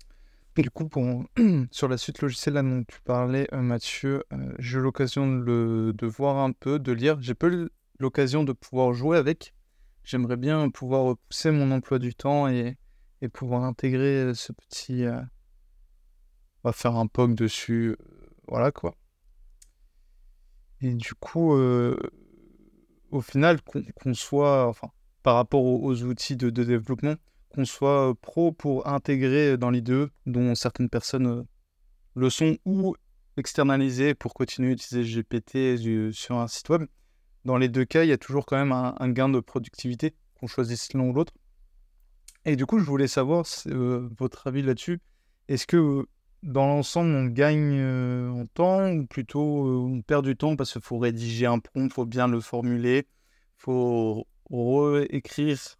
Du 0.56 0.70
coup, 0.70 0.88
sur 1.72 1.88
la 1.88 1.98
suite 1.98 2.22
logicielle 2.22 2.54
dont 2.54 2.84
tu 2.88 3.02
parlais, 3.04 3.48
Mathieu, 3.52 4.24
j'ai 4.60 4.78
eu 4.78 4.82
l'occasion 4.82 5.40
de, 5.40 5.92
de 5.98 6.08
voir 6.08 6.38
un 6.38 6.52
peu, 6.52 6.78
de 6.78 6.92
lire. 6.92 7.18
J'ai 7.20 7.34
pas 7.34 7.48
eu 7.48 7.68
l'occasion 8.00 8.44
de 8.44 8.54
pouvoir 8.54 8.94
jouer 8.94 9.18
avec. 9.18 9.54
J'aimerais 10.04 10.38
bien 10.38 10.70
pouvoir 10.70 11.04
repousser 11.04 11.52
mon 11.52 11.72
emploi 11.72 12.00
du 12.00 12.14
temps 12.14 12.48
et, 12.48 12.78
pouvoir 13.34 13.64
intégrer 13.64 14.22
euh, 14.22 14.34
ce 14.36 14.52
petit. 14.52 15.04
euh, 15.04 15.20
On 16.64 16.70
va 16.70 16.74
faire 16.74 16.96
un 16.96 17.08
POC 17.08 17.34
dessus. 17.34 17.96
euh, 18.00 18.28
Voilà 18.48 18.72
quoi. 18.72 18.96
Et 20.82 20.94
du 20.94 21.14
coup, 21.16 21.56
euh, 21.56 21.98
au 23.12 23.22
final, 23.22 23.60
qu'on 23.62 24.14
soit, 24.14 24.72
par 25.24 25.36
rapport 25.36 25.64
aux, 25.64 26.04
outils 26.04 26.36
de, 26.36 26.50
développement, 26.50 27.16
qu'on 27.50 27.66
soit 27.66 28.10
euh, 28.10 28.14
pro 28.14 28.52
pour 28.52 28.88
intégrer 28.88 29.58
dans 29.58 29.70
l'IDE, 29.70 30.10
dont 30.26 30.54
certaines 30.54 30.90
personnes 30.90 31.28
euh, 31.28 31.44
le 32.16 32.30
sont, 32.30 32.58
ou 32.66 32.96
externaliser 33.38 34.14
pour 34.14 34.34
continuer 34.34 34.70
à 34.70 34.74
utiliser 34.74 35.22
GPT 35.22 36.12
sur 36.14 36.38
un 36.38 36.48
site 36.48 36.70
web. 36.70 36.86
Dans 37.46 37.58
les 37.58 37.70
deux 37.70 37.86
cas, 37.86 38.04
il 38.04 38.10
y 38.10 38.12
a 38.12 38.18
toujours 38.18 38.48
quand 38.48 38.58
même 38.58 38.72
un, 38.72 39.10
gain 39.10 39.30
de 39.30 39.40
productivité, 39.40 40.16
qu'on 40.40 40.48
choisisse 40.48 40.94
l'un 40.94 41.02
ou 41.02 41.14
l'autre. 41.14 41.34
Et 42.44 42.56
du 42.56 42.66
coup, 42.66 42.80
je 42.80 42.84
voulais 42.84 43.08
savoir 43.08 43.46
euh, 43.68 44.10
votre 44.18 44.48
avis 44.48 44.64
là-dessus. 44.64 45.00
Est-ce 45.48 45.68
que 45.68 45.78
euh, 45.78 46.08
dans 46.42 46.66
l'ensemble, 46.66 47.12
on 47.12 47.26
gagne 47.26 47.78
euh, 47.80 48.32
en 48.32 48.48
temps 48.48 48.92
ou 48.92 49.06
plutôt 49.06 49.42
on 49.42 50.02
perd 50.02 50.26
du 50.26 50.36
temps 50.36 50.56
parce 50.56 50.74
qu'il 50.74 50.82
faut 50.82 50.98
rédiger 50.98 51.46
un 51.46 51.60
prompt, 51.60 51.86
il 51.86 51.94
faut 51.94 52.06
bien 52.06 52.28
le 52.28 52.40
formuler, 52.40 53.08
il 53.08 53.58
faut 53.58 54.28
réécrire, 54.50 55.78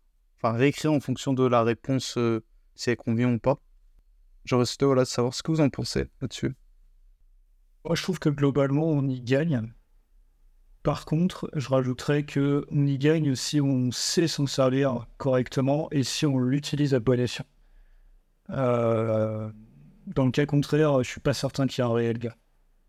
en 0.92 1.00
fonction 1.00 1.34
de 1.34 1.46
la 1.46 1.64
réponse 1.64 2.18
si 2.76 2.90
elle 2.92 2.98
convient 2.98 3.34
ou 3.34 3.40
pas? 3.40 3.60
J'aurais 4.44 4.66
souhaité 4.66 4.86
voilà, 4.86 5.06
savoir 5.06 5.34
ce 5.34 5.42
que 5.42 5.52
vous 5.52 5.62
en 5.62 5.70
pensez 5.70 6.06
là-dessus. 6.22 6.56
Moi, 7.86 7.96
je 7.96 8.04
trouve 8.04 8.20
que 8.20 8.30
globalement, 8.30 8.86
on 8.86 9.08
y 9.08 9.22
gagne. 9.22 9.74
Par 10.86 11.06
contre, 11.06 11.50
je 11.56 11.68
rajouterais 11.68 12.26
que 12.26 12.68
on 12.70 12.86
y 12.86 13.00
gagne 13.00 13.34
si 13.34 13.60
on 13.60 13.92
sait 13.92 14.28
s'en 14.28 14.46
servir 14.46 15.08
correctement 15.18 15.88
et 15.90 16.04
si 16.04 16.28
on 16.28 16.38
l'utilise 16.38 16.94
à 16.94 17.00
bon 17.00 17.20
escient. 17.20 17.48
Euh, 18.52 19.50
dans 20.06 20.26
le 20.26 20.32
cas 20.32 20.46
contraire, 20.46 21.02
je 21.02 21.10
suis 21.10 21.20
pas 21.20 21.34
certain 21.34 21.66
qu'il 21.66 21.84
y 21.84 21.88
ait 21.88 21.90
un 21.90 21.94
réel 21.94 22.20
gain. 22.20 22.36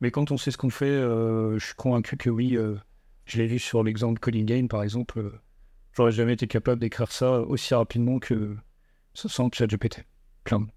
Mais 0.03 0.11
quand 0.11 0.31
on 0.31 0.37
sait 0.37 0.51
ce 0.51 0.59
qu'on 0.59 0.69
fait, 0.69 0.85
euh, 0.85 1.59
je 1.59 1.65
suis 1.65 1.75
convaincu 1.75 2.19
que 2.19 2.29
oui. 2.29 2.55
euh, 2.59 2.77
je 3.25 3.39
l'ai 3.39 3.47
vu 3.47 3.59
sur 3.59 3.83
l'exemple 3.83 4.21
Game, 4.31 4.69
par 4.69 4.83
exemple. 4.83 5.33
J'aurais 5.95 6.13
jamais 6.13 6.35
été 6.35 6.47
capable 6.47 6.83
d'écrire 6.83 7.11
ça 7.11 7.41
aussi 7.41 7.73
rapidement 7.73 8.19
que 8.19 8.59
sans 9.15 9.51
ChatGPT. 9.51 10.05
Clairement. 10.45 10.69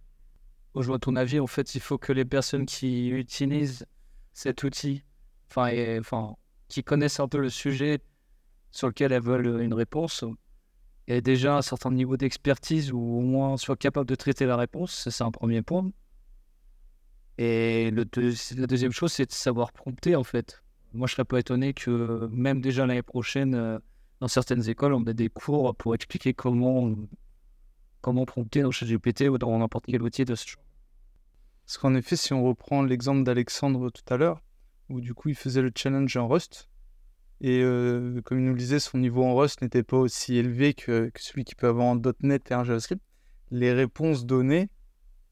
Je 0.73 0.85
vois 0.85 0.99
ton 0.99 1.17
avis. 1.17 1.41
En 1.41 1.47
fait, 1.47 1.75
il 1.75 1.81
faut 1.81 1.97
que 1.97 2.13
les 2.13 2.23
personnes 2.23 2.65
qui 2.65 3.09
utilisent 3.09 3.85
cet 4.31 4.63
outil, 4.63 5.03
enfin, 5.49 5.69
enfin, 5.99 6.37
qui 6.69 6.83
connaissent 6.83 7.19
un 7.19 7.27
peu 7.27 7.39
le 7.39 7.49
sujet 7.49 7.99
sur 8.71 8.87
lequel 8.87 9.11
elles 9.11 9.21
veulent 9.21 9.61
une 9.61 9.73
réponse, 9.73 10.23
aient 11.07 11.21
déjà 11.21 11.57
un 11.57 11.61
certain 11.61 11.91
niveau 11.91 12.17
d'expertise 12.17 12.91
ou 12.93 12.99
au 12.99 13.21
moins 13.21 13.57
soient 13.57 13.75
capables 13.75 14.07
de 14.07 14.15
traiter 14.15 14.45
la 14.45 14.55
réponse. 14.55 15.09
C'est 15.09 15.23
un 15.23 15.31
premier 15.31 15.61
point. 15.61 15.91
Et 17.37 17.91
la 17.91 18.05
deuxième 18.67 18.91
chose, 18.91 19.11
c'est 19.13 19.25
de 19.25 19.31
savoir 19.31 19.71
prompter, 19.71 20.15
en 20.15 20.23
fait. 20.23 20.61
Moi, 20.93 21.07
je 21.07 21.13
serais 21.13 21.25
pas 21.25 21.39
étonné 21.39 21.73
que 21.73 22.27
même 22.31 22.61
déjà 22.61 22.85
l'année 22.85 23.01
prochaine, 23.01 23.55
euh, 23.55 23.79
dans 24.19 24.27
certaines 24.27 24.67
écoles, 24.69 24.93
on 24.93 25.03
a 25.05 25.13
des 25.13 25.29
cours 25.29 25.75
pour 25.75 25.95
expliquer 25.95 26.33
comment, 26.33 26.93
comment 28.01 28.25
prompter 28.25 28.61
dans 28.61 28.71
ChatGPT 28.71 29.29
ou 29.29 29.37
dans 29.37 29.57
n'importe 29.57 29.85
quel 29.85 30.01
outil 30.01 30.25
de 30.25 30.35
ce 30.35 30.47
genre. 30.47 30.63
Parce 31.65 31.77
qu'en 31.77 31.95
effet, 31.95 32.15
si 32.15 32.33
on 32.33 32.43
reprend 32.43 32.81
l'exemple 32.83 33.23
d'Alexandre 33.23 33.89
tout 33.91 34.13
à 34.13 34.17
l'heure, 34.17 34.41
où 34.89 35.01
du 35.01 35.13
coup 35.13 35.29
il 35.29 35.35
faisait 35.35 35.61
le 35.61 35.71
challenge 35.75 36.15
en 36.17 36.27
Rust, 36.27 36.69
et 37.41 37.61
euh, 37.63 38.21
comme 38.23 38.39
il 38.39 38.45
nous 38.45 38.53
le 38.53 38.57
disait, 38.57 38.79
son 38.79 38.97
niveau 38.97 39.23
en 39.23 39.35
Rust 39.35 39.61
n'était 39.61 39.83
pas 39.83 39.97
aussi 39.97 40.35
élevé 40.35 40.73
que, 40.73 41.11
celui 41.15 41.45
qu'il 41.45 41.55
peut 41.55 41.67
avoir 41.67 41.87
en 41.87 42.01
.NET 42.21 42.51
et 42.51 42.55
en 42.55 42.63
JavaScript, 42.63 43.01
les 43.51 43.71
réponses 43.71 44.25
données, 44.25 44.69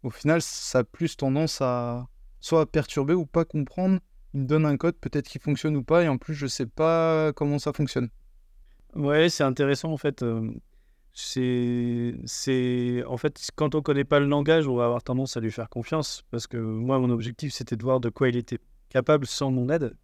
au 0.03 0.09
final, 0.09 0.41
ça 0.41 0.79
a 0.79 0.83
plus 0.83 1.17
tendance 1.17 1.61
à 1.61 2.07
soit 2.39 2.65
perturber 2.71 3.13
ou 3.13 3.25
pas 3.25 3.43
comprendre. 3.43 3.99
Il 4.33 4.41
me 4.41 4.45
donne 4.45 4.65
un 4.65 4.77
code, 4.77 4.95
peut-être 4.95 5.27
qu'il 5.27 5.41
fonctionne 5.41 5.75
ou 5.75 5.83
pas, 5.83 6.03
et 6.03 6.07
en 6.07 6.17
plus, 6.17 6.33
je 6.33 6.47
sais 6.47 6.65
pas 6.65 7.33
comment 7.33 7.59
ça 7.59 7.73
fonctionne. 7.73 8.09
Ouais, 8.95 9.29
c'est 9.29 9.43
intéressant 9.43 9.91
en 9.91 9.97
fait. 9.97 10.23
euh, 10.23 10.49
c'est, 11.13 12.15
c'est, 12.25 13.03
en 13.05 13.17
fait, 13.17 13.49
quand 13.55 13.73
on 13.73 13.81
connaît 13.81 14.03
pas 14.03 14.19
le 14.19 14.27
langage, 14.27 14.67
on 14.67 14.75
va 14.75 14.85
avoir 14.85 15.03
tendance 15.03 15.35
à 15.35 15.39
lui 15.39 15.51
faire 15.51 15.67
confiance. 15.67 16.23
Parce 16.29 16.45
que 16.45 16.57
moi, 16.57 16.99
mon 16.99 17.09
objectif, 17.09 17.53
c'était 17.53 17.75
de 17.75 17.83
voir 17.83 17.99
de 17.99 18.09
quoi 18.09 18.29
il 18.29 18.37
était 18.37 18.59
capable 18.89 19.25
sans 19.25 19.51
mon 19.51 19.69
aide. 19.69 19.95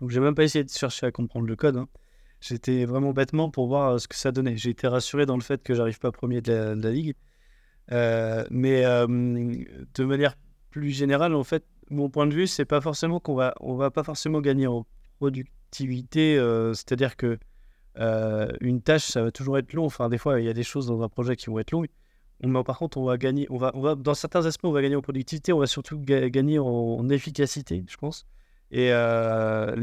Donc, 0.00 0.10
j'ai 0.10 0.20
même 0.20 0.34
pas 0.34 0.44
essayé 0.44 0.64
de 0.64 0.70
chercher 0.70 1.06
à 1.06 1.10
comprendre 1.10 1.46
le 1.46 1.56
code. 1.56 1.76
hein. 1.76 1.88
J'étais 2.40 2.84
vraiment 2.84 3.12
bêtement 3.12 3.50
pour 3.50 3.66
voir 3.66 3.94
euh, 3.94 3.98
ce 3.98 4.06
que 4.06 4.14
ça 4.14 4.30
donnait. 4.30 4.56
J'ai 4.56 4.70
été 4.70 4.86
rassuré 4.86 5.26
dans 5.26 5.36
le 5.36 5.42
fait 5.42 5.62
que 5.62 5.74
j'arrive 5.74 5.98
pas 5.98 6.12
premier 6.12 6.40
de 6.40 6.74
la, 6.80 6.90
ligue. 6.90 7.14
Euh, 7.90 8.44
mais 8.50 8.84
euh, 8.84 9.06
de 9.06 10.04
manière 10.04 10.36
plus 10.70 10.90
générale, 10.90 11.34
en 11.34 11.44
fait, 11.44 11.64
mon 11.90 12.10
point 12.10 12.26
de 12.26 12.34
vue, 12.34 12.46
c'est 12.46 12.64
pas 12.64 12.80
forcément 12.80 13.18
qu'on 13.18 13.34
va, 13.34 13.54
on 13.60 13.74
va 13.74 13.90
pas 13.90 14.04
forcément 14.04 14.40
gagner 14.40 14.66
en 14.66 14.86
productivité. 15.18 16.36
c'est-à-dire 16.74 17.16
que 17.16 17.38
une 18.60 18.82
tâche, 18.82 19.06
ça 19.06 19.22
va 19.22 19.32
toujours 19.32 19.58
être 19.58 19.72
long. 19.72 19.86
Enfin, 19.86 20.08
des 20.08 20.18
fois, 20.18 20.40
il 20.40 20.46
y 20.46 20.50
a 20.50 20.52
des 20.52 20.62
choses 20.62 20.86
dans 20.86 21.02
un 21.02 21.08
projet 21.08 21.34
qui 21.34 21.46
vont 21.46 21.58
être 21.58 21.72
longues. 21.72 21.88
Mais 22.42 22.62
par 22.62 22.78
contre, 22.78 22.98
on 22.98 23.04
va 23.04 23.18
gagner, 23.18 23.46
on 23.50 23.58
va, 23.58 23.72
dans 23.96 24.14
certains 24.14 24.46
aspects, 24.46 24.64
on 24.64 24.72
va 24.72 24.82
gagner 24.82 24.96
en 24.96 25.02
productivité, 25.02 25.52
on 25.52 25.58
va 25.58 25.66
surtout 25.66 25.98
ga- 25.98 26.30
gagner 26.30 26.58
en, 26.58 27.08
efficacité, 27.08 27.84
je 27.88 27.96
pense. 27.96 28.26
Et 28.70 28.92
euh, 28.92 29.74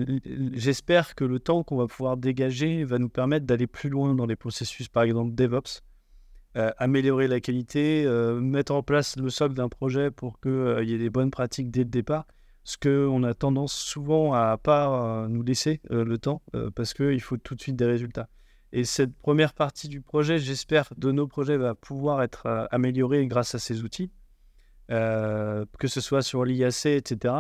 j'espère 0.53 1.15
que 1.15 1.25
le 1.25 1.39
temps 1.39 1.63
qu'on 1.63 1.75
va 1.75 1.87
pouvoir 1.87 2.17
dégager 2.17 2.83
va 2.83 2.99
nous 2.99 3.09
permettre 3.09 3.45
d'aller 3.45 3.67
plus 3.67 3.89
loin 3.89 4.13
dans 4.13 4.25
les 4.25 4.35
processus, 4.35 4.87
par 4.87 5.03
exemple 5.03 5.33
DevOps, 5.33 5.81
euh, 6.55 6.71
améliorer 6.77 7.27
la 7.27 7.41
qualité, 7.41 8.05
euh, 8.05 8.39
mettre 8.39 8.73
en 8.73 8.83
place 8.83 9.17
le 9.17 9.29
socle 9.29 9.55
d'un 9.55 9.67
projet 9.67 10.11
pour 10.11 10.39
qu'il 10.39 10.83
y 10.83 10.93
ait 10.93 10.97
des 10.97 11.09
bonnes 11.09 11.31
pratiques 11.31 11.71
dès 11.71 11.81
le 11.81 11.89
départ. 11.89 12.25
Ce 12.63 12.77
qu'on 12.77 13.23
a 13.23 13.33
tendance 13.33 13.73
souvent 13.73 14.33
à 14.33 14.57
pas 14.57 15.23
euh, 15.23 15.27
nous 15.27 15.43
laisser 15.43 15.81
le 15.89 16.17
temps 16.17 16.41
parce 16.75 16.93
qu'il 16.93 17.21
faut 17.21 17.37
tout 17.37 17.55
de 17.55 17.61
suite 17.61 17.75
des 17.75 17.85
résultats. 17.85 18.29
Et 18.71 18.83
cette 18.83 19.15
première 19.15 19.53
partie 19.53 19.87
du 19.87 20.01
projet, 20.01 20.39
j'espère, 20.39 20.89
de 20.97 21.11
nos 21.11 21.27
projets 21.27 21.57
va 21.57 21.75
pouvoir 21.75 22.21
être 22.23 22.45
euh, 22.45 22.65
améliorée 22.71 23.25
grâce 23.27 23.55
à 23.55 23.59
ces 23.59 23.83
outils, 23.83 24.11
euh, 24.91 25.65
que 25.79 25.87
ce 25.87 26.01
soit 26.01 26.21
sur 26.21 26.43
l'IAC, 26.43 26.87
etc. 26.87 27.35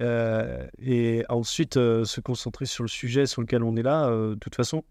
Euh, 0.00 0.66
et 0.78 1.24
ensuite, 1.28 1.74
se 1.74 2.20
concentrer 2.20 2.66
sur 2.66 2.82
le 2.84 2.88
sujet 2.88 3.26
sur 3.26 3.42
lequel 3.42 3.62
on 3.62 3.76
est 3.76 3.82
là. 3.82 4.08
De 4.10 4.36
toute 4.40 4.54
façon, 4.54 4.84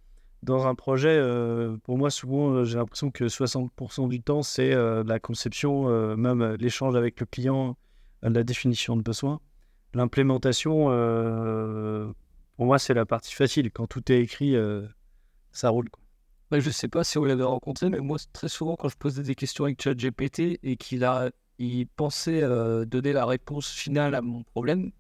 dans 0.44 0.68
un 0.68 0.76
projet, 0.76 1.20
pour 1.84 1.98
moi, 1.98 2.10
souvent, 2.10 2.64
j'ai 2.64 2.78
l'impression 2.78 3.12
que 3.12 3.26
60% 3.26 4.08
du 4.10 4.22
temps, 4.22 4.44
c'est 4.44 4.76
la 4.76 5.20
conception, 5.20 6.16
même 6.16 6.56
l'échange 6.56 6.96
avec 6.96 7.20
le 7.20 7.26
client, 7.26 7.78
la 8.22 8.44
définition 8.44 8.96
de 8.96 9.02
besoins. 9.02 9.40
L'implémentation, 9.94 10.86
pour 12.56 12.66
moi, 12.66 12.80
c'est 12.80 12.94
la 12.94 13.06
partie 13.06 13.34
facile. 13.34 13.72
Quand 13.72 13.88
tout 13.88 14.10
est 14.12 14.20
écrit, 14.20 14.56
ça 15.54 15.70
roule. 15.70 15.88
Ouais, 16.52 16.62
je 16.62 16.70
sais 16.70 16.88
pas 16.88 17.04
si 17.04 17.18
vous 17.18 17.26
l'avez 17.26 17.44
rencontré, 17.44 17.90
mais 17.90 18.00
moi, 18.00 18.18
très 18.34 18.50
souvent, 18.50 18.76
quand 18.76 18.90
je 18.90 18.98
posais 18.98 19.24
des 19.24 19.36
questions 19.36 19.64
avec 19.66 19.82
ChatGPT 19.82 20.60
et 20.62 20.76
qu'il 20.78 21.04
a, 21.04 21.32
il 21.58 21.88
pensait 21.88 22.44
euh, 22.44 22.86
donner 22.86 23.14
la 23.14 23.26
réponse 23.26 23.70
finale 23.72 24.14
à 24.16 24.22
mon 24.22 24.44
problème, 24.44 24.92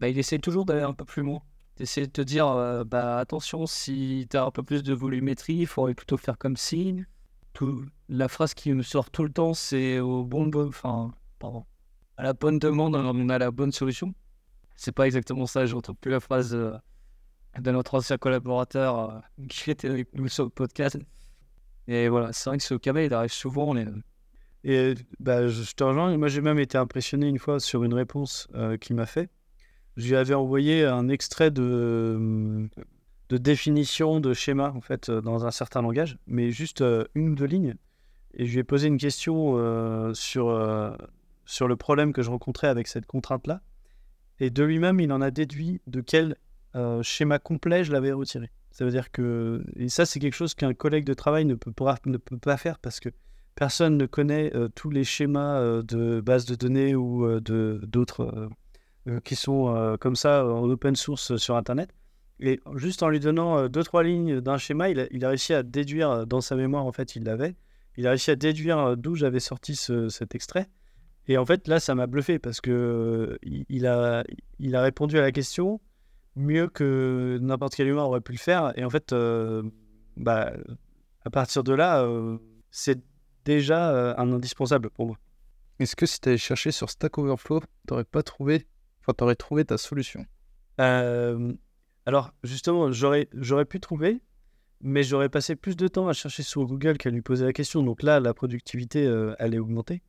bah, 0.00 0.08
il 0.08 0.18
essaie 0.18 0.38
toujours 0.38 0.64
d'aller 0.64 0.82
un 0.82 0.92
peu 0.92 1.04
plus 1.04 1.22
loin. 1.22 1.42
D'essayer 1.76 2.06
de 2.06 2.12
te 2.12 2.22
dire, 2.22 2.48
euh, 2.48 2.84
bah, 2.84 3.18
attention, 3.18 3.66
si 3.66 4.26
tu 4.30 4.36
as 4.36 4.44
un 4.44 4.50
peu 4.50 4.62
plus 4.62 4.82
de 4.82 4.94
volumétrie, 4.94 5.54
il 5.54 5.66
faudrait 5.66 5.94
plutôt 5.94 6.16
faire 6.16 6.38
comme 6.38 6.56
si. 6.56 7.04
Tout, 7.52 7.84
la 8.08 8.28
phrase 8.28 8.54
qui 8.54 8.72
me 8.72 8.82
sort 8.82 9.10
tout 9.10 9.24
le 9.24 9.32
temps, 9.32 9.54
c'est 9.54 10.00
au 10.00 10.24
bon, 10.24 10.50
enfin, 10.66 11.12
pardon, 11.38 11.64
à 12.16 12.22
la 12.22 12.32
bonne 12.32 12.58
demande, 12.58 12.96
on 12.96 13.28
a 13.28 13.38
la 13.38 13.50
bonne 13.50 13.72
solution. 13.72 14.14
C'est 14.74 14.92
pas 14.92 15.06
exactement 15.06 15.46
ça, 15.46 15.64
j'entends 15.66 15.94
plus 15.94 16.10
la 16.10 16.20
phrase 16.20 16.54
euh, 16.54 16.72
de 17.60 17.70
notre 17.70 17.94
ancien 17.94 18.18
collaborateur 18.18 18.98
euh, 18.98 19.18
qui 19.48 19.70
était 19.70 19.88
avec 19.88 20.08
nous 20.14 20.28
sur 20.28 20.44
le 20.44 20.50
podcast. 20.50 20.98
Et 21.88 22.08
voilà, 22.08 22.32
c'est 22.32 22.50
vrai 22.50 22.58
que 22.58 22.64
ce 22.64 22.74
cabas, 22.74 23.02
il 23.02 23.14
arrive 23.14 23.32
souvent. 23.32 23.76
Est... 23.76 23.86
Et 24.64 24.94
bah, 25.20 25.46
je 25.46 25.72
te 25.74 25.84
rejoins. 25.84 26.16
Moi, 26.16 26.28
j'ai 26.28 26.40
même 26.40 26.58
été 26.58 26.76
impressionné 26.78 27.28
une 27.28 27.38
fois 27.38 27.60
sur 27.60 27.84
une 27.84 27.94
réponse 27.94 28.48
euh, 28.54 28.76
qu'il 28.76 28.96
m'a 28.96 29.06
fait. 29.06 29.30
Je 29.96 30.08
lui 30.08 30.16
avais 30.16 30.34
envoyé 30.34 30.84
un 30.84 31.08
extrait 31.08 31.50
de, 31.50 32.68
de 33.28 33.36
définition 33.38 34.20
de 34.20 34.34
schéma, 34.34 34.72
en 34.76 34.80
fait, 34.80 35.08
euh, 35.08 35.20
dans 35.20 35.46
un 35.46 35.50
certain 35.50 35.82
langage, 35.82 36.18
mais 36.26 36.50
juste 36.50 36.80
euh, 36.80 37.04
une 37.14 37.30
ou 37.30 37.34
deux 37.34 37.46
lignes. 37.46 37.76
Et 38.34 38.46
je 38.46 38.52
lui 38.52 38.58
ai 38.58 38.64
posé 38.64 38.88
une 38.88 38.98
question 38.98 39.54
euh, 39.56 40.12
sur, 40.12 40.50
euh, 40.50 40.94
sur 41.46 41.68
le 41.68 41.76
problème 41.76 42.12
que 42.12 42.22
je 42.22 42.30
rencontrais 42.30 42.68
avec 42.68 42.86
cette 42.86 43.06
contrainte-là. 43.06 43.62
Et 44.40 44.50
de 44.50 44.62
lui-même, 44.62 45.00
il 45.00 45.10
en 45.12 45.22
a 45.22 45.30
déduit 45.30 45.80
de 45.86 46.02
quel 46.02 46.36
euh, 46.76 47.02
schéma 47.02 47.38
complet 47.38 47.84
je 47.84 47.92
l'avais 47.92 48.12
retiré. 48.12 48.50
Ça 48.70 48.84
veut 48.84 48.90
dire 48.90 49.10
que. 49.10 49.64
Et 49.76 49.88
ça, 49.88 50.04
c'est 50.04 50.20
quelque 50.20 50.34
chose 50.34 50.54
qu'un 50.54 50.74
collègue 50.74 51.04
de 51.04 51.14
travail 51.14 51.44
ne 51.46 51.54
peut, 51.54 51.72
pas- 51.72 51.96
ne 52.04 52.18
peut 52.18 52.38
pas 52.38 52.56
faire 52.58 52.78
parce 52.78 53.00
que 53.00 53.08
personne 53.54 53.96
ne 53.96 54.04
connaît 54.06 54.54
euh, 54.54 54.68
tous 54.68 54.90
les 54.90 55.02
schémas 55.04 55.58
euh, 55.60 55.82
de 55.82 56.20
bases 56.20 56.44
de 56.44 56.54
données 56.54 56.94
ou 56.94 57.40
de 57.40 57.80
d'autres 57.86 58.50
qui 59.24 59.36
sont 59.36 59.96
comme 60.00 60.16
ça 60.16 60.44
en 60.44 60.68
open 60.68 60.96
source 60.96 61.36
sur 61.36 61.54
Internet. 61.56 61.90
Et 62.40 62.60
juste 62.74 63.04
en 63.04 63.08
lui 63.08 63.20
donnant 63.20 63.68
deux 63.68 63.84
trois 63.84 64.02
lignes 64.02 64.40
d'un 64.40 64.58
schéma, 64.58 64.90
il 64.90 65.24
a, 65.24 65.28
réussi 65.28 65.54
à 65.54 65.62
déduire 65.62 66.26
dans 66.26 66.40
sa 66.40 66.56
mémoire 66.56 66.84
en 66.84 66.90
fait, 66.92 67.14
il 67.14 67.22
l'avait. 67.22 67.54
Il 67.96 68.06
a 68.08 68.10
réussi 68.10 68.32
à 68.32 68.36
déduire 68.36 68.96
d'où 68.96 69.14
j'avais 69.14 69.38
sorti 69.38 69.76
ce- 69.76 70.08
cet 70.08 70.34
extrait. 70.34 70.66
Et 71.28 71.38
en 71.38 71.46
fait, 71.46 71.66
là, 71.68 71.78
ça 71.80 71.94
m'a 71.94 72.06
bluffé 72.08 72.38
parce 72.40 72.60
que 72.60 73.38
il, 73.42 73.64
il 73.68 73.86
a 73.86 74.24
il 74.58 74.74
a 74.76 74.82
répondu 74.82 75.18
à 75.18 75.22
la 75.22 75.30
question 75.32 75.80
mieux 76.36 76.68
que 76.68 77.38
n'importe 77.40 77.74
quel 77.74 77.88
humain 77.88 78.04
aurait 78.04 78.20
pu 78.20 78.32
le 78.32 78.38
faire. 78.38 78.72
Et 78.78 78.84
en 78.84 78.90
fait, 78.90 79.12
euh, 79.12 79.62
bah, 80.16 80.52
à 81.24 81.30
partir 81.30 81.64
de 81.64 81.72
là, 81.72 82.02
euh, 82.02 82.38
c'est 82.70 83.00
déjà 83.44 83.90
euh, 83.90 84.14
un 84.18 84.32
indispensable 84.32 84.90
pour 84.90 85.06
moi. 85.06 85.18
Est-ce 85.78 85.96
que 85.96 86.06
si 86.06 86.20
tu 86.20 86.28
avais 86.28 86.38
cherché 86.38 86.70
sur 86.70 86.90
Stack 86.90 87.18
Overflow, 87.18 87.62
t'aurais 87.86 88.04
pas 88.04 88.22
trouvé, 88.22 88.66
enfin, 89.00 89.12
t'aurais 89.14 89.34
trouvé 89.34 89.64
ta 89.64 89.78
solution? 89.78 90.24
Alors, 90.78 92.32
justement, 92.44 92.92
j'aurais, 92.92 93.28
j'aurais 93.32 93.64
pu 93.64 93.80
trouver, 93.80 94.20
mais 94.80 95.02
j'aurais 95.02 95.28
passé 95.28 95.56
plus 95.56 95.76
de 95.76 95.88
temps 95.88 96.06
à 96.06 96.12
chercher 96.12 96.42
sur 96.42 96.64
Google 96.66 96.98
qu'à 96.98 97.10
lui 97.10 97.22
poser 97.22 97.44
la 97.46 97.52
question. 97.52 97.82
Donc 97.82 98.02
là, 98.02 98.20
la 98.20 98.34
productivité, 98.34 99.04
elle 99.38 99.54
est 99.54 99.58
augmentée. 99.58 100.02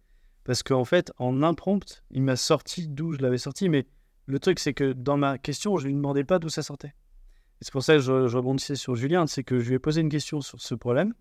Parce 0.43 0.63
qu'en 0.63 0.85
fait, 0.85 1.11
en 1.17 1.41
un 1.43 1.53
prompt, 1.53 2.03
il 2.11 2.21
m'a 2.21 2.35
sorti 2.35 2.87
d'où 2.87 3.13
je 3.13 3.19
l'avais 3.19 3.37
sorti. 3.37 3.67
Mais 3.69 3.87
le 4.27 4.39
truc, 4.39 4.59
c'est 4.59 4.73
que 4.73 4.91
dans 4.93 5.17
ma 5.17 5.37
question, 5.37 5.77
je 5.77 5.87
lui 5.87 5.93
demandais 5.93 6.25
pas 6.25 6.37
d'où 6.37 6.49
ça 6.49 6.61
sortait. 6.61 6.93
C'est 7.61 7.71
pour 7.71 7.81
ça 7.81 7.93
que 7.95 7.99
je, 7.99 8.27
je 8.27 8.37
rebondissais 8.37 8.75
sur 8.75 8.95
Julien, 8.95 9.25
c'est 9.25 9.43
que 9.43 9.59
je 9.59 9.69
lui 9.69 9.75
ai 9.75 9.79
posé 9.79 10.01
une 10.01 10.09
question 10.09 10.41
sur 10.41 10.61
ce 10.61 10.75
problème. 10.75 11.13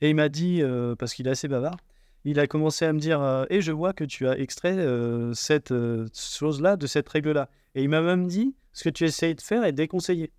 Et 0.00 0.10
il 0.10 0.16
m'a 0.16 0.28
dit, 0.28 0.60
euh, 0.60 0.94
parce 0.94 1.14
qu'il 1.14 1.26
est 1.28 1.30
assez 1.30 1.48
bavard, 1.48 1.76
il 2.24 2.40
a 2.40 2.46
commencé 2.46 2.84
à 2.84 2.92
me 2.92 2.98
dire 2.98 3.22
euh, 3.22 3.46
Et 3.48 3.62
je 3.62 3.72
vois 3.72 3.92
que 3.92 4.04
tu 4.04 4.28
as 4.28 4.38
extrait 4.38 4.76
euh, 4.76 5.32
cette 5.34 5.72
chose-là 6.12 6.76
de 6.76 6.86
cette 6.86 7.08
règle-là. 7.08 7.48
Et 7.74 7.82
il 7.82 7.88
m'a 7.88 8.02
même 8.02 8.26
dit 8.26 8.54
Ce 8.72 8.84
que 8.84 8.90
tu 8.90 9.04
essayes 9.04 9.34
de 9.34 9.40
faire 9.40 9.64
est 9.64 9.72
déconseillé. 9.72 10.32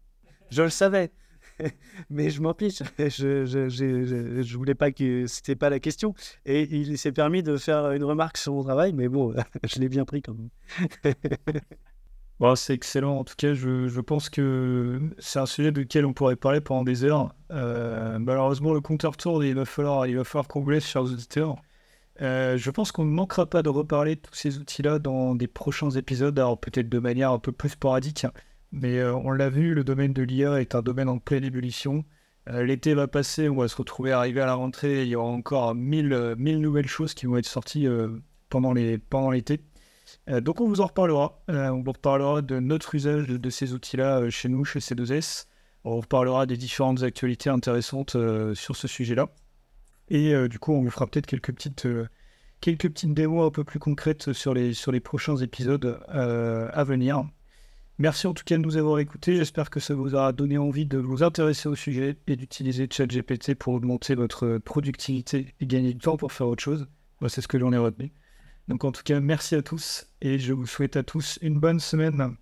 Je 0.52 0.62
le 0.62 0.70
savais. 0.70 1.12
Mais 2.10 2.30
je 2.30 2.42
m'en 2.42 2.54
fiche. 2.54 2.84
Je, 3.00 3.46
je, 3.46 3.70
je, 3.70 3.70
je, 3.70 4.42
je 4.42 4.58
voulais 4.58 4.76
pas 4.76 4.92
que 4.92 5.26
c'était 5.26 5.56
pas 5.56 5.70
la 5.70 5.80
question. 5.80 6.14
Et 6.46 6.64
il 6.64 6.98
s'est 6.98 7.12
permis 7.14 7.44
de 7.44 7.56
faire 7.58 7.92
une 7.92 8.04
remarque 8.04 8.38
sur 8.38 8.54
mon 8.54 8.64
travail, 8.64 8.94
mais 8.94 9.08
bon, 9.08 9.34
je 9.64 9.80
l'ai 9.80 9.90
bien 9.90 10.06
pris 10.06 10.22
quand 10.22 10.36
même. 10.36 11.14
Bon, 12.40 12.56
c'est 12.56 12.74
excellent. 12.74 13.18
En 13.18 13.24
tout 13.26 13.36
cas, 13.38 13.54
je, 13.54 13.90
je 13.90 14.02
pense 14.02 14.30
que 14.30 15.02
c'est 15.18 15.40
un 15.40 15.46
sujet 15.46 15.72
duquel 15.74 16.06
on 16.06 16.14
pourrait 16.14 16.38
parler 16.38 16.62
pendant 16.62 16.84
des 16.84 17.04
heures. 17.04 17.36
Euh, 17.52 18.18
malheureusement, 18.18 18.74
le 18.74 18.80
compteur 18.80 19.18
tourne 19.18 19.44
il 19.44 19.56
va 19.56 19.66
falloir, 19.66 20.08
il 20.08 20.16
va 20.16 20.24
falloir 20.24 20.48
qu'on 20.48 20.62
vous 20.62 20.70
laisse, 20.70 20.88
chers 20.88 21.04
auditeurs. 21.04 21.58
Euh, 22.22 22.58
je 22.58 22.72
pense 22.72 22.92
qu'on 22.94 23.06
ne 23.06 23.12
manquera 23.12 23.46
pas 23.46 23.62
de 23.62 23.70
reparler 23.70 24.16
de 24.16 24.22
tous 24.22 24.36
ces 24.36 24.58
outils-là 24.58 25.00
dans 25.00 25.36
des 25.36 25.48
prochains 25.48 25.90
épisodes, 25.92 26.38
alors 26.40 26.60
peut-être 26.60 26.90
de 26.90 27.00
manière 27.00 27.32
un 27.32 27.40
peu 27.40 27.52
plus 27.52 27.70
sporadique. 27.70 28.26
Mais 28.72 29.00
euh, 29.00 29.14
on 29.16 29.32
l'a 29.32 29.50
vu, 29.50 29.74
le 29.74 29.84
domaine 29.84 30.14
de 30.14 30.24
l'IA 30.24 30.62
est 30.62 30.76
un 30.76 30.82
domaine 30.82 31.10
en 31.10 31.20
pleine 31.20 31.44
ébullition. 31.44 32.06
L'été 32.48 32.96
va 32.96 33.08
passer, 33.08 33.48
on 33.48 33.58
va 33.58 33.68
se 33.68 33.76
retrouver 33.76 34.12
arrivé 34.12 34.42
à 34.42 34.48
la 34.48 34.56
rentrée. 34.56 35.04
Il 35.04 35.10
y 35.10 35.16
aura 35.16 35.30
encore 35.30 35.76
mille, 35.76 36.36
mille 36.36 36.60
nouvelles 36.60 36.88
choses 36.88 37.14
qui 37.14 37.28
vont 37.28 37.38
être 37.38 37.46
sorties 37.46 37.88
pendant 38.50 38.74
pendant 39.10 39.30
l'été. 39.30 39.60
Euh, 39.60 39.69
donc 40.28 40.62
on 40.62 40.68
vous 40.68 40.82
en 40.82 40.88
reparlera. 40.88 41.42
Euh, 41.50 41.70
on 41.70 41.82
vous 41.82 41.92
reparlera 41.92 42.42
de 42.42 42.60
notre 42.60 42.96
usage 42.96 43.28
de, 43.28 43.50
ces 43.50 43.74
outils-là 43.74 44.20
euh, 44.20 44.30
chez 44.30 44.50
nous, 44.50 44.66
chez 44.66 44.80
C2S. 44.80 45.46
On 45.86 45.98
reparlera 46.02 46.46
des 46.46 46.58
différentes 46.58 47.04
actualités 47.04 47.50
intéressantes 47.50 48.16
euh, 48.16 48.54
sur 48.54 48.76
ce 48.76 48.88
sujet-là. 48.88 49.30
Et 50.10 50.34
euh, 50.34 50.48
du 50.48 50.60
coup, 50.60 50.74
on 50.74 50.82
vous 50.82 50.90
fera 50.90 51.08
peut-être 51.08 51.28
quelques 51.28 51.54
petites, 51.54 51.86
euh, 51.86 52.08
quelques 52.60 52.90
petites 52.90 53.14
démos 53.14 53.48
un 53.48 53.52
peu 53.52 53.64
plus 53.64 53.80
concrètes 53.80 54.34
sur 54.34 54.54
les, 54.54 54.74
sur 54.74 54.92
les 54.92 55.00
prochains 55.00 55.38
épisodes 55.38 56.00
à 56.10 56.84
venir. 56.84 57.24
Merci 57.98 58.28
en 58.28 58.34
tout 58.34 58.44
cas 58.46 58.58
de 58.58 58.62
nous 58.62 58.78
avoir 58.78 59.00
écoutés. 59.00 59.36
J'espère 59.36 59.70
que 59.70 59.80
ça 59.80 59.94
vous 59.94 60.16
aura 60.16 60.32
donné 60.32 60.58
envie 60.58 60.86
de 60.86 60.98
vous 60.98 61.22
intéresser 61.24 61.68
au 61.68 61.76
sujet 61.76 62.18
et 62.28 62.36
d'utiliser 62.36 62.88
ChatGPT 62.90 63.56
pour 63.56 63.74
augmenter 63.74 64.16
votre 64.16 64.58
productivité 64.58 65.54
et 65.60 65.66
gagner 65.66 65.94
du 65.94 66.00
temps 66.00 66.18
pour 66.18 66.32
faire 66.32 66.48
autre 66.48 66.64
chose. 66.64 66.88
Moi, 67.20 67.30
c'est 67.30 67.42
ce 67.42 67.48
que 67.48 67.60
j'en 67.60 67.74
ai 67.74 67.78
retenu. 67.78 68.12
Donc 68.70 68.84
en 68.84 68.92
tout 68.92 69.02
cas, 69.04 69.20
merci 69.20 69.56
à 69.56 69.64
tous 69.64 70.06
et 70.22 70.38
je 70.38 70.54
vous 70.54 70.68
souhaite 70.68 70.96
à 70.96 71.04
tous 71.04 71.40
une 71.42 71.60
bonne 71.60 71.80
semaine. 71.80 72.36